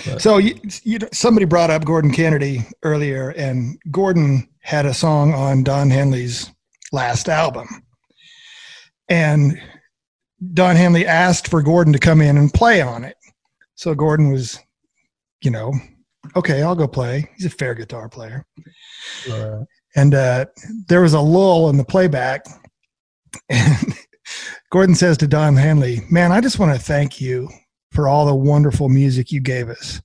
But- 0.05 0.21
So 0.21 0.37
you, 0.37 0.59
you 0.83 0.99
somebody 1.13 1.45
brought 1.45 1.69
up 1.71 1.85
Gordon 1.85 2.11
Kennedy 2.11 2.65
earlier, 2.83 3.29
and 3.29 3.77
Gordon 3.91 4.47
had 4.61 4.85
a 4.85 4.93
song 4.93 5.33
on 5.33 5.63
Don 5.63 5.89
Henley's 5.89 6.51
last 6.91 7.27
album, 7.29 7.67
and 9.09 9.59
Don 10.53 10.75
Henley 10.75 11.05
asked 11.05 11.47
for 11.47 11.61
Gordon 11.61 11.93
to 11.93 11.99
come 11.99 12.21
in 12.21 12.37
and 12.37 12.53
play 12.53 12.81
on 12.81 13.03
it. 13.03 13.15
So 13.75 13.95
Gordon 13.95 14.31
was, 14.31 14.59
you 15.41 15.49
know, 15.51 15.73
okay, 16.35 16.61
I'll 16.61 16.75
go 16.75 16.87
play. 16.87 17.29
He's 17.35 17.45
a 17.45 17.49
fair 17.49 17.73
guitar 17.73 18.07
player, 18.09 18.45
uh, 19.31 19.61
and 19.95 20.13
uh, 20.13 20.45
there 20.87 21.01
was 21.01 21.13
a 21.13 21.19
lull 21.21 21.69
in 21.69 21.77
the 21.77 21.83
playback, 21.85 22.45
and 23.49 23.95
Gordon 24.69 24.95
says 24.95 25.17
to 25.17 25.27
Don 25.27 25.55
Henley, 25.55 26.01
"Man, 26.11 26.31
I 26.31 26.39
just 26.39 26.59
want 26.59 26.73
to 26.73 26.79
thank 26.79 27.19
you 27.19 27.49
for 27.91 28.07
all 28.07 28.25
the 28.25 28.35
wonderful 28.35 28.89
music 28.89 29.31
you 29.31 29.39
gave 29.41 29.69
us." 29.69 30.01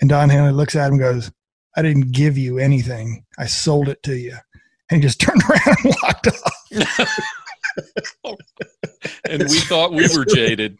And 0.00 0.10
Don 0.10 0.28
Henley 0.28 0.52
looks 0.52 0.74
at 0.76 0.86
him 0.86 0.94
and 0.94 1.00
goes, 1.00 1.30
I 1.76 1.82
didn't 1.82 2.12
give 2.12 2.36
you 2.38 2.58
anything. 2.58 3.24
I 3.38 3.46
sold 3.46 3.88
it 3.88 4.02
to 4.04 4.16
you. 4.16 4.36
And 4.90 5.00
he 5.02 5.06
just 5.08 5.20
turned 5.20 5.42
around 5.44 5.76
and 5.84 5.94
walked 6.02 6.26
off. 6.28 7.08
and 9.28 9.42
we 9.48 9.58
thought 9.60 9.92
we 9.92 10.06
were 10.16 10.24
jaded. 10.24 10.78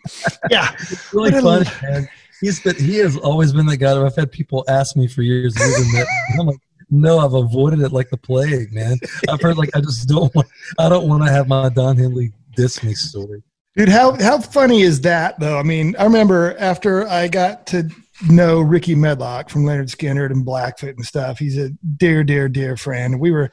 Yeah. 0.51 0.75
really 1.13 1.33
What 1.33 1.63
a- 1.63 1.65
funny, 1.65 1.93
man. 1.93 2.09
He's 2.41 2.61
been, 2.61 2.77
he 2.77 2.97
has 2.99 3.17
always 3.17 3.53
been 3.53 3.67
that 3.67 3.79
guy. 3.79 3.95
that 3.95 4.05
I've 4.05 4.17
had 4.17 4.31
people 4.31 4.65
ask 4.69 4.97
me 4.97 5.07
for 5.09 5.23
years. 5.23 5.57
have 5.59 5.69
you 5.87 5.93
met? 5.93 6.07
I'm 6.39 6.47
like, 6.47 6.59
no, 6.91 7.19
I've 7.21 7.35
avoided 7.35 7.81
it 7.81 7.93
like 7.93 8.11
the 8.11 8.17
plague, 8.19 8.73
man. 8.73 8.99
I've 9.29 9.41
heard 9.41 9.57
like 9.57 9.71
I 9.75 9.81
just 9.81 10.09
don't 10.09 10.35
want. 10.35 10.49
I 10.79 10.89
don't 10.89 11.09
want 11.09 11.25
to 11.25 11.31
have 11.33 11.49
my 11.49 11.69
Don 11.71 11.97
Henley 11.97 12.33
diss 12.57 12.83
me 12.83 12.95
story. 12.95 13.43
Dude, 13.77 13.89
how, 13.89 14.15
how 14.21 14.39
funny 14.39 14.83
is 14.83 15.01
that, 15.01 15.41
though? 15.41 15.59
I 15.59 15.65
mean, 15.65 15.97
I 15.99 16.05
remember 16.05 16.57
after 16.61 17.09
I 17.09 17.27
got 17.27 17.67
to 17.69 17.91
know 18.29 18.61
Rickey 18.61 18.95
Medlocke 18.95 19.51
from 19.51 19.65
Lynyrd 19.65 19.91
Skynyrd 19.91 20.31
and 20.31 20.45
Blackfoot 20.45 20.97
and 20.97 21.05
stuff, 21.05 21.41
he's 21.41 21.59
a 21.59 21.71
dear, 21.97 22.23
dear, 22.23 22.49
dear 22.49 22.77
friend. 22.77 23.19
We 23.19 23.33
were 23.33 23.51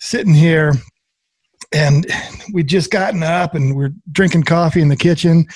sitting 0.00 0.32
here 0.32 0.72
and 1.74 2.06
we'd 2.54 2.68
just 2.68 2.90
gotten 2.90 3.22
up 3.22 3.54
and 3.54 3.76
we're 3.76 3.92
drinking 4.12 4.44
coffee 4.44 4.80
in 4.80 4.88
the 4.88 4.96
kitchen. 4.96 5.46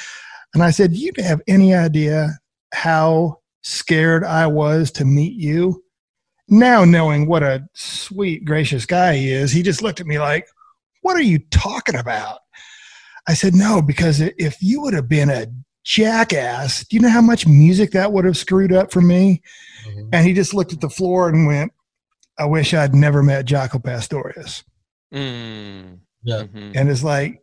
And 0.53 0.63
I 0.63 0.71
said, 0.71 0.95
You 0.95 1.13
have 1.19 1.41
any 1.49 1.75
idea 1.75 2.39
how 2.75 3.41
scared 3.63 4.23
I 4.23 4.49
was 4.49 4.91
to 4.93 5.07
meet 5.07 5.35
you? 5.35 5.83
Now, 6.47 6.85
knowing 6.85 7.27
what 7.27 7.43
a 7.43 7.67
sweet, 7.73 8.45
gracious 8.45 8.85
guy 8.85 9.17
he 9.17 9.31
is, 9.31 9.51
he 9.51 9.63
just 9.63 9.81
looked 9.81 10.01
at 10.01 10.07
me 10.07 10.19
like, 10.19 10.47
What 11.01 11.17
are 11.17 11.23
you 11.23 11.39
talking 11.51 11.97
about? 11.97 12.41
I 13.29 13.35
said, 13.35 13.55
no, 13.55 13.83
because 13.83 14.21
if 14.21 14.57
you 14.63 14.81
would 14.81 14.95
have 14.95 15.09
been 15.09 15.29
a 15.29 15.47
jackass, 15.85 16.85
do 16.87 16.97
you 16.97 17.03
know 17.03 17.11
how 17.11 17.21
much 17.21 17.47
music 17.47 17.91
that 17.93 18.11
would 18.13 18.25
have 18.25 18.37
screwed 18.37 18.73
up 18.73 18.91
for 18.91 19.01
me? 19.03 19.43
Mhm. 19.87 20.09
And 20.13 20.27
he 20.27 20.33
just 20.33 20.55
looked 20.55 20.73
at 20.73 20.81
the 20.81 20.89
floor 20.89 21.29
and 21.29 21.47
went, 21.47 21.73
I 22.39 22.47
wish 22.47 22.73
I'd 22.73 22.95
never 22.95 23.23
met 23.23 23.47
Jaco 23.47 23.83
Pastorius. 23.83 24.65
Mm. 25.13 25.99
Yeah. 26.23 26.45
Mhm. 26.45 26.73
And 26.77 26.91
it's 26.91 27.03
like, 27.05 27.43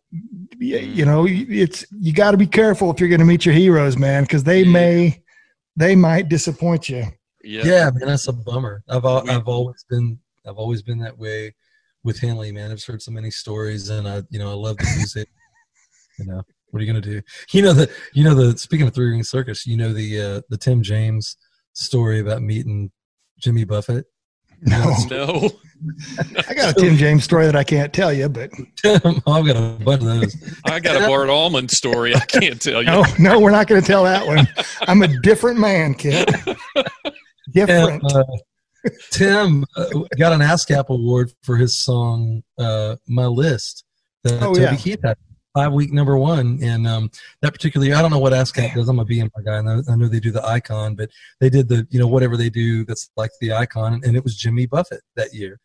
you 0.60 1.06
know, 1.06 1.26
it's, 1.30 1.86
you 2.00 2.14
got 2.14 2.32
to 2.32 2.38
be 2.38 2.48
careful 2.48 2.92
if 2.92 3.00
you're 3.00 3.10
going 3.10 3.20
to 3.20 3.26
meet 3.26 3.46
your 3.46 3.56
heroes, 3.56 3.98
man, 3.98 4.24
because 4.24 4.44
they 4.44 4.64
Yeah. 4.64 4.72
may, 4.72 5.24
they 5.76 5.96
might 5.96 6.30
disappoint 6.30 6.90
you. 6.90 7.06
Yeah. 7.44 7.64
Yeah, 7.66 7.90
man, 7.94 8.08
that's 8.08 8.28
a 8.28 8.34
bummer. 8.34 8.84
I've 8.90 9.06
I've 9.06 9.48
always 9.48 9.86
been 9.88 10.18
I've 10.48 10.58
always 10.58 10.82
been 10.82 10.98
that 11.00 11.16
way 11.18 11.54
with 12.04 12.20
Henley, 12.20 12.52
man. 12.52 12.72
I've 12.72 12.84
heard 12.84 13.02
so 13.04 13.12
many 13.12 13.30
stories, 13.30 13.90
and 13.90 14.08
I 14.08 14.24
you 14.32 14.40
know 14.40 14.50
I 14.50 14.56
love 14.56 14.78
the 14.78 14.92
music. 14.98 15.30
You 16.20 16.26
know 16.26 16.44
what 16.70 16.82
are 16.82 16.84
you 16.84 16.92
gonna 16.92 17.02
do? 17.02 17.22
You 17.52 17.62
know 17.62 17.74
the 17.74 17.90
you 18.14 18.24
know 18.24 18.36
the 18.36 18.58
speaking 18.58 18.88
of 18.88 18.94
Three 18.94 19.10
Ring 19.12 19.24
Circus, 19.24 19.66
you 19.66 19.78
know 19.78 19.94
the 19.94 20.22
uh, 20.22 20.42
the 20.50 20.58
Tim 20.58 20.84
James 20.84 21.38
story 21.74 22.20
about 22.20 22.42
meeting 22.42 22.92
Jimmy 23.40 23.64
Buffett. 23.64 24.06
No, 24.62 24.96
No. 25.10 25.50
I 26.48 26.54
got 26.54 26.72
a 26.72 26.74
Tim 26.80 26.96
James 26.96 27.24
story 27.24 27.46
that 27.46 27.56
I 27.56 27.64
can't 27.64 27.94
tell 27.94 28.12
you, 28.14 28.30
but 28.30 28.50
I've 28.86 29.46
got 29.46 29.58
a 29.58 29.78
bunch 29.84 30.02
of 30.02 30.08
those. 30.08 30.60
I 30.64 30.80
got 30.80 30.96
a 30.96 31.06
Bart 31.06 31.28
Allmand 31.28 31.70
story. 31.70 32.16
I 32.16 32.22
can't 32.22 32.62
tell 32.62 32.82
you. 32.82 32.88
no, 32.92 33.04
no, 33.20 33.40
we're 33.40 33.52
not 33.52 33.68
going 33.68 33.82
to 33.82 33.86
tell 33.86 34.06
that 34.06 34.26
one. 34.26 34.48
I'm 34.82 35.02
a 35.04 35.08
different 35.22 35.60
man, 35.60 35.94
kid. 35.94 36.34
Different. 37.52 38.04
And, 38.04 38.12
uh, 38.12 38.24
Tim 39.12 39.66
uh, 39.76 39.86
got 40.18 40.32
an 40.32 40.40
ASCAP 40.42 40.88
award 40.88 41.32
for 41.44 41.58
his 41.58 41.76
song 41.76 42.44
uh, 42.58 42.96
"My 43.08 43.26
List" 43.26 43.84
that 44.24 44.42
Oh, 44.42 44.54
Toby 44.54 44.62
yeah. 44.62 44.76
Keith 44.76 45.00
had, 45.04 45.18
five 45.56 45.74
week 45.74 45.92
number 45.92 46.18
one. 46.18 46.60
And 46.62 46.86
um, 46.86 47.10
that 47.42 47.54
particular 47.54 47.88
year, 47.88 47.96
I 47.96 48.02
don't 48.02 48.12
know 48.12 48.20
what 48.20 48.34
ASCAP 48.34 48.76
does. 48.76 48.90
I'm 48.90 49.00
a 49.00 49.06
BMI 49.06 49.30
guy, 49.44 49.58
and 49.58 49.70
I, 49.70 49.92
I 49.92 49.96
know 49.96 50.08
they 50.08 50.20
do 50.20 50.32
the 50.32 50.46
icon, 50.46 50.96
but 50.96 51.10
they 51.40 51.50
did 51.50 51.70
the 51.70 51.88
you 51.90 52.00
know 52.00 52.08
whatever 52.08 52.38
they 52.38 52.50
do 52.50 52.86
that's 52.86 53.10
like 53.18 53.32
the 53.42 53.54
icon, 53.54 54.02
and 54.04 54.16
it 54.16 54.24
was 54.24 54.36
Jimmy 54.36 54.68
Buffett 54.68 55.02
that 55.16 55.34
year. 55.34 55.60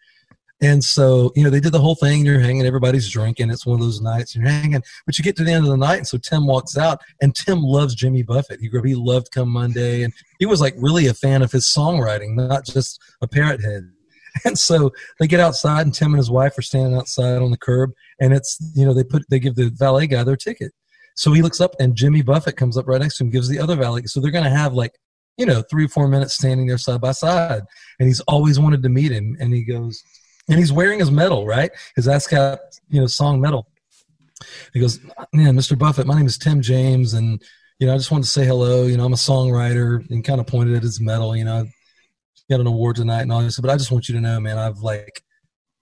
And 0.63 0.85
so, 0.85 1.33
you 1.35 1.43
know, 1.43 1.49
they 1.49 1.59
did 1.59 1.73
the 1.73 1.81
whole 1.81 1.95
thing. 1.95 2.27
You're 2.27 2.39
hanging, 2.39 2.67
everybody's 2.67 3.09
drinking. 3.09 3.49
It's 3.49 3.65
one 3.65 3.81
of 3.81 3.81
those 3.81 4.03
nights 4.03 4.37
you're 4.37 4.47
hanging, 4.47 4.83
but 5.07 5.17
you 5.17 5.25
get 5.25 5.35
to 5.37 5.45
the 5.45 5.53
end 5.53 5.65
of 5.65 5.71
the 5.71 5.77
night. 5.79 5.97
And 5.97 6.07
so 6.07 6.19
Tim 6.19 6.47
walks 6.47 6.77
out, 6.77 7.01
and 7.23 7.35
Tim 7.35 7.63
loves 7.63 7.95
Jimmy 7.95 8.23
Buffett. 8.23 8.61
He 8.61 8.69
grew 8.69 8.83
he 8.83 8.95
loved 8.95 9.31
Come 9.31 9.49
Monday, 9.49 10.03
and 10.03 10.13
he 10.39 10.47
was 10.47 10.61
like 10.61 10.75
really 10.77 11.07
a 11.07 11.15
fan 11.15 11.41
of 11.41 11.51
his 11.51 11.67
songwriting, 11.67 12.35
not 12.35 12.67
just 12.67 13.01
a 13.23 13.27
parrot 13.27 13.63
head. 13.63 13.91
And 14.45 14.59
so 14.59 14.93
they 15.19 15.27
get 15.27 15.41
outside, 15.41 15.83
and 15.83 15.95
Tim 15.95 16.13
and 16.13 16.19
his 16.19 16.31
wife 16.31 16.57
are 16.57 16.63
standing 16.63 16.97
outside 16.97 17.43
on 17.43 17.51
the 17.51 17.57
curb, 17.57 17.93
and 18.21 18.33
it's 18.33 18.59
you 18.75 18.85
know 18.85 18.95
they 18.95 19.05
put 19.05 19.25
they 19.29 19.39
give 19.39 19.55
the 19.55 19.71
valet 19.71 20.07
guy 20.07 20.25
their 20.25 20.37
ticket. 20.37 20.73
So 21.17 21.33
he 21.33 21.43
looks 21.43 21.61
up, 21.61 21.75
and 21.81 21.95
Jimmy 21.95 22.23
Buffett 22.23 22.57
comes 22.57 22.77
up 22.77 22.87
right 22.87 23.01
next 23.01 23.19
to 23.19 23.25
him, 23.25 23.31
gives 23.31 23.49
the 23.49 23.59
other 23.59 23.77
valet. 23.77 24.03
So 24.07 24.21
they're 24.21 24.31
going 24.31 24.45
to 24.45 24.51
have 24.51 24.73
like 24.73 24.93
you 25.37 25.47
know 25.47 25.63
three 25.63 25.85
or 25.85 25.89
four 25.89 26.09
minutes 26.09 26.35
standing 26.35 26.67
there 26.67 26.79
side 26.79 27.01
by 27.01 27.13
side, 27.13 27.63
and 27.99 28.09
he's 28.09 28.21
always 28.21 28.59
wanted 28.59 28.83
to 28.83 28.89
meet 28.89 29.13
him. 29.13 29.37
And 29.41 29.53
he 29.53 29.65
goes, 29.65 30.03
and 30.49 30.59
he's 30.59 30.73
wearing 30.73 31.01
his 31.01 31.11
medal, 31.11 31.47
right? 31.47 31.71
His 31.97 32.07
ASCAP 32.07 32.59
you 32.89 33.01
know 33.01 33.07
song 33.07 33.41
medal. 33.41 33.67
He 34.73 34.81
goes, 34.81 35.01
man, 35.35 35.55
Mr. 35.55 35.79
Buffett, 35.79 36.07
my 36.07 36.17
name 36.17 36.27
is 36.27 36.39
Tim 36.39 36.63
James, 36.63 37.13
and 37.13 37.43
you 37.79 37.87
know, 37.87 37.95
I 37.95 37.97
just 37.97 38.11
wanted 38.11 38.25
to 38.25 38.31
say 38.31 38.45
hello. 38.45 38.87
You 38.87 38.97
know, 38.97 39.07
I'm 39.07 39.13
a 39.13 39.17
songwriter, 39.17 40.09
and 40.11 40.25
kind 40.25 40.41
of 40.41 40.47
pointed 40.47 40.77
at 40.77 40.83
his 40.83 41.01
medal. 41.01 41.35
You 41.35 41.45
know, 41.45 41.67
got 42.51 42.61
an 42.61 42.67
award 42.67 42.97
tonight 42.97 43.23
and 43.23 43.33
all 43.33 43.41
this, 43.41 43.59
but 43.59 43.71
I 43.71 43.77
just 43.77 43.93
want 43.93 44.09
you 44.09 44.15
to 44.17 44.21
know, 44.21 44.41
man, 44.41 44.59
I've 44.59 44.79
like 44.79 45.23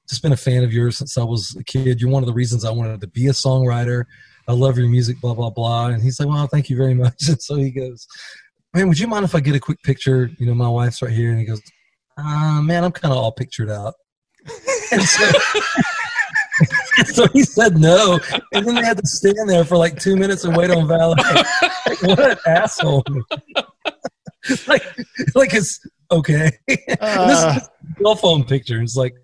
just 0.08 0.22
been 0.22 0.32
a 0.32 0.36
fan 0.36 0.62
of 0.62 0.72
yours 0.72 0.98
since 0.98 1.16
I 1.18 1.24
was 1.24 1.56
a 1.58 1.64
kid. 1.64 2.00
You're 2.00 2.10
one 2.10 2.22
of 2.22 2.26
the 2.26 2.34
reasons 2.34 2.64
I 2.64 2.70
wanted 2.70 3.00
to 3.00 3.08
be 3.08 3.26
a 3.26 3.32
songwriter. 3.32 4.04
I 4.46 4.52
love 4.52 4.78
your 4.78 4.88
music, 4.88 5.20
blah 5.20 5.34
blah 5.34 5.50
blah. 5.50 5.86
And 5.88 6.02
he's 6.02 6.20
like, 6.20 6.28
well, 6.28 6.46
thank 6.46 6.70
you 6.70 6.76
very 6.76 6.94
much. 7.04 7.28
And 7.28 7.40
so 7.42 7.56
he 7.56 7.70
goes, 7.70 8.06
man, 8.74 8.86
would 8.88 8.98
you 8.98 9.08
mind 9.08 9.24
if 9.24 9.34
I 9.34 9.40
get 9.40 9.56
a 9.56 9.60
quick 9.60 9.82
picture? 9.82 10.30
You 10.38 10.46
know, 10.46 10.54
my 10.54 10.68
wife's 10.68 11.02
right 11.02 11.10
here, 11.10 11.30
and 11.30 11.40
he 11.40 11.46
goes, 11.46 11.60
uh, 12.18 12.60
man, 12.62 12.84
I'm 12.84 12.92
kind 12.92 13.12
of 13.12 13.18
all 13.18 13.32
pictured 13.32 13.70
out. 13.70 13.94
And 14.90 15.02
so, 15.02 15.30
so 17.12 17.26
he 17.34 17.42
said 17.42 17.76
no, 17.76 18.18
and 18.54 18.66
then 18.66 18.74
they 18.74 18.82
had 18.82 18.96
to 18.96 19.06
stand 19.06 19.46
there 19.46 19.66
for 19.66 19.76
like 19.76 20.00
two 20.00 20.16
minutes 20.16 20.44
and 20.44 20.56
wait 20.56 20.70
on 20.70 20.88
valet. 20.88 21.16
Like, 21.86 22.02
what 22.04 22.30
an 22.30 22.38
asshole! 22.46 23.04
like, 24.66 24.82
like 25.34 25.52
it's 25.52 25.78
okay. 26.10 26.50
Uh, 27.00 27.26
this 27.28 27.38
is 27.38 27.68
a 27.68 28.02
cell 28.02 28.16
phone 28.16 28.44
picture. 28.44 28.80
It's 28.80 28.96
like, 28.96 29.14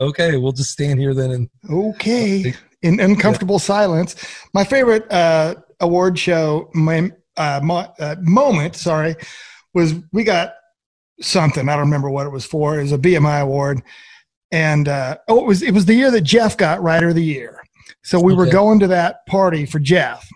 okay, 0.00 0.36
we'll 0.36 0.52
just 0.52 0.70
stand 0.70 1.00
here 1.00 1.14
then. 1.14 1.30
And 1.32 1.50
okay. 1.68 2.54
In 2.82 3.00
uncomfortable 3.00 3.58
silence. 3.58 4.14
My 4.54 4.62
favorite 4.62 5.10
uh, 5.10 5.56
award 5.80 6.18
show 6.18 6.70
my, 6.74 7.10
uh, 7.36 7.60
mo- 7.62 7.92
uh, 7.98 8.16
moment, 8.20 8.76
sorry, 8.76 9.16
was 9.74 9.94
we 10.12 10.22
got 10.22 10.54
something. 11.20 11.68
I 11.68 11.72
don't 11.72 11.86
remember 11.86 12.10
what 12.10 12.26
it 12.26 12.30
was 12.30 12.44
for. 12.44 12.78
It 12.78 12.82
was 12.82 12.92
a 12.92 12.98
BMI 12.98 13.42
award. 13.42 13.82
And 14.50 14.88
uh, 14.88 15.18
oh, 15.28 15.40
it 15.40 15.46
was 15.46 15.62
it 15.62 15.74
was 15.74 15.84
the 15.84 15.94
year 15.94 16.10
that 16.10 16.22
Jeff 16.22 16.56
got 16.56 16.82
Writer 16.82 17.08
of 17.08 17.14
the 17.14 17.24
Year. 17.24 17.62
So 18.02 18.18
we 18.20 18.34
were 18.34 18.46
going 18.46 18.80
to 18.80 18.86
that 18.88 19.26
party 19.26 19.66
for 19.66 19.78
Jeff. 19.78 20.26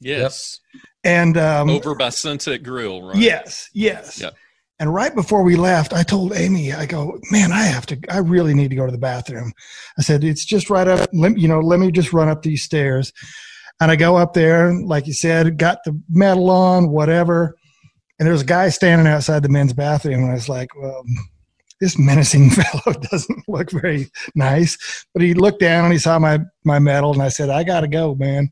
Yes. 0.00 0.60
And 1.04 1.36
um, 1.36 1.68
Over 1.70 1.94
by 1.94 2.08
Sunset 2.08 2.62
Grill, 2.62 3.02
right? 3.02 3.16
Yes, 3.16 3.68
yes. 3.72 4.20
Yep. 4.20 4.34
And 4.80 4.94
right 4.94 5.14
before 5.14 5.42
we 5.42 5.56
left, 5.56 5.92
I 5.92 6.04
told 6.04 6.32
Amy, 6.34 6.72
I 6.72 6.86
go, 6.86 7.18
man, 7.32 7.50
I 7.50 7.62
have 7.62 7.84
to, 7.86 7.98
I 8.08 8.18
really 8.18 8.54
need 8.54 8.70
to 8.70 8.76
go 8.76 8.86
to 8.86 8.92
the 8.92 8.98
bathroom. 8.98 9.52
I 9.98 10.02
said, 10.02 10.22
it's 10.22 10.44
just 10.44 10.70
right 10.70 10.86
up, 10.86 11.08
let, 11.12 11.36
you 11.36 11.48
know, 11.48 11.58
let 11.58 11.80
me 11.80 11.90
just 11.90 12.12
run 12.12 12.28
up 12.28 12.42
these 12.42 12.62
stairs. 12.62 13.12
And 13.80 13.90
I 13.90 13.96
go 13.96 14.16
up 14.16 14.34
there, 14.34 14.72
like 14.84 15.06
you 15.06 15.14
said, 15.14 15.58
got 15.58 15.78
the 15.84 16.00
medal 16.08 16.50
on, 16.50 16.90
whatever. 16.90 17.56
And 18.18 18.26
there 18.26 18.32
was 18.32 18.42
a 18.42 18.46
guy 18.46 18.68
standing 18.68 19.06
outside 19.06 19.42
the 19.42 19.48
men's 19.48 19.72
bathroom. 19.72 20.22
And 20.22 20.30
I 20.30 20.34
was 20.34 20.48
like, 20.48 20.68
well, 20.76 21.04
this 21.80 21.98
menacing 21.98 22.50
fellow 22.50 22.98
doesn't 23.10 23.48
look 23.48 23.70
very 23.70 24.10
nice. 24.34 25.06
But 25.12 25.22
he 25.22 25.34
looked 25.34 25.60
down 25.60 25.84
and 25.84 25.92
he 25.92 25.98
saw 25.98 26.18
my, 26.20 26.40
my 26.64 26.78
medal. 26.78 27.12
And 27.12 27.22
I 27.22 27.28
said, 27.28 27.50
I 27.50 27.64
got 27.64 27.80
to 27.80 27.88
go, 27.88 28.14
man. 28.14 28.50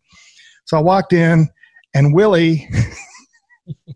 So 0.64 0.76
I 0.76 0.80
walked 0.80 1.12
in 1.12 1.48
and 1.94 2.14
Willie, 2.14 2.68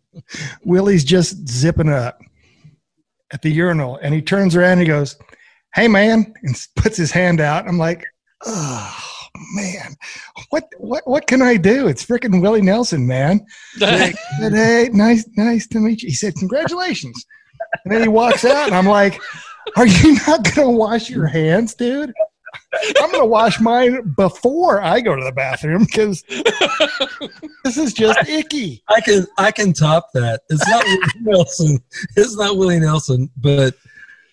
Willie's 0.64 1.05
just 1.05 1.49
zipping 1.49 1.89
up 1.89 2.20
at 3.33 3.43
the 3.43 3.51
urinal 3.51 3.97
and 4.03 4.14
he 4.14 4.22
turns 4.22 4.57
around 4.57 4.72
and 4.72 4.81
he 4.83 4.87
goes, 4.87 5.16
Hey 5.74 5.89
man, 5.89 6.33
and 6.43 6.66
puts 6.76 6.97
his 6.97 7.12
hand 7.12 7.41
out. 7.41 7.68
I'm 7.68 7.78
like, 7.78 8.05
Oh 8.45 8.97
man, 9.55 9.95
what 10.51 10.64
what 10.78 11.07
what 11.07 11.26
can 11.26 11.43
I 11.43 11.57
do? 11.57 11.89
It's 11.89 12.05
freaking 12.05 12.43
Willie 12.43 12.62
Nelson, 12.62 13.07
man. 13.07 13.45
Said, 14.39 14.53
Hey, 14.53 14.91
nice, 14.93 15.28
nice 15.37 15.66
to 15.68 15.78
meet 15.78 16.03
you. 16.03 16.09
He 16.09 16.14
said, 16.14 16.35
Congratulations. 16.35 17.24
And 17.85 17.93
then 17.93 18.02
he 18.02 18.09
walks 18.09 18.44
out 18.44 18.66
and 18.66 18.74
I'm 18.74 18.86
like, 18.86 19.20
Are 19.77 19.86
you 19.86 20.15
not 20.27 20.55
gonna 20.55 20.70
wash 20.70 21.11
your 21.11 21.27
hands, 21.27 21.74
dude? 21.74 22.12
I'm 23.01 23.10
gonna 23.10 23.27
wash 23.27 23.60
mine 23.60 24.12
before 24.16 24.81
I 24.82 25.01
go 25.01 25.14
to 25.16 25.22
the 25.24 25.32
bathroom 25.32 25.85
because 25.85 26.22
this 27.64 27.77
is 27.77 27.93
just 27.93 28.18
icky. 28.28 28.82
I 28.89 29.01
can 29.01 29.27
I 29.39 29.51
can 29.52 29.72
top 29.72 30.09
that. 30.14 30.43
It's 30.51 30.66
not 30.68 30.85
Willie 30.85 31.09
Nelson. 31.20 31.78
It's 32.16 32.36
not 32.36 32.56
Willie 32.56 32.81
Nelson, 32.81 33.31
but 33.36 33.74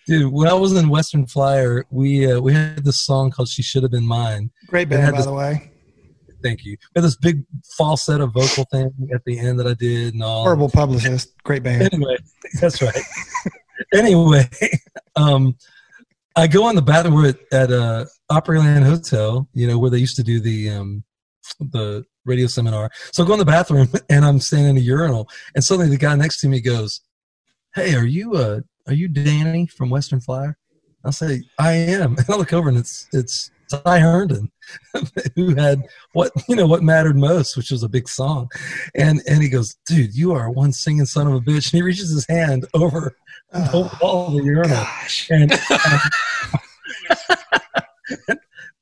dude, 0.06 0.32
when 0.32 0.48
I 0.48 0.54
was 0.54 0.72
in 0.74 0.88
Western 0.88 1.26
Flyer, 1.26 1.84
we 1.90 2.30
uh, 2.30 2.40
we 2.40 2.52
had 2.52 2.84
this 2.84 3.00
song 3.00 3.30
called 3.30 3.48
"She 3.48 3.62
Should 3.62 3.82
Have 3.82 3.92
Been 3.92 4.06
Mine." 4.06 4.50
Great 4.66 4.88
band, 4.88 5.12
by 5.12 5.18
this- 5.18 5.26
the 5.26 5.32
way. 5.32 5.70
Thank 6.40 6.64
you. 6.64 6.76
We 6.94 7.00
had 7.00 7.04
this 7.04 7.16
big 7.16 7.42
falsetto 7.76 8.28
vocal 8.28 8.64
thing 8.70 8.92
at 9.12 9.24
the 9.24 9.40
end 9.40 9.58
that 9.58 9.66
I 9.66 9.74
did 9.74 10.14
and 10.14 10.22
all. 10.22 10.44
Horrible 10.44 10.68
publicist. 10.70 11.32
Great 11.42 11.64
band. 11.64 11.92
Anyway, 11.92 12.16
that's 12.60 12.80
right. 12.80 13.02
anyway, 13.92 14.48
um, 15.16 15.56
I 16.38 16.46
go 16.46 16.68
in 16.68 16.76
the 16.76 16.82
bathroom. 16.82 17.24
At, 17.24 17.36
at 17.52 17.72
uh, 17.72 18.04
Opryland 18.30 18.84
Hotel, 18.84 19.48
you 19.54 19.66
know, 19.66 19.76
where 19.76 19.90
they 19.90 19.98
used 19.98 20.14
to 20.16 20.22
do 20.22 20.38
the 20.38 20.70
um, 20.70 21.02
the 21.58 22.04
radio 22.24 22.46
seminar. 22.46 22.90
So 23.12 23.24
I 23.24 23.26
go 23.26 23.32
in 23.32 23.40
the 23.40 23.44
bathroom 23.44 23.88
and 24.08 24.24
I'm 24.24 24.38
standing 24.38 24.70
in 24.70 24.76
a 24.76 24.80
urinal, 24.80 25.28
and 25.56 25.64
suddenly 25.64 25.90
the 25.90 25.98
guy 25.98 26.14
next 26.14 26.40
to 26.40 26.48
me 26.48 26.60
goes, 26.60 27.00
"Hey, 27.74 27.94
are 27.96 28.06
you 28.06 28.34
uh, 28.34 28.60
are 28.86 28.94
you 28.94 29.08
Danny 29.08 29.66
from 29.66 29.90
Western 29.90 30.20
Flyer?" 30.20 30.56
I 31.04 31.10
say, 31.10 31.42
"I 31.58 31.72
am." 31.72 32.16
And 32.18 32.30
I 32.30 32.36
look 32.36 32.52
over 32.52 32.68
and 32.68 32.78
it's 32.78 33.08
it's 33.12 33.50
Ty 33.68 33.98
Herndon, 33.98 34.50
who 35.34 35.56
had 35.56 35.82
what 36.12 36.30
you 36.48 36.54
know 36.54 36.68
what 36.68 36.84
mattered 36.84 37.16
most, 37.16 37.56
which 37.56 37.72
was 37.72 37.82
a 37.82 37.88
big 37.88 38.08
song. 38.08 38.48
And 38.94 39.22
and 39.28 39.42
he 39.42 39.48
goes, 39.48 39.76
"Dude, 39.86 40.14
you 40.14 40.32
are 40.34 40.50
one 40.50 40.72
singing 40.72 41.04
son 41.04 41.26
of 41.26 41.34
a 41.34 41.40
bitch." 41.40 41.72
And 41.72 41.78
he 41.78 41.82
reaches 41.82 42.10
his 42.10 42.26
hand 42.28 42.64
over 42.74 43.16
the 43.52 43.70
Oh, 43.72 43.98
wall 44.00 44.30
the 44.30 44.42
urinal. 44.44 44.76
gosh. 44.76 45.28
And 45.30 45.52
um, 45.70 46.00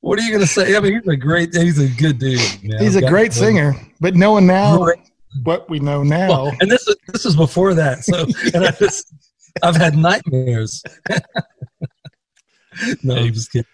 what 0.01 0.19
are 0.19 0.21
you 0.21 0.31
gonna 0.31 0.47
say? 0.47 0.75
I 0.75 0.79
mean, 0.79 0.93
he's 0.99 1.07
a 1.07 1.15
great, 1.17 1.53
he's 1.55 1.79
a 1.79 1.87
good 1.87 2.19
dude. 2.19 2.39
man. 2.63 2.79
He's 2.81 2.95
a 2.95 2.99
I've 2.99 3.03
got 3.03 3.09
great 3.11 3.31
to- 3.31 3.37
singer, 3.37 3.75
but 3.99 4.15
knowing 4.15 4.45
now 4.47 4.77
Great. 4.83 4.99
what 5.43 5.69
we 5.69 5.79
know 5.79 6.03
now, 6.03 6.29
Well, 6.29 6.51
and 6.61 6.69
this 6.71 6.87
is 6.87 6.95
this 7.07 7.25
is 7.25 7.35
before 7.35 7.73
that. 7.73 8.03
So, 8.03 8.25
and 8.53 8.65
I 8.65 8.71
just, 8.71 9.13
I've 9.63 9.75
had 9.75 9.97
nightmares. 9.97 10.81
no, 13.03 13.15
I'm 13.15 13.33
just 13.33 13.51
kidding. 13.51 13.65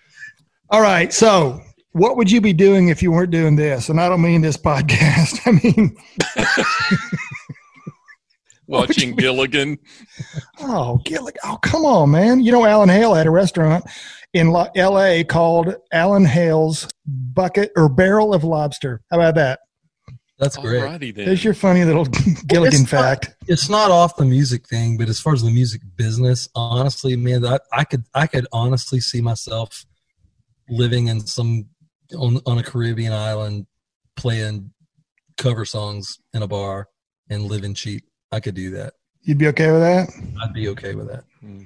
all 0.70 0.82
right. 0.82 1.12
So 1.14 1.62
what 1.92 2.18
would 2.18 2.32
you 2.32 2.42
be 2.42 2.54
doing 2.54 2.88
if 2.90 3.04
you 3.04 3.12
weren't 3.12 3.30
doing 3.32 3.56
this? 3.56 3.90
And 3.90 4.00
I 4.02 4.10
don't 4.10 4.22
mean 4.22 4.42
this 4.42 4.58
podcast. 4.58 5.40
I 5.46 5.52
mean, 5.52 5.96
Watching 8.68 9.16
Gilligan. 9.16 9.78
oh, 10.60 11.00
Gilligan. 11.06 11.40
Oh, 11.44 11.58
come 11.62 11.86
on, 11.86 12.12
man. 12.12 12.42
You 12.44 12.52
know, 12.52 12.66
Alan 12.66 12.90
Hale 12.90 13.14
had 13.14 13.28
a 13.28 13.32
restaurant 13.32 13.86
in 14.34 14.56
L.A. 14.76 15.24
called 15.24 15.76
Alan 15.92 16.26
Hale's 16.26 16.88
Bucket 17.06 17.72
or 17.76 17.90
Barrel 17.90 18.34
of 18.34 18.44
Lobster. 18.44 19.02
How 19.12 19.18
about 19.18 19.36
that? 19.36 19.60
That's 20.40 20.58
great. 20.58 20.82
Alrighty 20.82 21.14
then. 21.14 21.26
There's 21.26 21.44
your 21.44 21.54
funny 21.54 21.86
little 21.86 22.06
Gilligan 22.48 22.82
it's 22.82 22.92
not- 22.92 23.02
fact. 23.02 23.36
It's 23.48 23.70
not 23.70 23.92
off 23.92 24.16
the 24.16 24.26
music 24.26 24.68
thing, 24.68 24.98
but 24.98 25.08
as 25.10 25.20
far 25.20 25.34
as 25.34 25.44
the 25.44 25.52
music 25.52 25.82
business, 25.96 26.48
honestly, 26.56 27.16
man, 27.16 27.46
I, 27.46 27.60
I 27.72 27.84
could 27.84 28.04
I 28.14 28.28
could 28.28 28.48
honestly 28.52 29.00
see 29.00 29.22
myself 29.22 29.86
living 30.70 31.08
in 31.08 31.22
some 31.22 31.66
on 32.18 32.40
on 32.46 32.58
a 32.58 32.64
Caribbean 32.64 33.14
island 33.14 33.68
playing 34.16 34.72
cover 35.38 35.66
songs 35.66 36.20
in 36.34 36.42
a 36.42 36.48
bar 36.48 36.88
and 37.30 37.44
living 37.44 37.74
cheap. 37.74 38.04
I 38.34 38.40
could 38.40 38.56
do 38.56 38.72
that. 38.72 38.94
You'd 39.22 39.38
be 39.38 39.48
okay 39.48 39.72
with 39.72 39.82
that? 39.82 40.10
I'd 40.42 40.54
be 40.54 40.68
okay 40.70 40.96
with 40.96 41.08
that. 41.08 41.24
Mm. 41.44 41.66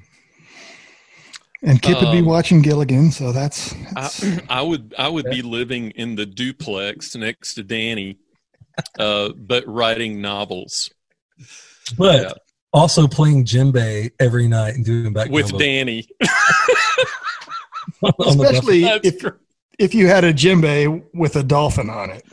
And 1.63 1.81
Kip 1.81 1.99
would 2.01 2.11
be 2.11 2.19
Um, 2.19 2.25
watching 2.25 2.61
Gilligan, 2.61 3.09
so 3.11 3.31
that's, 3.31 3.73
that's 3.95 4.23
I, 4.23 4.41
I 4.49 4.61
would 4.61 4.93
I 4.97 5.07
would 5.09 5.25
be 5.25 5.41
living 5.41 5.91
in 5.91 6.15
the 6.15 6.25
duplex 6.25 7.15
next 7.15 7.55
to 7.55 7.63
Danny, 7.63 8.19
uh, 8.99 9.29
but 9.29 9.67
writing 9.67 10.21
novels 10.21 10.91
But 11.97 12.21
Yeah. 12.21 12.33
also 12.73 13.07
playing 13.07 13.45
djembe 13.45 14.11
every 14.19 14.47
night 14.47 14.75
and 14.75 14.85
doing 14.85 15.13
back 15.13 15.29
with 15.29 15.57
Danny. 15.57 16.07
especially 18.19 18.83
if 19.03 19.25
if 19.79 19.95
you 19.95 20.07
had 20.07 20.23
a 20.23 20.33
djembe 20.33 21.03
with 21.13 21.35
a 21.35 21.43
dolphin 21.43 21.89
on 21.89 22.09
it. 22.11 22.23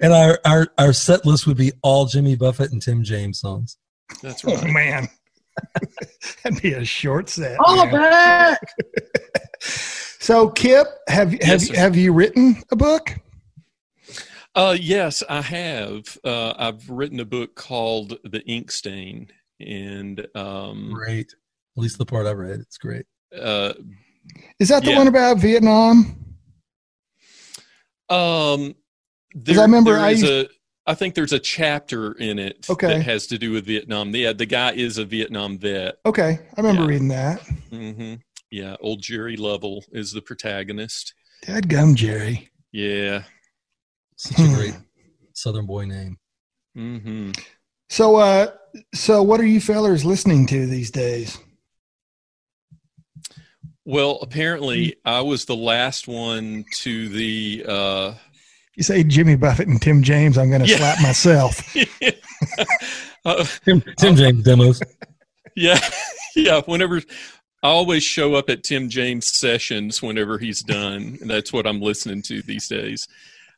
And 0.00 0.12
our, 0.12 0.38
our 0.44 0.68
our 0.78 0.92
set 0.92 1.24
list 1.26 1.46
would 1.46 1.56
be 1.56 1.72
all 1.82 2.06
Jimmy 2.06 2.36
Buffett 2.36 2.72
and 2.72 2.80
Tim 2.82 3.02
James 3.02 3.40
songs. 3.40 3.76
That's 4.22 4.44
Oh 4.44 4.54
right. 4.54 4.70
man, 4.72 5.08
that'd 6.44 6.62
be 6.62 6.72
a 6.74 6.84
short 6.84 7.28
set. 7.28 7.58
All 7.64 7.86
man. 7.86 7.92
back. 7.92 8.60
So, 10.18 10.48
Kip, 10.50 10.86
have 11.08 11.30
have 11.32 11.40
Yes, 11.40 11.66
sir. 11.68 11.76
have 11.76 11.96
you 11.96 12.12
written 12.12 12.56
a 12.72 12.76
book? 12.76 13.14
Uh, 14.56 14.76
yes, 14.78 15.22
I 15.28 15.40
have. 15.40 16.18
Uh, 16.24 16.52
I've 16.58 16.88
written 16.90 17.20
a 17.20 17.24
book 17.24 17.54
called 17.54 18.18
The 18.24 18.42
Ink 18.46 18.72
Stain, 18.72 19.28
and 19.60 20.26
um, 20.34 20.90
Great. 20.92 21.28
At 21.76 21.80
least 21.82 21.98
the 21.98 22.06
part 22.06 22.26
I 22.26 22.32
read, 22.32 22.58
it's 22.60 22.76
great. 22.78 23.06
uh, 23.38 23.74
Is 24.58 24.68
that 24.70 24.82
the 24.84 24.90
Yeah. 24.90 24.98
one 24.98 25.06
about 25.08 25.38
Vietnam? 25.38 26.16
um, 28.08 28.74
'Cause 29.44 29.58
I 29.58 29.62
remember 29.62 29.92
there 29.94 30.00
I 30.00 30.10
is 30.12 30.22
used- 30.22 30.32
a. 30.32 30.48
I 30.88 30.94
think 30.94 31.14
there's 31.16 31.32
a 31.32 31.38
chapter 31.40 32.12
in 32.12 32.38
it 32.38 32.64
Okay. 32.70 32.86
that 32.86 33.02
has 33.02 33.26
to 33.28 33.38
do 33.38 33.50
with 33.50 33.66
Vietnam. 33.66 34.14
Yeah, 34.14 34.32
the 34.32 34.46
guy 34.46 34.72
is 34.72 34.98
a 34.98 35.04
Vietnam 35.04 35.58
vet. 35.58 35.96
Okay, 36.06 36.38
I 36.56 36.60
remember 36.60 36.82
Yeah. 36.82 36.88
reading 36.88 37.08
that. 37.08 37.40
Mm-hmm. 37.72 38.14
Yeah, 38.52 38.76
old 38.80 39.02
Jerry 39.02 39.36
Lovell 39.36 39.84
is 39.90 40.12
the 40.12 40.22
protagonist. 40.22 41.12
Dad 41.44 41.68
gum, 41.68 41.96
Jerry. 41.96 42.50
Yeah. 42.70 43.24
Such 44.16 44.38
a 44.38 44.42
Hmm. 44.42 44.54
great 44.54 44.74
Southern 45.32 45.66
boy 45.66 45.86
name. 45.86 46.18
Mm-hmm. 46.78 47.32
So, 47.90 48.16
uh, 48.16 48.52
so 48.94 49.22
what 49.24 49.40
are 49.40 49.46
you 49.46 49.60
fellers 49.60 50.04
listening 50.04 50.46
to 50.46 50.66
these 50.66 50.90
days? 50.92 51.36
Well, 53.84 54.18
apparently, 54.22 54.96
I 55.04 55.20
was 55.20 55.44
the 55.44 55.56
last 55.56 56.08
one 56.08 56.64
to 56.78 57.08
the. 57.08 57.64
Uh, 57.66 58.14
You 58.76 58.82
say 58.82 59.02
Jimmy 59.04 59.36
Buffett 59.36 59.68
and 59.68 59.80
Tim 59.80 60.02
James, 60.02 60.36
I'm 60.38 60.50
going 60.50 60.62
to 60.62 60.68
Yeah. 60.68 60.76
slap 60.76 61.00
myself. 61.02 61.76
uh, 63.24 63.44
Tim, 63.64 63.82
Tim 63.98 64.16
James 64.16 64.44
demos. 64.44 64.82
yeah, 65.56 65.78
yeah. 66.34 66.60
Whenever 66.66 66.98
I 67.62 67.68
always 67.68 68.04
show 68.04 68.34
up 68.34 68.50
at 68.50 68.62
Tim 68.62 68.88
James 68.90 69.26
sessions 69.26 70.02
whenever 70.02 70.38
he's 70.38 70.62
done, 70.62 71.18
and 71.20 71.30
that's 71.30 71.52
what 71.52 71.66
I'm 71.66 71.80
listening 71.80 72.22
to 72.22 72.42
these 72.42 72.68
days. 72.68 73.08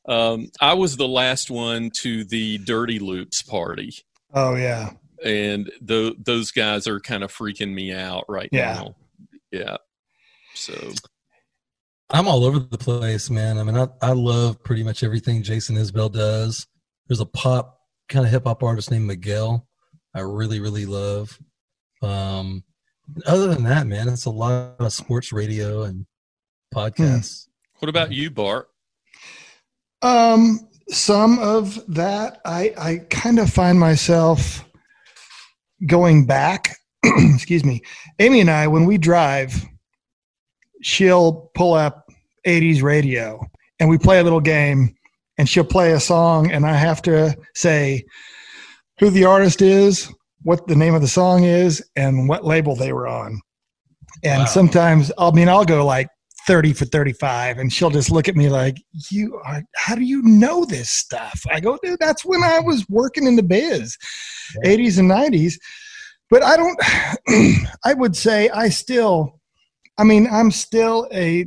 Um, 0.08 0.50
I 0.60 0.74
was 0.74 0.96
the 0.96 1.08
last 1.08 1.50
one 1.50 1.90
to 1.96 2.24
the 2.24 2.58
Dirty 2.58 2.98
Loops 2.98 3.42
party, 3.42 3.92
Oh 4.32 4.54
yeah, 4.54 4.90
and 5.24 5.70
tho- 5.82 6.14
those 6.18 6.50
guys 6.52 6.86
are 6.86 7.00
kind 7.00 7.22
of 7.24 7.32
freaking 7.34 7.74
me 7.74 7.92
out 7.92 8.24
right 8.28 8.48
Yeah. 8.52 8.72
now. 8.74 8.94
Yeah. 9.50 9.76
So 10.54 10.92
I'm 12.10 12.26
all 12.26 12.44
over 12.44 12.58
the 12.58 12.78
place, 12.78 13.28
man. 13.28 13.58
I 13.58 13.62
mean, 13.64 13.76
I, 13.76 13.88
I 14.00 14.12
love 14.12 14.62
pretty 14.62 14.82
much 14.82 15.02
everything 15.02 15.42
Jason 15.42 15.76
Isbell 15.76 16.10
does. 16.10 16.66
There's 17.06 17.20
a 17.20 17.26
pop 17.26 17.78
kind 18.08 18.24
of 18.24 18.30
hip 18.30 18.44
hop 18.44 18.62
artist 18.62 18.90
named 18.90 19.06
Miguel. 19.06 19.66
I 20.14 20.20
really, 20.20 20.58
really 20.58 20.86
love. 20.86 21.38
Um, 22.02 22.64
other 23.26 23.48
than 23.48 23.64
that, 23.64 23.86
man, 23.86 24.08
it's 24.08 24.24
a 24.24 24.30
lot 24.30 24.76
of 24.78 24.92
sports 24.92 25.32
radio 25.32 25.82
and 25.82 26.06
podcasts. 26.74 27.48
what 27.78 27.88
about 27.88 28.12
you, 28.12 28.30
Bart? 28.30 28.68
Um, 30.00 30.60
some 30.88 31.38
of 31.40 31.80
that 31.94 32.40
I 32.44 32.72
I 32.78 32.98
kind 33.10 33.38
of 33.38 33.50
find 33.50 33.78
myself 33.78 34.64
going 35.86 36.26
back. 36.26 36.76
excuse 37.04 37.64
me, 37.64 37.82
Amy 38.18 38.40
and 38.40 38.50
I 38.50 38.68
when 38.68 38.86
we 38.86 38.96
drive, 38.98 39.64
she'll 40.82 41.50
pull 41.54 41.74
up 41.74 42.06
'80s 42.46 42.82
radio 42.82 43.40
and 43.80 43.88
we 43.88 43.98
play 43.98 44.18
a 44.18 44.24
little 44.24 44.40
game, 44.40 44.94
and 45.38 45.48
she'll 45.48 45.64
play 45.64 45.92
a 45.92 46.00
song, 46.00 46.50
and 46.50 46.66
I 46.66 46.74
have 46.74 47.00
to 47.02 47.36
say 47.54 48.04
who 48.98 49.10
the 49.10 49.24
artist 49.24 49.62
is, 49.62 50.12
what 50.42 50.66
the 50.66 50.74
name 50.74 50.94
of 50.94 51.00
the 51.00 51.08
song 51.08 51.44
is, 51.44 51.82
and 51.94 52.28
what 52.28 52.44
label 52.44 52.74
they 52.74 52.92
were 52.92 53.06
on. 53.06 53.40
And 54.24 54.40
Wow. 54.40 54.46
sometimes, 54.46 55.12
I 55.16 55.30
mean, 55.30 55.48
I'll 55.48 55.64
go 55.64 55.84
like 55.86 56.08
30 56.48 56.72
for 56.72 56.86
35 56.86 57.58
and 57.58 57.70
she'll 57.72 57.90
just 57.90 58.10
look 58.10 58.26
at 58.26 58.34
me 58.34 58.48
like 58.48 58.78
you 59.10 59.38
are 59.44 59.62
how 59.76 59.94
do 59.94 60.00
you 60.02 60.22
know 60.22 60.64
this 60.64 60.88
stuff 60.88 61.42
i 61.50 61.60
go 61.60 61.78
dude 61.82 61.98
that's 62.00 62.24
when 62.24 62.42
i 62.42 62.58
was 62.58 62.86
working 62.88 63.26
in 63.26 63.36
the 63.36 63.42
biz 63.42 63.98
Yeah. 64.64 64.70
80s 64.76 64.98
and 64.98 65.10
90s 65.10 65.54
but 66.30 66.42
i 66.42 66.56
don't 66.56 66.78
i 67.84 67.92
would 67.92 68.16
say 68.16 68.48
i 68.48 68.70
still 68.70 69.37
i 69.98 70.04
mean 70.04 70.26
i'm 70.30 70.50
still 70.50 71.08
a 71.12 71.46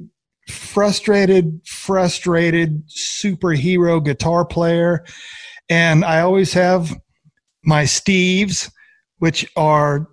frustrated 0.49 1.61
frustrated 1.65 2.83
superhero 2.87 4.03
guitar 4.03 4.45
player. 4.45 5.05
And 5.69 6.03
i 6.03 6.19
always 6.19 6.53
have 6.53 6.93
my 7.63 7.83
steves 7.83 8.69
which 9.21 9.45
are 9.55 10.07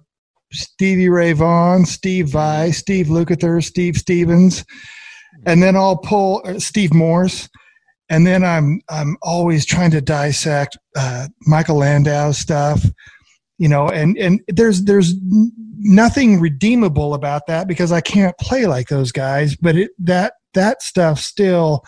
Stevie 0.52 1.09
Ray 1.09 1.32
Vaughan, 1.32 1.86
Steve 1.86 2.28
Vai, 2.28 2.70
Steve 2.73 3.06
Lukather, 3.06 3.65
Steve 3.65 3.97
Stevens, 3.97 4.66
and 5.47 5.62
then 5.62 5.77
I'll 5.77 5.97
pull 5.97 6.43
uh, 6.44 6.59
Steve 6.59 6.93
Morse, 6.93 7.48
and 8.10 8.27
then 8.27 8.44
I'm 8.44 8.81
I'm 8.90 9.16
always 9.23 9.65
trying 9.65 9.90
to 9.93 10.02
dissect 10.02 10.77
uh, 10.94 11.28
Michael 11.47 11.77
Landau 11.77 12.32
stuff, 12.32 12.85
you 13.56 13.69
know, 13.69 13.89
and 13.89 14.16
and 14.19 14.40
there's 14.48 14.85
there's 14.85 15.15
nothing 15.79 16.41
redeemable 16.41 17.15
about 17.15 17.47
that 17.47 17.69
because 17.69 17.93
I 17.93 18.01
can't 18.01 18.37
play 18.39 18.67
like 18.67 18.89
those 18.89 19.13
guys, 19.13 19.57
but 19.57 19.77
it 19.77 19.91
that 19.99 20.35
that 20.55 20.83
stuff 20.83 21.19
still 21.21 21.85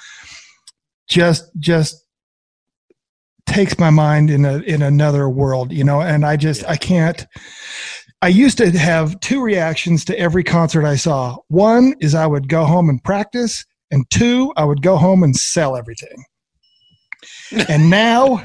just 1.08 1.50
just 1.58 2.04
takes 3.46 3.78
my 3.78 3.90
mind 3.90 4.30
in 4.30 4.44
a 4.44 4.58
in 4.58 4.82
another 4.82 5.28
world, 5.28 5.72
you 5.72 5.84
know, 5.84 6.00
and 6.00 6.24
I 6.24 6.36
just 6.36 6.64
I 6.68 6.76
can't 6.76 7.26
I 8.22 8.28
used 8.28 8.58
to 8.58 8.70
have 8.70 9.18
two 9.20 9.42
reactions 9.42 10.04
to 10.06 10.18
every 10.18 10.44
concert 10.44 10.84
I 10.84 10.96
saw. 10.96 11.36
One 11.48 11.94
is 12.00 12.14
I 12.14 12.26
would 12.26 12.48
go 12.48 12.64
home 12.66 12.90
and 12.90 13.02
practice, 13.02 13.64
and 13.90 14.08
two, 14.10 14.52
I 14.56 14.64
would 14.64 14.82
go 14.82 14.96
home 14.96 15.22
and 15.22 15.34
sell 15.36 15.76
everything. 15.76 16.24
And 17.68 17.90
now, 17.90 18.44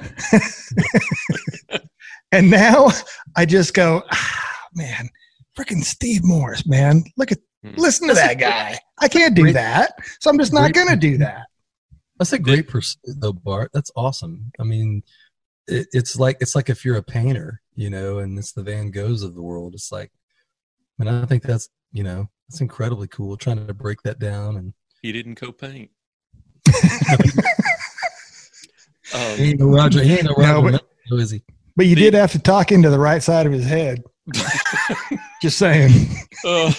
and 2.32 2.50
now 2.50 2.90
I 3.38 3.46
just 3.46 3.76
go, 3.76 4.02
ah, 4.12 4.60
man, 4.74 5.10
freaking 5.58 5.84
Steve 5.84 6.24
Morse, 6.24 6.66
man. 6.68 7.04
Look 7.18 7.32
at, 7.32 7.40
Hmm. 7.64 7.72
listen 7.78 8.08
to 8.10 8.14
that 8.14 8.38
guy. 8.40 8.78
I 9.00 9.08
can't 9.08 9.36
do 9.36 9.42
great- 9.44 9.54
that. 9.54 9.94
So 10.20 10.30
I'm 10.30 10.38
just 10.38 10.54
not 10.54 10.74
going 10.74 10.88
to 10.90 10.96
do 10.96 11.18
that. 11.18 11.48
That's 12.20 12.32
a 12.34 12.40
great 12.40 12.68
pursuit, 12.68 13.00
though, 13.20 13.34
Bart. 13.34 13.72
That's 13.74 13.92
awesome. 13.96 14.52
I 14.60 14.64
mean, 14.64 15.04
it, 15.68 15.88
it's 15.92 16.16
like 16.18 16.38
it's 16.40 16.56
like 16.56 16.70
if 16.70 16.86
you're 16.86 16.96
a 16.98 17.04
painter, 17.04 17.62
you 17.76 17.90
know, 17.90 18.20
and 18.20 18.38
it's 18.38 18.54
the 18.54 18.64
Van 18.64 18.92
Goghs 18.92 19.24
of 19.24 19.34
the 19.36 19.42
world. 19.42 19.74
It's 19.74 19.92
like, 19.92 20.12
and 21.00 21.10
I 21.10 21.26
think 21.26 21.44
that's 21.44 21.68
you 21.92 22.04
know 22.04 22.30
that's 22.48 22.62
incredibly 22.62 23.08
cool. 23.08 23.36
Trying 23.36 23.66
to 23.68 23.74
break 23.74 24.02
that 24.04 24.20
down, 24.20 24.56
and 24.58 24.74
He 25.02 25.12
didn't 25.12 25.36
co-paint. 25.36 25.90
he 26.72 26.72
Um, 29.14 29.40
ain't 29.40 29.60
no 29.60 29.68
Roger. 29.68 30.04
He 30.04 30.14
ain't 30.14 30.24
no 30.24 30.34
No, 30.38 30.62
but- 30.62 30.84
Miller, 31.10 31.22
is 31.24 31.32
he? 31.32 31.44
But 31.76 31.88
you 31.88 31.96
The- 31.96 32.02
did 32.02 32.14
have 32.14 32.32
to 32.32 32.40
talk 32.40 32.72
into 32.72 32.90
the 32.90 33.00
right 33.00 33.22
side 33.22 33.46
of 33.46 33.52
his 33.52 33.66
head. 33.66 34.04
Just 35.42 35.58
saying. 35.58 35.92
uh, 36.46 36.72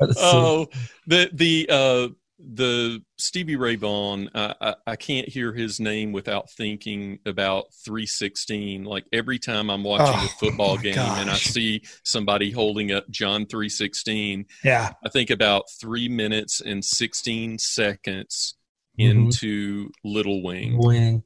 That 0.00 0.10
is 0.10 0.16
so- 0.16 0.22
oh, 0.24 0.66
the 1.06 1.30
the 1.32 1.68
uh 1.70 2.08
the 2.46 3.00
Stevie 3.16 3.56
Ray 3.56 3.76
Vaughan, 3.76 4.28
I, 4.34 4.54
I, 4.60 4.74
I 4.88 4.96
can't 4.96 5.26
hear 5.28 5.52
his 5.54 5.80
name 5.80 6.12
without 6.12 6.50
thinking 6.50 7.18
about 7.24 7.66
316. 7.86 8.84
Like 8.84 9.06
every 9.14 9.38
time 9.38 9.70
I'm 9.70 9.82
watching 9.82 10.14
Oh, 10.20 10.24
a 10.26 10.28
football 10.40 10.76
game 10.76 10.98
and 10.98 11.30
I 11.30 11.36
see 11.36 11.82
somebody 12.02 12.50
holding 12.50 12.92
up 12.92 13.08
John 13.08 13.46
316, 13.46 14.44
Yeah. 14.62 14.92
I 15.02 15.08
think 15.08 15.30
about 15.30 15.64
three 15.80 16.08
minutes 16.08 16.60
and 16.60 16.84
16 16.84 17.58
seconds 17.60 18.56
Mhm. 18.98 19.04
into 19.32 19.90
Little 20.04 20.42
Wing. 20.42 20.76
Wing. 20.76 21.22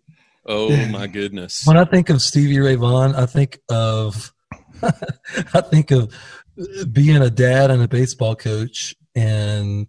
Oh 0.48 0.74
my 0.86 1.06
goodness. 1.06 1.66
When 1.66 1.76
I 1.76 1.84
think 1.84 2.08
of 2.08 2.22
Stevie 2.22 2.58
Ray 2.58 2.74
Vaughan, 2.74 3.14
I 3.14 3.26
think 3.26 3.60
of 3.68 4.32
I 4.82 5.60
think 5.60 5.90
of 5.90 6.12
being 6.90 7.22
a 7.22 7.30
dad 7.30 7.70
and 7.70 7.82
a 7.82 7.88
baseball 7.88 8.34
coach, 8.34 8.94
and 9.14 9.86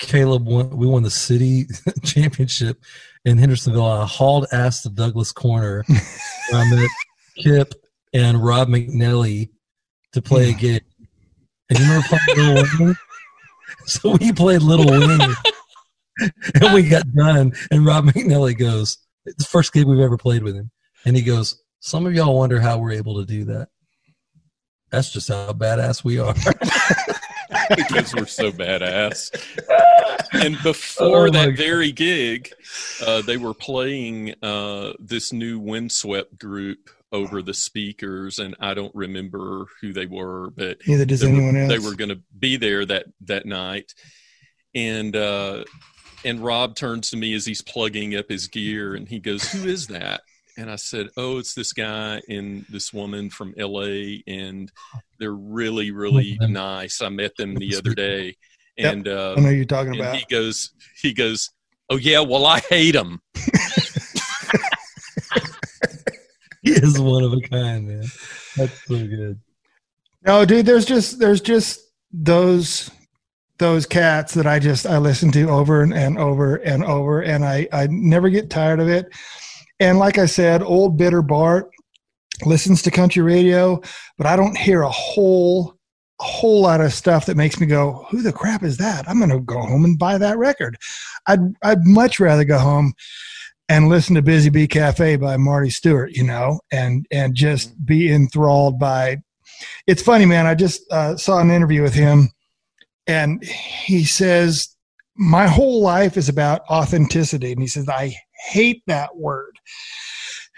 Caleb 0.00 0.46
won. 0.46 0.76
We 0.76 0.86
won 0.86 1.04
the 1.04 1.10
city 1.10 1.66
championship 2.04 2.82
in 3.24 3.38
Hendersonville. 3.38 3.86
I 3.86 4.04
hauled 4.04 4.46
ass 4.52 4.82
to 4.82 4.90
Douglas 4.90 5.32
Corner. 5.32 5.84
where 6.50 6.60
I 6.60 6.70
met 6.70 6.90
Kip 7.36 7.74
and 8.12 8.42
Rob 8.42 8.68
McNelley 8.68 9.50
to 10.12 10.22
play 10.22 10.50
a 10.50 10.54
game. 10.54 10.80
And 11.70 11.78
you 11.78 11.84
remember 11.84 12.06
playing 12.08 12.54
Little 12.54 12.86
Wing? 12.86 12.96
So 13.86 14.16
we 14.16 14.32
played 14.32 14.62
Little 14.62 14.86
Wing, 14.86 15.34
and 16.60 16.74
we 16.74 16.88
got 16.88 17.10
done. 17.12 17.52
And 17.70 17.86
Rob 17.86 18.06
McNelley 18.06 18.56
goes, 18.58 18.92
"It's 18.92 19.07
the 19.36 19.44
first 19.44 19.72
game 19.72 19.88
we've 19.88 20.00
ever 20.00 20.16
played 20.16 20.42
with 20.42 20.54
him." 20.54 20.70
And 21.04 21.16
he 21.16 21.22
goes, 21.22 21.60
"Some 21.80 22.06
of 22.06 22.14
y'all 22.14 22.36
wonder 22.36 22.60
how 22.60 22.78
we're 22.78 22.92
able 22.92 23.18
to 23.20 23.26
do 23.26 23.44
that. 23.46 23.68
That's 24.90 25.12
just 25.12 25.28
how 25.28 25.52
badass 25.52 26.02
we 26.04 26.18
are." 26.18 26.34
because 27.76 28.14
we're 28.14 28.26
so 28.26 28.50
badass. 28.50 29.30
And 30.32 30.60
before 30.62 31.28
Oh, 31.28 31.30
that 31.30 31.46
God. 31.50 31.56
very 31.56 31.92
gig, 31.92 32.52
uh, 33.06 33.22
they 33.22 33.36
were 33.36 33.54
playing 33.54 34.34
uh, 34.42 34.92
this 34.98 35.32
new 35.32 35.58
windswept 35.58 36.38
group 36.38 36.90
over 37.10 37.40
the 37.40 37.54
speakers, 37.54 38.38
and 38.38 38.54
I 38.60 38.74
don't 38.74 38.94
remember 38.94 39.64
who 39.80 39.92
they 39.94 40.04
were, 40.06 40.50
but 40.50 40.78
Neither 40.86 41.06
does 41.06 41.20
they 41.20 41.28
anyone 41.28 41.54
were, 41.54 41.60
else. 41.60 41.72
they 41.72 41.78
were 41.78 41.94
going 41.94 42.10
to 42.10 42.20
be 42.38 42.56
there 42.58 42.84
that 42.84 43.06
that 43.22 43.46
night, 43.46 43.94
and 44.74 45.16
uh, 45.16 45.64
and 46.24 46.40
Rob 46.40 46.74
turns 46.76 47.10
to 47.10 47.16
me 47.16 47.34
as 47.34 47.44
he's 47.46 47.62
plugging 47.62 48.16
up 48.16 48.26
his 48.28 48.46
gear, 48.48 48.94
and 48.94 49.08
he 49.08 49.18
goes, 49.20 49.50
"Who 49.52 49.68
is 49.68 49.86
that?" 49.88 50.22
And 50.56 50.70
I 50.70 50.76
said, 50.76 51.08
"Oh, 51.16 51.38
it's 51.38 51.54
this 51.54 51.72
guy 51.72 52.20
and 52.28 52.64
this 52.68 52.92
woman 52.92 53.30
from 53.30 53.54
L.A. 53.56 54.22
and 54.26 54.70
they're 55.20 55.32
really, 55.32 55.90
really 55.92 56.36
nice. 56.40 57.00
I 57.00 57.08
met 57.10 57.36
them 57.36 57.54
the 57.54 57.76
other 57.76 57.94
day, 57.94 58.36
Yep. 58.76 58.92
and 58.92 59.08
uh, 59.08 59.34
I 59.36 59.40
know 59.40 59.50
you're 59.50 59.64
talking 59.64 59.94
about. 59.98 60.16
he 60.16 60.24
goes, 60.30 60.70
he 61.00 61.12
goes, 61.12 61.50
oh 61.90 61.96
yeah, 61.96 62.20
well 62.20 62.44
I 62.46 62.60
hate 62.60 62.94
him. 62.94 63.20
he 66.62 66.70
is 66.72 66.98
one 67.00 67.22
of 67.24 67.32
a 67.32 67.40
kind, 67.40 67.86
man. 67.88 68.04
That's 68.56 68.84
so 68.86 68.96
good. 69.06 69.40
No, 70.26 70.44
dude, 70.44 70.66
there's 70.66 70.84
just 70.84 71.18
there's 71.18 71.40
just 71.40 71.80
those 72.12 72.90
those 73.58 73.86
cats 73.86 74.34
that 74.34 74.46
I 74.46 74.58
just 74.58 74.86
I 74.86 74.98
listen 74.98 75.30
to 75.32 75.48
over 75.48 75.82
and, 75.82 75.92
and 75.92 76.18
over 76.18 76.56
and 76.56 76.84
over 76.84 77.22
and 77.22 77.44
I 77.44 77.68
I 77.72 77.88
never 77.90 78.28
get 78.28 78.50
tired 78.50 78.80
of 78.80 78.88
it. 78.88 79.08
And 79.80 79.98
like 79.98 80.18
I 80.18 80.26
said, 80.26 80.62
old 80.62 80.96
bitter 80.96 81.22
Bart 81.22 81.70
listens 82.44 82.82
to 82.82 82.90
country 82.90 83.22
radio, 83.22 83.80
but 84.16 84.26
I 84.26 84.36
don't 84.36 84.56
hear 84.56 84.82
a 84.82 84.90
whole 84.90 85.74
a 86.20 86.24
whole 86.24 86.62
lot 86.62 86.80
of 86.80 86.92
stuff 86.92 87.26
that 87.26 87.36
makes 87.36 87.60
me 87.60 87.66
go, 87.66 88.06
"Who 88.10 88.22
the 88.22 88.32
crap 88.32 88.62
is 88.62 88.76
that?" 88.78 89.08
I'm 89.08 89.18
going 89.18 89.30
to 89.30 89.40
go 89.40 89.60
home 89.60 89.84
and 89.84 89.98
buy 89.98 90.18
that 90.18 90.38
record. 90.38 90.76
I'd 91.26 91.40
I'd 91.62 91.84
much 91.84 92.18
rather 92.18 92.44
go 92.44 92.58
home 92.58 92.94
and 93.68 93.88
listen 93.88 94.14
to 94.14 94.22
Busy 94.22 94.50
Bee 94.50 94.66
Cafe 94.66 95.16
by 95.16 95.36
Marty 95.36 95.70
Stuart, 95.70 96.12
you 96.12 96.24
know, 96.24 96.60
and 96.72 97.06
and 97.10 97.34
just 97.34 97.84
be 97.84 98.12
enthralled 98.12 98.78
by 98.78 99.18
it's 99.86 100.02
funny, 100.02 100.24
man. 100.24 100.46
I 100.46 100.54
just 100.54 100.90
uh, 100.92 101.16
saw 101.16 101.40
an 101.40 101.50
interview 101.50 101.82
with 101.82 101.94
him, 101.94 102.30
and 103.08 103.42
he 103.42 104.04
says, 104.04 104.76
My 105.16 105.48
whole 105.48 105.80
life 105.80 106.16
is 106.16 106.28
about 106.28 106.62
authenticity. 106.70 107.52
And 107.52 107.60
he 107.60 107.66
says, 107.66 107.88
I 107.88 108.14
hate 108.50 108.82
that 108.86 109.16
word. 109.16 109.58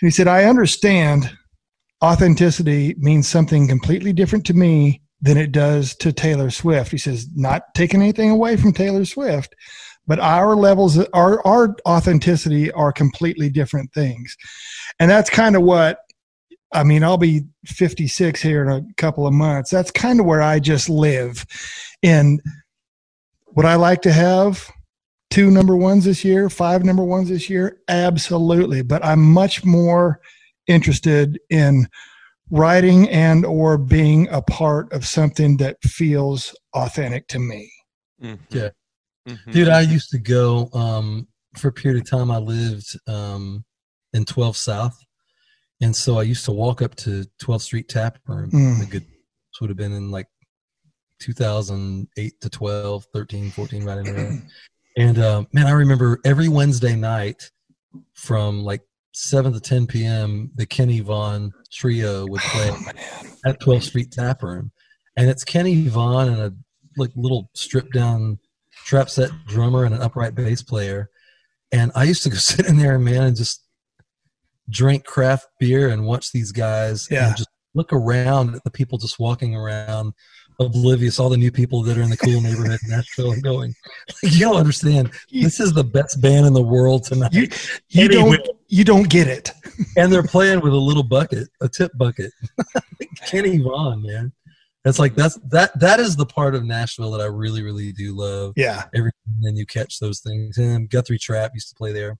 And 0.00 0.08
he 0.08 0.10
said, 0.10 0.28
I 0.28 0.44
understand 0.44 1.30
authenticity 2.02 2.94
means 2.98 3.28
something 3.28 3.68
completely 3.68 4.12
different 4.12 4.44
to 4.46 4.54
me 4.54 5.00
than 5.22 5.36
it 5.36 5.52
does 5.52 5.94
to 5.96 6.12
Taylor 6.12 6.50
Swift. 6.50 6.90
He 6.90 6.98
says, 6.98 7.28
Not 7.34 7.62
taking 7.74 8.02
anything 8.02 8.30
away 8.30 8.56
from 8.56 8.72
Taylor 8.72 9.04
Swift, 9.04 9.54
but 10.06 10.18
our 10.18 10.56
levels, 10.56 10.98
our, 11.10 11.46
our 11.46 11.76
authenticity 11.86 12.72
are 12.72 12.92
completely 12.92 13.48
different 13.48 13.92
things. 13.92 14.36
And 14.98 15.08
that's 15.08 15.30
kind 15.30 15.54
of 15.54 15.62
what 15.62 16.00
I 16.72 16.84
mean, 16.84 17.02
I'll 17.02 17.18
be 17.18 17.42
56 17.66 18.40
here 18.40 18.62
in 18.62 18.70
a 18.70 18.94
couple 18.96 19.26
of 19.26 19.34
months. 19.34 19.70
That's 19.70 19.90
kind 19.90 20.20
of 20.20 20.26
where 20.26 20.42
I 20.42 20.60
just 20.60 20.88
live. 20.88 21.44
And 22.02 22.40
would 23.54 23.66
I 23.66 23.74
like 23.74 24.02
to 24.02 24.12
have 24.12 24.70
two 25.30 25.50
number 25.50 25.76
ones 25.76 26.04
this 26.04 26.24
year, 26.24 26.48
five 26.48 26.84
number 26.84 27.04
ones 27.04 27.28
this 27.28 27.50
year? 27.50 27.78
Absolutely. 27.88 28.82
But 28.82 29.04
I'm 29.04 29.20
much 29.32 29.64
more 29.64 30.20
interested 30.66 31.38
in 31.50 31.88
writing 32.50 33.08
and 33.10 33.44
or 33.44 33.78
being 33.78 34.28
a 34.28 34.42
part 34.42 34.92
of 34.92 35.06
something 35.06 35.56
that 35.58 35.76
feels 35.82 36.54
authentic 36.74 37.28
to 37.28 37.38
me. 37.38 37.70
Mhm. 38.22 38.38
Yeah. 38.50 38.70
Mhm. 39.28 39.52
Dude, 39.52 39.68
I 39.68 39.82
used 39.82 40.10
to 40.10 40.18
go 40.18 40.68
um, 40.72 41.28
for 41.56 41.68
a 41.68 41.72
period 41.72 42.02
of 42.02 42.08
time. 42.08 42.30
I 42.30 42.38
lived 42.38 42.98
um, 43.06 43.64
in 44.12 44.24
12 44.24 44.56
South, 44.56 44.98
and 45.80 45.94
so 45.94 46.18
I 46.18 46.22
used 46.22 46.44
to 46.46 46.52
walk 46.52 46.82
up 46.82 46.94
to 46.96 47.24
12th 47.40 47.62
Street 47.62 47.88
Tap 47.88 48.18
Room. 48.26 48.50
Mm. 48.50 48.82
A 48.82 48.86
good, 48.86 49.02
this 49.02 49.60
would 49.60 49.70
have 49.70 49.76
been 49.76 49.92
in 49.92 50.10
like 50.10 50.26
2008 51.20 52.40
to 52.40 52.50
12, 52.50 53.06
13, 53.12 53.50
14, 53.50 53.84
right 53.84 53.98
in 53.98 54.04
there. 54.04 54.42
And 54.96 55.18
uh, 55.18 55.44
man, 55.52 55.66
I 55.66 55.70
remember 55.72 56.20
every 56.24 56.48
Wednesday 56.48 56.96
night 56.96 57.50
from 58.14 58.62
like 58.64 58.82
7 59.12 59.52
to 59.52 59.60
10 59.60 59.86
p.m., 59.86 60.50
the 60.54 60.66
Kenny 60.66 61.00
Vaughan 61.00 61.52
trio 61.72 62.26
would 62.26 62.40
play 62.40 62.70
Oh, 62.72 62.90
at 63.46 63.60
12th 63.60 63.82
Street 63.84 64.10
Tap 64.12 64.42
Room, 64.42 64.72
and 65.16 65.28
it's 65.30 65.44
Kenny 65.44 65.86
Vaughan 65.88 66.28
and 66.28 66.40
a 66.40 66.52
like 66.96 67.10
little 67.16 67.50
stripped 67.54 67.92
down 67.92 68.38
trap 68.84 69.08
set 69.08 69.30
drummer 69.46 69.84
and 69.84 69.94
an 69.94 70.02
upright 70.02 70.34
bass 70.34 70.62
player. 70.62 71.08
And 71.72 71.92
I 71.94 72.04
used 72.04 72.22
to 72.24 72.30
go 72.30 72.36
sit 72.36 72.66
in 72.66 72.78
there, 72.78 72.98
man, 72.98 73.22
and 73.22 73.36
just 73.36 73.64
drink 74.68 75.04
craft 75.04 75.46
beer 75.58 75.88
and 75.88 76.04
watch 76.06 76.32
these 76.32 76.52
guys 76.52 77.08
Yeah. 77.10 77.28
and 77.28 77.36
just 77.36 77.48
look 77.74 77.92
around 77.92 78.54
at 78.54 78.64
the 78.64 78.70
people 78.70 78.98
just 78.98 79.18
walking 79.18 79.54
around 79.54 80.12
oblivious 80.60 81.18
all 81.18 81.28
the 81.28 81.36
new 81.36 81.50
people 81.50 81.82
that 81.82 81.96
are 81.98 82.02
in 82.02 82.10
the 82.10 82.16
cool 82.16 82.40
neighborhood 82.40 82.78
in 82.84 82.90
Nashville 82.90 83.32
and 83.32 83.42
going 83.42 83.74
you 84.22 84.40
don't 84.40 84.56
understand 84.56 85.10
this 85.32 85.58
is 85.58 85.72
the 85.72 85.82
best 85.84 86.20
band 86.20 86.46
in 86.46 86.52
the 86.52 86.62
world 86.62 87.02
tonight 87.04 87.32
You, 87.32 87.48
you 87.88 88.04
Anyway. 88.04 88.36
don't 88.36 88.48
you 88.68 88.84
don't 88.84 89.08
get 89.08 89.26
it. 89.26 89.50
and 89.96 90.12
they're 90.12 90.22
playing 90.22 90.60
with 90.60 90.72
a 90.72 90.76
little 90.76 91.02
bucket, 91.02 91.48
a 91.60 91.68
tip 91.68 91.90
bucket. 91.96 92.30
Kenny 93.26 93.58
Vaughan, 93.58 94.02
man. 94.02 94.32
That's 94.84 94.98
like 94.98 95.14
that's 95.16 95.36
that 95.50 95.78
that 95.80 95.98
is 96.00 96.14
the 96.16 96.24
part 96.24 96.54
of 96.54 96.64
Nashville 96.64 97.10
that 97.10 97.20
I 97.20 97.26
really, 97.26 97.62
really 97.62 97.92
do 97.92 98.16
love. 98.16 98.52
Yeah. 98.56 98.84
Every 98.94 99.10
then 99.40 99.56
you 99.56 99.66
catch 99.66 99.98
those 99.98 100.20
things. 100.20 100.56
And 100.56 100.88
Guthrie 100.88 101.18
Trapp 101.18 101.50
used 101.52 101.68
to 101.70 101.74
play 101.74 101.92
there 101.92 102.16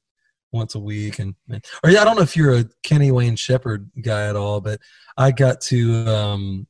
once 0.52 0.74
a 0.74 0.80
week 0.80 1.20
and 1.20 1.34
man. 1.46 1.62
or 1.84 1.90
yeah, 1.90 2.02
I 2.02 2.04
don't 2.04 2.16
know 2.16 2.22
if 2.22 2.36
you're 2.36 2.54
a 2.58 2.64
Kenny 2.82 3.12
Wayne 3.12 3.36
Shepherd 3.36 3.88
guy 4.02 4.26
at 4.28 4.34
all, 4.36 4.60
but 4.60 4.80
I 5.16 5.30
got 5.30 5.60
to 5.62 6.06
um 6.08 6.66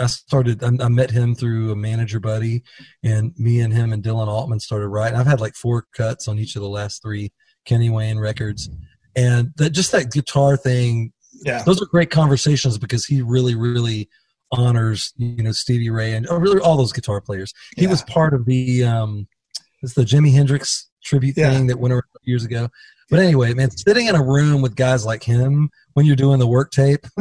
I 0.00 0.06
started 0.06 0.62
I, 0.64 0.70
I 0.84 0.88
met 0.88 1.10
him 1.10 1.34
through 1.34 1.70
a 1.72 1.76
manager 1.76 2.20
buddy 2.20 2.62
and 3.02 3.32
me 3.38 3.60
and 3.60 3.72
him 3.72 3.92
and 3.92 4.02
Dylan 4.02 4.28
Altman 4.28 4.60
started 4.60 4.88
writing. 4.88 5.18
I've 5.18 5.26
had 5.26 5.40
like 5.40 5.54
four 5.54 5.86
cuts 5.94 6.26
on 6.28 6.38
each 6.38 6.56
of 6.56 6.62
the 6.62 6.68
last 6.68 7.02
three 7.02 7.32
Kenny 7.64 7.90
Wayne 7.90 8.18
records. 8.18 8.68
And 9.16 9.50
that 9.56 9.70
just 9.70 9.92
that 9.92 10.10
guitar 10.10 10.56
thing 10.56 11.12
Yeah. 11.44 11.62
those 11.64 11.80
are 11.82 11.86
great 11.86 12.10
conversations 12.10 12.78
because 12.78 13.04
he 13.06 13.22
really 13.22 13.54
really 13.54 14.08
honors 14.52 15.12
you 15.16 15.42
know 15.44 15.52
stevie 15.52 15.90
ray 15.90 16.14
and 16.14 16.26
oh, 16.28 16.36
really 16.36 16.58
all 16.60 16.76
those 16.76 16.92
guitar 16.92 17.20
players 17.20 17.52
he 17.76 17.86
was 17.86 18.02
part 18.02 18.34
of 18.34 18.44
the 18.46 18.82
um 18.82 19.28
it's 19.82 19.94
the 19.94 20.02
jimi 20.02 20.32
hendrix 20.32 20.88
tribute 21.04 21.36
Yeah. 21.36 21.52
thing 21.52 21.68
that 21.68 21.78
went 21.78 21.92
around 21.92 22.02
years 22.24 22.44
ago 22.44 22.68
but 23.10 23.18
anyway 23.18 23.52
man 23.54 23.70
sitting 23.70 24.06
in 24.06 24.14
a 24.14 24.22
room 24.22 24.62
with 24.62 24.74
guys 24.76 25.04
like 25.04 25.22
him 25.22 25.68
when 25.94 26.06
you're 26.06 26.16
doing 26.16 26.38
the 26.38 26.46
work 26.46 26.70
tape 26.70 27.04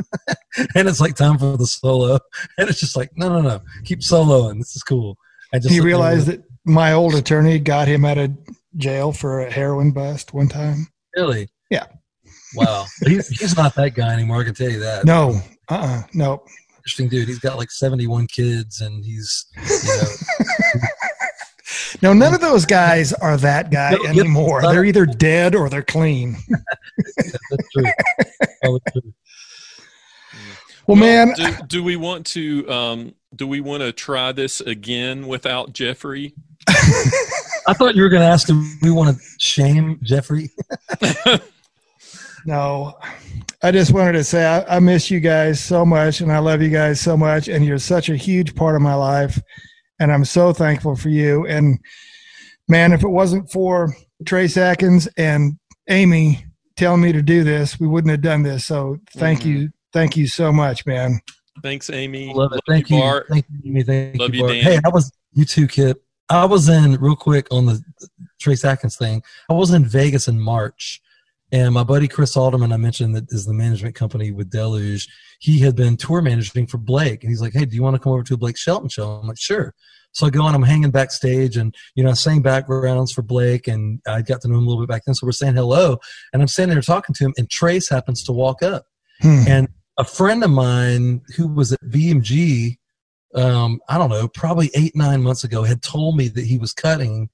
and 0.76 0.88
it's 0.88 1.00
like 1.00 1.16
time 1.16 1.38
for 1.38 1.58
the 1.58 1.66
solo 1.68 2.20
and 2.58 2.70
it's 2.70 2.80
just 2.80 2.96
like 2.96 3.10
no 3.16 3.28
no 3.30 3.42
no 3.42 3.60
keep 3.86 4.00
soloing 4.00 4.58
this 4.58 4.76
is 4.76 4.84
cool 4.84 5.18
I 5.54 5.58
just 5.58 5.70
He 5.70 5.76
sit 5.76 5.82
there 5.82 5.86
realized 5.88 6.28
that 6.28 6.44
my 6.66 6.94
old 6.94 7.16
attorney 7.16 7.58
got 7.60 7.88
him 7.88 8.06
out 8.06 8.18
of 8.20 8.32
jail 8.78 9.12
for 9.12 9.42
a 9.42 9.52
heroin 9.52 9.92
bust 9.92 10.34
one 10.34 10.48
time. 10.48 10.88
really 11.16 11.50
Yeah. 11.72 11.86
wow 12.56 12.86
he's, 13.06 13.28
he's 13.30 13.56
not 13.58 13.74
that 13.76 13.96
guy 13.96 14.14
anymore 14.14 14.42
i 14.42 14.44
can 14.44 14.54
tell 14.54 14.70
you 14.70 14.80
that 14.80 15.06
No, 15.06 15.42
uh, 15.70 15.76
uh 15.76 16.02
no. 16.14 16.44
interesting 16.78 17.10
dude. 17.10 17.28
He's 17.28 17.40
got 17.40 17.58
like 17.58 17.72
71 17.72 18.28
kids 18.28 18.80
and 18.82 19.04
he's, 19.04 19.46
you 19.58 19.98
know, 19.98 20.80
No, 22.02 22.14
none 22.14 22.34
of 22.34 22.42
those 22.42 22.66
guys 22.66 23.14
are 23.14 23.38
that 23.38 23.72
guy 23.72 23.92
No, 23.92 24.10
anymore. 24.10 24.62
They're 24.62 24.86
either 24.86 25.06
dead 25.06 25.56
or 25.56 25.70
they're 25.70 25.82
clean. 25.84 26.38
That's 27.18 27.70
true. 27.72 27.92
Probably 28.62 28.82
true. 28.92 29.14
Well, 30.88 30.98
man, 30.98 31.34
do, 31.36 31.56
do 31.68 31.84
we 31.84 31.98
want 31.98 32.26
to 32.28 32.68
um, 32.68 33.16
do 33.36 33.46
we 33.46 33.62
want 33.62 33.84
to 33.84 33.92
try 33.92 34.32
this 34.32 34.60
again 34.60 35.28
without 35.28 35.72
Jeffrey? 35.72 36.34
I 36.68 37.74
thought 37.74 37.96
you 37.96 38.02
were 38.02 38.10
going 38.10 38.24
to 38.24 38.28
ask 38.28 38.50
him. 38.50 38.80
We 38.82 38.90
want 38.90 39.16
to 39.16 39.24
shame 39.38 40.00
Jeffrey. 40.02 40.50
no. 42.46 42.98
I 43.62 43.72
just 43.72 43.94
wanted 43.94 44.14
to 44.14 44.24
say 44.24 44.46
I, 44.46 44.78
I 44.78 44.80
miss 44.80 45.12
you 45.12 45.20
guys 45.20 45.64
so 45.64 45.86
much 45.86 46.22
and 46.22 46.32
I 46.32 46.40
love 46.40 46.62
you 46.62 46.70
guys 46.70 47.00
so 47.00 47.16
much. 47.16 47.48
And 47.48 47.66
you're 47.66 47.78
such 47.78 48.10
a 48.10 48.16
huge 48.16 48.56
part 48.56 48.76
of 48.76 48.82
my 48.82 48.96
life. 48.96 49.40
And 50.00 50.12
I'm 50.12 50.26
so 50.26 50.54
thankful 50.54 50.96
for 50.96 51.10
you. 51.10 51.46
And 51.48 51.80
man, 52.68 52.94
if 52.94 53.04
it 53.04 53.10
wasn't 53.10 53.52
for 53.52 53.94
Trace 54.26 54.58
Atkins 54.58 55.08
and 55.18 55.58
Amy 55.90 56.46
telling 56.78 57.02
me 57.02 57.12
to 57.12 57.22
do 57.22 57.44
this, 57.44 57.80
we 57.80 57.88
wouldn't 57.88 58.12
have 58.12 58.22
done 58.22 58.44
this. 58.44 58.66
So 58.66 58.98
thank 59.16 59.42
Mhm. 59.42 59.46
you. 59.46 59.70
Thank 59.92 60.16
you 60.16 60.28
so 60.28 60.52
much, 60.52 60.86
man. 60.86 61.20
Thanks, 61.64 61.90
Amy. 61.90 62.34
Love 62.34 62.54
it. 62.54 62.62
Thank 62.68 62.90
you. 62.90 63.00
Bart. 63.00 63.26
Thank 63.30 63.46
you, 63.50 63.72
Amy. 63.72 63.84
Thank 63.84 64.20
Love 64.20 64.34
you, 64.34 64.42
you, 64.42 64.44
Bart. 64.44 64.54
Dan. 64.56 64.64
Hey, 64.64 64.80
I 64.86 64.90
was 64.90 65.12
you 65.34 65.46
too, 65.46 65.68
Kip. 65.68 66.02
I 66.30 66.46
was 66.46 66.70
in 66.70 66.94
real 67.02 67.16
quick 67.16 67.48
on 67.52 67.66
the 67.66 67.84
Trace 68.40 68.64
Atkins 68.64 68.96
thing. 68.96 69.24
I 69.50 69.54
was 69.54 69.72
in 69.72 69.86
Vegas 69.86 70.28
in 70.28 70.40
March, 70.40 71.02
and 71.52 71.74
my 71.74 71.84
buddy 71.84 72.08
Chris 72.08 72.38
Alderman, 72.38 72.72
I 72.72 72.78
mentioned 72.78 73.16
that 73.16 73.26
is 73.30 73.46
the 73.46 73.54
management 73.54 73.96
company 73.96 74.32
with 74.32 74.50
Deluge. 74.50 75.08
He 75.40 75.60
had 75.60 75.76
been 75.76 75.98
tour 75.98 76.22
managing 76.22 76.68
for 76.68 76.78
Blake, 76.78 77.24
and 77.24 77.30
he's 77.30 77.42
like, 77.42 77.54
"Hey, 77.54 77.66
do 77.66 77.76
you 77.76 77.84
want 77.84 77.96
to 77.96 78.00
come 78.00 78.14
over 78.14 78.24
to 78.24 78.34
a 78.36 78.38
Blake 78.38 78.58
Shelton 78.58 78.90
show?" 78.90 79.12
I'm 79.12 79.28
like, 79.28 79.40
"Sure." 79.40 79.74
So 80.12 80.26
I 80.26 80.32
go 80.32 80.46
and 80.46 80.56
I'm 80.56 80.64
hanging 80.64 80.92
backstage, 80.92 81.58
and 81.58 81.76
you 81.96 82.04
know, 82.04 82.12
I 82.12 82.14
sang 82.14 82.42
backgrounds 82.42 83.12
for 83.12 83.22
Blake, 83.22 83.68
and 83.68 84.00
I 84.08 84.22
got 84.22 84.42
to 84.42 84.48
know 84.48 84.58
him 84.58 84.66
a 84.66 84.70
little 84.70 84.84
bit 84.84 84.90
back 84.90 85.04
then. 85.06 85.16
So 85.16 85.26
we're 85.26 85.32
saying 85.32 85.56
hello, 85.56 85.98
and 86.34 86.42
I'm 86.42 86.48
standing 86.48 86.76
there 86.76 86.82
talking 86.82 87.16
to 87.16 87.26
him, 87.26 87.34
and 87.38 87.50
Trace 87.50 87.90
happens 87.90 88.24
to 88.24 88.32
walk 88.32 88.64
up. 88.64 88.86
Hmm. 89.22 89.44
And 89.48 89.68
a 89.98 90.04
friend 90.04 90.44
of 90.44 90.50
mine 90.50 91.22
who 91.36 91.48
was 91.48 91.74
at 91.74 91.82
BMG, 91.82 92.78
um, 93.36 93.80
I 93.90 93.98
don't 93.98 94.10
know, 94.10 94.28
probably 94.28 94.72
eight, 94.76 94.96
nine 94.96 95.22
months 95.22 95.44
ago, 95.44 95.64
had 95.64 95.82
told 95.82 96.16
me 96.16 96.28
that 96.30 96.46
he 96.46 96.58
was 96.58 96.74
cutting 96.74 97.30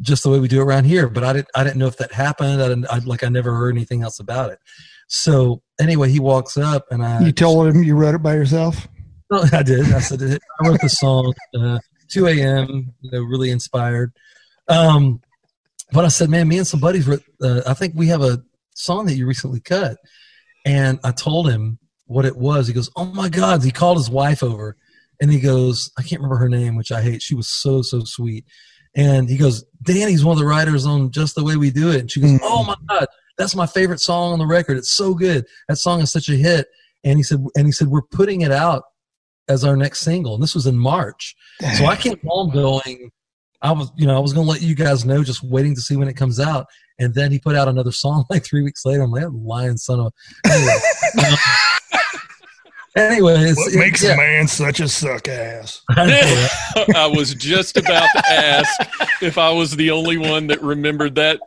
just 0.00 0.22
the 0.22 0.30
way 0.30 0.38
we 0.38 0.48
do 0.48 0.60
it 0.60 0.64
around 0.64 0.84
here. 0.84 1.08
But 1.08 1.24
I 1.24 1.32
didn't, 1.32 1.48
I 1.54 1.64
didn't 1.64 1.78
know 1.78 1.86
if 1.86 1.96
that 1.98 2.12
happened. 2.12 2.62
I 2.62 2.68
didn't, 2.68 2.86
I, 2.90 2.98
like, 2.98 3.24
I 3.24 3.28
never 3.28 3.54
heard 3.54 3.74
anything 3.74 4.02
else 4.02 4.20
about 4.20 4.50
it. 4.50 4.58
So 5.08 5.62
anyway, 5.80 6.10
he 6.10 6.20
walks 6.20 6.56
up 6.56 6.86
and 6.90 7.04
I, 7.04 7.20
You 7.24 7.32
told 7.32 7.68
him 7.68 7.82
you 7.82 7.94
wrote 7.96 8.14
it 8.14 8.22
by 8.22 8.34
yourself? 8.34 8.88
no, 9.30 9.44
I 9.52 9.62
did. 9.62 9.92
I 9.92 10.00
said, 10.00 10.20
I 10.22 10.68
wrote 10.68 10.80
the 10.80 10.88
song, 10.88 11.32
uh, 11.58 11.78
2 12.10 12.26
a.m., 12.26 12.92
you 13.00 13.10
know, 13.10 13.22
really 13.22 13.50
inspired. 13.50 14.12
Um, 14.68 15.20
but 15.92 16.04
I 16.04 16.08
said, 16.08 16.30
man, 16.30 16.48
me 16.48 16.58
and 16.58 16.66
some 16.66 16.80
buddies 16.80 17.06
wrote, 17.06 17.22
uh, 17.42 17.62
I 17.66 17.74
think 17.74 17.94
we 17.94 18.08
have 18.08 18.22
a 18.22 18.42
song 18.74 19.06
that 19.06 19.14
you 19.14 19.26
recently 19.26 19.60
cut. 19.60 19.96
And 20.64 20.98
I 21.04 21.12
told 21.12 21.48
him 21.50 21.78
what 22.06 22.24
it 22.24 22.36
was. 22.36 22.66
He 22.66 22.72
goes, 22.72 22.90
oh 22.96 23.04
my 23.06 23.28
God. 23.28 23.62
He 23.62 23.70
called 23.70 23.98
his 23.98 24.10
wife 24.10 24.42
over 24.42 24.76
and 25.20 25.30
he 25.30 25.40
goes, 25.40 25.90
I 25.98 26.02
can't 26.02 26.20
remember 26.20 26.36
her 26.36 26.48
name, 26.48 26.76
which 26.76 26.92
I 26.92 27.02
hate. 27.02 27.22
She 27.22 27.34
was 27.34 27.48
so, 27.48 27.82
so 27.82 28.00
sweet. 28.04 28.44
And 28.96 29.28
he 29.28 29.36
goes, 29.36 29.64
Danny's 29.82 30.24
one 30.24 30.32
of 30.34 30.38
the 30.38 30.46
writers 30.46 30.86
on 30.86 31.10
Just 31.10 31.34
the 31.34 31.44
Way 31.44 31.56
We 31.56 31.70
Do 31.70 31.90
It. 31.90 32.00
And 32.00 32.10
she 32.10 32.20
goes, 32.20 32.30
Mhm. 32.32 32.40
oh 32.42 32.64
my 32.64 32.76
God, 32.88 33.06
that's 33.36 33.54
my 33.56 33.66
favorite 33.66 34.00
song 34.00 34.32
on 34.32 34.38
the 34.38 34.46
record. 34.46 34.76
It's 34.76 34.92
so 34.92 35.14
good. 35.14 35.46
That 35.68 35.76
song 35.76 36.00
is 36.00 36.12
such 36.12 36.28
a 36.28 36.36
hit. 36.36 36.68
And 37.02 37.18
he 37.18 37.22
said, 37.22 37.44
and 37.56 37.66
he 37.66 37.72
said, 37.72 37.88
we're 37.88 38.02
putting 38.02 38.42
it 38.42 38.52
out 38.52 38.84
as 39.48 39.64
our 39.64 39.76
next 39.76 40.00
single. 40.00 40.34
And 40.34 40.42
this 40.42 40.54
was 40.54 40.66
in 40.66 40.78
March. 40.78 41.34
So 41.76 41.86
I 41.86 41.96
came 41.96 42.18
home 42.24 42.50
going, 42.50 43.10
I 43.60 43.72
was, 43.72 43.90
you 43.96 44.06
know, 44.06 44.16
I 44.16 44.20
was 44.20 44.32
going 44.32 44.46
to 44.46 44.50
let 44.50 44.62
you 44.62 44.74
guys 44.74 45.04
know, 45.04 45.22
just 45.24 45.42
waiting 45.42 45.74
to 45.74 45.80
see 45.80 45.96
when 45.96 46.08
it 46.08 46.14
comes 46.14 46.38
out. 46.40 46.66
And 46.98 47.12
then 47.14 47.32
he 47.32 47.38
put 47.38 47.56
out 47.56 47.66
another 47.68 47.92
song 47.92 48.24
like 48.30 48.44
three 48.44 48.62
weeks 48.62 48.84
later. 48.86 49.02
I'm 49.02 49.10
like, 49.10 49.22
"That 49.22 49.34
lying 49.34 49.76
son 49.76 50.00
of 50.00 50.06
a. 50.06 50.50
Anyway, 50.52 50.78
um, 51.18 51.34
anyways, 52.96 53.56
what 53.56 53.72
it- 53.72 53.78
makes 53.78 54.02
yeah, 54.02 54.14
a 54.14 54.16
man 54.16 54.46
such 54.48 54.80
a 54.80 54.88
suck 54.88 55.28
ass? 55.28 55.82
I 55.90 56.06
know, 56.06 56.48
right? 56.76 56.96
I 56.96 57.06
was 57.06 57.34
just 57.34 57.76
about 57.76 58.08
to 58.14 58.32
ask 58.32 58.80
if 59.22 59.38
I 59.38 59.50
was 59.50 59.76
the 59.76 59.90
only 59.90 60.16
one 60.16 60.46
that 60.48 60.62
remembered 60.62 61.14
that 61.16 61.40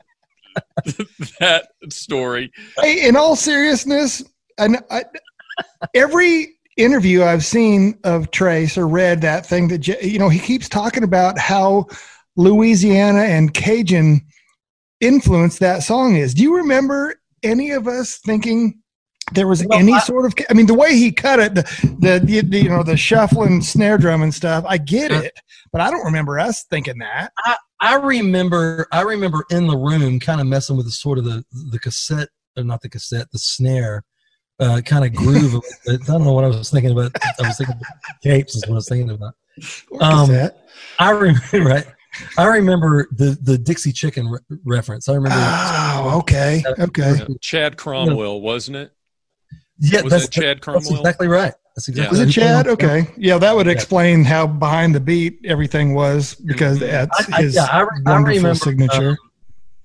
that 1.40 1.68
story. 1.90 2.52
Hey, 2.82 3.08
in 3.08 3.16
all 3.16 3.36
seriousness, 3.36 4.24
and 4.58 4.78
I, 4.90 5.04
every 5.94 6.56
interview 6.78 7.24
I've 7.24 7.46
seen 7.46 7.98
of 8.04 8.32
Trace 8.32 8.78
or 8.78 8.88
read 8.88 9.22
that 9.22 9.46
thing 9.46 9.68
that 9.70 9.88
you 9.88 10.20
know 10.20 10.30
he 10.30 10.40
keeps 10.40 10.70
talking 10.70 11.04
about 11.04 11.38
how 11.38 11.86
Louisiana 12.36 13.22
and 13.22 13.54
Cajun 13.54 14.22
influence 15.00 15.60
that 15.60 15.84
song 15.84 16.16
is. 16.16 16.34
Do 16.34 16.44
you 16.44 16.56
remember 16.58 17.16
any 17.44 17.72
of 17.72 17.88
us 17.88 18.18
thinking 18.26 18.82
there 19.34 19.48
was 19.48 19.66
Well, 19.66 19.78
any 19.80 19.94
I- 19.94 20.00
sort 20.00 20.26
of? 20.26 20.34
I 20.50 20.54
mean, 20.54 20.66
the 20.68 20.74
way 20.74 20.96
he 20.96 21.12
cut 21.12 21.40
it, 21.40 21.56
the, 21.56 21.64
the, 22.24 22.42
the 22.42 22.58
you 22.60 22.70
know 22.70 22.84
the 22.84 22.96
shuffling 22.98 23.62
snare 23.62 23.98
drum 23.98 24.22
and 24.24 24.34
stuff, 24.34 24.64
I 24.68 24.78
get 24.78 25.12
Uh, 25.12 25.16
it, 25.22 25.40
but 25.72 25.82
I 25.82 25.90
don't 25.92 26.06
remember 26.06 26.40
us 26.40 26.64
thinking 26.70 26.98
that. 27.00 27.32
i 27.46 27.56
i 27.80 27.96
remember, 27.96 28.88
I 28.92 29.02
remember 29.02 29.46
in 29.52 29.68
the 29.68 29.78
room, 29.78 30.20
kind 30.20 30.42
of 30.42 30.48
messing 30.48 30.78
with 30.78 30.86
the 30.88 30.92
sort 30.92 31.18
of 31.20 31.26
the 31.26 31.44
the 31.72 31.80
cassette, 31.80 32.30
or 32.58 32.64
not 32.64 32.82
the 32.82 32.90
cassette, 32.90 33.28
the 33.32 33.38
snare, 33.40 34.04
uh, 34.60 34.82
kind 34.86 35.06
of 35.06 35.14
groove. 35.14 35.54
of 35.56 35.64
it. 35.86 36.02
I 36.04 36.06
don't 36.14 36.24
know 36.24 36.34
what 36.34 36.44
I 36.44 36.48
was 36.48 36.70
thinking 36.72 36.92
about. 36.92 37.12
I 37.24 37.48
was 37.48 37.58
thinking 37.58 37.76
about 37.76 37.92
tapes 38.24 38.56
is 38.56 38.64
what 38.64 38.72
I 38.72 38.76
was 38.76 38.90
thinking 38.90 39.12
about. 39.12 39.34
Um. 40.02 40.50
I 41.00 41.10
remember, 41.12 41.42
right? 41.70 41.86
I 42.38 42.46
remember 42.48 43.08
the 43.12 43.38
the 43.44 43.58
Dixie 43.60 43.92
Chicken 43.92 44.28
re- 44.30 44.40
reference. 44.66 45.08
I 45.10 45.14
remember. 45.14 45.38
Oh, 45.40 46.18
okay, 46.20 46.64
okay. 46.80 47.20
Chad 47.42 47.78
Cromwell, 47.78 48.42
wasn't 48.42 48.78
it? 48.78 48.92
Yeah, 49.80 50.02
Was 50.02 50.12
that's, 50.12 50.26
it 50.26 50.32
Chad 50.32 50.62
that's 50.66 50.90
exactly 50.92 51.28
right. 51.28 51.54
That's 51.76 51.88
exactly. 51.88 52.20
Was 52.20 52.28
it 52.28 52.32
Chad? 52.32 52.68
on- 52.68 52.74
Okay. 52.74 53.08
Yeah, 53.18 53.38
that 53.38 53.56
would 53.56 53.68
Yeah. 53.68 53.72
explain 53.74 54.24
how 54.24 54.48
behind 54.48 54.96
the 54.96 55.00
beat 55.00 55.40
everything 55.46 55.94
was 55.94 56.36
because 56.36 56.80
that's 56.80 57.30
I, 57.32 57.38
I, 57.38 57.42
his 57.42 57.56
yeah, 57.56 57.68
I, 57.72 57.82
re- 57.82 57.88
I 58.06 58.12
wonderful 58.12 58.38
remember. 58.38 58.56
signature. 58.56 59.10
um, 59.10 59.18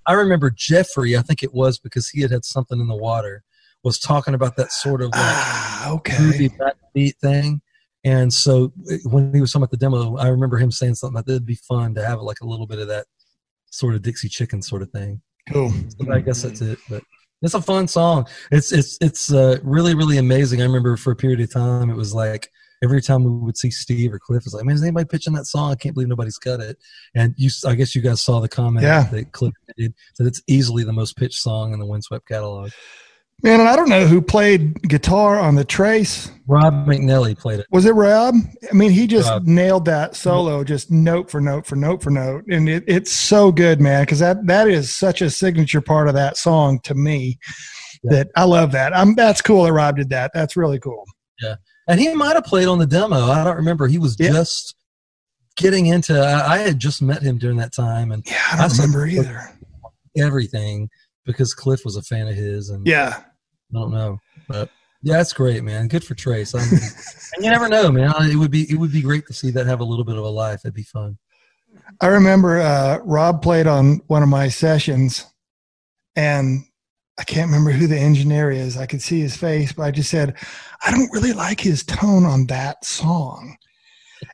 I 0.07 0.13
remember 0.15 0.51
Jeffrey. 0.51 1.17
I 1.17 1.23
think 1.23 1.43
it 1.43 1.53
was 1.55 1.79
because 1.79 2.09
he 2.09 2.23
had 2.23 2.31
had 2.31 2.45
something 2.45 2.81
in 2.81 2.89
the 2.89 2.97
water. 2.97 3.45
Was 3.85 3.99
talking 3.99 4.33
about 4.35 4.57
that 4.57 4.71
sort 4.73 5.03
of 5.03 5.09
like 5.09 5.21
ah, 5.23 5.91
okay. 5.95 6.15
groovy 6.15 6.57
backbeat 6.57 7.17
thing. 7.17 7.61
And 8.05 8.33
so 8.33 8.73
uh, 8.91 8.95
when 9.05 9.35
he 9.35 9.41
was 9.41 9.53
talking 9.53 9.63
about 9.65 9.71
the 9.73 9.77
demo, 9.77 10.17
I 10.17 10.29
remember 10.29 10.57
him 10.57 10.71
saying 10.71 10.95
something 10.95 11.17
like 11.17 11.29
it'd 11.29 11.45
be 11.47 11.57
fun 11.57 11.95
to 11.97 12.05
have 12.05 12.21
like 12.21 12.41
a 12.43 12.47
little 12.47 12.67
bit 12.67 12.79
of 12.79 12.89
that 12.89 13.07
sort 13.71 13.95
of 13.97 14.03
Dixie 14.03 14.29
Chicken 14.29 14.63
sort 14.63 14.83
of 14.83 14.91
thing. 14.91 15.21
Cool. 15.53 15.73
So 15.99 16.13
I 16.13 16.21
guess 16.21 16.43
that's 16.43 16.61
it. 16.61 16.79
But 16.89 17.03
it's 17.43 17.55
a 17.55 17.63
fun 17.63 17.89
song. 17.89 18.27
It's 18.51 18.73
it's 18.73 18.99
it's 19.01 19.33
uh, 19.33 19.59
really 19.63 19.95
really 19.95 20.19
amazing. 20.19 20.61
I 20.61 20.65
remember 20.65 20.97
for 20.97 21.11
a 21.13 21.17
period 21.17 21.41
of 21.41 21.53
time 21.53 21.91
it 21.91 21.97
was 21.97 22.15
like 22.15 22.51
every 22.83 23.01
time 23.01 23.23
we 23.25 23.31
would 23.31 23.57
see 23.57 23.71
Steve 23.71 24.13
or 24.13 24.19
Cliff, 24.19 24.43
it's 24.45 24.55
like, 24.55 24.65
man, 24.65 24.75
is 24.75 24.83
anybody 24.83 25.07
pitching 25.07 25.35
that 25.35 25.47
song? 25.47 25.71
I 25.71 25.77
can't 25.77 25.95
believe 25.95 26.09
nobody's 26.09 26.39
cut 26.39 26.61
it. 26.61 26.79
And 27.15 27.33
you, 27.37 27.49
I 27.65 27.75
guess 27.77 27.95
you 27.95 28.03
guys 28.03 28.21
saw 28.21 28.41
the 28.41 28.49
comment 28.49 28.83
Yeah. 28.85 29.05
that 29.13 29.31
Cliff 29.33 29.53
did 29.77 29.95
that 30.19 30.27
it's 30.27 30.43
easily 30.49 30.83
the 30.83 30.93
most 30.93 31.17
pitched 31.17 31.41
song 31.41 31.73
in 31.73 31.79
the 31.79 31.87
Windswept 31.87 32.27
catalog. 32.27 32.71
Man, 33.45 33.59
and 33.59 33.69
I 33.69 33.75
don't 33.75 33.89
know 33.89 34.07
who 34.07 34.23
played 34.23 34.81
guitar 34.89 35.39
on 35.41 35.57
the 35.57 35.65
Trace. 35.65 36.31
Rob 36.47 36.87
McNelley 36.87 37.37
played 37.37 37.59
it. 37.61 37.67
Was 37.73 37.87
it 37.87 37.93
Rob? 37.95 38.37
I 38.71 38.73
mean, 38.73 38.93
he 38.93 39.09
just 39.09 39.29
Rob. 39.29 39.47
nailed 39.47 39.85
that 39.87 40.15
solo, 40.15 40.63
just 40.63 40.93
note 40.93 41.29
for 41.29 41.41
note 41.41 41.67
for 41.67 41.75
note 41.75 42.03
for 42.03 42.11
note, 42.11 42.45
and 42.49 42.69
it, 42.69 42.85
it's 42.87 43.11
so 43.11 43.51
good, 43.51 43.81
man. 43.81 44.03
Because 44.03 44.21
that 44.21 44.47
that 44.47 44.69
is 44.69 44.95
such 44.95 45.23
a 45.23 45.31
signature 45.31 45.81
part 45.81 46.07
of 46.07 46.15
that 46.15 46.37
song 46.37 46.79
to 46.85 46.95
me. 46.95 47.39
Yeah. 48.05 48.11
That 48.13 48.29
I 48.37 48.45
love 48.45 48.71
that. 48.73 48.97
I'm 48.97 49.15
that's 49.17 49.41
cool 49.43 49.65
that 49.65 49.73
Rob 49.73 49.97
did 49.97 50.11
that. 50.11 50.31
That's 50.35 50.57
really 50.57 50.79
cool. 50.79 51.05
Yeah, 51.41 51.57
and 51.89 51.99
he 51.99 52.15
might 52.15 52.35
have 52.35 52.45
played 52.45 52.69
on 52.69 52.79
the 52.79 52.87
demo. 52.87 53.17
I 53.31 53.43
don't 53.43 53.57
remember. 53.57 53.89
He 53.89 53.99
was 53.99 54.17
Yeah. 54.21 54.31
just 54.31 54.77
getting 55.57 55.87
into. 55.87 56.17
I, 56.17 56.55
I 56.55 56.59
had 56.59 56.79
just 56.79 57.03
met 57.03 57.23
him 57.23 57.39
during 57.39 57.57
that 57.57 57.73
time, 57.75 58.13
and 58.13 58.23
Yeah, 58.25 58.39
I 58.53 58.57
don't 58.69 58.71
I 58.79 58.83
remember 58.83 59.07
either. 59.07 59.51
everything 60.17 60.91
because 61.25 61.55
Cliff 61.55 61.85
was 61.85 61.97
a 61.97 62.03
fan 62.03 62.27
of 62.29 62.35
his, 62.35 62.69
and 62.71 62.87
Yeah. 62.87 63.23
I 63.75 63.79
don't 63.79 63.93
know, 63.93 64.21
but 64.49 64.71
yeah, 65.03 65.17
that's 65.17 65.33
great, 65.33 65.65
man. 65.65 65.89
Good 65.89 66.05
for 66.05 66.15
Trace. 66.15 66.55
I'm, 66.55 66.61
and 67.37 67.45
you 67.45 67.51
never 67.51 67.69
know, 67.69 67.91
man. 67.91 68.13
It 68.31 68.37
would 68.37 68.51
be 68.51 68.71
it 68.71 68.77
would 68.77 68.93
be 68.93 69.03
great 69.03 69.27
to 69.27 69.33
see 69.33 69.51
that 69.51 69.67
have 69.67 69.81
a 69.81 69.85
little 69.85 70.05
bit 70.05 70.17
of 70.17 70.25
a 70.25 70.29
life. 70.29 70.61
It'd 70.65 70.75
be 70.75 70.83
fun. 70.83 71.19
I 72.01 72.07
remember 72.07 72.61
uh, 72.61 72.99
Rob 73.05 73.43
played 73.43 73.67
on 73.67 74.01
one 74.07 74.23
of 74.23 74.29
my 74.29 74.49
sessions, 74.49 75.27
and 76.15 76.65
I 77.19 77.25
can't 77.25 77.51
remember 77.51 77.71
who 77.71 77.87
the 77.87 77.99
engineer 77.99 78.51
is. 78.51 78.77
I 78.77 78.87
could 78.87 79.03
see 79.03 79.21
his 79.21 79.37
face, 79.37 79.73
but 79.73 79.85
I 79.85 79.91
just 79.91 80.11
said, 80.11 80.37
I 80.85 80.91
don't 80.91 81.13
really 81.13 81.33
like 81.33 81.61
his 81.61 81.83
tone 81.85 82.25
on 82.25 82.47
that 82.47 82.85
song. 82.85 83.57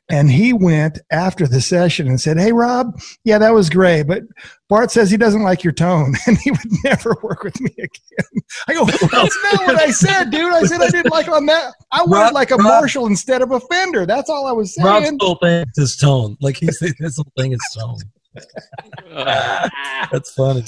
And 0.09 0.29
he 0.29 0.53
went 0.53 0.99
after 1.11 1.47
the 1.47 1.61
session 1.61 2.07
and 2.07 2.19
said, 2.19 2.37
"Hey, 2.37 2.51
Rob, 2.51 2.99
yeah, 3.23 3.37
that 3.37 3.53
was 3.53 3.69
great, 3.69 4.03
but 4.03 4.23
Bart 4.67 4.91
says 4.91 5.09
he 5.09 5.17
doesn't 5.17 5.43
like 5.43 5.63
your 5.63 5.73
tone, 5.73 6.15
and 6.27 6.37
he 6.37 6.51
would 6.51 6.59
never 6.83 7.15
work 7.23 7.43
with 7.43 7.59
me 7.61 7.71
again." 7.77 8.43
I 8.67 8.73
go, 8.73 8.85
"That's 8.85 9.37
not 9.43 9.67
what 9.67 9.79
I 9.79 9.91
said, 9.91 10.31
dude. 10.31 10.53
I 10.53 10.63
said 10.63 10.81
I 10.81 10.89
didn't 10.89 11.11
like 11.11 11.27
on 11.27 11.45
that. 11.47 11.73
I 11.91 12.03
wanted 12.03 12.25
Rob- 12.25 12.33
like 12.33 12.51
a 12.51 12.55
Rob- 12.55 12.65
Marshall 12.65 13.07
instead 13.07 13.41
of 13.41 13.51
a 13.51 13.59
Fender. 13.59 14.05
That's 14.05 14.29
all 14.29 14.47
I 14.47 14.51
was 14.51 14.75
saying. 14.75 14.85
Rob's 14.85 15.05
saying." 15.07 15.17
whole 15.21 15.35
thing 15.35 15.65
is 15.67 15.77
his 15.77 15.97
tone. 15.97 16.37
Like 16.41 16.57
he's 16.57 16.79
his 16.79 17.15
whole 17.17 17.31
thing 17.37 17.53
is 17.53 17.59
tone. 17.77 17.97
That's 20.11 20.31
funny. 20.33 20.63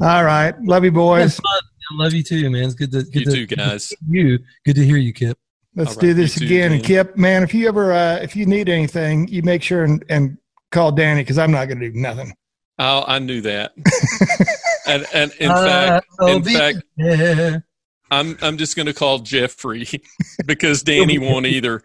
All 0.00 0.24
right, 0.24 0.54
love 0.62 0.84
you, 0.84 0.92
boys. 0.92 1.38
I 1.44 1.94
love 1.94 2.12
you 2.12 2.22
too, 2.22 2.50
man. 2.50 2.64
It's 2.64 2.74
good 2.74 2.90
to 2.92 3.02
good 3.02 3.14
you 3.14 3.24
to 3.24 3.30
too, 3.30 3.46
guys. 3.46 3.92
you. 4.08 4.38
Good 4.64 4.74
to 4.76 4.84
hear 4.84 4.96
you, 4.96 5.12
Kip. 5.12 5.38
Let's 5.76 5.94
All 5.94 6.00
do 6.00 6.14
this 6.14 6.36
too, 6.36 6.46
again. 6.46 6.72
And 6.72 6.82
Kip, 6.82 7.16
man, 7.16 7.42
if 7.42 7.52
you 7.54 7.68
ever 7.68 7.92
uh, 7.92 8.16
if 8.16 8.34
you 8.34 8.46
need 8.46 8.68
anything, 8.68 9.28
you 9.28 9.42
make 9.42 9.62
sure 9.62 9.84
and, 9.84 10.02
and 10.08 10.38
call 10.72 10.90
Danny 10.90 11.20
because 11.20 11.38
I'm 11.38 11.50
not 11.52 11.66
going 11.66 11.78
to 11.80 11.90
do 11.90 11.98
nothing. 12.00 12.34
Oh, 12.78 13.04
I 13.06 13.18
knew 13.18 13.40
that. 13.42 13.72
and 14.86 15.06
and 15.14 15.32
in 15.38 15.50
Uh, 15.50 15.64
fact, 15.66 16.06
in 16.22 16.42
fact, 16.42 16.78
there. 16.96 17.64
I'm 18.10 18.38
I'm 18.40 18.56
just 18.56 18.74
going 18.76 18.86
to 18.86 18.94
call 18.94 19.18
Jeffrey 19.18 19.86
because 20.46 20.82
Danny 20.82 21.18
won't 21.18 21.46
either. 21.46 21.82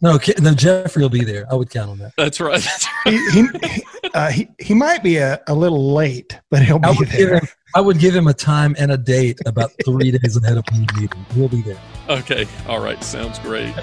No, 0.00 0.18
no, 0.40 0.54
Jeffrey 0.54 1.02
will 1.02 1.08
be 1.08 1.24
there. 1.24 1.46
I 1.50 1.54
would 1.54 1.70
count 1.70 1.90
on 1.90 1.98
that. 1.98 2.12
That's 2.16 2.40
right. 2.40 2.60
That's 2.60 2.86
right. 3.06 3.14
he 3.32 3.46
he, 3.68 3.82
uh, 4.14 4.30
he 4.30 4.48
he 4.58 4.74
might 4.74 5.02
be 5.02 5.16
a, 5.18 5.40
a 5.48 5.54
little 5.54 5.92
late, 5.94 6.38
but 6.50 6.62
he'll 6.62 6.80
I 6.82 6.92
be 6.92 6.98
would 6.98 7.10
give 7.10 7.28
there. 7.28 7.38
him. 7.38 7.48
I 7.76 7.80
would 7.80 7.98
give 7.98 8.14
him 8.14 8.28
a 8.28 8.34
time 8.34 8.76
and 8.78 8.92
a 8.92 8.96
date 8.96 9.40
about 9.46 9.72
three 9.84 10.12
days 10.12 10.36
ahead 10.36 10.58
of 10.58 10.64
the 10.66 10.78
meeting. 10.78 11.10
He'll 11.34 11.48
be 11.48 11.62
there. 11.62 11.80
Okay. 12.08 12.46
All 12.68 12.80
right. 12.80 13.02
Sounds 13.02 13.40
great. 13.40 13.74